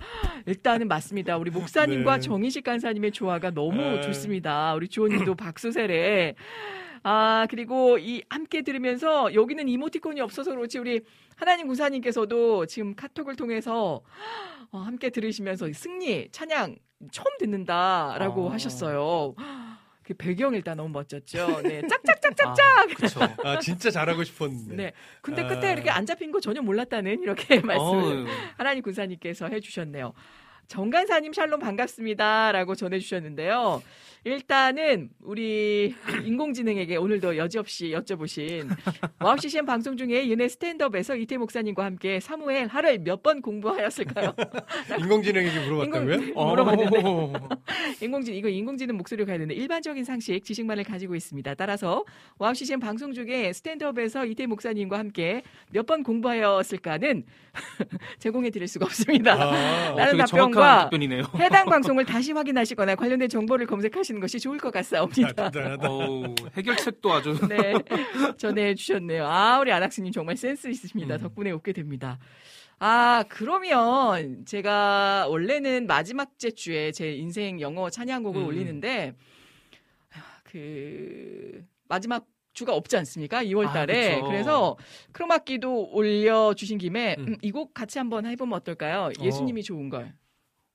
일단은 0.47 0.87
맞습니다. 0.87 1.37
우리 1.37 1.51
목사님과 1.51 2.17
네. 2.17 2.21
정인식 2.21 2.63
간사님의 2.63 3.11
조화가 3.11 3.51
너무 3.51 3.77
네. 3.77 4.01
좋습니다. 4.03 4.75
우리 4.75 4.89
주호님도 4.89 5.35
박수 5.35 5.73
세례. 5.73 6.37
아 7.03 7.47
그리고 7.51 7.99
이 7.99 8.23
함께 8.29 8.63
들으면서 8.63 9.35
여기는 9.35 9.69
이모티콘이 9.69 10.21
없어서 10.21 10.53
그렇지 10.55 10.79
우리 10.79 11.01
하나님 11.35 11.67
군사님께서도 11.67 12.67
지금 12.67 12.95
카톡을 12.95 13.35
통해서 13.35 14.01
어, 14.71 14.79
함께 14.79 15.11
들으시면서 15.11 15.73
승리 15.73 16.29
찬양 16.31 16.77
처음 17.11 17.27
듣는다라고 17.39 18.49
아. 18.49 18.53
하셨어요. 18.53 19.35
그 20.07 20.15
배경 20.15 20.55
일단 20.55 20.77
너무 20.77 20.91
멋졌죠. 20.91 21.63
네, 21.63 21.83
짝짝짝짝짝. 21.91 22.95
그렇죠. 22.95 23.21
아 23.43 23.59
진짜 23.59 23.91
잘하고 23.91 24.23
싶었는데. 24.23 24.77
네. 24.77 24.93
근데 25.21 25.43
아. 25.43 25.49
그때 25.49 25.73
이렇게 25.73 25.91
안 25.91 26.07
잡힌 26.07 26.31
거 26.31 26.39
전혀 26.39 26.63
몰랐다는 26.63 27.23
이렇게 27.23 27.59
말씀 27.61 27.83
어우. 27.85 28.27
하나님 28.57 28.85
군사님께서 28.85 29.49
해주셨네요. 29.49 30.13
정간사님 30.69 31.33
샬롬 31.33 31.61
반갑습니다라고 31.61 32.75
전해주셨는데요. 32.75 33.83
일단은 34.25 35.11
우리 35.23 35.95
인공지능에게 36.25 36.97
오늘도 36.97 37.37
여지없이 37.37 37.91
여쭤보신 37.91 38.69
와우 39.21 39.39
CCM 39.39 39.67
방송 39.67 39.97
중에 39.97 40.27
은혜 40.27 40.49
스탠드업에서 40.49 41.15
이태희 41.15 41.37
목사님과 41.37 41.85
함께 41.85 42.19
사무엘 42.19 42.67
하를 42.67 42.99
몇번 42.99 43.41
공부하였을까요? 43.41 44.35
인공지능에게 44.99 45.61
물어봤다고요? 45.69 46.15
인공- 46.17 46.49
물어봤는데 46.49 47.03
인공지능 48.03 48.39
이거 48.39 48.49
인공지능 48.49 48.97
목소리로 48.97 49.27
가야 49.27 49.39
되는데 49.39 49.55
일반적인 49.55 50.03
상식 50.03 50.43
지식만을 50.45 50.83
가지고 50.83 51.15
있습니다. 51.15 51.55
따라서 51.55 52.05
와우 52.39 52.53
CCM 52.53 52.81
방송 52.81 53.13
중에 53.13 53.53
스탠드업에서 53.53 54.27
이태희 54.27 54.47
목사님과 54.47 54.99
함께 54.99 55.43
몇 55.71 55.87
번 55.87 56.03
공부하였을까는 56.03 57.23
제공해 58.19 58.51
드릴 58.51 58.67
수가 58.67 58.87
없습니다. 58.87 59.35
아, 59.35 59.93
어, 59.93 59.97
라는 59.97 60.17
답변과 60.19 60.56
답변이네요. 60.61 61.23
해당 61.39 61.67
방송을 61.67 62.05
다시 62.05 62.33
확인하시거나 62.33 62.95
관련된 62.95 63.29
정보를 63.29 63.67
검색하시는 63.67 64.21
것이 64.21 64.41
좋을 64.41 64.59
것 64.59 64.73
같사옵니다. 64.73 65.51
대단하다. 65.51 65.89
어우, 65.89 66.35
해결책도 66.57 67.13
아주 67.13 67.35
네, 67.49 67.75
전해 68.39 68.75
주셨네요. 68.75 69.27
아, 69.27 69.59
우리 69.61 69.73
안학수님 69.73 70.13
정말 70.13 70.37
센스 70.37 70.69
있으십니다. 70.69 71.17
음. 71.17 71.21
덕분에 71.21 71.51
웃게 71.51 71.73
됩니다. 71.73 72.19
아, 72.79 73.25
그러면 73.29 74.45
제가 74.45 75.27
원래는 75.29 75.87
마지막 75.87 76.39
째 76.39 76.51
주에 76.51 76.93
제 76.93 77.13
인생 77.13 77.61
영어 77.61 77.89
찬양곡을 77.89 78.43
음. 78.43 78.47
올리는데 78.47 79.15
그 80.45 81.65
마지막 81.89 82.27
주가 82.57 82.75
없지 82.75 82.97
않습니까? 82.97 83.45
2월 83.45 83.69
아, 83.69 83.73
달에. 83.73 84.15
그쵸. 84.17 84.27
그래서 84.27 84.77
크로마키도 85.13 85.91
올려 85.93 86.55
주신 86.55 86.79
김에 86.79 87.15
음. 87.19 87.29
음, 87.29 87.37
이곡 87.43 87.75
같이 87.75 87.99
한번 87.99 88.27
해 88.27 88.35
보면 88.35 88.57
어떨까요? 88.57 89.11
예수님이 89.21 89.63
좋은 89.63 89.91
걸. 89.91 90.15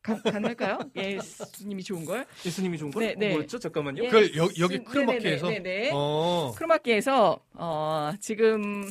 가, 0.02 0.20
가능할까요? 0.22 0.80
예수님이 0.96 1.84
좋은 1.84 2.06
걸. 2.06 2.26
예수님이 2.46 2.78
좋은 2.78 2.92
걸? 2.92 3.04
네, 3.04 3.16
네. 3.16 3.34
뭐였죠? 3.34 3.60
잠깐만요. 3.60 4.04
예. 4.04 4.08
그걸 4.08 4.36
여, 4.36 4.50
여기 4.60 4.80
네, 4.80 4.84
크로마키에서. 4.84 5.48
네, 5.50 5.60
네, 5.60 5.64
네, 5.64 5.82
네. 5.84 5.90
어. 5.94 6.54
크로마키에서 6.56 7.40
어, 7.54 8.12
지금 8.20 8.90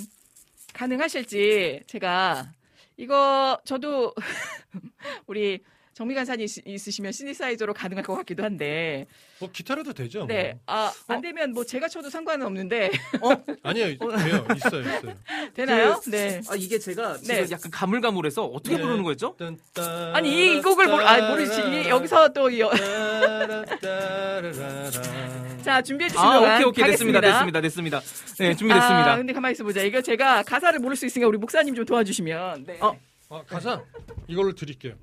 가능하실지 0.73 1.83
제가 1.87 2.53
이거 2.97 3.59
저도 3.65 4.15
우리 5.27 5.63
정미 6.01 6.15
간사님 6.15 6.47
있- 6.47 6.67
있으시면 6.67 7.13
시니사이저로 7.13 7.75
가능할 7.75 8.03
것 8.03 8.15
같기도 8.17 8.43
한데 8.43 9.07
뭐 9.39 9.51
기타로도 9.53 9.93
되죠. 9.93 10.25
네. 10.25 10.55
뭐. 10.55 10.61
아, 10.75 10.91
안 11.09 11.21
되면 11.21 11.53
뭐 11.53 11.63
제가 11.63 11.89
쳐도 11.89 12.09
상관은 12.09 12.47
없는데 12.47 12.91
아니요, 13.63 13.85
돼요. 13.99 14.47
있어요, 14.57 14.81
있어요. 14.81 15.15
되나요? 15.53 16.01
네. 16.11 16.41
아 16.49 16.55
이게 16.57 16.79
제가 16.79 17.19
네. 17.19 17.43
약간 17.51 17.71
가물가물해서 17.71 18.47
어떻게 18.47 18.77
네. 18.77 18.83
부르는 18.83 19.03
거였죠? 19.03 19.37
아니 20.15 20.31
이, 20.55 20.57
이 20.57 20.63
곡을 20.63 20.87
모르, 20.87 21.03
아, 21.05 21.29
모르지 21.33 21.61
이- 21.85 21.89
여기서 21.91 22.31
또 22.33 22.49
이, 22.49 22.61
자 25.63 25.83
준비해 25.83 26.09
주시면 26.09 26.33
아 26.33 26.39
오케이 26.55 26.65
오케이 26.65 26.87
됐습니다 26.93 27.21
됐습니다 27.21 27.61
됐습니다. 27.61 28.01
네 28.39 28.55
준비됐습니다. 28.57 29.13
아, 29.13 29.17
근데 29.19 29.35
가만히 29.35 29.53
있어 29.53 29.65
보자. 29.65 29.83
이거 29.83 30.01
제가 30.01 30.45
가사를 30.45 30.79
모를 30.79 30.97
수 30.97 31.05
있으니까 31.05 31.29
우리 31.29 31.37
목사님 31.37 31.75
좀 31.75 31.85
도와주시면. 31.85 32.65
네. 32.65 32.79
어. 32.81 32.99
아, 33.29 33.43
가사 33.47 33.83
이걸로 34.29 34.55
드릴게요. 34.55 34.95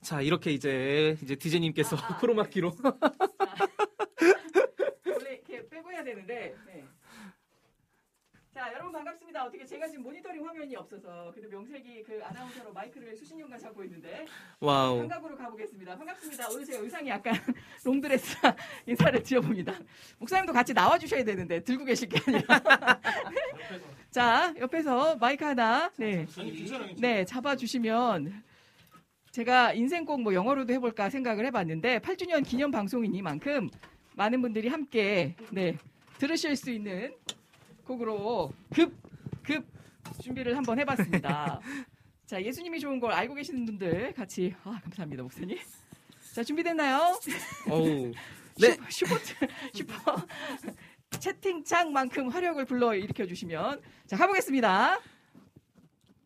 자 0.00 0.20
이렇게 0.22 0.52
이제 0.52 1.16
이제 1.22 1.34
디제님께서 1.34 1.96
크로마키로 2.20 2.72
원래 5.06 5.34
이렇게 5.34 5.68
빼고 5.68 5.92
해야 5.92 6.04
되는데. 6.04 6.54
네. 6.66 6.84
자, 8.58 8.72
여러분 8.72 8.90
반갑습니다. 8.90 9.44
어떻게 9.44 9.64
제가 9.64 9.86
지금 9.86 10.02
모니터링 10.02 10.44
화면이 10.44 10.74
없어서 10.74 11.30
근데 11.32 11.46
명색이 11.46 12.02
그 12.02 12.20
아나운서로 12.24 12.72
마이크를 12.72 13.16
수십 13.16 13.31
년간 13.31 13.56
잡고 13.56 13.84
있는데 13.84 14.26
와우 14.58 14.98
환갑으로 14.98 15.36
가보겠습니다. 15.36 15.96
반갑습니다. 15.96 16.48
오늘 16.50 16.64
제가 16.64 16.82
의상이 16.82 17.08
약간 17.08 17.34
롱드레스 17.84 18.36
인사를 18.86 19.22
드려봅니다. 19.22 19.74
목사님도 20.18 20.52
같이 20.52 20.72
나와주셔야 20.72 21.22
되는데 21.22 21.62
들고 21.62 21.84
계실 21.84 22.08
게 22.08 22.18
아니라. 22.26 23.00
자, 24.10 24.52
옆에서 24.58 25.14
마이크 25.16 25.44
하나 25.44 25.92
네, 25.96 26.26
네 26.98 27.24
잡아주시면 27.24 28.42
제가 29.38 29.72
인생곡 29.72 30.22
뭐 30.22 30.34
영어로도 30.34 30.72
해볼까 30.72 31.10
생각을 31.10 31.46
해봤는데 31.46 32.00
8주년 32.00 32.44
기념 32.44 32.72
방송이니만큼 32.72 33.70
많은 34.16 34.42
분들이 34.42 34.66
함께 34.66 35.36
네 35.52 35.78
들으실 36.18 36.56
수 36.56 36.70
있는 36.72 37.14
곡으로 37.84 38.52
급 38.74 39.08
급 39.48 39.64
준비를 40.20 40.56
한번 40.56 40.78
해봤습니다. 40.80 41.60
자 42.26 42.42
예수님이 42.42 42.80
좋은 42.80 43.00
걸 43.00 43.12
알고 43.12 43.34
계시는 43.34 43.64
분들 43.64 44.12
같이 44.12 44.54
아 44.64 44.78
감사합니다 44.82 45.22
목사님. 45.22 45.56
자 46.34 46.42
준비됐나요? 46.42 47.18
어우 47.70 48.12
네 48.60 48.76
슈퍼 48.90 49.16
슈퍼 49.72 50.16
채팅창만큼 51.18 52.28
화력을 52.28 52.62
불러 52.66 52.94
일으켜 52.94 53.24
주시면 53.24 53.80
자 54.06 54.16
가보겠습니다. 54.16 55.00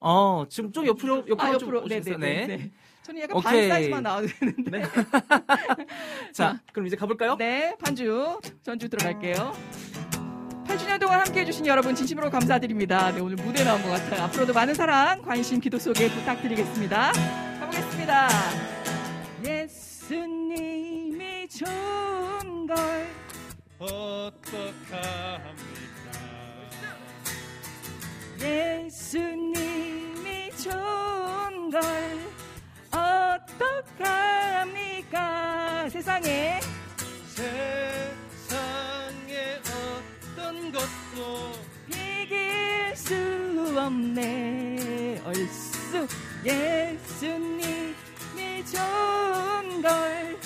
어 0.00 0.44
지금 0.48 0.72
좀 0.72 0.86
옆으로 0.86 1.18
옆으로 1.28 1.40
아, 1.40 1.58
좀 1.58 1.68
옆으로 1.68 1.82
오시겠어요? 1.84 2.16
네네 2.18 2.46
네. 2.56 2.72
저는 3.02 3.22
약간 3.22 3.36
오케이. 3.36 3.68
반 3.68 3.68
사이즈만 3.68 4.02
나와도 4.02 4.26
되는데. 4.28 4.82
자 6.32 6.58
그럼 6.72 6.86
이제 6.86 6.96
가볼까요? 6.96 7.36
네, 7.36 7.76
반주 7.84 8.40
전주 8.62 8.88
들어갈게요. 8.88 9.52
8주년 10.66 10.98
동안 11.00 11.20
함께 11.20 11.40
해 11.40 11.44
주신 11.44 11.66
여러분 11.66 11.94
진심으로 11.94 12.30
감사드립니다. 12.30 13.12
네, 13.12 13.20
오늘 13.20 13.36
무대 13.36 13.62
나온 13.64 13.82
것 13.82 13.90
같아요. 13.90 14.22
앞으로도 14.24 14.52
많은 14.54 14.74
사랑, 14.74 15.20
관심, 15.22 15.60
기도 15.60 15.78
속에 15.78 16.08
부탁드리겠습니다. 16.10 17.12
가보겠습니다. 17.60 18.28
예수님이 19.44 21.48
좋은 21.48 22.66
걸 22.66 22.76
어떡합니까? 23.80 25.42
예수님이 28.40 30.50
좋은 30.56 31.70
걸 31.70 31.82
어떡합니까? 34.02 35.88
세상에. 35.88 36.60
세상에 37.28 38.56
어떤 39.64 40.70
것도 40.72 41.52
이길 41.88 42.94
수 42.94 43.14
없네. 43.78 45.22
얼쑤. 45.24 46.06
예수님이 46.44 47.94
좋은 48.66 49.80
걸 49.82 50.36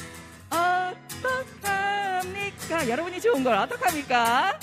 어떡합니까? 1.64 2.88
여러분이 2.88 3.20
좋은 3.20 3.42
걸 3.42 3.54
어떡합니까? 3.54 4.60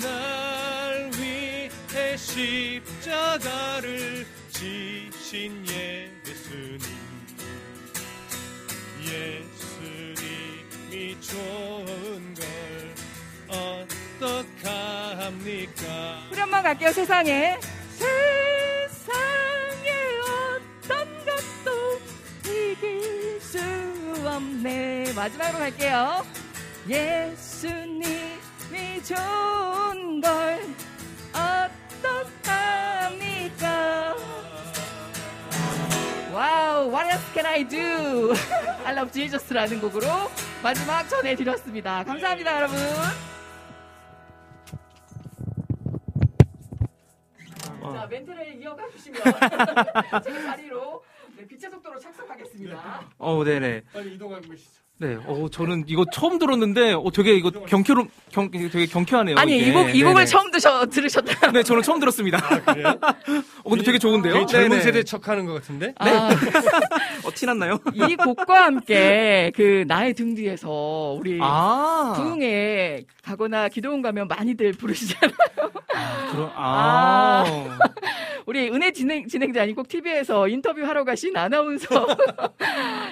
날 0.00 1.10
위해 1.18 2.16
십자가를 2.16 4.24
지신 4.50 5.64
예수님 5.66 6.80
예수님이 9.70 11.20
좋은 11.20 12.34
걸 12.34 12.46
어떡합니까? 14.58 15.84
우리 16.32 16.40
엄마 16.40 16.60
갈게요 16.62 16.90
세상에 16.92 16.92
세상에 16.92 17.58
이길 22.80 23.38
수 23.40 23.58
없네. 24.26 25.12
마지막으로 25.14 25.58
갈게요. 25.58 26.24
예수님이 26.88 28.40
좋은 29.04 30.20
걸 30.22 30.60
어떡합니까? 32.42 34.16
와우 36.32 36.88
What 36.90 37.06
else 37.10 37.32
can 37.34 37.44
I 37.46 37.64
do? 37.68 38.32
I 38.86 38.94
love 38.96 39.12
Jesus라는 39.12 39.80
곡으로 39.80 40.06
마지막 40.62 41.06
전해드렸습니다. 41.08 42.02
감사합니다 42.04 42.56
여러분. 42.56 42.78
자, 47.92 48.06
멘트를 48.06 48.62
이어가 48.62 48.88
주시면 48.90 49.20
제 50.24 50.42
자리로 50.42 51.02
네, 51.60 51.68
빛의 51.68 51.70
속도로 51.72 51.98
착석하겠습니다. 51.98 53.10
어 53.18 53.44
네네 53.44 53.82
빨리 53.92 54.14
이동하고 54.14 54.48
계시죠. 54.48 54.79
네, 55.02 55.16
어, 55.26 55.46
저는 55.50 55.84
이거 55.86 56.04
처음 56.12 56.38
들었는데, 56.38 56.92
어, 56.92 57.04
되게 57.14 57.32
이거 57.34 57.50
경쾌로, 57.50 58.06
경, 58.30 58.50
되게 58.50 58.84
경쾌하네요. 58.84 59.36
아니 59.38 59.56
이게. 59.56 59.70
이 59.70 59.72
곡 59.72 59.94
이 59.94 60.02
곡을 60.02 60.14
네네. 60.14 60.26
처음 60.26 60.50
드셔 60.50 60.84
들으셨다. 60.84 61.52
네, 61.52 61.62
저는 61.62 61.82
처음 61.82 61.98
들었습니다. 62.00 62.38
그래요? 62.66 62.98
어, 63.64 63.70
근데 63.70 63.82
되게 63.82 63.98
좋은데요? 63.98 64.34
되게 64.34 64.46
젊은 64.46 64.68
네네. 64.70 64.82
세대 64.82 65.02
척하는 65.02 65.46
것 65.46 65.54
같은데? 65.54 65.94
아, 65.98 66.28
어, 67.24 67.30
티났나요? 67.34 67.78
이 67.94 68.14
곡과 68.16 68.66
함께 68.66 69.50
그 69.56 69.84
나의 69.88 70.12
등 70.12 70.34
뒤에서 70.34 71.16
우리 71.18 71.38
아. 71.40 72.12
부흥에 72.16 73.04
가거나 73.24 73.68
기도원 73.70 74.02
가면 74.02 74.28
많이들 74.28 74.72
부르시잖아요. 74.72 75.34
그럼, 76.32 76.50
아. 76.54 77.44
우리 78.46 78.68
은혜 78.68 78.90
진행, 78.92 79.26
진행자님 79.28 79.76
꼭 79.76 79.86
TV에서 79.88 80.48
인터뷰하러 80.48 81.04
가신 81.04 81.36
아나운서 81.36 82.06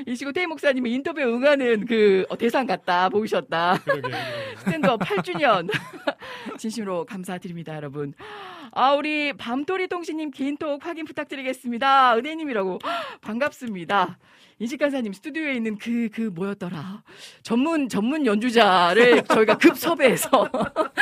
이시고 0.07 0.33
태희 0.33 0.47
목사님이 0.47 0.93
인터뷰에 0.95 1.25
응하는 1.25 1.78
그 1.87 2.25
어, 2.29 2.37
대상 2.37 2.67
같다 2.67 3.09
보이셨다. 3.09 3.79
스탠드업 4.59 5.01
8주년 5.01 5.69
진심으로 6.59 7.05
감사드립니다, 7.05 7.75
여러분. 7.77 8.15
아, 8.73 8.93
우리 8.93 9.33
밤토리 9.33 9.89
통신님 9.89 10.31
개인톡 10.31 10.85
확인 10.85 11.05
부탁드리겠습니다. 11.05 12.17
은혜님이라고 12.17 12.79
반갑습니다. 13.23 14.19
인식 14.61 14.79
간사님 14.79 15.13
스튜디오에 15.13 15.55
있는 15.55 15.79
그, 15.79 16.09
그 16.13 16.23
뭐였더라. 16.35 17.03
전문, 17.43 17.89
전문 17.89 18.27
연주자를 18.27 19.23
저희가 19.31 19.57
급 19.57 19.79
섭외해서. 19.79 20.51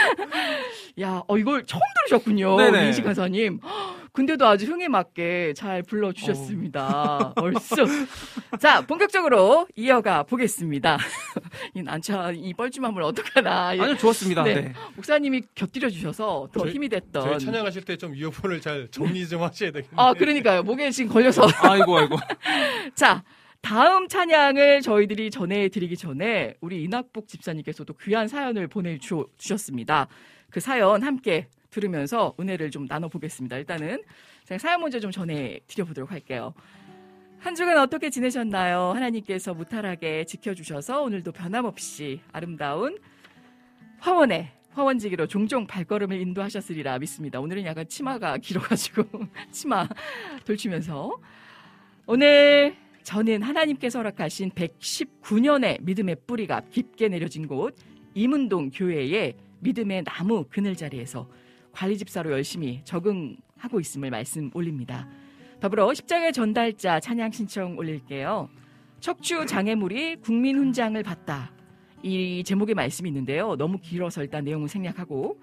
야, 1.01 1.23
어, 1.27 1.39
이걸 1.39 1.65
처음 1.65 1.81
들으셨군요. 2.07 2.57
네네. 2.57 2.87
인식 2.87 3.03
간사님. 3.03 3.61
근데도 4.17 4.47
아주 4.47 4.65
흥에 4.65 4.89
맞게 4.89 5.53
잘 5.55 5.83
불러주셨습니다. 5.83 7.35
얼쑤. 7.37 7.77
자, 8.59 8.81
본격적으로 8.81 9.67
이어가 9.77 10.23
보겠습니다. 10.23 10.97
이 11.77 11.83
난처한 11.83 12.35
이 12.37 12.55
뻘쭘함을 12.55 13.03
어떡하나. 13.03 13.69
아니요, 13.69 13.95
좋았습니다. 13.99 14.43
네. 14.45 14.73
목사님이 14.95 15.43
곁들여 15.55 15.91
주셔서 15.91 16.49
더 16.51 16.61
저희- 16.61 16.73
힘이 16.73 16.89
됐던. 16.89 17.25
저희 17.25 17.39
찬양하실 17.41 17.85
때 17.85 17.97
좀 17.99 18.15
이어폰을 18.17 18.63
잘 18.63 18.89
정리 18.91 19.29
좀 19.29 19.43
하셔야 19.43 19.71
되겠네요. 19.71 20.01
아, 20.01 20.15
그러니까요. 20.15 20.63
목에 20.63 20.91
지금 20.93 21.13
걸려서. 21.13 21.43
아이고, 21.61 21.99
아이고. 21.99 22.17
자, 22.95 23.23
다음 23.61 24.09
찬양을 24.09 24.81
저희들이 24.81 25.31
전해드리기 25.31 25.95
전에 25.99 26.55
우리 26.63 26.83
이낙복 26.85 27.29
집사님께서도 27.29 27.93
귀한 28.03 28.29
사연을 28.29 28.69
보내주셨습니다. 28.69 30.09
그 30.51 30.61
사연 30.61 31.03
함께 31.03 31.49
들으면서 31.77 32.35
은혜를 32.41 32.71
좀 32.71 32.87
나눠보겠습니다. 32.89 33.59
일단은 33.59 34.03
제가 34.45 34.59
사연 34.59 34.81
먼저 34.81 34.99
좀 34.99 35.11
전해 35.11 35.61
드려보도록 35.67 36.11
할게요. 36.11 36.55
한 37.39 37.55
주간 37.55 37.77
어떻게 37.77 38.09
지내셨나요? 38.09 38.93
하나님께서 38.95 39.53
무탈하게 39.53 40.25
지켜주셔서 40.25 41.03
오늘도 41.03 41.33
변함없이 41.33 42.21
아름다운 42.33 42.99
화원에 43.99 44.53
화원지기로 44.73 45.27
종종 45.27 45.67
발걸음을 45.67 46.19
인도하셨으리라 46.21 46.99
믿습니다. 46.99 47.41
오늘은 47.41 47.65
약간 47.67 47.87
치마가 47.89 48.39
길어가지고 48.39 49.05
치마 49.53 49.87
돌치면서 50.45 51.19
오늘 52.07 52.75
저는 53.03 53.43
하나님께서 53.43 53.99
허락하신 53.99 54.51
119년의 54.51 55.83
믿음의 55.83 56.17
뿌리가 56.27 56.63
깊게 56.71 57.09
내려진 57.09 57.47
곳 57.47 57.77
이문동 58.15 58.71
교회의 58.71 59.35
믿음의 59.61 60.05
나무 60.05 60.45
그늘 60.49 60.75
자리에서 60.75 61.29
관리 61.77 61.99
집사로 61.99 62.33
열심히 62.33 62.81
적응하고 62.85 63.81
있음을 63.81 64.11
말씀 64.11 64.51
올립니다. 64.55 65.07
더불어 65.61 65.93
십자가의 65.93 66.33
전달자 66.33 67.01
찬양 67.01 67.33
신청 67.33 67.77
올릴게요. 67.77 68.49
척추 68.99 69.45
장애물이 69.45 70.17
국민 70.23 70.57
훈장을 70.57 71.01
받다. 71.03 71.53
이 72.03 72.43
제목의 72.47 72.75
말씀이 72.75 73.11
있는데요. 73.11 73.57
너무 73.57 73.79
길어서 73.79 74.23
일단 74.23 74.45
내용을 74.45 74.69
생략하고 74.69 75.39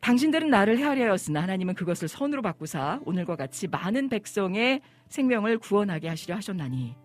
당신들은 0.00 0.50
나를 0.50 0.78
헤아려 0.78 1.04
하였으나 1.04 1.42
하나님은 1.42 1.74
그것을 1.74 2.08
선으로 2.08 2.42
바꾸사 2.42 3.00
오늘과 3.04 3.36
같이 3.36 3.68
많은 3.68 4.08
백성의 4.08 4.80
생명을 5.10 5.58
구원하게 5.58 6.08
하시려 6.08 6.34
하셨나니 6.34 6.96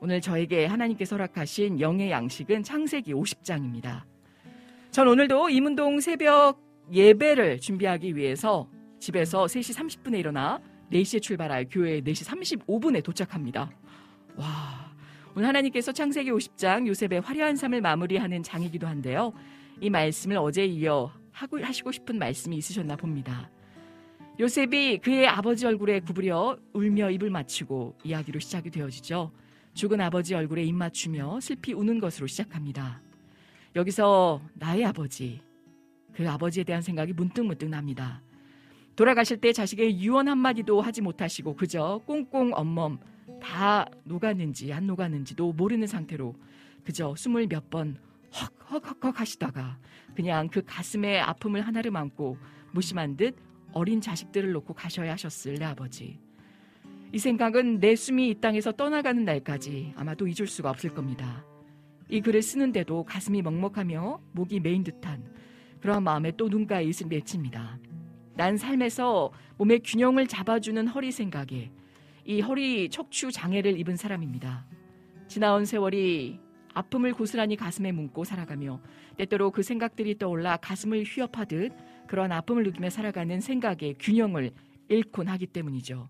오늘 0.00 0.22
저에게 0.22 0.64
하나님께서 0.64 1.16
허락하신 1.16 1.78
영의 1.80 2.10
양식은 2.10 2.62
창세기 2.62 3.12
50장입니다. 3.12 4.04
전 4.90 5.08
오늘도 5.08 5.50
이문동 5.50 6.00
새벽 6.00 6.65
예배를 6.92 7.60
준비하기 7.60 8.16
위해서 8.16 8.68
집에서 9.00 9.44
3시 9.44 10.02
30분에 10.02 10.18
일어나 10.18 10.60
4시에 10.92 11.20
출발할 11.20 11.66
교회에 11.70 12.00
4시 12.00 12.64
35분에 12.66 13.02
도착합니다. 13.02 13.70
와, 14.36 14.92
오늘 15.34 15.48
하나님께서 15.48 15.92
창세기 15.92 16.30
50장 16.30 16.86
요셉의 16.86 17.20
화려한 17.20 17.56
삶을 17.56 17.80
마무리하는 17.80 18.42
장이기도 18.42 18.86
한데요. 18.86 19.32
이 19.80 19.90
말씀을 19.90 20.38
어제 20.38 20.64
이어 20.64 21.12
하고 21.32 21.62
하시고 21.62 21.92
싶은 21.92 22.18
말씀이 22.18 22.56
있으셨나 22.56 22.96
봅니다. 22.96 23.50
요셉이 24.38 24.98
그의 24.98 25.26
아버지 25.26 25.66
얼굴에 25.66 26.00
구부려 26.00 26.58
울며 26.72 27.10
입을 27.10 27.30
맞추고 27.30 27.98
이야기로 28.04 28.38
시작이 28.38 28.70
되어지죠. 28.70 29.32
죽은 29.74 30.00
아버지 30.00 30.34
얼굴에 30.34 30.62
입 30.62 30.74
맞추며 30.74 31.40
슬피 31.40 31.72
우는 31.72 32.00
것으로 32.00 32.26
시작합니다. 32.26 33.02
여기서 33.74 34.40
나의 34.54 34.86
아버지, 34.86 35.42
그 36.16 36.28
아버지에 36.28 36.64
대한 36.64 36.80
생각이 36.80 37.12
문득문득 37.12 37.68
납니다. 37.68 38.22
돌아가실 38.96 39.36
때 39.36 39.52
자식의 39.52 40.00
유언 40.00 40.28
한마디도 40.28 40.80
하지 40.80 41.02
못하시고 41.02 41.56
그저 41.56 42.00
꽁꽁 42.06 42.52
엄멈 42.54 42.98
다 43.42 43.84
녹았는지 44.04 44.72
안 44.72 44.86
녹았는지도 44.86 45.52
모르는 45.52 45.86
상태로 45.86 46.34
그저 46.84 47.14
숨을 47.14 47.48
몇 47.48 47.68
번 47.68 47.98
헉헉헉헉 48.32 49.20
하시다가 49.20 49.78
그냥 50.14 50.48
그 50.48 50.62
가슴에 50.64 51.20
아픔을 51.20 51.60
하나를 51.60 51.94
안고 51.94 52.38
무심한 52.72 53.18
듯 53.18 53.36
어린 53.72 54.00
자식들을 54.00 54.52
놓고 54.52 54.72
가셔야 54.72 55.12
하셨을 55.12 55.56
내 55.58 55.66
아버지. 55.66 56.18
이 57.12 57.18
생각은 57.18 57.78
내 57.80 57.94
숨이 57.94 58.30
이 58.30 58.34
땅에서 58.40 58.72
떠나가는 58.72 59.22
날까지 59.22 59.92
아마도 59.96 60.26
잊을 60.26 60.46
수가 60.46 60.70
없을 60.70 60.94
겁니다. 60.94 61.44
이 62.08 62.22
글을 62.22 62.40
쓰는데도 62.40 63.04
가슴이 63.04 63.42
먹먹하며 63.42 64.20
목이 64.32 64.60
메인 64.60 64.82
듯한 64.82 65.22
그러한 65.86 66.02
마음에 66.02 66.32
또 66.36 66.48
눈가에 66.48 66.82
입을 66.82 67.06
맺힙니다. 67.06 67.78
난 68.34 68.56
삶에서 68.56 69.30
몸의 69.56 69.82
균형을 69.84 70.26
잡아주는 70.26 70.84
허리 70.88 71.12
생각에 71.12 71.70
이 72.24 72.40
허리 72.40 72.90
척추 72.90 73.30
장애를 73.30 73.78
입은 73.78 73.94
사람입니다. 73.94 74.66
지나온 75.28 75.64
세월이 75.64 76.40
아픔을 76.74 77.12
고스란히 77.12 77.54
가슴에 77.54 77.92
묻고 77.92 78.24
살아가며 78.24 78.80
때때로 79.16 79.52
그 79.52 79.62
생각들이 79.62 80.18
떠올라 80.18 80.56
가슴을 80.56 81.04
휘협하듯 81.04 81.72
그런 82.08 82.32
아픔을 82.32 82.64
느끼며 82.64 82.90
살아가는 82.90 83.40
생각의 83.40 83.94
균형을 84.00 84.50
잃곤 84.88 85.28
하기 85.28 85.46
때문이죠. 85.46 86.08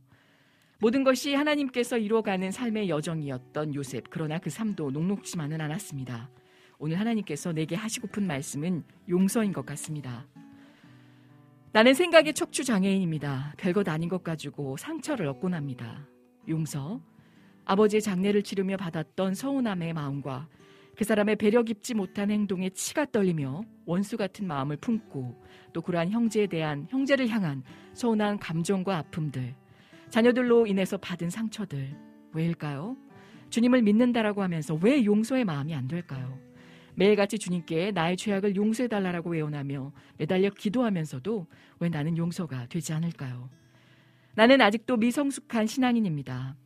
모든 0.81 1.05
것이 1.05 1.35
하나님께서 1.35 1.98
이루어가는 1.98 2.51
삶의 2.51 2.89
여정이었던 2.89 3.74
요셉. 3.74 4.05
그러나 4.09 4.39
그 4.39 4.48
삶도 4.48 4.90
녹록지만은 4.90 5.61
않았습니다. 5.61 6.31
오늘 6.78 7.01
하나님께서 7.01 7.53
내게 7.53 7.74
하시고픈 7.74 8.27
말씀은 8.27 8.85
용서인 9.09 9.53
것 9.53 9.65
같습니다. 9.65 10.27
나는 11.73 11.94
생각의 11.94 12.35
척추 12.35 12.65
장애인입니다. 12.65 13.55
별것 13.57 13.89
아닌 13.89 14.09
것 14.09 14.23
가지고 14.23 14.77
상처를 14.77 15.27
얻곤 15.28 15.55
합니다. 15.55 16.07
용서. 16.48 17.01
아버지의 17.65 18.01
장례를 18.01 18.43
치르며 18.43 18.77
받았던 18.77 19.35
서운함의 19.35 19.93
마음과 19.93 20.48
그 20.97 21.05
사람의 21.05 21.36
배려 21.36 21.62
깊지 21.62 21.94
못한 21.94 22.31
행동에 22.31 22.70
치가 22.70 23.05
떨리며 23.05 23.65
원수 23.85 24.16
같은 24.16 24.47
마음을 24.47 24.77
품고 24.77 25.43
또 25.73 25.82
그러한 25.82 26.11
형제에 26.11 26.47
대한 26.47 26.86
형제를 26.89 27.28
향한 27.28 27.62
서운한 27.93 28.39
감정과 28.39 28.97
아픔들, 28.97 29.55
자녀들로 30.09 30.66
인해서 30.66 30.97
받은 30.97 31.28
상처들 31.28 31.94
왜일까요? 32.32 32.97
주님을 33.51 33.82
믿는다라고 33.82 34.43
하면서 34.43 34.74
왜 34.81 35.05
용서의 35.05 35.44
마음이 35.44 35.74
안 35.74 35.89
될까요? 35.89 36.39
매일같이 36.97 37.39
주님께 37.39 37.93
나의 37.93 38.16
죄악을 38.16 38.56
용서해 38.56 38.89
달라고 38.89 39.31
외원하며 39.31 39.93
매달려 40.16 40.51
기도하면서도 40.51 41.47
왜 41.81 41.89
나는 41.89 42.16
용서가 42.16 42.66
되지 42.66 42.93
않을까요? 42.94 43.48
나는 44.35 44.60
아직도 44.60 44.97
미성숙한 44.97 45.66
신앙인입니다. 45.66 46.56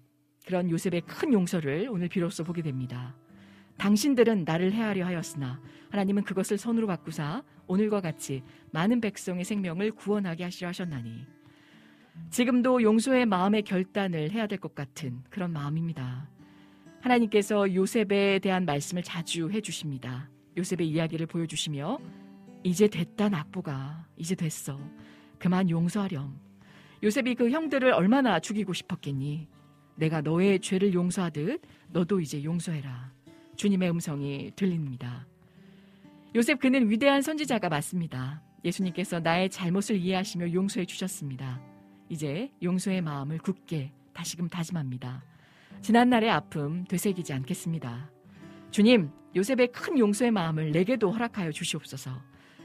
그런 0.47 0.71
요셉의 0.71 1.03
큰 1.03 1.33
용서를 1.33 1.89
오늘 1.91 2.09
비로소 2.09 2.45
보게 2.45 2.63
됩니다. 2.63 3.17
당신들은 3.77 4.45
나를 4.45 4.73
헤아려 4.73 5.05
하였으나 5.07 5.61
하나님은 5.91 6.23
그것을 6.25 6.59
선으로 6.59 6.87
바꾸사 6.87 7.43
오늘과 7.67 8.01
같이 8.01 8.43
많은 8.73 9.01
백성의 9.01 9.45
생명을 9.45 9.93
구원하게 9.93 10.45
하시려 10.45 10.69
하셨나니 10.69 11.27
지금도 12.31 12.83
용서의 12.83 13.27
마음의 13.27 13.63
결단을 13.63 14.31
해야 14.31 14.47
될 14.47 14.59
것 14.59 14.75
같은 14.75 15.23
그런 15.31 15.53
마음입니다. 15.53 16.29
하나님께서 17.01 17.75
요셉에 17.75 18.39
대한 18.41 18.65
말씀을 18.65 19.03
자주 19.03 19.51
해주십니다. 19.51 20.29
요셉의 20.57 20.89
이야기를 20.89 21.27
보여주시며 21.27 21.99
이제 22.63 22.89
됐다 22.89 23.29
낙보가 23.29 24.07
이제 24.17 24.35
됐어 24.35 24.79
그만 25.39 25.71
용서하렴. 25.71 26.39
요셉이 27.03 27.35
그 27.35 27.51
형들을 27.51 27.93
얼마나 27.93 28.39
죽이고 28.39 28.75
싶었겠니? 28.75 29.49
내가 29.97 30.21
너의 30.21 30.61
죄를 30.61 30.93
용서하듯 30.93 31.63
너도 31.89 32.21
이제 32.21 32.45
용서해라. 32.45 33.13
주님의 33.57 33.91
음성이 33.91 34.53
들립니다. 34.55 35.27
요셉 36.35 36.61
그는 36.61 36.91
위대한 36.91 37.23
선지자가 37.23 37.71
맞습니다. 37.71 38.43
예수님께서 38.65 39.21
나의 39.21 39.49
잘못을 39.49 39.97
이해하시며 39.97 40.53
용서해 40.53 40.85
주셨습니다. 40.85 41.61
이제 42.11 42.53
용서의 42.63 43.01
마음을 43.01 43.39
굳게 43.39 43.93
다시금 44.13 44.49
다짐합니다. 44.49 45.30
지난날의 45.83 46.31
아픔 46.31 46.85
되새기지 46.85 47.33
않겠습니다. 47.33 48.11
주님, 48.71 49.11
요셉의 49.35 49.73
큰 49.73 49.99
용서의 49.99 50.31
마음을 50.31 50.73
내게도 50.73 51.11
허락하여 51.11 51.53
주시옵소서. 51.53 52.11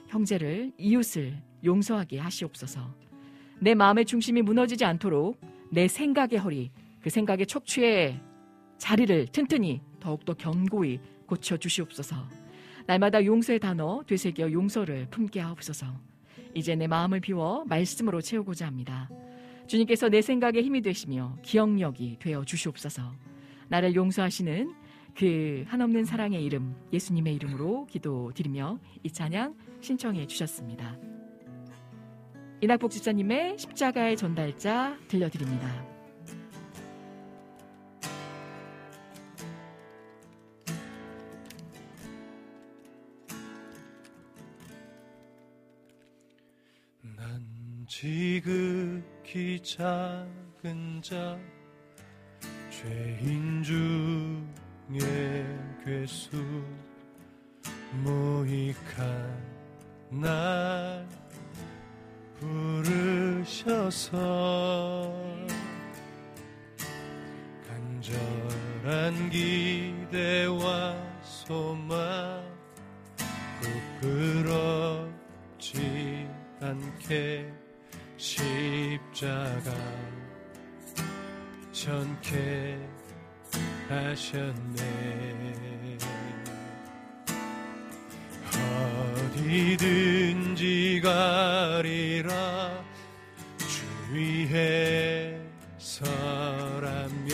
형제를, 0.08 0.72
이웃을 0.78 1.42
용서하게 1.64 2.20
하시옵소서. 2.20 2.94
내 3.60 3.74
마음의 3.74 4.06
중심이 4.06 4.42
무너지지 4.42 4.84
않도록 4.86 5.40
내 5.72 5.88
생각의 5.88 6.40
허리, 6.40 6.72
그 7.02 7.10
생각의 7.10 7.48
척추에 7.48 8.20
자리를 8.78 9.28
튼튼히 9.28 9.82
더욱더 10.00 10.34
견고히 10.34 11.00
고쳐 11.26 11.58
주시옵소서. 11.58 12.16
날마다 12.86 13.24
용서의 13.24 13.60
단어 13.60 14.04
되새겨 14.06 14.52
용서를 14.52 15.08
품게 15.10 15.40
하옵소서. 15.40 15.88
이제 16.54 16.76
내 16.76 16.88
마음을 16.88 17.20
비워 17.20 17.64
말씀으로 17.66 18.22
채우고자 18.22 18.68
합니다. 18.68 19.10
주님께서 19.68 20.10
내 20.10 20.22
생각에 20.22 20.62
힘이 20.62 20.82
되시며 20.82 21.38
기억력이 21.42 22.18
되어 22.20 22.44
주시옵소서. 22.44 23.14
나를 23.68 23.96
용서하시는 23.96 24.74
그 25.16 25.64
한없는 25.68 26.06
사랑의 26.06 26.44
이름 26.44 26.76
예수님의 26.94 27.36
이름으로 27.36 27.86
기도드리며 27.88 28.80
이 29.04 29.12
찬양 29.12 29.56
신청해 29.82 30.28
주셨습니다. 30.28 30.98
이낙복 32.62 32.92
집사님의 32.92 33.58
십자가의 33.58 34.18
전달자 34.18 34.98
들려드립니다. 35.08 35.96
난 47.18 47.56
지 47.88 48.42
극히 49.26 49.60
작은 49.60 51.02
자 51.02 51.36
죄인 52.70 53.64
중에 53.64 53.84
괴수 55.84 56.38
모익한 58.04 59.44
날 60.12 61.08
부르셔서 62.40 64.14
간절한 67.68 69.32
기대와 69.32 70.96
소망 71.24 72.46
부끄럽지 74.04 75.00
않게 76.62 77.55
십자가 78.96 79.74
전케 81.74 82.80
하셨네. 83.90 84.80
어디든지 89.36 91.02
가리라 91.04 92.32
주 93.58 93.86
위에 94.14 95.42
서라면 95.78 97.34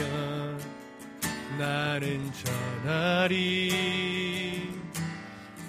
나는 1.60 2.32
전하리. 2.34 3.70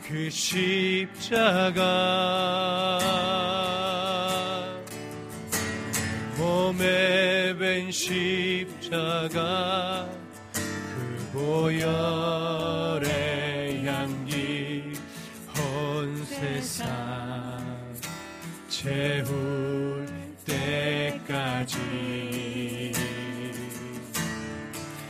그 0.09 0.31
십자가 0.31 1.83
십자가 7.93 9.39
그 10.55 11.29
보혈의 11.35 13.07
향기 13.85 14.95
온 15.59 16.25
세상 16.25 16.83
채울 18.71 20.07
때까지. 20.47 21.79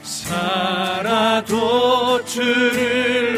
살아도 0.03 1.05
주를 2.25 3.32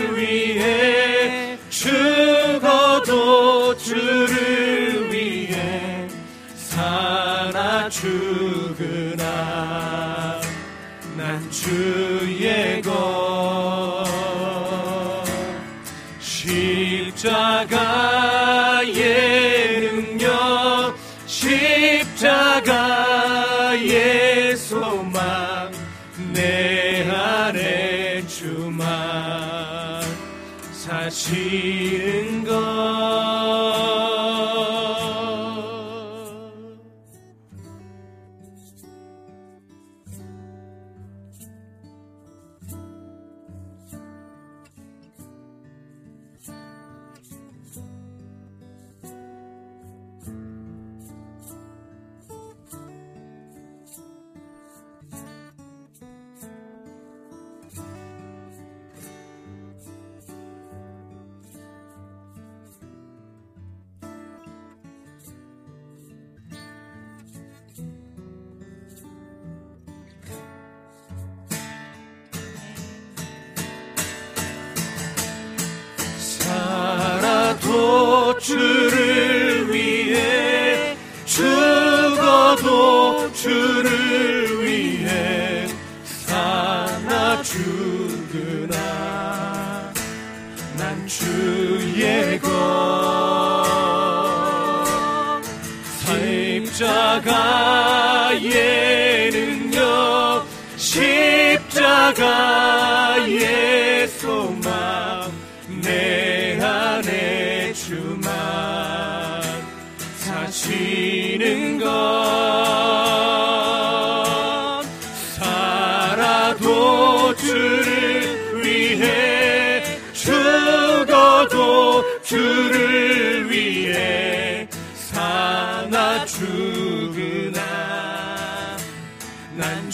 주 11.65 12.04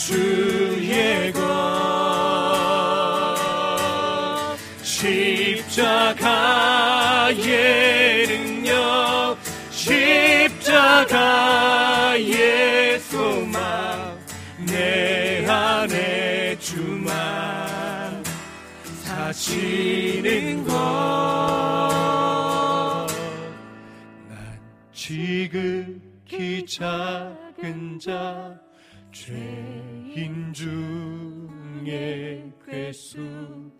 주의 0.07 1.31
것 1.31 1.41
십자가의 6.61 8.27
능력 8.27 9.37
십자가의 9.69 10.49
소망 13.01 14.17
내 14.65 15.45
안에 15.47 16.57
주만 16.57 17.13
하시는 19.05 20.63
것. 20.63 20.71
난 24.29 24.59
지극히 24.91 26.65
작은 26.65 27.99
자, 27.99 28.59
죄인 29.11 30.53
중에 30.53 32.49
괴수, 32.65 33.71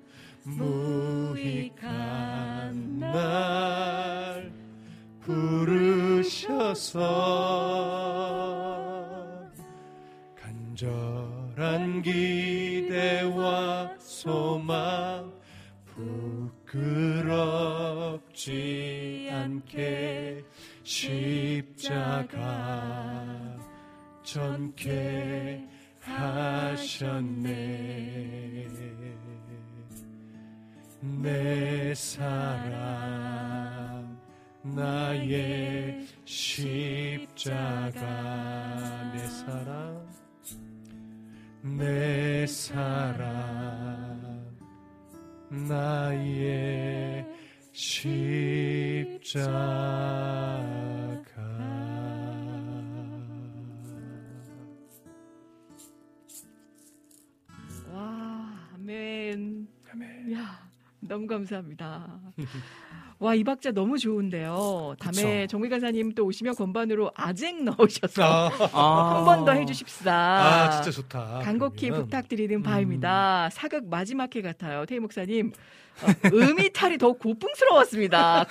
무익한 0.43 1.79
날 2.99 4.51
부르셔서 5.21 6.71
간절한 10.35 12.01
기대와 12.01 13.95
소망 13.99 15.31
부끄럽지 17.05 17.69
않게 19.31 20.43
십자가 20.83 22.31
전케 24.31 25.61
하셨네. 25.99 27.51
내 31.01 31.93
사랑 31.93 32.79
나의 34.63 36.07
십자가. 36.23 37.99
내 39.11 39.27
사랑 39.27 40.07
내 41.61 42.47
사랑 42.47 43.35
나의 45.49 47.25
십자가 47.73 49.51
야, 60.33 60.59
너무 60.99 61.27
감사합니다. 61.27 62.07
와, 63.19 63.35
이 63.35 63.43
박자 63.43 63.71
너무 63.71 63.99
좋은데요. 63.99 64.95
다음에 64.99 65.41
그쵸. 65.41 65.51
정미 65.51 65.69
간사님 65.69 66.13
또 66.15 66.25
오시면 66.25 66.55
건반으로 66.55 67.11
아쟁 67.15 67.65
넣으셔서 67.65 68.51
아. 68.73 69.15
한번 69.17 69.45
더 69.45 69.51
해주십사. 69.51 70.11
아, 70.11 70.71
진짜 70.71 70.89
좋다. 70.89 71.41
간곡히 71.43 71.87
그러면. 71.89 72.05
부탁드리는 72.05 72.63
바입니다. 72.63 73.49
사극 73.51 73.87
마지막 73.89 74.35
회 74.35 74.41
같아요. 74.41 74.85
태희 74.87 74.99
목사님. 74.99 75.51
어, 76.01 76.07
음이탈이 76.33 76.97
더욱 76.97 77.19
고풍스러웠습니다. 77.19 78.45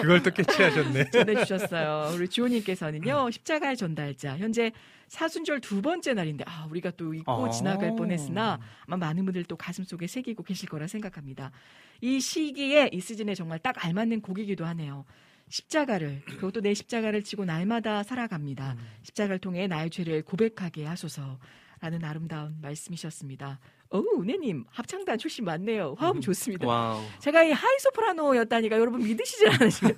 그걸 0.00 0.22
또 0.22 0.30
캐치하셨네. 0.30 1.10
전해주셨어요. 1.10 2.10
우리 2.14 2.28
주호님께서는요, 2.28 3.30
십자가의 3.30 3.76
전달자. 3.78 4.36
현재 4.36 4.72
사순절 5.08 5.60
두 5.60 5.82
번째 5.82 6.14
날인데, 6.14 6.44
아, 6.46 6.66
우리가 6.70 6.90
또 6.92 7.14
잊고 7.14 7.46
아. 7.46 7.50
지나갈 7.50 7.94
뻔했으나, 7.96 8.58
아마 8.86 8.96
많은 8.96 9.24
분들 9.24 9.44
또 9.44 9.56
가슴 9.56 9.84
속에 9.84 10.06
새기고 10.06 10.42
계실 10.42 10.68
거라 10.68 10.86
생각합니다. 10.86 11.52
이 12.00 12.20
시기에, 12.20 12.90
이 12.92 13.00
시즌에 13.00 13.34
정말 13.34 13.58
딱 13.58 13.84
알맞는 13.84 14.20
곡이기도 14.20 14.64
하네요. 14.66 15.04
십자가를, 15.48 16.22
그것도 16.24 16.60
내 16.60 16.74
십자가를 16.74 17.22
지고 17.22 17.44
날마다 17.44 18.02
살아갑니다. 18.02 18.72
음. 18.72 18.86
십자가를 19.02 19.38
통해 19.38 19.66
나의 19.66 19.90
죄를 19.90 20.22
고백하게 20.22 20.84
하소서. 20.84 21.38
라는 21.80 22.02
아름다운 22.04 22.58
말씀이셨습니다. 22.62 23.60
어우, 23.90 24.22
은혜님, 24.22 24.64
합창단 24.70 25.18
출신 25.18 25.44
맞네요. 25.44 25.94
화음 25.98 26.20
좋습니다. 26.20 26.66
와우. 26.66 27.00
제가 27.20 27.44
이 27.44 27.52
하이소프라노였다니까 27.52 28.78
여러분 28.78 29.00
믿으시질 29.02 29.48
않으시죠? 29.50 29.94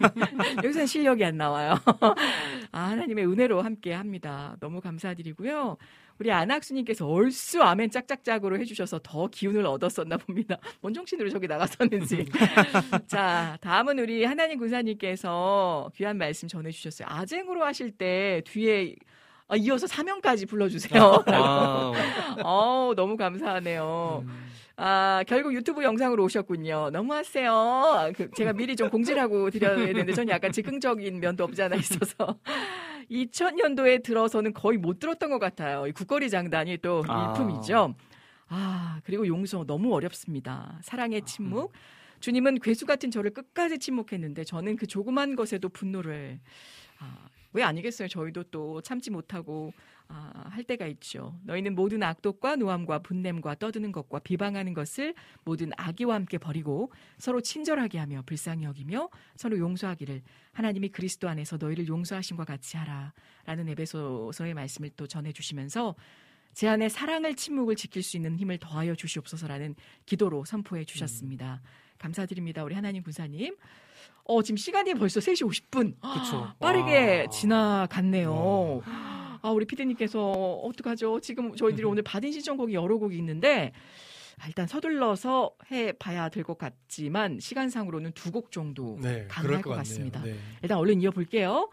여기서는 0.59 0.87
실력이 0.87 1.25
안 1.25 1.37
나와요. 1.37 1.75
아, 2.71 2.81
하나님의 2.81 3.27
은혜로 3.27 3.63
함께 3.63 3.93
합니다. 3.93 4.57
너무 4.61 4.81
감사드리고요. 4.81 5.77
우리 6.19 6.33
안학수님께서 6.33 7.07
얼쑤 7.07 7.63
아멘 7.63 7.91
짝짝짝으로 7.91 8.59
해주셔서 8.59 9.01
더 9.05 9.29
기운을 9.29 9.65
얻었었나 9.65 10.17
봅니다. 10.17 10.59
뭔 10.81 10.93
정신으로 10.93 11.31
저기 11.31 11.47
나갔었는지. 11.47 12.27
자, 13.07 13.57
다음은 13.61 13.99
우리 14.01 14.25
하나님 14.25 14.59
군사님께서 14.59 15.91
귀한 15.95 16.19
말씀 16.19 16.49
전해주셨어요. 16.49 17.07
아쟁으로 17.09 17.65
하실 17.65 17.93
때 17.93 18.43
뒤에 18.47 18.97
아, 19.49 19.57
이어서 19.57 19.87
사명까지 19.87 20.47
불러주세요. 20.47 21.25
와우. 21.27 21.95
어, 22.45 22.93
너무 22.95 23.17
감사하네요. 23.17 24.25
아, 24.77 25.25
결국 25.27 25.55
유튜브 25.55 25.83
영상으로 25.83 26.23
오셨군요. 26.25 26.91
너무하세요. 26.91 28.13
그, 28.15 28.31
제가 28.37 28.53
미리 28.53 28.77
좀 28.77 28.91
공지를 28.91 29.21
하고 29.21 29.51
드려야 29.51 29.75
되는데, 29.75 30.13
전 30.13 30.29
약간 30.29 30.53
즉흥적인 30.53 31.19
면도 31.19 31.45
없지 31.45 31.63
않아 31.63 31.77
있어서. 31.77 32.39
2000년도에 33.11 34.03
들어서는 34.03 34.53
거의 34.53 34.77
못 34.77 34.99
들었던 34.99 35.31
것 35.31 35.39
같아요. 35.39 35.87
이 35.87 35.93
굿거리 35.93 36.29
장단이 36.29 36.79
또 36.79 37.03
아. 37.09 37.35
일품이죠. 37.35 37.95
아, 38.49 39.01
그리고 39.03 39.27
용서 39.27 39.65
너무 39.67 39.95
어렵습니다. 39.95 40.79
사랑의 40.83 41.23
침묵. 41.23 41.73
주님은 42.21 42.61
괴수 42.61 42.85
같은 42.85 43.11
저를 43.11 43.33
끝까지 43.33 43.79
침묵했는데, 43.79 44.45
저는 44.45 44.77
그 44.77 44.87
조그만 44.87 45.37
것에도 45.37 45.71
분노를, 45.71 46.39
아, 46.99 47.17
왜 47.59 47.65
아니겠어요? 47.65 48.07
저희도 48.07 48.45
또 48.45 48.81
참지 48.83 49.11
못하고 49.11 49.73
아, 50.07 50.45
할 50.49 50.63
때가 50.63 50.87
있죠. 50.87 51.39
너희는 51.43 51.75
모든 51.75 52.05
악독과 52.05 52.55
노함과 52.55 53.01
분냄과 53.01 53.57
떠드는 53.57 53.91
것과 53.91 54.21
비방하는 54.21 54.75
것을 54.75 55.13
모든 55.45 55.71
악의와 55.77 56.15
함께 56.15 56.39
버리고 56.39 56.93
서로 57.19 57.41
친절하게 57.41 57.99
하며 57.99 58.23
불쌍히 58.25 58.63
여기며 58.63 59.11
서로 59.35 59.59
용서하기를 59.59 60.23
하나님이 60.53 60.91
그리스도 60.91 61.29
안에서 61.29 61.57
너희를 61.57 61.89
용서하신과 61.89 62.45
같이 62.45 62.77
하라라는 62.77 63.69
에베소서의 63.71 64.55
말씀을 64.55 64.91
또 64.97 65.09
전해 65.09 65.33
주시면서 65.33 65.97
제 66.55 66.69
안에 66.69 66.89
사랑을 66.89 67.35
침묵을 67.35 67.75
지킬 67.75 68.05
수 68.05 68.17
있는 68.17 68.37
힘을 68.37 68.59
더하여 68.59 68.95
주시옵소서라는 68.95 69.75
기도로 70.07 70.45
선포해 70.45 70.85
주셨습니다. 70.85 71.61
감사드립니다. 71.99 72.63
우리 72.63 72.77
하나님 72.77 73.03
군사님. 73.03 73.57
어, 74.29 74.43
지금 74.43 74.57
시간이 74.59 74.95
벌써 74.95 75.21
3시 75.21 75.47
50분. 75.49 75.95
그쵸. 76.01 76.53
빠르게 76.61 77.23
와. 77.23 77.27
지나갔네요. 77.31 78.83
아, 79.43 79.51
우리 79.51 79.65
피디님께서 79.65 80.31
어떡하죠? 80.31 81.21
지금 81.21 81.55
저희들이 81.57 81.85
오늘 81.87 82.03
받은 82.03 82.31
신청곡이 82.33 82.75
여러 82.75 82.99
곡이 82.99 83.17
있는데 83.17 83.73
아, 84.41 84.47
일단 84.47 84.67
서둘러서 84.67 85.53
해 85.73 85.93
봐야 85.93 86.29
될 86.29 86.45
것 86.45 86.59
같지만 86.59 87.39
시간상으로는 87.41 88.13
두 88.13 88.31
곡 88.31 88.53
정도 88.53 88.99
네, 89.01 89.27
가능할 89.29 89.63
것 89.63 89.71
것. 89.71 89.77
같습니다. 89.77 90.23
네. 90.23 90.37
일단 90.63 90.79
얼른 90.79 91.01
이어볼게요. 91.01 91.71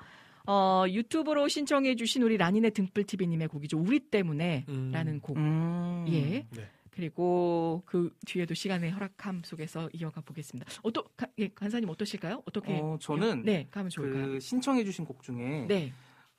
어, 0.47 0.85
유튜브로 0.87 1.47
신청해 1.47 1.95
주신 1.95 2.21
우리 2.23 2.37
라니네 2.37 2.69
등불TV님의 2.69 3.47
곡이죠. 3.49 3.77
우리 3.79 3.99
때문에 3.99 4.65
음. 4.69 4.91
라는 4.93 5.19
곡. 5.19 5.37
음. 5.37 6.05
예. 6.07 6.45
네. 6.49 6.69
그리고 6.95 7.83
그 7.85 8.09
뒤에도 8.25 8.53
시간의 8.53 8.91
허락함 8.91 9.41
속에서 9.43 9.89
이어가 9.93 10.21
보겠습니다. 10.21 10.69
어떠, 10.81 11.03
가, 11.17 11.27
예, 11.39 11.49
간사님 11.49 11.89
어떠실까요? 11.89 12.41
어떻게? 12.47 12.79
어, 12.79 12.97
저는 13.01 13.43
네, 13.43 13.67
가면 13.69 13.89
좋을까요? 13.89 14.27
그 14.27 14.39
신청해주신 14.39 15.03
곡 15.03 15.21
중에 15.21 15.65
네. 15.67 15.91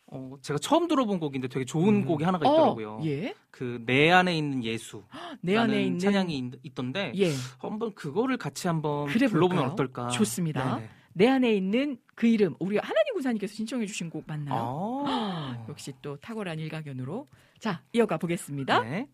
어, 0.06 0.34
제가 0.40 0.58
처음 0.58 0.88
들어본 0.88 1.18
곡인데 1.18 1.48
되게 1.48 1.64
좋은 1.66 1.88
음. 1.96 2.04
곡이 2.06 2.24
하나가 2.24 2.48
어, 2.48 2.52
있더라고요. 2.54 3.00
예. 3.04 3.34
그내 3.50 4.10
안에 4.10 4.34
있는 4.38 4.64
예수. 4.64 5.02
내 5.42 5.56
안에 5.56 5.82
있는 5.84 5.98
찬양이 5.98 6.38
있- 6.38 6.52
있던데 6.62 7.12
예. 7.16 7.32
한번 7.58 7.92
그거를 7.94 8.38
같이 8.38 8.66
한번 8.66 9.06
그래 9.08 9.26
불러보면 9.26 9.64
볼까요? 9.64 9.72
어떨까? 9.72 10.08
좋습니다. 10.08 10.76
네네. 10.76 10.90
내 11.12 11.28
안에 11.28 11.54
있는 11.54 11.98
그 12.14 12.26
이름 12.26 12.54
우리 12.60 12.78
하나님 12.78 13.14
구사님께서 13.14 13.52
신청해 13.54 13.84
주신 13.86 14.08
곡 14.08 14.24
맞나요? 14.26 15.04
아. 15.06 15.66
역시 15.68 15.92
또 16.00 16.16
탁월한 16.16 16.58
일가견으로 16.60 17.26
자 17.58 17.82
이어가 17.92 18.16
보겠습니다. 18.16 18.80
네. 18.84 19.08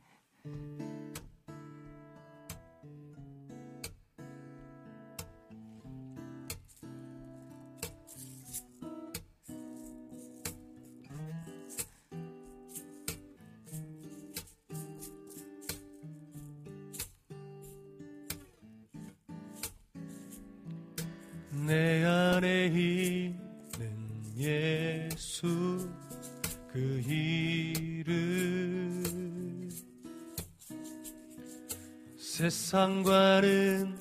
세상과는 32.53 33.99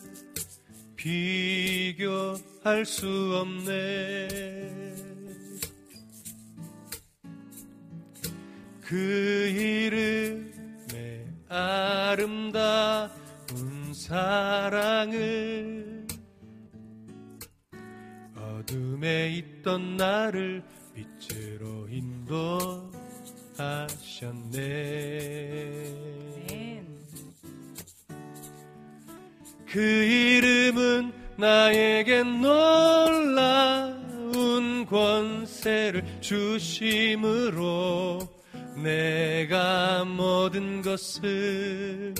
비교할 0.97 2.85
수 2.85 3.07
없네. 3.39 4.27
그 8.81 9.47
이름의 9.55 11.27
아름다운 11.47 13.09
사랑을 13.93 16.05
어둠에 18.35 19.29
있던 19.37 19.95
나를 19.95 20.61
빛으로 20.93 21.87
인도하셨네 21.87 22.91
그 29.71 29.79
이름은 29.79 31.13
나에게 31.37 32.23
놀라운 32.23 33.55
권세를 34.85 36.03
주심으로 36.19 38.19
내가 38.83 40.03
모든 40.03 40.81
것을 40.81 42.13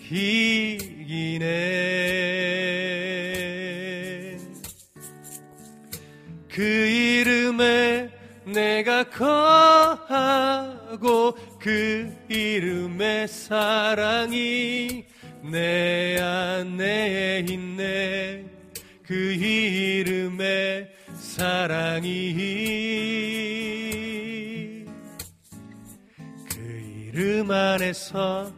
이기네. 0.00 1.44
그 6.48 6.62
이름에 6.62 8.08
내가 8.46 9.04
거하고 9.10 10.16
그 11.58 12.16
이름의 12.30 13.28
사랑이 13.28 15.04
내 15.50 16.18
안에 16.20 17.46
있네. 17.48 18.44
그 19.02 19.14
이름의 19.14 20.88
사랑이. 21.14 22.34
그 26.50 27.10
이름 27.12 27.50
안에서 27.50 28.52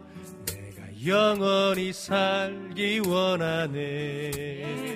내가 0.46 1.06
영원히 1.06 1.92
살기 1.92 3.00
원하네. 3.06 4.88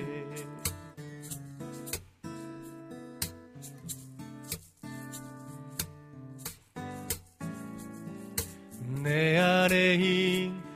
내 9.03 9.39
안에 9.39 9.95
있는 9.95 10.72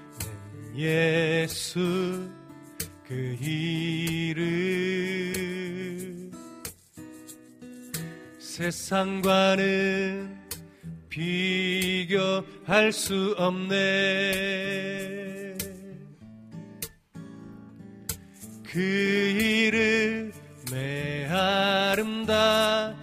예수 0.76 2.28
그 3.02 3.14
이름. 3.40 4.46
세상과는 8.38 10.36
비교할 11.08 12.92
수 12.92 13.34
없네. 13.38 13.76
그 18.64 18.80
이름의 20.70 21.26
아름다운 21.30 22.94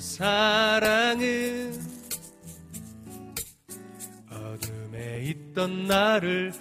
사랑은 0.00 1.78
어둠에 4.30 5.24
있던 5.24 5.86
나를 5.86 6.52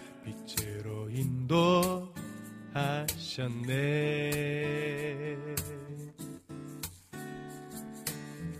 인도하셨네. 2.73 3.11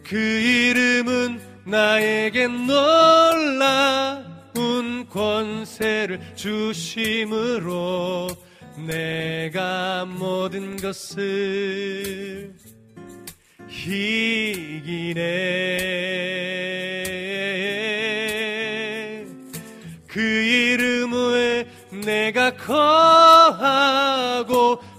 그 0.03 0.17
이름은 0.17 1.39
나에게 1.65 2.47
놀라운 2.47 3.87
권세를 5.07 6.35
주심으로 6.35 8.27
내가 8.85 10.03
모든 10.05 10.75
것을 10.75 12.53
이기네. 13.69 15.21
그 20.07 20.19
이름에 20.19 21.65
내가 22.01 22.55
거하고 22.57 23.91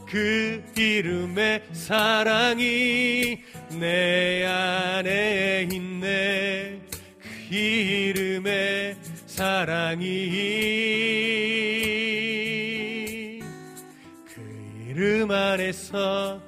그 0.07 0.63
이름의 0.77 1.63
사랑이 1.73 3.43
내 3.79 4.45
안에 4.45 5.69
있네. 5.73 6.81
그 7.19 7.29
이름의 7.55 8.97
사랑이 9.27 10.05
그 14.27 14.87
이름 14.89 15.31
안에서 15.31 16.41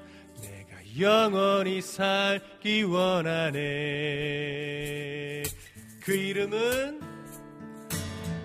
내가 0.42 0.76
영원히 1.00 1.80
살기 1.80 2.82
원하네. 2.82 3.60
그 6.00 6.14
이름은 6.14 7.03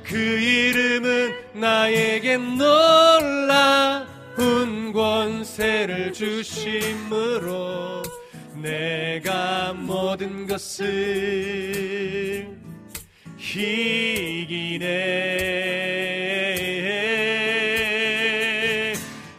그 0.09 0.17
이름은 0.17 1.35
나에게 1.53 2.37
놀라운 2.37 4.07
권세를 4.91 6.11
주심으로 6.13 8.01
내가 8.55 9.73
모든 9.73 10.47
것을 10.47 10.87
이기네. 13.37 14.87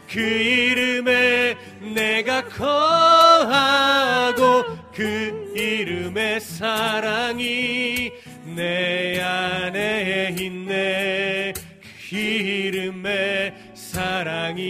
그 0.09 0.21
이름에 0.21 1.57
내가 1.93 2.45
거하고 2.47 3.87
그 4.95 5.53
이름의 5.57 6.41
사랑이 6.41 8.13
내 8.55 9.21
안에 9.21 10.35
있네. 10.39 11.53
그 12.11 12.17
이름의 12.17 13.55
사랑이. 13.75 14.63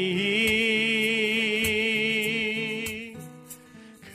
그 4.00 4.08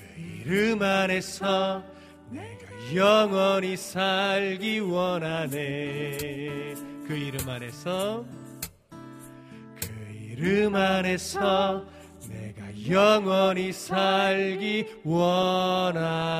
이름 0.46 0.82
안에서 0.82 1.84
내가 2.30 2.96
영원히 2.96 3.76
살기 3.76 4.80
원하네. 4.80 6.76
그 7.08 7.16
이름 7.16 7.48
안에서 7.50 8.26
그 9.80 9.88
이름 10.32 10.76
안에서 10.76 11.86
내가 12.30 12.66
영원히 12.90 13.72
살기 13.72 14.86
원하네 15.04 16.36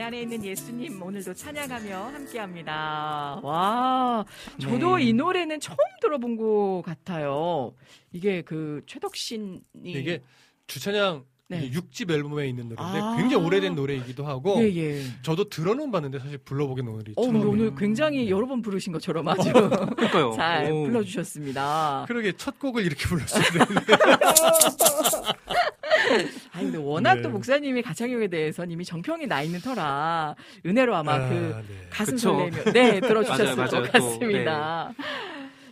내 0.00 0.04
안에 0.04 0.22
있는 0.22 0.42
예수님 0.42 1.02
오늘도 1.02 1.34
찬양하며 1.34 1.94
함께합니다. 1.94 3.38
와, 3.42 4.24
저도 4.58 4.96
네. 4.96 5.04
이 5.04 5.12
노래는 5.12 5.60
처음 5.60 5.76
들어본 6.00 6.38
것 6.38 6.80
같아요. 6.86 7.74
이게 8.10 8.40
그 8.40 8.80
최덕신이 8.86 9.60
이게 9.84 10.22
주찬양 10.66 11.26
네. 11.48 11.64
이게 11.66 11.78
6집 11.78 12.10
앨범에 12.12 12.48
있는 12.48 12.70
노래인데 12.70 12.98
아. 12.98 13.16
굉장히 13.18 13.44
오래된 13.44 13.74
노래이기도 13.74 14.24
하고 14.24 14.56
예, 14.62 14.74
예. 14.74 15.02
저도 15.20 15.50
들어는 15.50 15.90
봤는데 15.90 16.18
사실 16.18 16.38
불러보긴 16.38 16.88
오늘이 16.88 17.12
어, 17.16 17.22
처음이에요. 17.22 17.50
오늘 17.50 17.74
굉장히 17.74 18.30
여러 18.30 18.46
번 18.46 18.62
부르신 18.62 18.94
것처럼 18.94 19.28
아주 19.28 19.52
그러니까요. 19.52 20.32
잘 20.38 20.72
오. 20.72 20.84
불러주셨습니다. 20.84 22.06
그러게 22.08 22.32
첫 22.38 22.58
곡을 22.58 22.86
이렇게 22.86 23.06
불렀어야 23.06 23.42
되는데 23.50 23.96
아니, 26.52 26.64
근데 26.64 26.78
워낙 26.78 27.16
네. 27.16 27.22
또 27.22 27.30
목사님이 27.30 27.82
가창력에 27.82 28.28
대해서는 28.28 28.70
이미 28.70 28.84
정평이 28.84 29.26
나 29.26 29.42
있는 29.42 29.60
터라 29.60 30.34
은혜로 30.64 30.94
아마 30.94 31.14
아, 31.14 31.28
그 31.28 31.34
네. 31.68 31.86
가슴. 31.90 32.16
설레며 32.16 32.72
네 32.72 33.00
들어주셨을 33.00 33.44
맞아요, 33.44 33.56
맞아요. 33.56 33.70
것 33.70 33.92
또, 33.92 33.92
같습니다. 33.92 34.92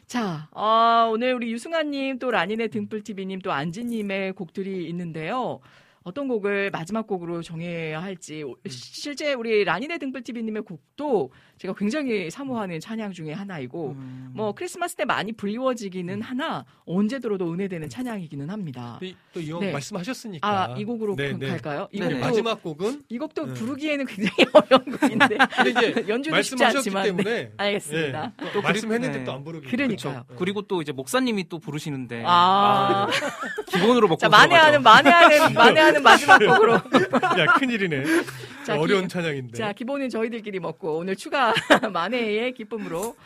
자, 0.07 0.49
어, 0.53 1.11
오늘 1.13 1.35
우리 1.35 1.53
유승아님 1.53 2.19
또 2.19 2.31
라니네 2.31 2.69
등불TV님 2.69 3.41
또 3.41 3.53
안지님의 3.53 4.33
곡들이 4.33 4.89
있는데요. 4.89 5.61
어떤 6.03 6.29
곡을 6.29 6.71
마지막 6.71 7.07
곡으로 7.07 7.43
정해야 7.43 8.03
할지 8.03 8.43
음. 8.43 8.55
실제 8.69 9.35
우리 9.35 9.65
라니네 9.65 9.99
등불TV님의 9.99 10.63
곡도 10.63 11.31
제가 11.59 11.75
굉장히 11.75 12.31
사모하는 12.31 12.81
찬양 12.81 13.13
중에 13.13 13.33
하나이고 13.33 13.91
음. 13.99 14.31
뭐 14.35 14.53
크리스마스 14.55 14.95
때 14.95 15.05
많이 15.05 15.33
불리워지기는 15.33 16.23
하나 16.23 16.65
언제 16.87 17.19
들어도 17.19 17.53
은혜되는 17.53 17.89
찬양이기는 17.89 18.49
합니다. 18.51 19.01
또 19.33 19.41
이왕 19.41 19.61
네. 19.61 19.73
말씀하셨으니까 19.73 20.49
아, 20.49 20.75
이 20.79 20.85
곡으로 20.85 21.17
네, 21.17 21.33
네. 21.37 21.49
갈까요? 21.49 21.89
이 21.93 21.99
네, 22.01 22.07
곡도 22.09 22.21
마지막 22.21 22.63
곡은 22.63 23.03
이 23.09 23.19
곡도 23.19 23.47
네. 23.47 23.55
부르기에는 23.55 24.07
굉장히 24.07 24.37
어려운 24.53 24.99
곡인데 24.99 25.39
연주도 26.09 26.41
쉽지 26.43 26.63
말씀하셨기 26.63 26.77
않지만 26.79 27.03
때문에 27.05 27.31
네, 27.31 27.53
알겠습니다. 27.57 28.33
예, 28.41 28.45
또또 28.47 28.63
말씀했는데 28.63 29.25
또 29.25 29.33
안 29.33 29.45
부르기 29.45 29.67
그러니까요. 29.69 30.13
그렇죠. 30.25 30.37
그리고 30.39 30.63
또 30.63 30.81
이제 30.83 30.93
목사님이 30.93 31.49
또 31.49 31.59
부르시는데 31.59 32.23
아. 32.27 33.09
아, 33.09 33.09
기본으로 33.67 34.09
먹고 34.09 34.19
자 34.21 34.29
만회하는. 34.29 34.83
만회하는 34.83 35.53
만회하는 35.55 36.03
마지막 36.03 36.39
곡으로. 36.39 36.75
야 36.75 37.47
큰일이네. 37.59 38.05
자, 38.65 38.75
기- 38.75 38.81
어려운 38.81 39.09
찬양인데. 39.09 39.57
자, 39.57 39.73
기본은 39.73 40.11
저희들끼리 40.11 40.61
먹고 40.61 40.99
오늘 40.99 41.17
추가 41.17 41.48
만회의 41.93 42.53
기쁨으로 42.53 43.17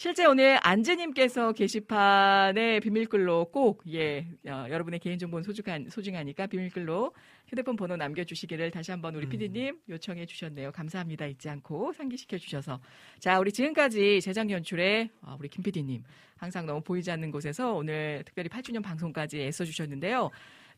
실제 0.00 0.24
오늘 0.24 0.58
안재님께서 0.62 1.52
게시판에 1.52 2.80
비밀글로 2.80 3.50
꼭, 3.52 3.82
예, 3.92 4.26
어, 4.46 4.64
여러분의 4.70 4.98
개인정보는 4.98 5.42
소중한, 5.42 5.90
소중하니까 5.90 6.46
비밀글로 6.46 7.12
휴대폰 7.48 7.76
번호 7.76 7.96
남겨주시기를 7.96 8.70
다시 8.70 8.92
한번 8.92 9.14
음. 9.14 9.18
우리 9.18 9.28
PD님 9.28 9.78
요청해 9.90 10.24
주셨네요. 10.24 10.72
감사합니다. 10.72 11.26
잊지 11.26 11.50
않고 11.50 11.92
상기시켜 11.92 12.38
주셔서. 12.38 12.80
자, 13.18 13.38
우리 13.38 13.52
지금까지 13.52 14.22
제작 14.22 14.48
연출에 14.48 15.10
어, 15.20 15.36
우리 15.38 15.50
김 15.50 15.62
PD님 15.62 16.02
항상 16.38 16.64
너무 16.64 16.80
보이지 16.80 17.10
않는 17.10 17.30
곳에서 17.30 17.74
오늘 17.74 18.22
특별히 18.24 18.48
8주년 18.48 18.82
방송까지 18.82 19.42
애써 19.42 19.66
주셨는데요. 19.66 20.30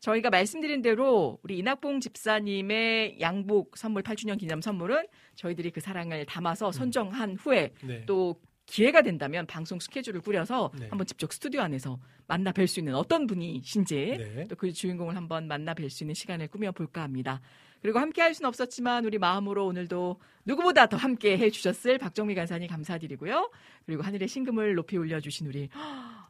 저희가 0.03 0.31
말씀드린 0.31 0.83
대로 0.83 1.39
우리 1.45 1.59
이낙봉 1.59 2.01
집사님의 2.01 3.19
양복 3.21 3.79
선물 3.79 4.03
8주년 4.03 4.37
기념 4.37 4.61
선물은 4.61 5.07
저희들이 5.37 5.71
그 5.71 5.81
사랑을 5.81 6.27
담아서 6.27 6.73
선정한 6.73 7.37
후에 7.37 7.73
네. 7.85 8.05
또 8.05 8.41
기회가 8.67 9.03
된다면 9.03 9.47
방송 9.47 9.79
스케줄을 9.79 10.21
꾸려서 10.21 10.73
네. 10.77 10.89
한번 10.89 11.07
직접 11.07 11.33
스튜디오 11.33 11.61
안에서 11.61 12.01
만나 12.27 12.51
뵐 12.51 12.67
수 12.67 12.81
있는 12.81 12.97
어떤 12.97 13.29
분이신지 13.29 13.95
네. 14.19 14.49
또그 14.49 14.73
주인공을 14.73 15.15
한번 15.15 15.47
만나 15.47 15.73
뵐 15.73 15.89
수 15.89 16.03
있는 16.03 16.15
시간을 16.15 16.49
꾸며 16.49 16.73
볼까 16.73 17.03
합니다. 17.03 17.41
그리고 17.81 18.01
함께 18.01 18.23
할 18.23 18.35
수는 18.35 18.49
없었지만 18.49 19.05
우리 19.05 19.19
마음으로 19.19 19.67
오늘도 19.67 20.21
누구보다 20.45 20.87
더 20.87 20.97
함께 20.97 21.39
해 21.39 21.51
주셨을 21.51 21.99
박정미 21.99 22.35
간사님 22.35 22.69
감사드리고요. 22.69 23.51
그리고 23.87 24.03
하늘의 24.03 24.27
신금을 24.27 24.75
높이 24.75 24.97
올려 24.97 25.21
주신 25.21 25.47
우리 25.47 25.69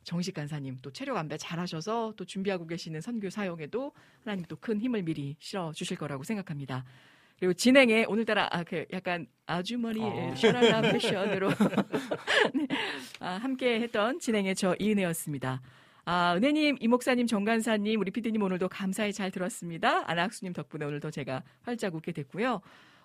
정식 0.04 0.34
간사님 0.34 0.78
또 0.82 0.90
체력 0.92 1.16
안배 1.16 1.36
잘하셔서 1.36 2.14
또 2.16 2.24
준비하고 2.24 2.66
계시는 2.66 3.00
선교 3.00 3.30
사역에도 3.30 3.92
하나님 4.24 4.44
또 4.46 4.56
큰 4.56 4.80
힘을 4.80 5.02
미리 5.02 5.36
실어 5.40 5.72
주실 5.72 5.96
거라고 5.96 6.22
생각합니다. 6.22 6.84
그리고 7.38 7.52
진행에 7.54 8.04
오늘따라 8.04 8.48
아, 8.52 8.62
그 8.62 8.84
약간 8.92 9.26
아주머니 9.46 10.00
아. 10.02 10.34
셔랄라 10.36 10.92
패션으로 10.92 11.48
네, 12.54 12.68
아, 13.18 13.30
함께 13.42 13.80
했던 13.80 14.20
진행의 14.20 14.54
저 14.54 14.76
이은혜였습니다. 14.78 15.60
아, 16.04 16.34
은혜님, 16.36 16.76
이 16.80 16.88
목사님, 16.88 17.26
정간사님, 17.26 18.00
우리 18.00 18.10
피디님 18.12 18.40
오늘도 18.42 18.68
감사히 18.68 19.12
잘 19.12 19.30
들었습니다. 19.32 20.08
안학수님 20.08 20.52
덕분에 20.52 20.84
오늘도 20.84 21.10
제가 21.10 21.42
활짝 21.62 21.94
웃게 21.94 22.12
됐고요. 22.12 22.60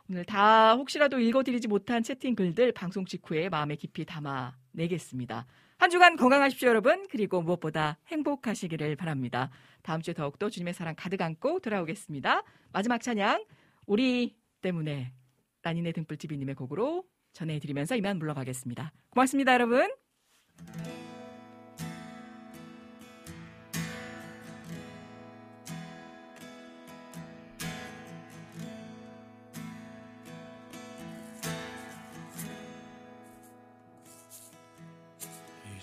오늘 0.09 0.23
다 0.25 0.73
혹시라도 0.75 1.19
읽어드리지 1.19 1.67
못한 1.67 2.01
채팅 2.03 2.35
글들 2.35 2.71
방송 2.71 3.05
직후에 3.05 3.49
마음에 3.49 3.75
깊이 3.75 4.05
담아 4.05 4.55
내겠습니다. 4.71 5.45
한 5.77 5.89
주간 5.89 6.15
건강하십시오, 6.15 6.69
여러분. 6.69 7.05
그리고 7.09 7.41
무엇보다 7.41 7.99
행복하시기를 8.07 8.95
바랍니다. 8.95 9.51
다음 9.83 10.01
주에 10.01 10.13
더욱더 10.13 10.49
주님의 10.49 10.73
사랑 10.73 10.95
가득 10.97 11.21
안고 11.21 11.59
돌아오겠습니다. 11.59 12.43
마지막 12.71 13.01
찬양, 13.01 13.45
우리 13.85 14.35
때문에 14.61 15.13
라니네 15.61 15.91
등불TV님의 15.91 16.55
곡으로 16.55 17.05
전해드리면서 17.33 17.95
이만 17.95 18.17
물러가겠습니다. 18.17 18.91
고맙습니다, 19.09 19.53
여러분. 19.53 19.87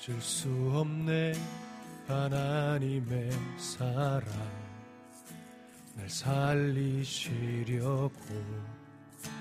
잊을 0.07 0.21
수 0.21 0.49
없네. 0.75 1.33
하나님의 2.07 3.31
사랑. 3.57 4.27
날 5.97 6.11
살리시려고 6.11 8.13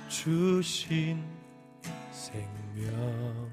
주신 0.07 1.21
생명. 2.11 3.51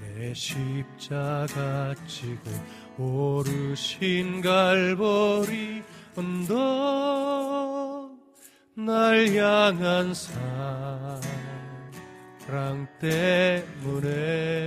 내 0.00 0.34
십자가 0.34 1.94
지고 2.06 2.50
오르신 2.98 4.40
갈보리 4.40 5.84
언덕 6.16 8.10
날 8.74 9.36
향한 9.36 10.12
사랑 10.14 11.20
때문에 12.98 14.64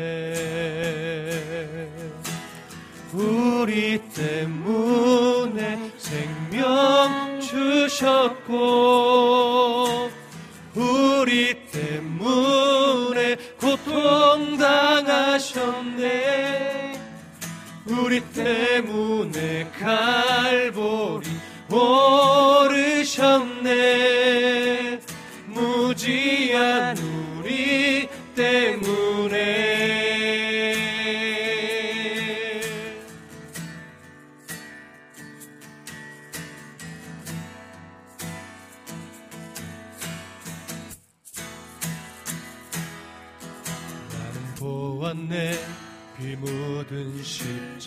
우리 3.17 3.99
때문에 4.13 5.91
생명 5.97 7.39
주셨고 7.41 8.57
우리 10.75 11.55
때문에 11.71 13.35
고통 13.59 14.57
당하셨네. 14.57 16.07
우리 17.87 18.21
때문에 18.33 19.71
갈보리 19.79 21.27
오르셨네 21.71 23.47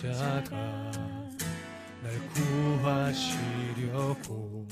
십자가 0.01 0.57
날 2.01 2.09
구하시려고 3.03 4.67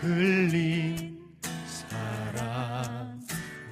흘린 0.00 1.20
사랑 1.64 3.20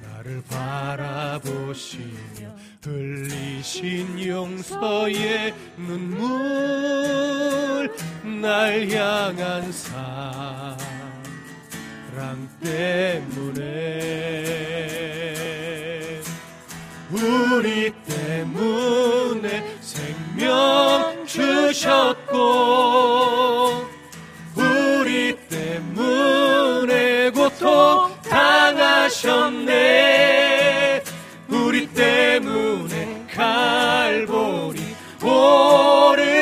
나를 0.01 0.41
바라보시며 0.49 2.55
흘리신 2.81 4.25
용서의 4.25 5.53
눈물 5.75 6.21
날 8.41 8.89
향한 8.89 9.69
사랑 9.73 10.77
때문에 12.61 13.61
우리 17.11 17.91
때문에 18.05 19.20
주셨고 21.71 22.27
우리 24.55 25.37
때문에 25.47 27.29
고통 27.31 28.13
당하셨네. 28.29 29.71
우리 31.47 31.87
때문에 31.87 33.25
갈보리 33.33 34.81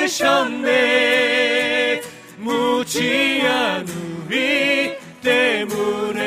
오르셨네. 0.02 0.82
무지한 2.38 3.88
우리 3.88 4.98
때문에 5.22 6.24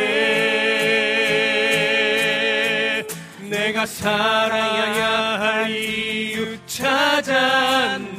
내가 3.50 3.84
살아야 3.84 5.40
할 5.40 5.70
이유 5.70 6.56
찾았네 6.66 8.11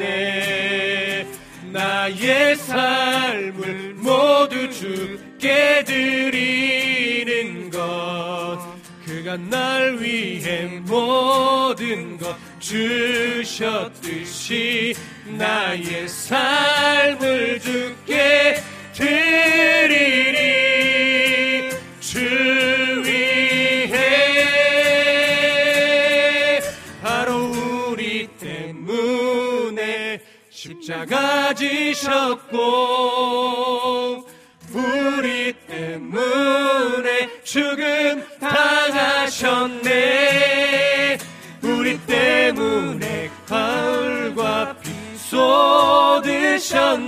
나의 2.04 2.58
삶을 2.58 3.94
모두 3.96 4.70
주께 4.70 5.86
드리는 5.86 7.70
것. 7.70 8.60
그가 9.06 9.38
날 9.38 9.98
위해 10.02 10.66
모든 10.82 12.18
것 12.18 12.36
주셨듯이 12.60 14.04
나의 15.38 16.10
삶을 16.10 17.62
주께 17.62 18.62
드리리. 18.94 20.44
주 22.02 22.93
십자가 30.64 31.54
지셨고 31.54 32.24
우리 34.72 35.52
때문에 35.68 37.44
죽음 37.44 38.24
당하셨네. 38.40 39.90
우리 41.64 42.00
때문에 42.06 43.30
가을과 43.46 44.78
비 44.78 44.90
쏟으셨네. 45.18 47.04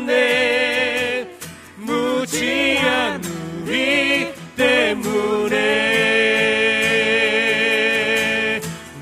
무지 1.78 2.40
귀한 2.42 3.24
우리 3.24 4.34
때문에 4.58 5.56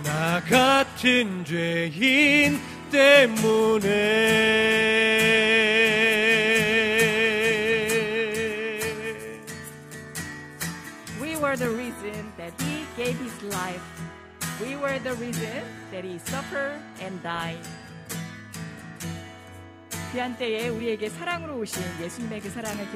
나 0.03 0.39
같은 0.43 1.43
죄인 1.43 2.72
때문에 3.03 3.89
We 11.19 11.35
were 11.35 11.57
the 11.57 11.69
reason 11.69 12.31
that 12.37 12.53
he 12.61 12.85
gave 12.95 13.19
his 13.19 13.35
life. 13.43 13.83
We 14.61 14.77
were 14.77 14.99
the 14.99 15.15
reason 15.15 15.63
that 15.91 16.05
he 16.05 16.17
suffered 16.19 16.79
and 17.01 17.21
died. 17.21 17.67
귀한 20.13 20.37
때에 20.37 20.69
우리에게 20.69 21.09
사랑으로 21.09 21.57
오신 21.57 21.81
예수님의 22.01 22.39
그 22.39 22.49
사랑을 22.49 22.77
기억 22.77 22.91